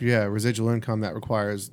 Yeah, 0.00 0.24
Residual 0.24 0.70
income 0.70 1.00
that 1.00 1.14
requires 1.14 1.70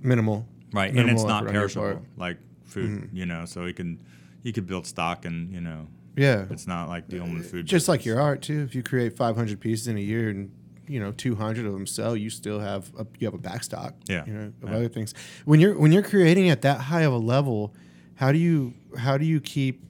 minimal. 0.00 0.46
right, 0.72 0.94
and 0.94 1.10
it's 1.10 1.22
not 1.24 1.42
effort 1.44 1.48
on 1.48 1.54
your 1.54 1.62
perishable 1.68 2.02
like 2.16 2.38
food. 2.64 2.90
Mm-hmm. 2.90 3.16
You 3.16 3.26
know, 3.26 3.44
so 3.44 3.66
he 3.66 3.72
can 3.72 3.98
he 4.42 4.52
could 4.52 4.66
build 4.66 4.86
stock, 4.86 5.24
and 5.24 5.52
you 5.52 5.60
know, 5.60 5.88
Yeah, 6.16 6.46
it's 6.50 6.66
not 6.66 6.88
like 6.88 7.08
dealing 7.08 7.34
with 7.34 7.50
food. 7.50 7.66
just 7.66 7.88
like 7.88 8.04
your 8.04 8.20
art 8.20 8.42
too. 8.42 8.62
If 8.62 8.74
you 8.74 8.82
create 8.82 9.16
500 9.16 9.58
pieces 9.60 9.88
in 9.88 9.96
a 9.96 10.00
year 10.00 10.28
and 10.30 10.50
you 10.88 11.00
know 11.00 11.10
200 11.12 11.66
of 11.66 11.72
them 11.72 11.86
sell, 11.86 12.16
you 12.16 12.30
still 12.30 12.60
have 12.60 12.92
a, 12.98 13.06
you 13.18 13.26
have 13.26 13.34
a 13.34 13.38
backstock. 13.38 13.94
Yeah. 14.08 14.24
you 14.26 14.32
know 14.32 14.52
of 14.62 14.70
Yeah. 14.70 14.76
other 14.76 14.88
things. 14.88 15.14
When 15.44 15.58
you're 15.60 15.76
when 15.78 15.90
you're 15.92 16.02
creating 16.04 16.48
at 16.50 16.62
that 16.62 16.80
high 16.82 17.02
of 17.02 17.12
a 17.12 17.18
level, 17.18 17.74
how 18.14 18.30
do 18.32 18.38
you 18.38 18.74
how 18.96 19.18
do 19.18 19.24
you 19.24 19.40
keep 19.40 19.82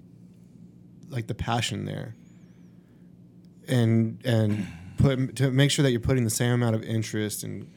like 1.11 1.27
the 1.27 1.35
passion 1.35 1.85
there? 1.85 2.15
And 3.69 4.19
and 4.25 4.67
put 4.97 5.37
to 5.37 5.51
make 5.51 5.71
sure 5.71 5.83
that 5.83 5.91
you're 5.91 6.01
putting 6.01 6.25
the 6.25 6.31
same 6.31 6.53
amount 6.53 6.75
of 6.77 6.83
interest 6.83 7.43
and 7.45 7.71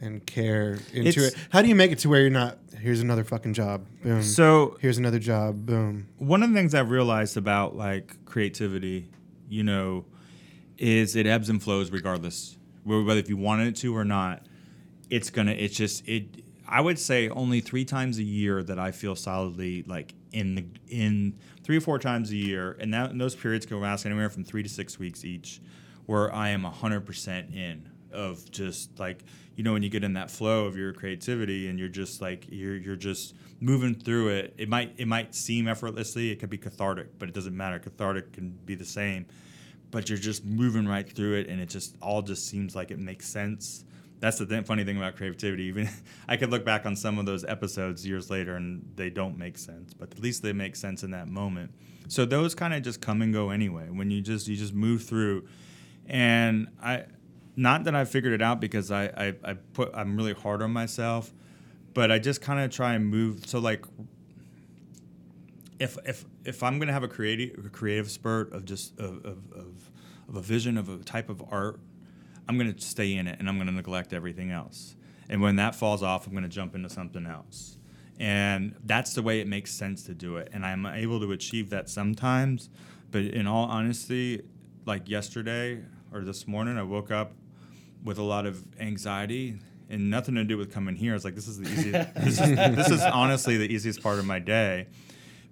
and 0.00 0.24
care 0.26 0.78
into 0.92 1.08
It's- 1.08 1.32
it. 1.32 1.34
How 1.50 1.60
do 1.60 1.68
you 1.68 1.74
make 1.74 1.90
it 1.90 1.98
to 2.00 2.08
where 2.08 2.20
you're 2.20 2.30
not? 2.30 2.58
Here's 2.80 3.00
another 3.00 3.24
fucking 3.24 3.54
job. 3.54 3.84
Boom. 4.04 4.22
So 4.22 4.76
here's 4.80 4.96
another 4.98 5.18
job. 5.18 5.66
Boom. 5.66 6.06
one 6.18 6.42
of 6.44 6.50
the 6.50 6.54
things 6.54 6.72
I've 6.74 6.90
realized 6.90 7.36
about 7.36 7.76
like 7.76 8.24
creativity, 8.24 9.08
you 9.48 9.64
know, 9.64 10.04
is 10.76 11.16
it 11.16 11.26
ebbs 11.26 11.48
and 11.48 11.60
flows 11.62 11.90
regardless. 11.90 12.56
Whether 12.84 13.18
if 13.18 13.28
you 13.28 13.36
wanted 13.36 13.66
it 13.68 13.76
to 13.76 13.94
or 13.96 14.04
not, 14.04 14.46
it's 15.10 15.30
gonna. 15.30 15.50
It's 15.52 15.74
just 15.76 16.06
it. 16.08 16.42
I 16.68 16.80
would 16.80 16.98
say 16.98 17.28
only 17.30 17.60
three 17.60 17.84
times 17.84 18.18
a 18.18 18.22
year 18.22 18.62
that 18.62 18.78
I 18.78 18.92
feel 18.92 19.16
solidly 19.16 19.82
like 19.86 20.14
in 20.32 20.54
the 20.54 20.64
in 20.88 21.34
three 21.64 21.76
or 21.78 21.80
four 21.80 21.98
times 21.98 22.30
a 22.30 22.36
year, 22.36 22.76
and 22.78 22.94
that 22.94 23.10
and 23.10 23.20
those 23.20 23.34
periods 23.34 23.66
can 23.66 23.80
last 23.80 24.06
anywhere 24.06 24.30
from 24.30 24.44
three 24.44 24.62
to 24.62 24.68
six 24.68 24.98
weeks 24.98 25.24
each, 25.24 25.60
where 26.08 26.34
I 26.34 26.48
am 26.48 26.64
hundred 26.64 27.06
percent 27.06 27.54
in 27.54 27.88
of 28.12 28.50
just 28.50 28.98
like 28.98 29.24
you 29.54 29.62
know 29.62 29.74
when 29.74 29.82
you 29.82 29.90
get 29.90 30.02
in 30.02 30.14
that 30.14 30.30
flow 30.30 30.64
of 30.64 30.76
your 30.76 30.92
creativity 30.92 31.68
and 31.68 31.78
you're 31.78 31.88
just 31.88 32.20
like 32.20 32.46
you're 32.48 32.76
you're 32.76 32.96
just 32.96 33.34
moving 33.60 33.94
through 33.94 34.28
it. 34.28 34.54
It 34.58 34.68
might 34.68 34.94
it 34.96 35.06
might 35.06 35.34
seem 35.34 35.68
effortlessly. 35.68 36.30
It 36.30 36.40
could 36.40 36.50
be 36.50 36.58
cathartic, 36.58 37.18
but 37.18 37.28
it 37.28 37.34
doesn't 37.34 37.56
matter. 37.56 37.78
Cathartic 37.78 38.32
can 38.32 38.50
be 38.64 38.74
the 38.74 38.84
same 38.84 39.26
but 39.90 40.08
you're 40.08 40.18
just 40.18 40.44
moving 40.44 40.86
right 40.86 41.10
through 41.10 41.34
it 41.34 41.48
and 41.48 41.60
it 41.60 41.68
just 41.68 41.96
all 42.02 42.22
just 42.22 42.46
seems 42.46 42.74
like 42.74 42.90
it 42.90 42.98
makes 42.98 43.26
sense 43.28 43.84
that's 44.20 44.38
the 44.38 44.46
th- 44.46 44.66
funny 44.66 44.84
thing 44.84 44.96
about 44.96 45.16
creativity 45.16 45.64
even 45.64 45.88
i 46.28 46.36
could 46.36 46.50
look 46.50 46.64
back 46.64 46.86
on 46.86 46.94
some 46.96 47.18
of 47.18 47.26
those 47.26 47.44
episodes 47.44 48.06
years 48.06 48.30
later 48.30 48.56
and 48.56 48.84
they 48.96 49.10
don't 49.10 49.38
make 49.38 49.56
sense 49.58 49.94
but 49.94 50.10
at 50.12 50.18
least 50.18 50.42
they 50.42 50.52
make 50.52 50.76
sense 50.76 51.02
in 51.02 51.10
that 51.10 51.28
moment 51.28 51.70
so 52.08 52.24
those 52.24 52.54
kind 52.54 52.72
of 52.72 52.82
just 52.82 53.00
come 53.00 53.22
and 53.22 53.32
go 53.32 53.50
anyway 53.50 53.88
when 53.90 54.10
you 54.10 54.20
just 54.20 54.48
you 54.48 54.56
just 54.56 54.74
move 54.74 55.02
through 55.02 55.46
and 56.08 56.68
i 56.82 57.04
not 57.56 57.84
that 57.84 57.94
i 57.94 58.04
figured 58.04 58.32
it 58.32 58.42
out 58.42 58.60
because 58.60 58.90
i 58.90 59.04
i, 59.04 59.34
I 59.44 59.54
put 59.54 59.90
i'm 59.94 60.16
really 60.16 60.34
hard 60.34 60.62
on 60.62 60.72
myself 60.72 61.32
but 61.94 62.10
i 62.10 62.18
just 62.18 62.40
kind 62.40 62.60
of 62.60 62.70
try 62.70 62.94
and 62.94 63.06
move 63.06 63.46
so 63.46 63.58
like 63.58 63.84
if 65.78 65.96
if 66.04 66.24
if 66.44 66.62
I'm 66.62 66.78
gonna 66.78 66.92
have 66.92 67.02
a 67.02 67.08
creative 67.08 67.66
a 67.66 67.68
creative 67.68 68.10
spurt 68.10 68.52
of 68.52 68.64
just 68.64 68.98
of, 68.98 69.24
of, 69.24 69.38
of, 69.52 69.90
of 70.28 70.36
a 70.36 70.40
vision 70.40 70.76
of 70.76 70.88
a 70.88 70.98
type 70.98 71.28
of 71.28 71.42
art, 71.50 71.80
I'm 72.48 72.58
gonna 72.58 72.78
stay 72.80 73.14
in 73.14 73.26
it 73.26 73.38
and 73.38 73.48
I'm 73.48 73.58
gonna 73.58 73.72
neglect 73.72 74.12
everything 74.12 74.50
else. 74.50 74.96
And 75.28 75.40
when 75.42 75.56
that 75.56 75.74
falls 75.74 76.02
off, 76.02 76.26
I'm 76.26 76.34
gonna 76.34 76.48
jump 76.48 76.74
into 76.74 76.88
something 76.88 77.26
else. 77.26 77.78
And 78.18 78.74
that's 78.84 79.14
the 79.14 79.22
way 79.22 79.40
it 79.40 79.46
makes 79.46 79.72
sense 79.72 80.02
to 80.04 80.14
do 80.14 80.38
it. 80.38 80.48
And 80.52 80.66
I'm 80.66 80.84
able 80.86 81.20
to 81.20 81.30
achieve 81.30 81.70
that 81.70 81.88
sometimes. 81.88 82.68
But 83.12 83.22
in 83.22 83.46
all 83.46 83.66
honesty, 83.66 84.42
like 84.86 85.08
yesterday 85.08 85.82
or 86.12 86.22
this 86.22 86.46
morning, 86.46 86.78
I 86.78 86.82
woke 86.82 87.10
up 87.10 87.32
with 88.04 88.18
a 88.18 88.22
lot 88.22 88.46
of 88.46 88.64
anxiety 88.80 89.58
and 89.88 90.10
nothing 90.10 90.34
to 90.34 90.44
do 90.44 90.56
with 90.56 90.72
coming 90.72 90.96
here. 90.96 91.14
It's 91.14 91.24
like 91.24 91.34
this 91.34 91.48
is 91.48 91.58
the 91.58 91.68
easiest. 91.68 92.14
this, 92.16 92.40
is, 92.40 92.56
this 92.56 92.90
is 92.90 93.02
honestly 93.02 93.56
the 93.56 93.72
easiest 93.72 94.02
part 94.02 94.18
of 94.18 94.26
my 94.26 94.38
day 94.38 94.88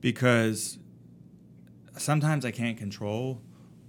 because 0.01 0.79
sometimes 1.97 2.45
I 2.45 2.51
can't 2.51 2.77
control 2.77 3.41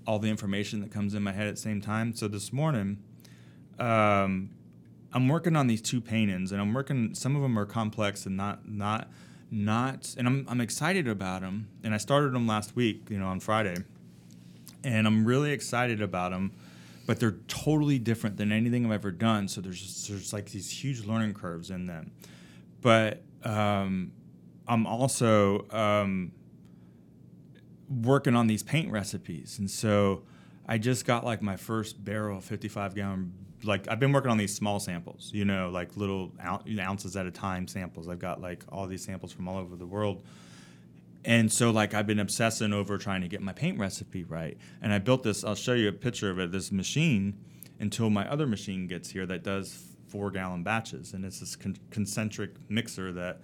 all 0.05 0.19
the 0.19 0.29
information 0.29 0.79
that 0.81 0.91
comes 0.91 1.13
in 1.13 1.21
my 1.21 1.33
head 1.33 1.47
at 1.47 1.55
the 1.55 1.61
same 1.61 1.81
time. 1.81 2.15
So 2.15 2.27
this 2.27 2.53
morning, 2.53 2.97
um, 3.77 4.51
I'm 5.13 5.27
working 5.27 5.55
on 5.55 5.67
these 5.67 5.81
two 5.81 6.01
paintings, 6.01 6.51
and 6.51 6.61
I'm 6.61 6.73
working. 6.73 7.13
Some 7.13 7.35
of 7.35 7.41
them 7.41 7.57
are 7.57 7.65
complex 7.65 8.25
and 8.25 8.37
not 8.37 8.67
not 8.67 9.09
not, 9.51 10.15
and 10.17 10.27
I'm 10.27 10.45
I'm 10.49 10.61
excited 10.61 11.07
about 11.07 11.41
them. 11.41 11.69
And 11.83 11.93
I 11.93 11.97
started 11.97 12.33
them 12.33 12.47
last 12.47 12.75
week, 12.75 13.07
you 13.09 13.19
know, 13.19 13.27
on 13.27 13.39
Friday, 13.39 13.75
and 14.83 15.07
I'm 15.07 15.25
really 15.25 15.51
excited 15.51 16.01
about 16.01 16.31
them. 16.31 16.53
But 17.05 17.21
they're 17.21 17.37
totally 17.47 17.99
different 17.99 18.35
than 18.35 18.51
anything 18.51 18.85
I've 18.85 18.91
ever 18.91 19.11
done. 19.11 19.47
So 19.47 19.61
there's 19.61 20.07
there's 20.07 20.33
like 20.33 20.51
these 20.51 20.69
huge 20.69 21.05
learning 21.05 21.35
curves 21.35 21.69
in 21.69 21.85
them. 21.85 22.11
But 22.81 23.23
um, 23.43 24.11
I'm 24.67 24.85
also 24.85 25.65
um, 25.71 26.33
working 27.89 28.35
on 28.35 28.47
these 28.47 28.61
paint 28.61 28.91
recipes, 28.91 29.57
and 29.59 29.71
so 29.71 30.23
I 30.67 30.77
just 30.77 31.05
got 31.05 31.23
like 31.23 31.41
my 31.41 31.55
first 31.55 32.03
barrel, 32.03 32.41
55 32.41 32.93
gallon. 32.93 33.33
Like 33.63 33.87
I've 33.87 33.99
been 33.99 34.11
working 34.11 34.29
on 34.29 34.37
these 34.37 34.53
small 34.53 34.79
samples, 34.79 35.31
you 35.33 35.45
know, 35.45 35.69
like 35.69 35.95
little 35.95 36.31
ounces 36.79 37.15
at 37.15 37.25
a 37.25 37.31
time 37.31 37.67
samples. 37.67 38.07
I've 38.07 38.19
got 38.19 38.41
like 38.41 38.63
all 38.69 38.85
these 38.85 39.03
samples 39.03 39.31
from 39.31 39.47
all 39.47 39.57
over 39.57 39.75
the 39.75 39.85
world, 39.85 40.23
and 41.25 41.51
so 41.51 41.71
like 41.71 41.93
I've 41.93 42.07
been 42.07 42.19
obsessing 42.19 42.73
over 42.73 42.97
trying 42.97 43.21
to 43.21 43.27
get 43.27 43.41
my 43.41 43.53
paint 43.53 43.79
recipe 43.79 44.23
right. 44.23 44.57
And 44.81 44.93
I 44.93 44.99
built 44.99 45.23
this. 45.23 45.43
I'll 45.43 45.55
show 45.55 45.73
you 45.73 45.89
a 45.89 45.93
picture 45.93 46.29
of 46.29 46.39
it. 46.39 46.51
This 46.51 46.71
machine 46.71 47.37
until 47.79 48.09
my 48.09 48.29
other 48.29 48.47
machine 48.47 48.87
gets 48.87 49.09
here 49.09 49.25
that 49.25 49.43
does 49.43 49.93
four 50.07 50.31
gallon 50.31 50.63
batches, 50.63 51.13
and 51.13 51.25
it's 51.25 51.39
this 51.39 51.55
con- 51.55 51.77
concentric 51.91 52.51
mixer 52.69 53.11
that 53.13 53.41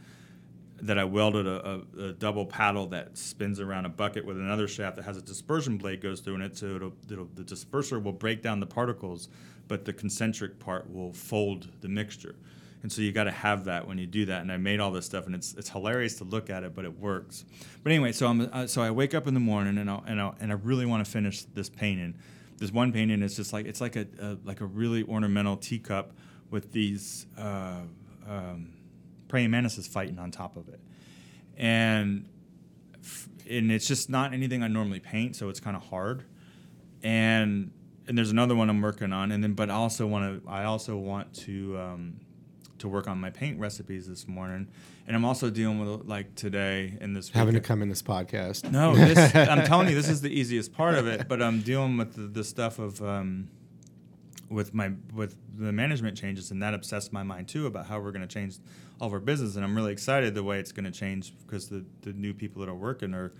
that 0.81 0.99
I 0.99 1.05
welded 1.05 1.47
a, 1.47 1.81
a, 1.97 2.07
a 2.07 2.13
double 2.13 2.45
paddle 2.45 2.87
that 2.87 3.17
spins 3.17 3.61
around 3.61 3.85
a 3.85 3.89
bucket 3.89 4.25
with 4.25 4.37
another 4.37 4.67
shaft 4.67 4.97
that 4.97 5.03
has 5.03 5.15
a 5.15 5.21
dispersion 5.21 5.77
blade 5.77 6.01
goes 6.01 6.19
through 6.19 6.35
in 6.35 6.41
it, 6.41 6.57
so 6.57 6.75
it'll, 6.75 6.93
it'll, 7.09 7.29
the 7.35 7.43
disperser 7.43 8.03
will 8.03 8.11
break 8.11 8.41
down 8.41 8.59
the 8.59 8.65
particles, 8.65 9.29
but 9.69 9.85
the 9.85 9.93
concentric 9.93 10.59
part 10.59 10.91
will 10.91 11.13
fold 11.13 11.69
the 11.79 11.87
mixture. 11.87 12.35
And 12.83 12.91
so 12.91 13.01
you 13.01 13.11
got 13.11 13.23
to 13.23 13.31
have 13.31 13.65
that 13.65 13.87
when 13.87 13.97
you 13.97 14.05
do 14.05 14.25
that. 14.25 14.41
And 14.41 14.51
I 14.51 14.57
made 14.57 14.79
all 14.79 14.91
this 14.91 15.05
stuff, 15.05 15.25
and 15.25 15.33
it's, 15.33 15.53
it's 15.53 15.69
hilarious 15.69 16.15
to 16.17 16.25
look 16.25 16.49
at 16.49 16.63
it, 16.63 16.75
but 16.75 16.85
it 16.85 16.99
works. 16.99 17.45
But 17.81 17.91
anyway, 17.91 18.11
so 18.11 18.27
I'm 18.27 18.49
uh, 18.51 18.67
so 18.67 18.81
I 18.81 18.91
wake 18.91 19.13
up 19.13 19.25
in 19.25 19.33
the 19.33 19.39
morning, 19.39 19.77
and 19.77 19.89
I 19.89 20.01
and 20.05 20.21
I, 20.21 20.33
and 20.39 20.51
I 20.51 20.55
really 20.55 20.85
want 20.85 21.03
to 21.03 21.09
finish 21.09 21.43
this 21.43 21.69
painting. 21.69 22.15
This 22.57 22.71
one 22.71 22.91
painting 22.91 23.21
is 23.21 23.35
just 23.35 23.53
like 23.53 23.65
it's 23.65 23.81
like 23.81 23.95
a, 23.95 24.05
a 24.19 24.37
like 24.43 24.61
a 24.61 24.65
really 24.65 25.03
ornamental 25.03 25.57
teacup 25.57 26.11
with 26.51 26.71
these. 26.71 27.25
Uh, 27.37 27.81
um, 28.27 28.73
praying 29.27 29.49
mantises 29.49 29.87
fighting 29.87 30.19
on 30.19 30.29
top 30.29 30.57
of 30.57 30.69
it, 30.69 30.79
and 31.57 32.29
and 33.49 33.71
it's 33.71 33.87
just 33.87 34.09
not 34.09 34.33
anything 34.33 34.61
I 34.61 34.67
normally 34.67 34.99
paint, 34.99 35.35
so 35.35 35.49
it's 35.49 35.59
kind 35.59 35.75
of 35.75 35.83
hard. 35.83 36.23
And 37.01 37.71
and 38.07 38.17
there's 38.17 38.29
another 38.29 38.55
one 38.55 38.69
I'm 38.69 38.81
working 38.81 39.11
on, 39.11 39.31
and 39.31 39.43
then 39.43 39.53
but 39.53 39.69
I 39.69 39.73
also 39.73 40.05
want 40.05 40.43
to 40.43 40.49
I 40.49 40.65
also 40.65 40.97
want 40.97 41.33
to 41.45 41.77
um, 41.79 42.19
to 42.83 42.89
work 42.89 43.07
on 43.07 43.17
my 43.19 43.29
paint 43.29 43.59
recipes 43.59 44.07
this 44.07 44.27
morning, 44.27 44.67
and 45.07 45.15
I'm 45.15 45.25
also 45.25 45.49
dealing 45.49 45.79
with 45.79 46.05
like 46.05 46.35
today 46.35 46.97
and 46.99 47.15
this 47.15 47.29
Having 47.29 47.55
to 47.55 47.61
come 47.61 47.81
in 47.81 47.89
this 47.89 48.01
podcast. 48.01 48.69
no, 48.69 48.93
this, 48.93 49.33
I'm 49.35 49.65
telling 49.65 49.87
you, 49.87 49.95
this 49.95 50.09
is 50.09 50.21
the 50.21 50.29
easiest 50.29 50.73
part 50.73 50.95
of 50.95 51.07
it. 51.07 51.27
But 51.27 51.41
I'm 51.41 51.61
dealing 51.61 51.97
with 51.97 52.15
the, 52.15 52.23
the 52.23 52.43
stuff 52.43 52.79
of 52.79 53.01
um, 53.01 53.47
with 54.49 54.73
my 54.73 54.91
with 55.13 55.37
the 55.57 55.71
management 55.71 56.17
changes, 56.17 56.51
and 56.51 56.61
that 56.61 56.73
obsessed 56.73 57.13
my 57.13 57.23
mind 57.23 57.47
too 57.47 57.67
about 57.67 57.85
how 57.85 57.99
we're 57.99 58.11
going 58.11 58.27
to 58.27 58.33
change 58.33 58.57
all 58.99 59.07
of 59.07 59.13
our 59.13 59.19
business. 59.21 59.55
And 59.55 59.63
I'm 59.63 59.75
really 59.75 59.93
excited 59.93 60.35
the 60.35 60.43
way 60.43 60.59
it's 60.59 60.73
going 60.73 60.85
to 60.85 60.91
change 60.91 61.33
because 61.45 61.69
the 61.69 61.85
the 62.01 62.11
new 62.11 62.33
people 62.33 62.59
that 62.61 62.69
are 62.69 62.75
working 62.75 63.13
are, 63.13 63.31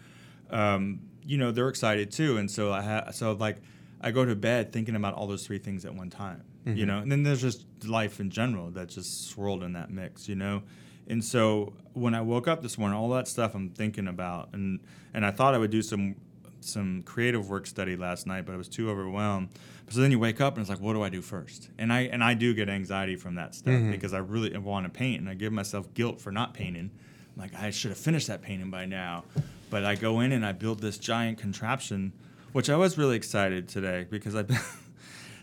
um, 0.52 1.02
you 1.26 1.38
know, 1.38 1.52
they're 1.52 1.70
excited 1.70 2.12
too. 2.12 2.38
And 2.38 2.50
so 2.50 2.72
I 2.72 2.82
ha- 2.82 3.12
so 3.12 3.34
like 3.34 3.58
I 4.00 4.12
go 4.12 4.24
to 4.24 4.36
bed 4.36 4.72
thinking 4.72 4.96
about 4.96 5.16
all 5.16 5.28
those 5.28 5.46
three 5.46 5.60
things 5.60 5.84
at 5.84 5.94
one 5.94 6.10
time, 6.10 6.44
you 6.66 6.74
mm-hmm. 6.74 6.86
know. 6.86 6.98
And 7.00 7.12
then 7.12 7.24
there's 7.24 7.42
just 7.42 7.66
life 7.86 8.20
in 8.20 8.30
general 8.30 8.72
that 8.72 8.90
just 8.90 9.28
swirled 9.28 9.64
in 9.64 9.74
that 9.74 9.90
mix, 9.90 10.28
you 10.28 10.36
know. 10.36 10.64
And 11.08 11.24
so 11.24 11.74
when 11.94 12.16
I 12.16 12.22
woke 12.22 12.48
up 12.48 12.62
this 12.62 12.78
morning, 12.78 12.98
all 12.98 13.10
that 13.10 13.28
stuff 13.28 13.56
I'm 13.56 13.70
thinking 13.70 14.08
about, 14.08 14.50
and 14.54 14.80
and 15.14 15.26
I 15.26 15.32
thought 15.32 15.54
I 15.54 15.58
would 15.58 15.72
do 15.72 15.82
some 15.82 16.16
some 16.62 17.04
creative 17.04 17.50
work 17.50 17.68
study 17.68 17.98
last 17.98 18.26
night, 18.26 18.46
but 18.46 18.54
I 18.54 18.58
was 18.58 18.70
too 18.70 18.90
overwhelmed. 18.90 19.50
So 19.90 20.00
then 20.00 20.12
you 20.12 20.20
wake 20.20 20.40
up 20.40 20.56
and 20.56 20.62
it's 20.62 20.70
like, 20.70 20.80
what 20.80 20.94
do 20.94 21.04
I 21.04 21.10
do 21.10 21.22
first? 21.22 21.70
And 21.78 21.92
I 21.92 22.02
and 22.02 22.24
I 22.24 22.34
do 22.34 22.54
get 22.54 22.70
anxiety 22.70 23.16
from 23.16 23.36
that 23.36 23.54
stuff 23.56 23.74
mm-hmm. 23.74 23.92
because 23.92 24.14
I 24.14 24.20
really 24.20 24.58
want 24.58 24.86
to 24.86 24.90
paint, 24.90 25.20
and 25.20 25.30
I 25.30 25.34
give 25.34 25.52
myself 25.52 25.94
guilt 25.94 26.22
for 26.22 26.32
not 26.32 26.54
painting. 26.54 26.92
I'm 27.36 27.42
like 27.42 27.54
I 27.56 27.70
should 27.70 27.92
have 27.92 27.98
finished 27.98 28.28
that 28.28 28.42
painting 28.42 28.72
by 28.72 28.86
now, 28.86 29.26
but 29.70 29.84
I 29.84 29.96
go 29.96 30.22
in 30.22 30.32
and 30.32 30.46
I 30.46 30.54
build 30.54 30.80
this 30.80 30.98
giant 30.98 31.38
contraption, 31.38 32.14
which 32.54 32.70
I 32.70 32.78
was 32.78 32.98
really 32.98 33.18
excited 33.18 33.68
today 33.68 34.08
because 34.10 34.36
I. 34.36 34.46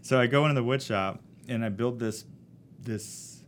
so 0.02 0.20
I 0.20 0.26
go 0.26 0.44
into 0.44 0.54
the 0.54 0.64
wood 0.64 0.82
shop 0.82 1.22
and 1.48 1.64
I 1.64 1.68
build 1.68 1.98
this 1.98 2.24
this. 2.80 3.42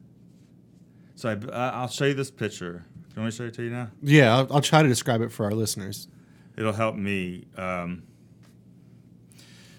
So 1.15 1.31
I, 1.31 1.59
I'll 1.71 1.89
show 1.89 2.07
you 2.07 2.15
this 2.15 2.31
picture. 2.31 2.85
Do 3.15 3.15
you 3.17 3.23
want 3.23 3.27
me 3.27 3.31
to 3.31 3.37
show 3.37 3.45
it 3.45 3.55
to 3.55 3.63
you 3.63 3.71
now? 3.71 3.91
Yeah, 4.03 4.37
I'll, 4.37 4.55
I'll 4.55 4.61
try 4.61 4.83
to 4.83 4.89
describe 4.89 5.21
it 5.21 5.31
for 5.31 5.45
our 5.45 5.53
listeners. 5.53 6.09
it'll 6.57 6.73
help 6.73 6.97
me. 6.97 7.47
Um, 7.57 8.05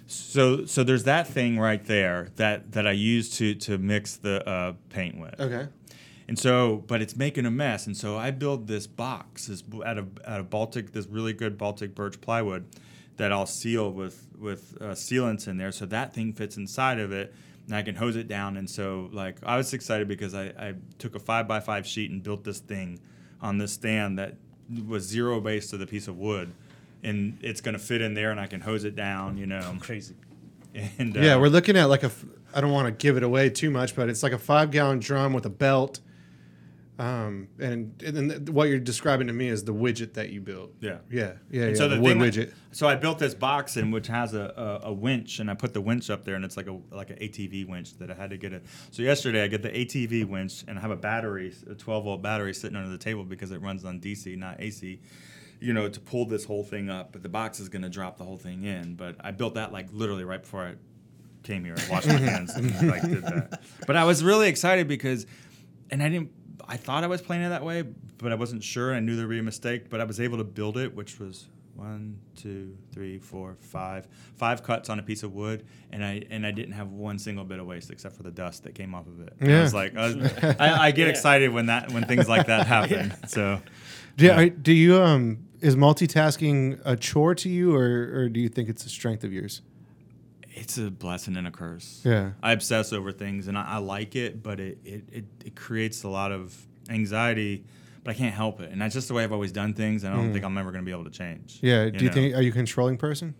so 0.08 0.66
so 0.66 0.84
there's 0.84 1.04
that 1.04 1.28
thing 1.28 1.60
right 1.60 1.84
there 1.86 2.30
that 2.36 2.72
that 2.74 2.86
I 2.88 2.92
use 2.92 3.30
to 3.38 3.56
to 3.56 3.78
mix 3.78 4.16
the 4.16 4.48
uh, 4.48 4.74
paint 4.90 5.20
with. 5.20 5.40
Okay. 5.40 5.68
And 6.26 6.40
so, 6.40 6.84
but 6.88 7.02
it's 7.02 7.18
making 7.18 7.46
a 7.46 7.52
mess. 7.52 7.86
And 7.86 7.98
so 7.98 8.18
I 8.18 8.32
build 8.32 8.68
this 8.68 8.88
box 8.88 9.48
this 9.48 9.64
out 9.86 9.98
of 9.98 10.08
out 10.26 10.40
of 10.40 10.50
Baltic, 10.50 10.94
this 10.94 11.08
really 11.08 11.34
good 11.34 11.58
Baltic 11.58 11.96
birch 11.96 12.22
plywood 12.22 12.66
that 13.18 13.32
I'll 13.32 13.46
seal 13.46 13.92
with 13.92 14.28
with 14.40 14.78
uh, 14.82 14.86
sealants 14.88 15.48
in 15.48 15.58
there, 15.58 15.72
so 15.72 15.86
that 15.88 16.14
thing 16.14 16.34
fits 16.34 16.58
inside 16.58 17.00
of 17.00 17.12
it, 17.12 17.34
and 17.68 17.76
I 17.76 17.82
can 17.82 17.96
hose 17.96 18.16
it 18.16 18.28
down. 18.28 18.58
And 18.58 18.70
so, 18.70 19.10
like, 19.14 19.38
I 19.44 19.56
was 19.58 19.74
excited 19.74 20.08
because 20.08 20.34
I, 20.34 20.46
I 20.48 20.74
took 21.00 21.16
a 21.16 21.20
five 21.20 21.48
by 21.48 21.60
five 21.60 21.86
sheet 21.88 22.12
and 22.12 22.22
built 22.24 22.44
this 22.44 22.60
thing 22.60 23.00
on 23.42 23.58
this 23.58 23.74
stand 23.74 24.20
that 24.20 24.36
was 24.88 25.04
zero 25.04 25.40
base 25.40 25.70
to 25.70 25.78
the 25.78 25.86
piece 25.88 26.08
of 26.08 26.18
wood, 26.18 26.54
and 27.04 27.38
it's 27.42 27.62
gonna 27.62 27.80
fit 27.80 28.02
in 28.02 28.14
there, 28.14 28.32
and 28.32 28.40
I 28.40 28.48
can 28.48 28.62
hose 28.62 28.84
it 28.84 28.96
down, 28.96 29.38
you 29.38 29.46
know. 29.46 29.78
Crazy. 29.80 30.16
And 30.98 31.16
Yeah, 31.16 31.36
uh, 31.36 31.40
we're 31.40 31.50
looking 31.50 31.78
at 31.78 31.86
like 31.86 32.04
a. 32.04 32.08
f- 32.08 32.26
I 32.56 32.62
don't 32.62 32.72
want 32.72 32.88
to 32.88 32.92
give 32.92 33.16
it 33.18 33.24
away 33.24 33.50
too 33.50 33.70
much, 33.70 33.96
but 33.96 34.10
it's 34.10 34.24
like 34.24 34.32
a 34.34 34.38
five 34.40 34.72
gallon 34.72 35.00
drum 35.00 35.34
with 35.34 35.46
a 35.46 35.50
belt. 35.50 36.00
Um, 37.00 37.48
and 37.60 38.00
and 38.04 38.30
then 38.30 38.46
what 38.54 38.70
you're 38.70 38.78
describing 38.78 39.26
to 39.28 39.34
me 39.34 39.48
is 39.48 39.64
the 39.64 39.74
widget 39.74 40.14
that 40.14 40.30
you 40.30 40.42
built. 40.42 40.74
Yeah. 40.80 40.98
Yeah. 41.10 41.34
Yeah. 41.50 41.70
Yeah 41.70 41.76
so 41.76 41.90
the, 41.90 41.96
the 41.96 42.02
wood 42.02 42.18
widget. 42.18 42.54
so 42.72 42.88
I 42.88 42.96
built 42.96 43.18
this 43.18 43.34
box 43.34 43.78
in 43.78 43.90
which 43.90 44.08
has 44.08 44.36
a, 44.36 44.82
a, 44.84 44.90
a 44.90 44.94
winch, 44.94 45.40
and 45.40 45.50
I 45.50 45.56
put 45.56 45.74
the 45.74 45.82
winch 45.82 46.12
up 46.12 46.24
there, 46.24 46.36
and 46.36 46.46
it's 46.46 46.56
like 46.56 46.68
a 46.68 46.80
like 46.92 47.10
an 47.10 47.18
ATV 47.18 47.68
winch 47.68 47.98
that 47.98 48.12
I 48.12 48.14
had 48.14 48.30
to 48.30 48.38
get 48.38 48.54
it. 48.54 48.64
So 48.92 49.02
yesterday 49.02 49.44
I 49.44 49.48
get 49.48 49.64
the 49.64 49.72
ATV 49.72 50.26
winch, 50.28 50.64
and 50.68 50.78
I 50.78 50.82
have 50.82 50.92
a 50.92 50.96
battery, 50.96 51.54
a 51.70 51.74
12 51.74 52.04
volt 52.04 52.22
battery, 52.22 52.54
sitting 52.54 52.78
under 52.78 52.90
the 52.90 52.98
table 52.98 53.24
because 53.24 53.52
it 53.52 53.62
runs 53.62 53.86
on 53.86 54.00
DC, 54.00 54.38
not 54.38 54.62
AC. 54.62 55.00
You 55.60 55.74
know, 55.74 55.88
to 55.88 56.00
pull 56.00 56.26
this 56.26 56.46
whole 56.46 56.64
thing 56.64 56.90
up, 56.90 57.14
but 57.14 57.24
the 57.24 57.30
box 57.30 57.60
is 57.60 57.70
going 57.70 57.84
to 57.84 57.90
drop 57.90 58.18
the 58.18 58.26
whole 58.26 58.38
thing 58.38 58.64
in. 58.66 58.96
But 58.96 59.16
I 59.22 59.32
built 59.32 59.56
that 59.56 59.72
like 59.72 59.88
literally 59.94 60.26
right 60.26 60.42
before 60.42 60.62
I 60.62 60.76
came 61.44 61.64
here. 61.64 61.76
I 61.78 61.92
washed 61.92 62.08
my 62.08 62.14
hands 62.18 62.54
and 62.54 62.88
like 62.88 63.02
did 63.02 63.24
that. 63.24 63.62
But 63.88 63.96
I 63.96 64.04
was 64.04 64.24
really 64.24 64.48
excited 64.48 64.88
because, 64.88 65.26
and 65.90 66.04
I 66.04 66.10
didn't. 66.10 66.32
I 66.68 66.78
thought 66.78 67.04
I 67.04 67.08
was 67.08 67.22
playing 67.22 67.44
it 67.44 67.50
that 67.50 67.64
way, 67.64 67.84
but 68.18 68.32
I 68.32 68.36
wasn't 68.36 68.64
sure. 68.64 68.94
I 68.94 69.00
knew 69.00 69.16
there'd 69.16 69.30
be 69.30 69.40
a 69.40 69.44
mistake, 69.44 69.90
but 69.90 70.00
I 70.00 70.04
was 70.04 70.20
able 70.20 70.38
to 70.38 70.44
build 70.44 70.78
it, 70.78 70.94
which 70.96 71.20
was 71.20 71.48
one, 71.76 72.20
two, 72.36 72.78
three, 72.92 73.18
four, 73.18 73.56
five, 73.60 74.08
five 74.36 74.62
cuts 74.64 74.90
on 74.90 75.00
a 75.00 75.04
piece 75.04 75.24
of 75.24 75.34
wood, 75.34 75.66
and 75.92 76.04
I 76.06 76.24
and 76.30 76.46
I 76.46 76.52
didn't 76.52 76.74
have 76.74 76.90
one 76.92 77.18
single 77.18 77.44
bit 77.44 77.60
of 77.60 77.66
waste 77.66 77.90
except 77.90 78.16
for 78.16 78.24
the 78.24 78.32
dust 78.32 78.64
that 78.64 78.76
came 78.76 78.94
off 78.94 79.08
of 79.08 79.22
it. 79.22 79.34
And 79.40 79.52
I 79.52 79.62
was 79.62 79.74
like, 79.74 79.96
I, 79.98 80.06
was, 80.14 80.34
I, 80.60 80.88
I 80.88 80.92
get 80.92 81.08
excited 81.14 81.52
when 81.52 81.66
that 81.68 81.92
when 81.92 82.04
things 82.06 82.30
like 82.30 82.48
that 82.48 82.68
happen. 82.68 83.14
So. 83.28 83.60
Do, 84.16 84.32
are- 84.32 84.50
do 84.50 84.72
you 84.72 85.02
um 85.02 85.48
is 85.60 85.76
multitasking 85.76 86.80
a 86.86 86.96
chore 86.96 87.34
to 87.36 87.50
you, 87.50 87.74
or 87.76 88.12
or 88.14 88.30
do 88.30 88.40
you 88.40 88.50
think 88.50 88.70
it's 88.70 88.86
a 88.86 88.90
strength 88.90 89.24
of 89.24 89.34
yours? 89.34 89.62
It's 90.56 90.78
a 90.78 90.92
blessing 90.92 91.36
and 91.36 91.48
a 91.48 91.52
curse. 91.52 92.02
Yeah. 92.04 92.32
I 92.42 92.52
obsess 92.52 92.94
over 92.94 93.12
things 93.12 93.48
and 93.48 93.58
I, 93.58 93.64
I 93.64 93.78
like 93.78 94.16
it, 94.16 94.44
but 94.44 94.60
it, 94.60 94.78
it, 94.86 95.04
it, 95.12 95.26
it 95.46 95.56
creates 95.56 96.04
a 96.04 96.10
lot 96.10 96.32
of 96.32 96.56
anxiety, 96.90 97.66
but 98.04 98.12
I 98.12 98.14
can't 98.14 98.36
help 98.36 98.60
it. 98.60 98.72
And 98.72 98.82
that's 98.82 98.94
just 98.94 99.08
the 99.08 99.16
way 99.16 99.24
I've 99.24 99.32
always 99.32 99.52
done 99.52 99.74
things. 99.74 100.04
And 100.04 100.14
I 100.14 100.18
don't 100.18 100.32
think 100.32 100.46
I'm 100.46 100.58
ever 100.58 100.72
going 100.72 100.84
to 100.84 100.86
be 100.86 100.92
able 100.92 101.06
to 101.06 101.10
change. 101.10 101.56
Mm. 101.56 101.60
Yeah. 101.62 101.90
Do 101.90 102.04
you 102.04 102.10
know? 102.10 102.14
think 102.14 102.36
are 102.36 102.42
you 102.42 102.52
a 102.52 102.54
controlling 102.54 102.98
person? 102.98 103.34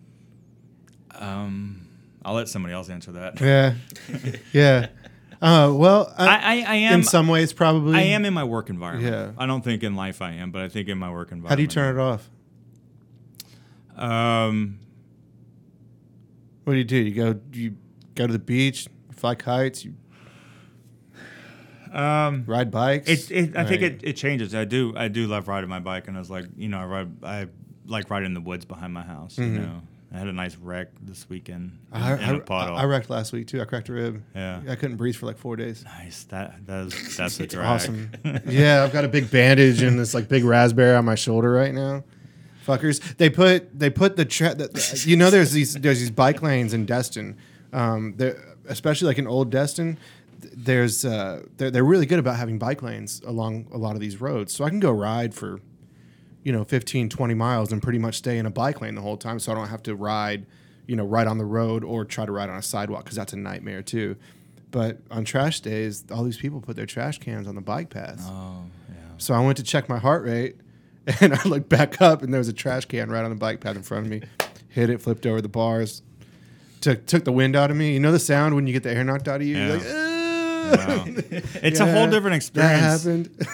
Um, 1.14 1.86
I'll 2.24 2.34
let 2.34 2.48
somebody 2.48 2.74
else 2.74 2.88
answer 2.90 3.12
that. 3.12 3.40
Yeah. 3.40 3.74
yeah. 4.52 4.88
Uh, 5.40 5.72
well, 5.72 6.12
I, 6.16 6.26
I, 6.26 6.64
I 6.66 6.74
am. 6.76 7.00
in 7.00 7.02
some 7.04 7.28
ways 7.28 7.52
probably. 7.52 7.96
I 7.96 8.02
am 8.02 8.24
in 8.24 8.34
my 8.34 8.44
work 8.44 8.70
environment. 8.70 9.12
Yeah. 9.12 9.32
I 9.36 9.46
don't 9.46 9.62
think 9.62 9.82
in 9.82 9.94
life 9.94 10.22
I 10.22 10.32
am, 10.32 10.50
but 10.50 10.62
I 10.62 10.68
think 10.68 10.88
in 10.88 10.98
my 10.98 11.10
work 11.10 11.32
environment. 11.32 11.50
How 11.50 11.56
do 11.56 11.62
you 11.62 11.68
turn 11.68 11.96
it 11.96 12.00
off? 12.00 12.30
Um, 13.96 14.80
What 16.64 16.72
do 16.72 16.78
you 16.78 16.84
do? 16.84 16.96
You 16.96 17.14
go 17.14 17.40
you 17.52 17.76
go 18.14 18.26
to 18.26 18.32
the 18.32 18.38
beach, 18.38 18.86
you 19.08 19.14
fly 19.14 19.34
kites, 19.34 19.84
you 19.84 19.94
um, 21.94 22.44
ride 22.46 22.70
bikes. 22.70 23.08
It, 23.08 23.30
it, 23.30 23.56
I 23.56 23.64
think 23.64 23.82
it, 23.82 24.00
it 24.02 24.12
changes. 24.14 24.54
I 24.54 24.64
do 24.64 24.92
I 24.96 25.08
do 25.08 25.26
love 25.26 25.46
riding 25.46 25.70
my 25.70 25.78
bike, 25.78 26.08
and 26.08 26.16
I 26.16 26.20
was 26.20 26.30
like, 26.30 26.46
you 26.56 26.68
know, 26.68 26.78
I 26.78 26.84
ride 26.84 27.24
I 27.24 27.46
like 27.86 28.10
riding 28.10 28.26
in 28.26 28.34
the 28.34 28.40
woods 28.40 28.64
behind 28.64 28.92
my 28.92 29.02
house. 29.02 29.38
You 29.38 29.46
know, 29.46 29.82
I 30.12 30.18
had 30.18 30.26
a 30.26 30.32
nice 30.32 30.56
wreck 30.56 30.88
this 31.00 31.28
weekend 31.28 31.78
in, 31.94 32.02
I, 32.02 32.14
in 32.14 32.34
a 32.34 32.36
I, 32.36 32.40
puddle. 32.40 32.76
I 32.76 32.84
wrecked 32.84 33.10
last 33.10 33.32
week 33.32 33.46
too. 33.46 33.60
I 33.60 33.64
cracked 33.64 33.88
a 33.88 33.92
rib. 33.92 34.22
Yeah. 34.34 34.60
I 34.68 34.74
couldn't 34.74 34.96
breathe 34.96 35.16
for 35.16 35.26
like 35.26 35.38
four 35.38 35.56
days. 35.56 35.84
nice. 35.84 36.24
That 36.24 36.66
that's 36.66 37.16
that's 37.16 37.38
a 37.38 37.46
drag. 37.46 37.66
awesome. 37.66 38.10
yeah, 38.46 38.82
I've 38.82 38.92
got 38.92 39.04
a 39.04 39.08
big 39.08 39.30
bandage 39.30 39.82
and 39.82 39.98
this 39.98 40.14
like 40.14 40.28
big 40.28 40.44
raspberry 40.44 40.96
on 40.96 41.04
my 41.04 41.14
shoulder 41.14 41.52
right 41.52 41.74
now. 41.74 42.02
Fuckers, 42.66 43.16
they 43.16 43.28
put 43.30 43.78
they 43.78 43.90
put 43.90 44.16
the, 44.16 44.24
tra- 44.24 44.54
the 44.54 45.04
you 45.06 45.16
know 45.16 45.30
there's 45.30 45.52
these 45.52 45.74
there's 45.74 46.00
these 46.00 46.10
bike 46.10 46.42
lanes 46.42 46.72
in 46.72 46.86
Destin, 46.86 47.36
um, 47.72 48.16
especially 48.66 49.08
like 49.08 49.18
in 49.18 49.26
old 49.26 49.50
Destin. 49.50 49.98
There's 50.40 51.04
uh, 51.04 51.42
they're, 51.56 51.70
they're 51.70 51.84
really 51.84 52.06
good 52.06 52.18
about 52.18 52.36
having 52.36 52.58
bike 52.58 52.82
lanes 52.82 53.20
along 53.26 53.66
a 53.72 53.78
lot 53.78 53.94
of 53.94 54.00
these 54.00 54.20
roads, 54.20 54.52
so 54.52 54.64
I 54.64 54.70
can 54.70 54.80
go 54.80 54.90
ride 54.92 55.34
for, 55.34 55.60
you 56.42 56.52
know, 56.52 56.64
15, 56.64 57.08
20 57.08 57.34
miles 57.34 57.72
and 57.72 57.82
pretty 57.82 57.98
much 57.98 58.16
stay 58.16 58.38
in 58.38 58.46
a 58.46 58.50
bike 58.50 58.80
lane 58.80 58.94
the 58.94 59.00
whole 59.00 59.16
time, 59.16 59.38
so 59.38 59.52
I 59.52 59.54
don't 59.54 59.68
have 59.68 59.82
to 59.84 59.94
ride, 59.94 60.46
you 60.86 60.96
know, 60.96 61.04
right 61.04 61.26
on 61.26 61.38
the 61.38 61.44
road 61.46 61.82
or 61.82 62.04
try 62.04 62.26
to 62.26 62.32
ride 62.32 62.50
on 62.50 62.56
a 62.56 62.62
sidewalk 62.62 63.04
because 63.04 63.16
that's 63.16 63.32
a 63.32 63.38
nightmare 63.38 63.82
too. 63.82 64.16
But 64.70 64.98
on 65.10 65.24
trash 65.24 65.60
days, 65.60 66.04
all 66.10 66.24
these 66.24 66.36
people 66.36 66.60
put 66.60 66.76
their 66.76 66.86
trash 66.86 67.18
cans 67.18 67.46
on 67.46 67.54
the 67.54 67.60
bike 67.62 67.90
paths. 67.90 68.24
Oh 68.26 68.64
yeah. 68.88 68.94
So 69.18 69.32
I 69.32 69.40
went 69.40 69.56
to 69.58 69.62
check 69.62 69.88
my 69.88 69.98
heart 69.98 70.24
rate, 70.24 70.56
and 71.20 71.34
I 71.34 71.42
looked 71.44 71.68
back 71.68 72.00
up, 72.00 72.22
and 72.22 72.32
there 72.32 72.38
was 72.38 72.48
a 72.48 72.52
trash 72.52 72.84
can 72.86 73.10
right 73.10 73.24
on 73.24 73.30
the 73.30 73.36
bike 73.36 73.60
path 73.60 73.76
in 73.76 73.82
front 73.82 74.06
of 74.06 74.10
me. 74.10 74.22
Hit 74.68 74.90
it, 74.90 75.00
flipped 75.00 75.26
over 75.26 75.40
the 75.40 75.48
bars, 75.48 76.02
took 76.80 77.06
took 77.06 77.24
the 77.24 77.32
wind 77.32 77.54
out 77.56 77.70
of 77.70 77.76
me. 77.76 77.92
You 77.94 78.00
know 78.00 78.12
the 78.12 78.18
sound 78.18 78.54
when 78.54 78.66
you 78.66 78.72
get 78.72 78.82
the 78.82 78.90
air 78.90 79.04
knocked 79.04 79.28
out 79.28 79.40
of 79.40 79.46
you. 79.46 79.56
You're 79.56 79.78
like. 79.78 79.82
Wow. 79.84 81.04
It's 81.62 81.78
a 81.78 81.84
whole 81.84 82.04
Yeah, 82.04 82.10
different 82.10 82.42
That 82.54 82.96
experience. 82.96 83.04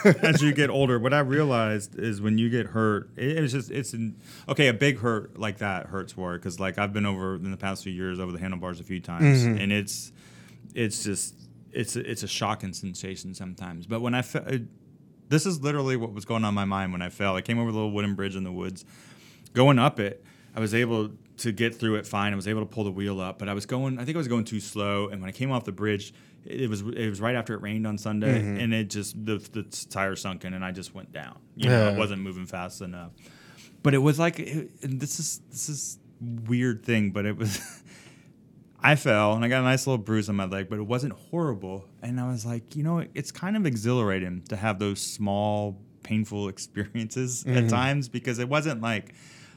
happened. 0.05 0.23
as 0.23 0.41
you 0.41 0.53
get 0.53 0.69
older, 0.69 0.97
what 0.97 1.13
I 1.13 1.19
realized 1.19 1.99
is 1.99 2.21
when 2.21 2.37
you 2.37 2.49
get 2.49 2.67
hurt, 2.67 3.09
it, 3.17 3.37
it's 3.37 3.51
just 3.51 3.69
it's 3.69 3.91
an, 3.91 4.15
okay. 4.47 4.67
A 4.69 4.73
big 4.73 4.99
hurt 4.99 5.37
like 5.37 5.57
that 5.57 5.87
hurts 5.87 6.15
more 6.15 6.33
because 6.37 6.57
like 6.57 6.77
I've 6.77 6.93
been 6.93 7.05
over 7.05 7.35
in 7.35 7.51
the 7.51 7.57
past 7.57 7.83
few 7.83 7.91
years 7.91 8.17
over 8.17 8.31
the 8.31 8.39
handlebars 8.39 8.79
a 8.79 8.83
few 8.85 9.01
times, 9.01 9.43
Mm-hmm. 9.43 9.57
and 9.57 9.71
it's 9.73 10.13
it's 10.73 11.03
just 11.03 11.35
it's 11.73 11.97
a, 11.97 12.09
it's 12.09 12.23
a 12.23 12.27
shocking 12.29 12.71
sensation 12.71 13.33
sometimes. 13.33 13.87
But 13.87 13.99
when 13.99 14.13
I 14.13 14.21
felt 14.21 14.47
this 15.31 15.45
is 15.47 15.61
literally 15.61 15.97
what 15.97 16.13
was 16.13 16.25
going 16.25 16.43
on 16.45 16.49
in 16.49 16.55
my 16.55 16.65
mind 16.65 16.91
when 16.91 17.01
I 17.01 17.09
fell. 17.09 17.35
I 17.35 17.41
came 17.41 17.57
over 17.57 17.69
a 17.69 17.73
little 17.73 17.91
wooden 17.91 18.13
bridge 18.15 18.35
in 18.35 18.43
the 18.43 18.51
woods, 18.51 18.85
going 19.53 19.79
up 19.79 19.99
it. 19.99 20.23
I 20.55 20.59
was 20.59 20.75
able 20.75 21.11
to 21.37 21.51
get 21.51 21.73
through 21.73 21.95
it 21.95 22.05
fine. 22.05 22.33
I 22.33 22.35
was 22.35 22.47
able 22.47 22.59
to 22.61 22.65
pull 22.65 22.83
the 22.83 22.91
wheel 22.91 23.19
up, 23.19 23.39
but 23.39 23.47
I 23.49 23.53
was 23.53 23.65
going. 23.65 23.97
I 23.97 24.05
think 24.05 24.15
I 24.15 24.19
was 24.19 24.27
going 24.27 24.43
too 24.45 24.59
slow. 24.59 25.07
And 25.07 25.21
when 25.21 25.29
I 25.29 25.31
came 25.31 25.51
off 25.51 25.63
the 25.63 25.71
bridge, 25.71 26.13
it 26.45 26.69
was 26.69 26.81
it 26.81 27.09
was 27.09 27.21
right 27.21 27.35
after 27.35 27.53
it 27.53 27.61
rained 27.61 27.87
on 27.87 27.97
Sunday, 27.97 28.39
Mm-hmm. 28.41 28.59
and 28.59 28.73
it 28.73 28.89
just 28.89 29.25
the 29.25 29.37
the 29.37 29.63
tire 29.89 30.15
sunk 30.15 30.43
in, 30.45 30.53
and 30.53 30.63
I 30.63 30.71
just 30.71 30.93
went 30.93 31.11
down. 31.11 31.39
You 31.55 31.69
know, 31.69 31.85
Yeah. 31.87 31.91
it 31.93 31.97
wasn't 31.97 32.21
moving 32.21 32.45
fast 32.45 32.81
enough. 32.81 33.11
But 33.83 33.93
it 33.95 33.99
was 33.99 34.19
like, 34.19 34.37
it, 34.39 34.69
and 34.83 34.99
this 34.99 35.19
is 35.19 35.39
this 35.49 35.69
is 35.69 35.97
weird 36.19 36.83
thing, 36.85 37.11
but 37.11 37.25
it 37.25 37.37
was. 37.37 37.59
I 38.83 38.95
fell 38.95 39.33
and 39.33 39.45
I 39.45 39.47
got 39.47 39.59
a 39.61 39.63
nice 39.63 39.85
little 39.85 40.03
bruise 40.03 40.27
on 40.29 40.35
my 40.35 40.45
leg, 40.45 40.67
but 40.69 40.79
it 40.79 40.87
wasn't 40.87 41.13
horrible. 41.13 41.85
And 42.01 42.19
I 42.19 42.29
was 42.31 42.45
like, 42.45 42.75
you 42.75 42.83
know, 42.83 43.05
it's 43.13 43.31
kind 43.31 43.55
of 43.55 43.65
exhilarating 43.65 44.41
to 44.49 44.55
have 44.55 44.79
those 44.79 44.99
small, 45.01 45.79
painful 46.03 46.47
experiences 46.55 47.43
Mm-hmm. 47.43 47.57
at 47.57 47.69
times 47.69 48.09
because 48.09 48.39
it 48.39 48.49
wasn't 48.49 48.81
like, 48.81 49.13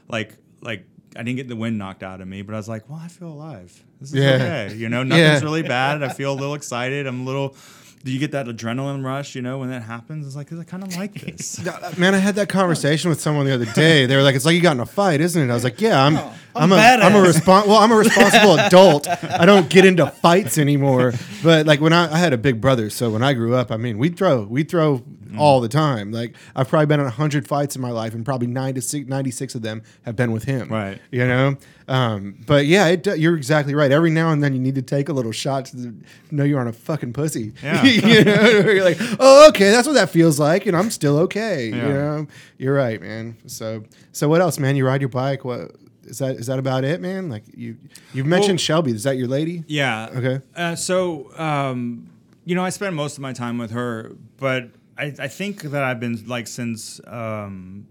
like, 0.07 0.35
like 0.61 0.85
I 1.15 1.23
didn't 1.23 1.37
get 1.37 1.47
the 1.47 1.55
wind 1.55 1.77
knocked 1.77 2.03
out 2.03 2.21
of 2.21 2.27
me, 2.27 2.41
but 2.43 2.53
I 2.53 2.57
was 2.57 2.67
like, 2.69 2.89
well, 2.89 2.99
I 3.01 3.07
feel 3.07 3.29
alive. 3.29 3.83
This 3.99 4.09
is 4.09 4.15
Yeah. 4.15 4.29
okay. 4.67 4.75
You 4.75 4.89
know, 4.89 5.03
nothing's 5.03 5.41
Yeah. 5.41 5.43
really 5.43 5.63
bad. 5.63 6.03
I 6.03 6.09
feel 6.09 6.31
a 6.33 6.35
little 6.35 6.55
excited. 6.55 7.07
I'm 7.07 7.21
a 7.21 7.23
little. 7.25 7.55
Do 8.03 8.11
you 8.11 8.19
get 8.19 8.31
that 8.31 8.45
adrenaline 8.45 9.03
rush? 9.03 9.35
You 9.35 9.41
know, 9.41 9.59
when 9.59 9.69
that 9.69 9.81
happens, 9.81 10.27
it's 10.27 10.35
like 10.35 10.47
because 10.47 10.59
I 10.59 10.63
kind 10.63 10.83
of 10.83 10.95
like 10.95 11.13
this. 11.13 11.59
Man, 11.97 12.13
I 12.13 12.19
had 12.19 12.35
that 12.35 12.49
conversation 12.49 13.09
with 13.09 13.19
someone 13.19 13.45
the 13.45 13.53
other 13.53 13.65
day. 13.65 14.05
They 14.05 14.15
were 14.15 14.21
like, 14.21 14.35
"It's 14.35 14.45
like 14.45 14.55
you 14.55 14.61
got 14.61 14.73
in 14.73 14.79
a 14.79 14.85
fight, 14.85 15.21
isn't 15.21 15.41
it?" 15.41 15.51
I 15.51 15.55
was 15.55 15.63
like, 15.63 15.81
"Yeah, 15.81 16.03
I'm, 16.03 16.17
I'm, 16.55 16.71
a, 16.71 16.75
I'm 16.75 17.15
a 17.15 17.27
respon- 17.27 17.67
Well, 17.67 17.77
I'm 17.77 17.91
a 17.91 17.95
responsible 17.95 18.59
adult. 18.59 19.07
I 19.07 19.45
don't 19.45 19.69
get 19.69 19.85
into 19.85 20.07
fights 20.07 20.57
anymore. 20.57 21.13
But 21.43 21.65
like 21.65 21.81
when 21.81 21.93
I, 21.93 22.13
I 22.13 22.17
had 22.17 22.33
a 22.33 22.37
big 22.37 22.61
brother, 22.61 22.89
so 22.89 23.09
when 23.09 23.23
I 23.23 23.33
grew 23.33 23.55
up, 23.55 23.71
I 23.71 23.77
mean, 23.77 23.97
we 23.97 24.09
throw, 24.09 24.43
we 24.43 24.63
throw 24.63 24.99
mm. 24.99 25.39
all 25.39 25.61
the 25.61 25.69
time. 25.69 26.11
Like 26.11 26.35
I've 26.55 26.67
probably 26.69 26.85
been 26.85 26.99
in 26.99 27.07
hundred 27.07 27.47
fights 27.47 27.75
in 27.75 27.81
my 27.81 27.91
life, 27.91 28.13
and 28.13 28.25
probably 28.25 28.47
96, 28.47 29.09
96 29.09 29.55
of 29.55 29.61
them 29.61 29.83
have 30.03 30.15
been 30.15 30.31
with 30.31 30.43
him. 30.43 30.69
Right. 30.69 31.01
You 31.11 31.27
know. 31.27 31.57
Um, 31.87 32.43
but 32.47 32.65
yeah, 32.65 32.87
it, 32.87 33.05
you're 33.19 33.35
exactly 33.37 33.75
right. 33.75 33.91
Every 33.91 34.09
now 34.09 34.31
and 34.31 34.43
then, 34.43 34.53
you 34.53 34.59
need 34.59 34.75
to 34.75 34.81
take 34.81 35.07
a 35.09 35.13
little 35.13 35.31
shot 35.31 35.65
to 35.65 35.93
know 36.31 36.43
you 36.43 36.57
aren't 36.57 36.69
a 36.69 36.73
fucking 36.73 37.13
pussy. 37.13 37.53
Yeah. 37.63 37.83
you 37.83 38.23
know, 38.25 38.49
you're 38.71 38.83
like, 38.83 38.97
oh, 39.19 39.47
okay, 39.49 39.69
that's 39.71 39.87
what 39.87 39.93
that 39.93 40.09
feels 40.09 40.39
like, 40.39 40.65
and 40.65 40.75
I'm 40.75 40.89
still 40.89 41.17
okay. 41.19 41.67
You 41.67 41.75
Yeah. 41.75 41.87
know, 41.93 42.27
you're 42.57 42.73
right, 42.75 42.99
man. 43.01 43.37
So, 43.47 43.83
so 44.11 44.27
what 44.27 44.41
else, 44.41 44.57
man? 44.57 44.75
You 44.75 44.85
ride 44.87 45.01
your 45.01 45.09
bike. 45.09 45.45
What 45.45 45.75
is 46.05 46.17
that? 46.19 46.35
Is 46.37 46.47
that 46.47 46.57
about 46.59 46.83
it, 46.83 47.01
man? 47.01 47.29
Like 47.29 47.43
you, 47.55 47.77
you've 48.13 48.25
mentioned 48.27 48.53
Well- 48.53 48.57
Shelby. 48.65 48.91
Is 48.91 49.03
that 49.03 49.17
your 49.17 49.27
lady? 49.27 49.63
Yeah. 49.67 50.09
Okay. 50.15 50.39
Uh, 50.55 50.75
so, 50.75 51.31
um, 51.37 52.09
you 52.45 52.55
know, 52.55 52.63
I 52.63 52.69
spend 52.69 52.95
most 52.95 53.17
of 53.17 53.21
my 53.21 53.33
time 53.33 53.57
with 53.57 53.71
her, 53.71 54.11
but 54.37 54.69
I, 54.97 55.13
I 55.19 55.27
think 55.27 55.61
that 55.63 55.83
I've 55.83 55.99
been 55.99 56.23
like 56.27 56.47
since 56.47 57.01
um, 57.07 57.87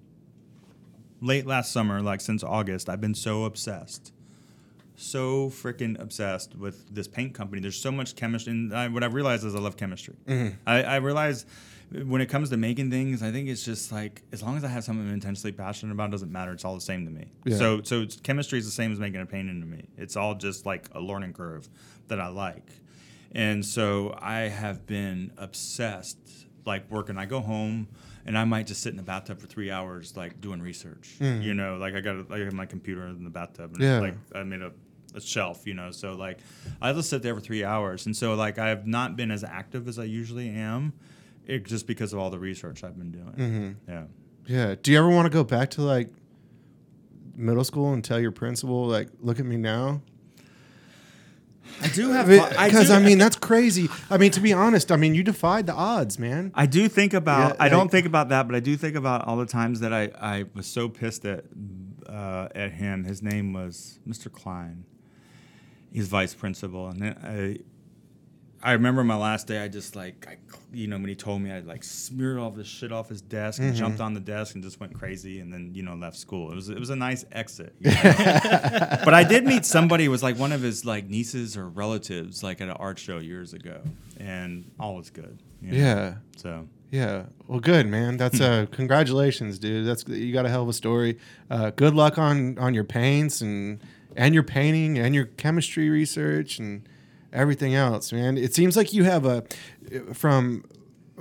late 1.25 1.47
last 1.47 1.73
summer, 1.73 2.03
like 2.03 2.21
since 2.21 2.45
August, 2.45 2.89
I've 2.89 3.01
been 3.01 3.15
so 3.15 3.45
obsessed. 3.45 4.13
So 4.97 5.49
freaking 5.49 6.01
obsessed 6.01 6.55
with 6.55 6.95
this 6.95 7.09
paint 7.09 7.35
company. 7.35 7.61
There's 7.61 7.81
so 7.81 7.91
much 7.91 8.15
chemistry. 8.15 8.53
And 8.53 8.73
I, 8.73 8.89
what 8.89 9.03
I've 9.03 9.15
realized 9.15 9.45
is 9.45 9.55
I 9.55 9.59
love 9.59 9.77
chemistry. 9.77 10.15
Mm-hmm. 10.27 10.55
I, 10.67 10.83
I 10.85 10.97
realize 10.97 11.47
when 11.91 12.21
it 12.21 12.27
comes 12.27 12.51
to 12.51 12.57
making 12.57 12.91
things, 12.91 13.23
I 13.23 13.33
think 13.33 13.49
it's 13.49 13.65
just 13.65 13.91
like 13.91 14.23
as 14.33 14.43
long 14.43 14.57
as 14.57 14.65
I 14.65 14.69
have 14.69 14.85
something 14.85 15.07
I'm 15.07 15.15
intensely 15.15 15.51
passionate 15.51 15.93
about, 15.93 16.11
it 16.11 16.13
doesn't 16.13 16.31
matter. 16.31 16.53
It's 16.53 16.65
all 16.65 16.75
the 16.75 16.81
same 16.81 17.05
to 17.07 17.11
me. 17.11 17.27
Yeah. 17.45 17.57
So 17.57 17.83
so 17.83 18.03
it's, 18.03 18.17
chemistry 18.17 18.59
is 18.59 18.67
the 18.67 18.71
same 18.71 18.93
as 18.93 19.01
making 19.01 19.21
a 19.21 19.27
painting 19.27 19.61
to 19.61 19.67
me. 19.67 19.89
It's 19.97 20.17
all 20.17 20.35
just 20.35 20.67
like 20.67 20.89
a 20.93 21.01
learning 21.01 21.33
curve 21.33 21.69
that 22.09 22.21
I 22.21 22.29
like. 22.29 22.71
And 23.33 23.65
so 23.65 24.17
I 24.21 24.43
have 24.43 24.87
been 24.87 25.33
obsessed, 25.37 26.19
like 26.65 26.89
working. 26.89 27.19
I 27.19 27.27
go 27.27 27.41
home 27.41 27.89
and 28.27 28.37
I 28.39 28.45
might 28.45 28.67
just 28.67 28.83
sit 28.83 28.91
in 28.91 28.97
the 28.97 29.03
bathtub 29.03 29.39
for 29.41 29.47
three 29.47 29.71
hours, 29.71 30.17
like 30.17 30.41
doing 30.41 30.61
research. 30.63 31.17
Mm. 31.21 31.43
You 31.43 31.55
know, 31.55 31.77
like 31.77 31.95
I 31.95 32.01
got 32.01 32.31
I 32.31 32.39
have 32.39 32.53
my 32.53 32.67
computer 32.67 33.07
in 33.09 33.25
the 33.25 33.31
bathtub, 33.31 33.73
and 33.75 33.83
Yeah. 33.83 34.01
like 34.01 34.15
I 34.35 34.43
made 34.43 34.63
a, 34.63 34.73
a 35.15 35.21
shelf. 35.21 35.67
You 35.67 35.75
know, 35.75 35.91
so 35.91 36.15
like 36.15 36.39
I 36.81 36.93
just 36.93 37.11
sit 37.11 37.23
there 37.23 37.35
for 37.35 37.41
three 37.41 37.65
hours, 37.65 38.07
and 38.07 38.17
so 38.17 38.35
like 38.35 38.59
I 38.59 38.69
have 38.69 38.87
not 38.87 39.17
been 39.17 39.31
as 39.31 39.45
active 39.45 39.89
as 39.89 39.99
I 39.99 40.05
usually 40.05 40.49
am, 40.51 40.93
it, 41.47 41.65
just 41.65 41.87
because 41.87 42.13
of 42.13 42.19
all 42.19 42.31
the 42.31 42.39
research 42.39 42.83
I've 42.85 42.97
been 42.99 43.11
doing. 43.13 43.33
Mm-hmm. 43.37 43.91
Yeah. 43.91 44.05
Yeah. 44.47 44.75
Do 44.83 44.93
you 44.93 44.99
ever 44.99 45.09
want 45.11 45.27
to 45.27 45.31
go 45.31 45.45
back 45.45 45.71
to 45.73 45.83
like 45.83 46.09
middle 47.37 47.65
school 47.65 47.93
and 47.93 48.05
tell 48.05 48.21
your 48.21 48.31
principal, 48.33 48.87
like, 48.87 49.09
look 49.21 49.41
at 49.41 49.47
me 49.47 49.57
now? 49.57 50.01
I 51.83 51.89
do 51.89 52.11
have 52.11 52.29
Because 52.29 52.91
I, 52.91 53.01
mean, 53.01 53.19
that's 53.19 53.34
crazy. 53.45 53.89
I 54.11 54.17
mean, 54.17 54.31
to 54.33 54.41
be 54.41 54.53
honest, 54.53 54.91
I 54.91 54.97
mean, 54.97 55.15
you 55.15 55.23
defied 55.23 55.67
the 55.67 55.75
odds, 55.75 56.19
man. 56.19 56.51
I 56.55 56.67
do 56.67 56.89
think 56.89 57.15
about. 57.15 57.57
Yeah, 57.57 57.65
I 57.65 57.69
don't 57.69 57.91
think 57.91 58.07
about 58.07 58.31
that, 58.31 58.49
but 58.49 58.57
I 58.57 58.61
do 58.61 58.77
think 58.77 58.97
about 58.97 59.27
all 59.27 59.37
the 59.37 59.47
times 59.47 59.81
that 59.81 59.93
I, 59.93 60.11
I 60.21 60.45
was 60.55 60.67
so 60.67 60.89
pissed 60.89 61.25
at 61.25 61.45
uh, 62.09 62.49
at 62.55 62.73
him. 62.73 63.05
His 63.05 63.23
name 63.23 63.53
was 63.53 63.99
Mr. 64.09 64.33
Klein. 64.33 64.85
He's 65.93 66.09
vice 66.09 66.35
principal, 66.35 66.89
and 66.89 67.01
then 67.01 67.17
I 67.23 67.59
I 68.65 68.73
remember 68.73 69.05
my 69.05 69.17
last 69.17 69.47
day. 69.47 69.63
I 69.63 69.69
just 69.69 69.95
like 69.95 70.27
I, 70.27 70.39
you 70.73 70.87
know 70.87 70.97
when 70.97 71.09
he 71.09 71.15
told 71.15 71.43
me 71.43 71.53
I 71.53 71.61
like 71.61 71.85
smeared 71.85 72.39
all 72.39 72.51
this 72.51 72.67
shit 72.67 72.93
off 72.93 73.11
his 73.11 73.21
desk 73.21 73.61
and 73.61 73.75
jumped 73.75 74.01
on 74.01 74.15
the 74.15 74.21
desk 74.21 74.55
and 74.55 74.65
just 74.65 74.81
went 74.81 74.95
crazy, 74.95 75.41
and 75.41 75.53
then 75.53 75.73
you 75.75 75.83
know 75.83 75.95
left 75.95 76.17
school. 76.17 76.51
It 76.51 76.55
was 76.55 76.71
it 76.71 76.79
was 76.81 76.89
a 76.89 76.97
nice 76.97 77.27
exit. 77.31 77.75
you 77.79 77.91
know? 78.05 78.99
but 79.05 79.13
I 79.13 79.23
did 79.23 79.45
meet 79.45 79.67
somebody 79.67 80.07
who 80.07 80.11
was 80.11 80.23
like 80.23 80.39
one 80.39 80.51
of 80.51 80.63
his 80.63 80.87
like 80.87 81.11
nieces 81.11 81.59
or 81.59 81.69
relatives 81.69 82.43
like 82.43 82.63
at 82.63 82.69
an 82.69 82.77
art 82.79 82.99
show 82.99 83.19
years 83.19 83.53
ago, 83.53 83.83
and 84.19 84.71
all 84.81 84.97
was 84.97 85.11
good. 85.11 85.39
you 85.61 85.73
know? 85.73 85.77
Yeah. 85.77 86.15
So 86.37 86.67
Yeah. 86.91 87.25
Well, 87.47 87.61
good, 87.61 87.87
man. 87.87 88.17
That's 88.17 88.41
uh, 88.41 88.65
congratulations, 88.71 89.59
dude. 89.59 89.87
That's 89.87 90.09
you 90.09 90.33
got 90.33 90.47
a 90.47 90.49
hell 90.49 90.63
of 90.63 90.71
a 90.71 90.73
story. 90.73 91.19
Uh, 91.51 91.69
good 91.69 91.95
luck 91.95 92.17
on 92.17 92.57
on 92.59 92.73
your 92.73 92.85
paints 92.85 93.43
and 93.43 93.81
and 94.17 94.33
your 94.33 94.43
painting 94.43 94.97
and 94.97 95.15
your 95.15 95.27
chemistry 95.27 95.91
research 95.91 96.59
and 96.59 96.89
everything 97.35 97.75
else, 97.75 98.13
man. 98.13 98.39
It 98.39 98.55
seems 98.55 98.77
like 98.77 98.93
you 98.95 99.05
have 99.05 99.27
a 99.27 99.45
from 100.15 100.65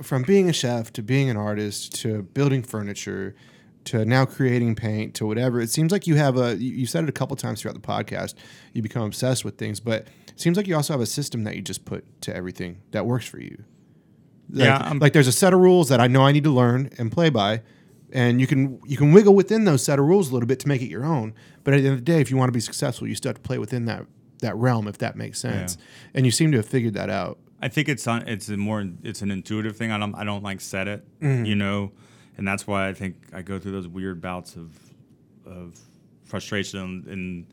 from 0.02 0.22
being 0.22 0.48
a 0.48 0.52
chef 0.52 0.92
to 0.94 1.02
being 1.02 1.28
an 1.30 1.36
artist 1.36 1.94
to 2.02 2.22
building 2.22 2.62
furniture 2.62 3.34
to 3.84 4.04
now 4.04 4.24
creating 4.24 4.74
paint 4.74 5.14
to 5.14 5.26
whatever. 5.26 5.60
It 5.60 5.68
seems 5.70 5.92
like 5.92 6.06
you 6.06 6.14
have 6.14 6.36
a 6.38 6.56
you 6.56 6.86
said 6.86 7.04
it 7.04 7.08
a 7.10 7.12
couple 7.12 7.36
times 7.36 7.60
throughout 7.60 7.74
the 7.74 7.80
podcast. 7.86 8.34
You 8.72 8.80
become 8.82 9.02
obsessed 9.02 9.44
with 9.44 9.58
things, 9.58 9.78
but 9.80 10.06
it 10.28 10.40
seems 10.40 10.56
like 10.56 10.66
you 10.66 10.74
also 10.74 10.92
have 10.94 11.00
a 11.02 11.06
system 11.06 11.44
that 11.44 11.54
you 11.56 11.62
just 11.62 11.84
put 11.84 12.04
to 12.22 12.34
everything 12.34 12.78
that 12.92 13.04
works 13.06 13.26
for 13.26 13.38
you. 13.40 13.62
Like, 14.50 14.66
Yeah, 14.66 14.76
I'm- 14.78 14.98
like 14.98 15.12
there's 15.12 15.28
a 15.28 15.32
set 15.32 15.52
of 15.52 15.60
rules 15.60 15.88
that 15.90 16.00
I 16.00 16.06
know 16.06 16.22
I 16.22 16.32
need 16.32 16.44
to 16.44 16.50
learn 16.50 16.90
and 16.98 17.12
play 17.12 17.28
by, 17.30 17.62
and 18.12 18.40
you 18.40 18.46
can 18.46 18.80
you 18.86 18.96
can 18.96 19.12
wiggle 19.12 19.34
within 19.34 19.64
those 19.64 19.82
set 19.84 19.98
of 19.98 20.06
rules 20.06 20.30
a 20.30 20.32
little 20.32 20.46
bit 20.46 20.60
to 20.60 20.68
make 20.68 20.80
it 20.82 20.88
your 20.88 21.04
own. 21.04 21.34
But 21.62 21.74
at 21.74 21.80
the 21.82 21.86
end 21.88 21.92
of 21.98 22.04
the 22.04 22.10
day, 22.12 22.20
if 22.20 22.30
you 22.30 22.36
want 22.36 22.48
to 22.48 22.52
be 22.52 22.60
successful, 22.60 23.06
you 23.06 23.14
still 23.14 23.28
have 23.30 23.36
to 23.36 23.42
play 23.42 23.58
within 23.58 23.84
that 23.86 24.06
that 24.44 24.56
realm, 24.56 24.86
if 24.88 24.98
that 24.98 25.16
makes 25.16 25.38
sense. 25.40 25.76
And 26.14 26.24
you 26.24 26.32
seem 26.32 26.50
to 26.52 26.58
have 26.58 26.66
figured 26.66 26.94
that 26.94 27.10
out. 27.10 27.38
I 27.60 27.68
think 27.68 27.88
it's 27.88 28.06
on, 28.06 28.28
it's 28.28 28.48
a 28.48 28.56
more 28.56 28.84
it's 29.02 29.22
an 29.22 29.30
intuitive 29.30 29.76
thing. 29.76 29.90
I 29.90 29.98
don't 29.98 30.14
I 30.14 30.24
don't 30.24 30.42
like 30.42 30.60
set 30.60 30.86
it, 30.88 31.04
Mm-hmm. 31.20 31.44
you 31.46 31.54
know, 31.56 31.92
and 32.36 32.46
that's 32.46 32.66
why 32.66 32.88
I 32.88 32.92
think 32.94 33.16
I 33.32 33.42
go 33.42 33.58
through 33.58 33.72
those 33.72 33.88
weird 33.88 34.20
bouts 34.20 34.56
of 34.56 34.70
of 35.46 35.78
frustration 36.24 36.80
and, 36.80 37.06
and 37.06 37.46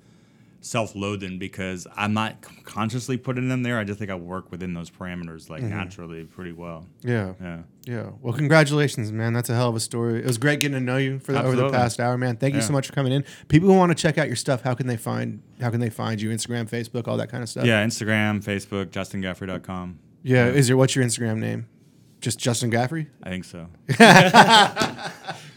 self-loathing 0.62 1.40
because 1.40 1.88
I'm 1.96 2.14
not 2.14 2.42
consciously 2.64 3.18
putting 3.18 3.50
them 3.50 3.64
there. 3.64 3.80
I 3.80 3.84
just 3.84 4.00
think 4.00 4.12
I 4.12 4.16
work 4.16 4.52
within 4.52 4.74
those 4.74 4.90
parameters 4.90 5.50
like 5.50 5.62
mm-hmm. 5.62 5.76
naturally 5.76 6.24
pretty 6.24 6.52
well. 6.52 6.86
Yeah. 7.02 7.34
Yeah. 7.42 7.60
Yeah. 7.86 8.12
Well, 8.22 8.34
congratulations, 8.34 9.12
man. 9.12 9.34
That's 9.34 9.50
a 9.50 9.56
hell 9.56 9.70
of 9.70 9.76
a 9.76 9.80
story. 9.80 10.20
It 10.20 10.26
was 10.26 10.38
great 10.38 10.60
getting 10.60 10.78
to 10.78 10.84
know 10.84 10.98
you 10.98 11.18
for 11.20 11.34
the, 11.34 11.44
over 11.44 11.56
the 11.56 11.72
past 11.72 12.00
hour, 12.00 12.16
man. 12.18 12.38
Thank 12.38 12.54
you 12.54 12.62
so 12.62 12.74
much 12.74 12.88
for 12.88 12.94
coming 12.94 13.12
in. 13.12 13.26
People 13.48 13.70
who 13.70 13.76
want 13.76 13.90
to 13.90 13.96
check 13.96 14.20
out 14.20 14.28
your 14.28 14.36
stuff, 14.36 14.62
how 14.62 14.76
can 14.76 14.88
they 14.88 14.98
find 14.98 15.42
how 15.60 15.72
can 15.72 15.80
they 15.80 15.90
find 15.90 16.22
you? 16.22 16.30
Instagram, 16.30 16.70
Facebook, 16.70 17.08
all 17.08 17.18
that 17.18 17.30
kind 17.30 17.42
of 17.42 17.50
stuff. 17.50 17.66
Yeah, 17.66 17.84
Instagram, 17.84 18.44
Facebook, 18.44 18.88
justingaffrey.com. 18.88 20.00
Yeah. 20.24 20.48
Is 20.48 20.70
your 20.70 20.78
what's 20.78 20.96
your 20.96 21.04
Instagram 21.04 21.40
name? 21.40 21.68
Just 22.20 22.38
Justin 22.38 22.70
Gaffrey? 22.70 23.08
I 23.24 23.30
think 23.30 23.46
so. 23.46 23.68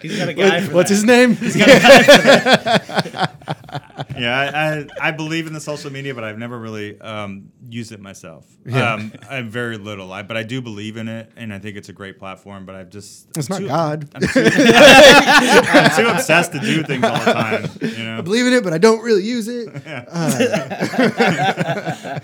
He's 0.01 0.19
got 0.19 0.29
a 0.29 0.35
guy 0.35 0.63
for 0.63 0.75
What's 0.75 0.91
that. 0.91 0.95
his 0.95 1.05
name? 3.71 3.81
yeah, 4.19 4.85
I, 5.01 5.05
I, 5.05 5.09
I 5.09 5.11
believe 5.11 5.47
in 5.47 5.53
the 5.53 5.61
social 5.61 5.91
media, 5.91 6.15
but 6.15 6.25
I've 6.25 6.39
never 6.39 6.59
really 6.59 7.01
um, 7.01 7.51
used 7.69 7.93
it 7.93 8.01
myself. 8.01 8.47
Yeah. 8.67 8.95
Um, 8.95 9.13
I'm 9.31 9.51
very 9.51 9.77
little, 9.77 10.13
I, 10.13 10.23
but 10.23 10.37
I 10.37 10.43
do 10.43 10.61
believe 10.63 10.97
in 10.97 11.09
it, 11.09 11.31
and 11.37 11.53
I 11.53 11.59
think 11.59 11.77
it's 11.77 11.89
a 11.89 11.93
great 11.93 12.19
platform. 12.19 12.65
But 12.67 12.75
I've 12.77 12.91
just 12.91 13.29
It's 13.37 13.49
not 13.49 13.59
too- 13.59 13.69
God. 13.69 14.09
I'm 14.15 14.21
too, 14.23 14.43
I'm 14.47 15.97
too 15.97 16.07
obsessed 16.09 16.53
to 16.53 16.61
do 16.61 16.83
things 16.83 17.05
all 17.05 17.19
the 17.19 17.33
time. 17.33 17.71
You 17.81 18.05
know, 18.05 18.19
I 18.19 18.21
believe 18.21 18.47
in 18.47 18.53
it, 18.55 18.65
but 18.65 18.73
I 18.73 18.79
don't 18.79 19.03
really 19.03 19.25
use 19.25 19.49
it. 19.49 19.69
Uh, 20.17 22.21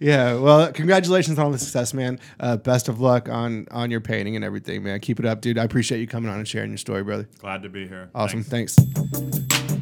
yeah. 0.00 0.34
Well, 0.34 0.72
congratulations 0.72 1.38
on 1.38 1.52
the 1.52 1.58
success, 1.58 1.94
man. 1.94 2.18
Uh, 2.38 2.56
best 2.56 2.88
of 2.88 3.00
luck 3.00 3.28
on 3.28 3.66
on 3.70 3.90
your 3.90 4.00
painting 4.00 4.36
and 4.36 4.44
everything, 4.44 4.82
man. 4.82 5.00
Keep 5.00 5.20
it 5.20 5.26
up, 5.26 5.40
dude. 5.40 5.58
I 5.58 5.64
appreciate 5.64 6.00
you 6.00 6.06
coming 6.06 6.30
on 6.30 6.38
and 6.38 6.48
sharing 6.48 6.70
your 6.70 6.78
story, 6.78 7.02
brother. 7.02 7.28
glad 7.38 7.62
to 7.62 7.68
be 7.68 7.86
here. 7.86 8.10
Awesome. 8.14 8.42
Thanks. 8.42 8.74
Thanks. 8.76 9.72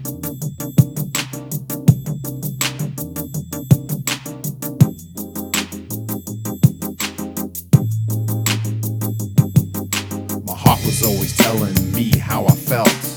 Telling 11.44 11.92
me 11.92 12.10
how 12.18 12.46
I 12.46 12.52
felt. 12.52 13.13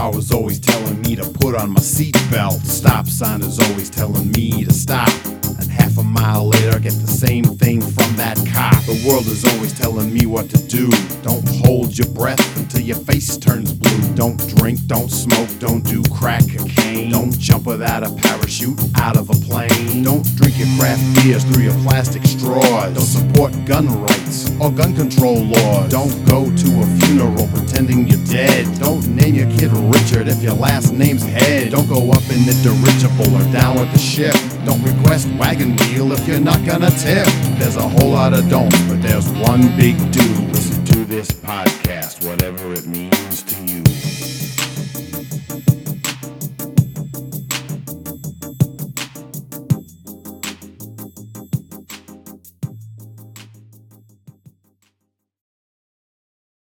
My 0.00 0.06
car 0.06 0.16
was 0.16 0.32
always 0.32 0.58
telling 0.58 0.98
me 1.02 1.14
to 1.16 1.28
put 1.28 1.54
on 1.54 1.72
my 1.72 1.80
seatbelt. 1.80 2.64
Stop 2.64 3.06
sign 3.06 3.42
is 3.42 3.58
always 3.58 3.90
telling 3.90 4.30
me 4.30 4.64
to 4.64 4.72
stop. 4.72 5.10
And 5.26 5.70
half 5.70 5.98
a 5.98 6.02
mile 6.02 6.48
later, 6.48 6.78
get 6.78 6.94
the 6.94 7.06
same 7.06 7.44
thing 7.44 7.82
from 7.82 8.16
that 8.16 8.38
cop. 8.50 8.82
The 8.84 9.04
world 9.06 9.26
is 9.26 9.44
always 9.44 9.78
telling 9.78 10.10
me 10.10 10.24
what 10.24 10.48
to 10.50 10.68
do. 10.68 10.88
Don't 11.20 11.46
hold 11.62 11.98
your 11.98 12.08
breath 12.08 12.40
until 12.56 12.80
your 12.80 12.96
face 12.96 13.36
turns 13.36 13.74
blue. 13.74 14.14
Don't 14.14 14.38
drink, 14.56 14.80
don't 14.86 15.10
smoke, 15.10 15.50
don't 15.58 15.84
do 15.84 16.02
crack 16.04 16.44
cocaine. 16.48 17.10
Don't 17.10 17.38
jump 17.38 17.66
without 17.66 18.02
a 18.02 18.10
parachute 18.10 18.80
out 18.96 19.18
of 19.18 19.28
a 19.28 19.34
plane. 19.34 20.02
Don't 20.02 20.24
drink 20.36 20.58
your 20.58 20.68
craft 20.78 21.02
beers 21.16 21.44
through 21.44 21.64
your 21.64 21.78
plastic 21.84 22.24
straws. 22.24 22.94
Don't 22.94 23.04
support 23.04 23.52
gun 23.66 23.86
rights 24.00 24.50
or 24.60 24.70
gun 24.70 24.96
control 24.96 25.44
laws. 25.44 25.90
Don't 25.90 26.24
go 26.24 26.44
to 26.44 26.68
a 26.80 26.86
funeral 27.04 27.46
pretending 27.48 28.08
you're 28.08 28.24
dead. 28.24 28.66
Don't 28.78 29.06
name 29.08 29.34
your 29.34 29.50
kid 29.58 29.72
Richard 29.90 30.28
if 30.28 30.42
your 30.42 30.54
last 30.54 30.92
name's 30.92 31.24
Head. 31.24 31.72
Don't 31.72 31.88
go 31.88 32.10
up 32.10 32.22
in 32.30 32.46
the 32.46 32.54
dirigible 32.62 33.34
or 33.34 33.52
down 33.52 33.78
with 33.78 33.92
the 33.92 33.98
ship. 33.98 34.34
Don't 34.64 34.82
request 34.82 35.28
wagon 35.38 35.76
wheel 35.76 36.12
if 36.12 36.26
you're 36.26 36.40
not 36.40 36.64
gonna 36.64 36.90
tip. 36.90 37.26
There's 37.58 37.76
a 37.76 37.88
whole 37.88 38.10
lot 38.10 38.32
of 38.32 38.48
don'ts, 38.48 38.80
but 38.88 39.02
there's 39.02 39.28
one 39.30 39.74
big 39.76 39.96
do. 40.12 40.26
Listen 40.52 40.84
to 40.86 41.04
this 41.04 41.30
podcast, 41.30 42.24
whatever 42.26 42.72
it 42.72 42.86
means 42.86 43.42
to 43.42 43.56
you. 43.64 44.49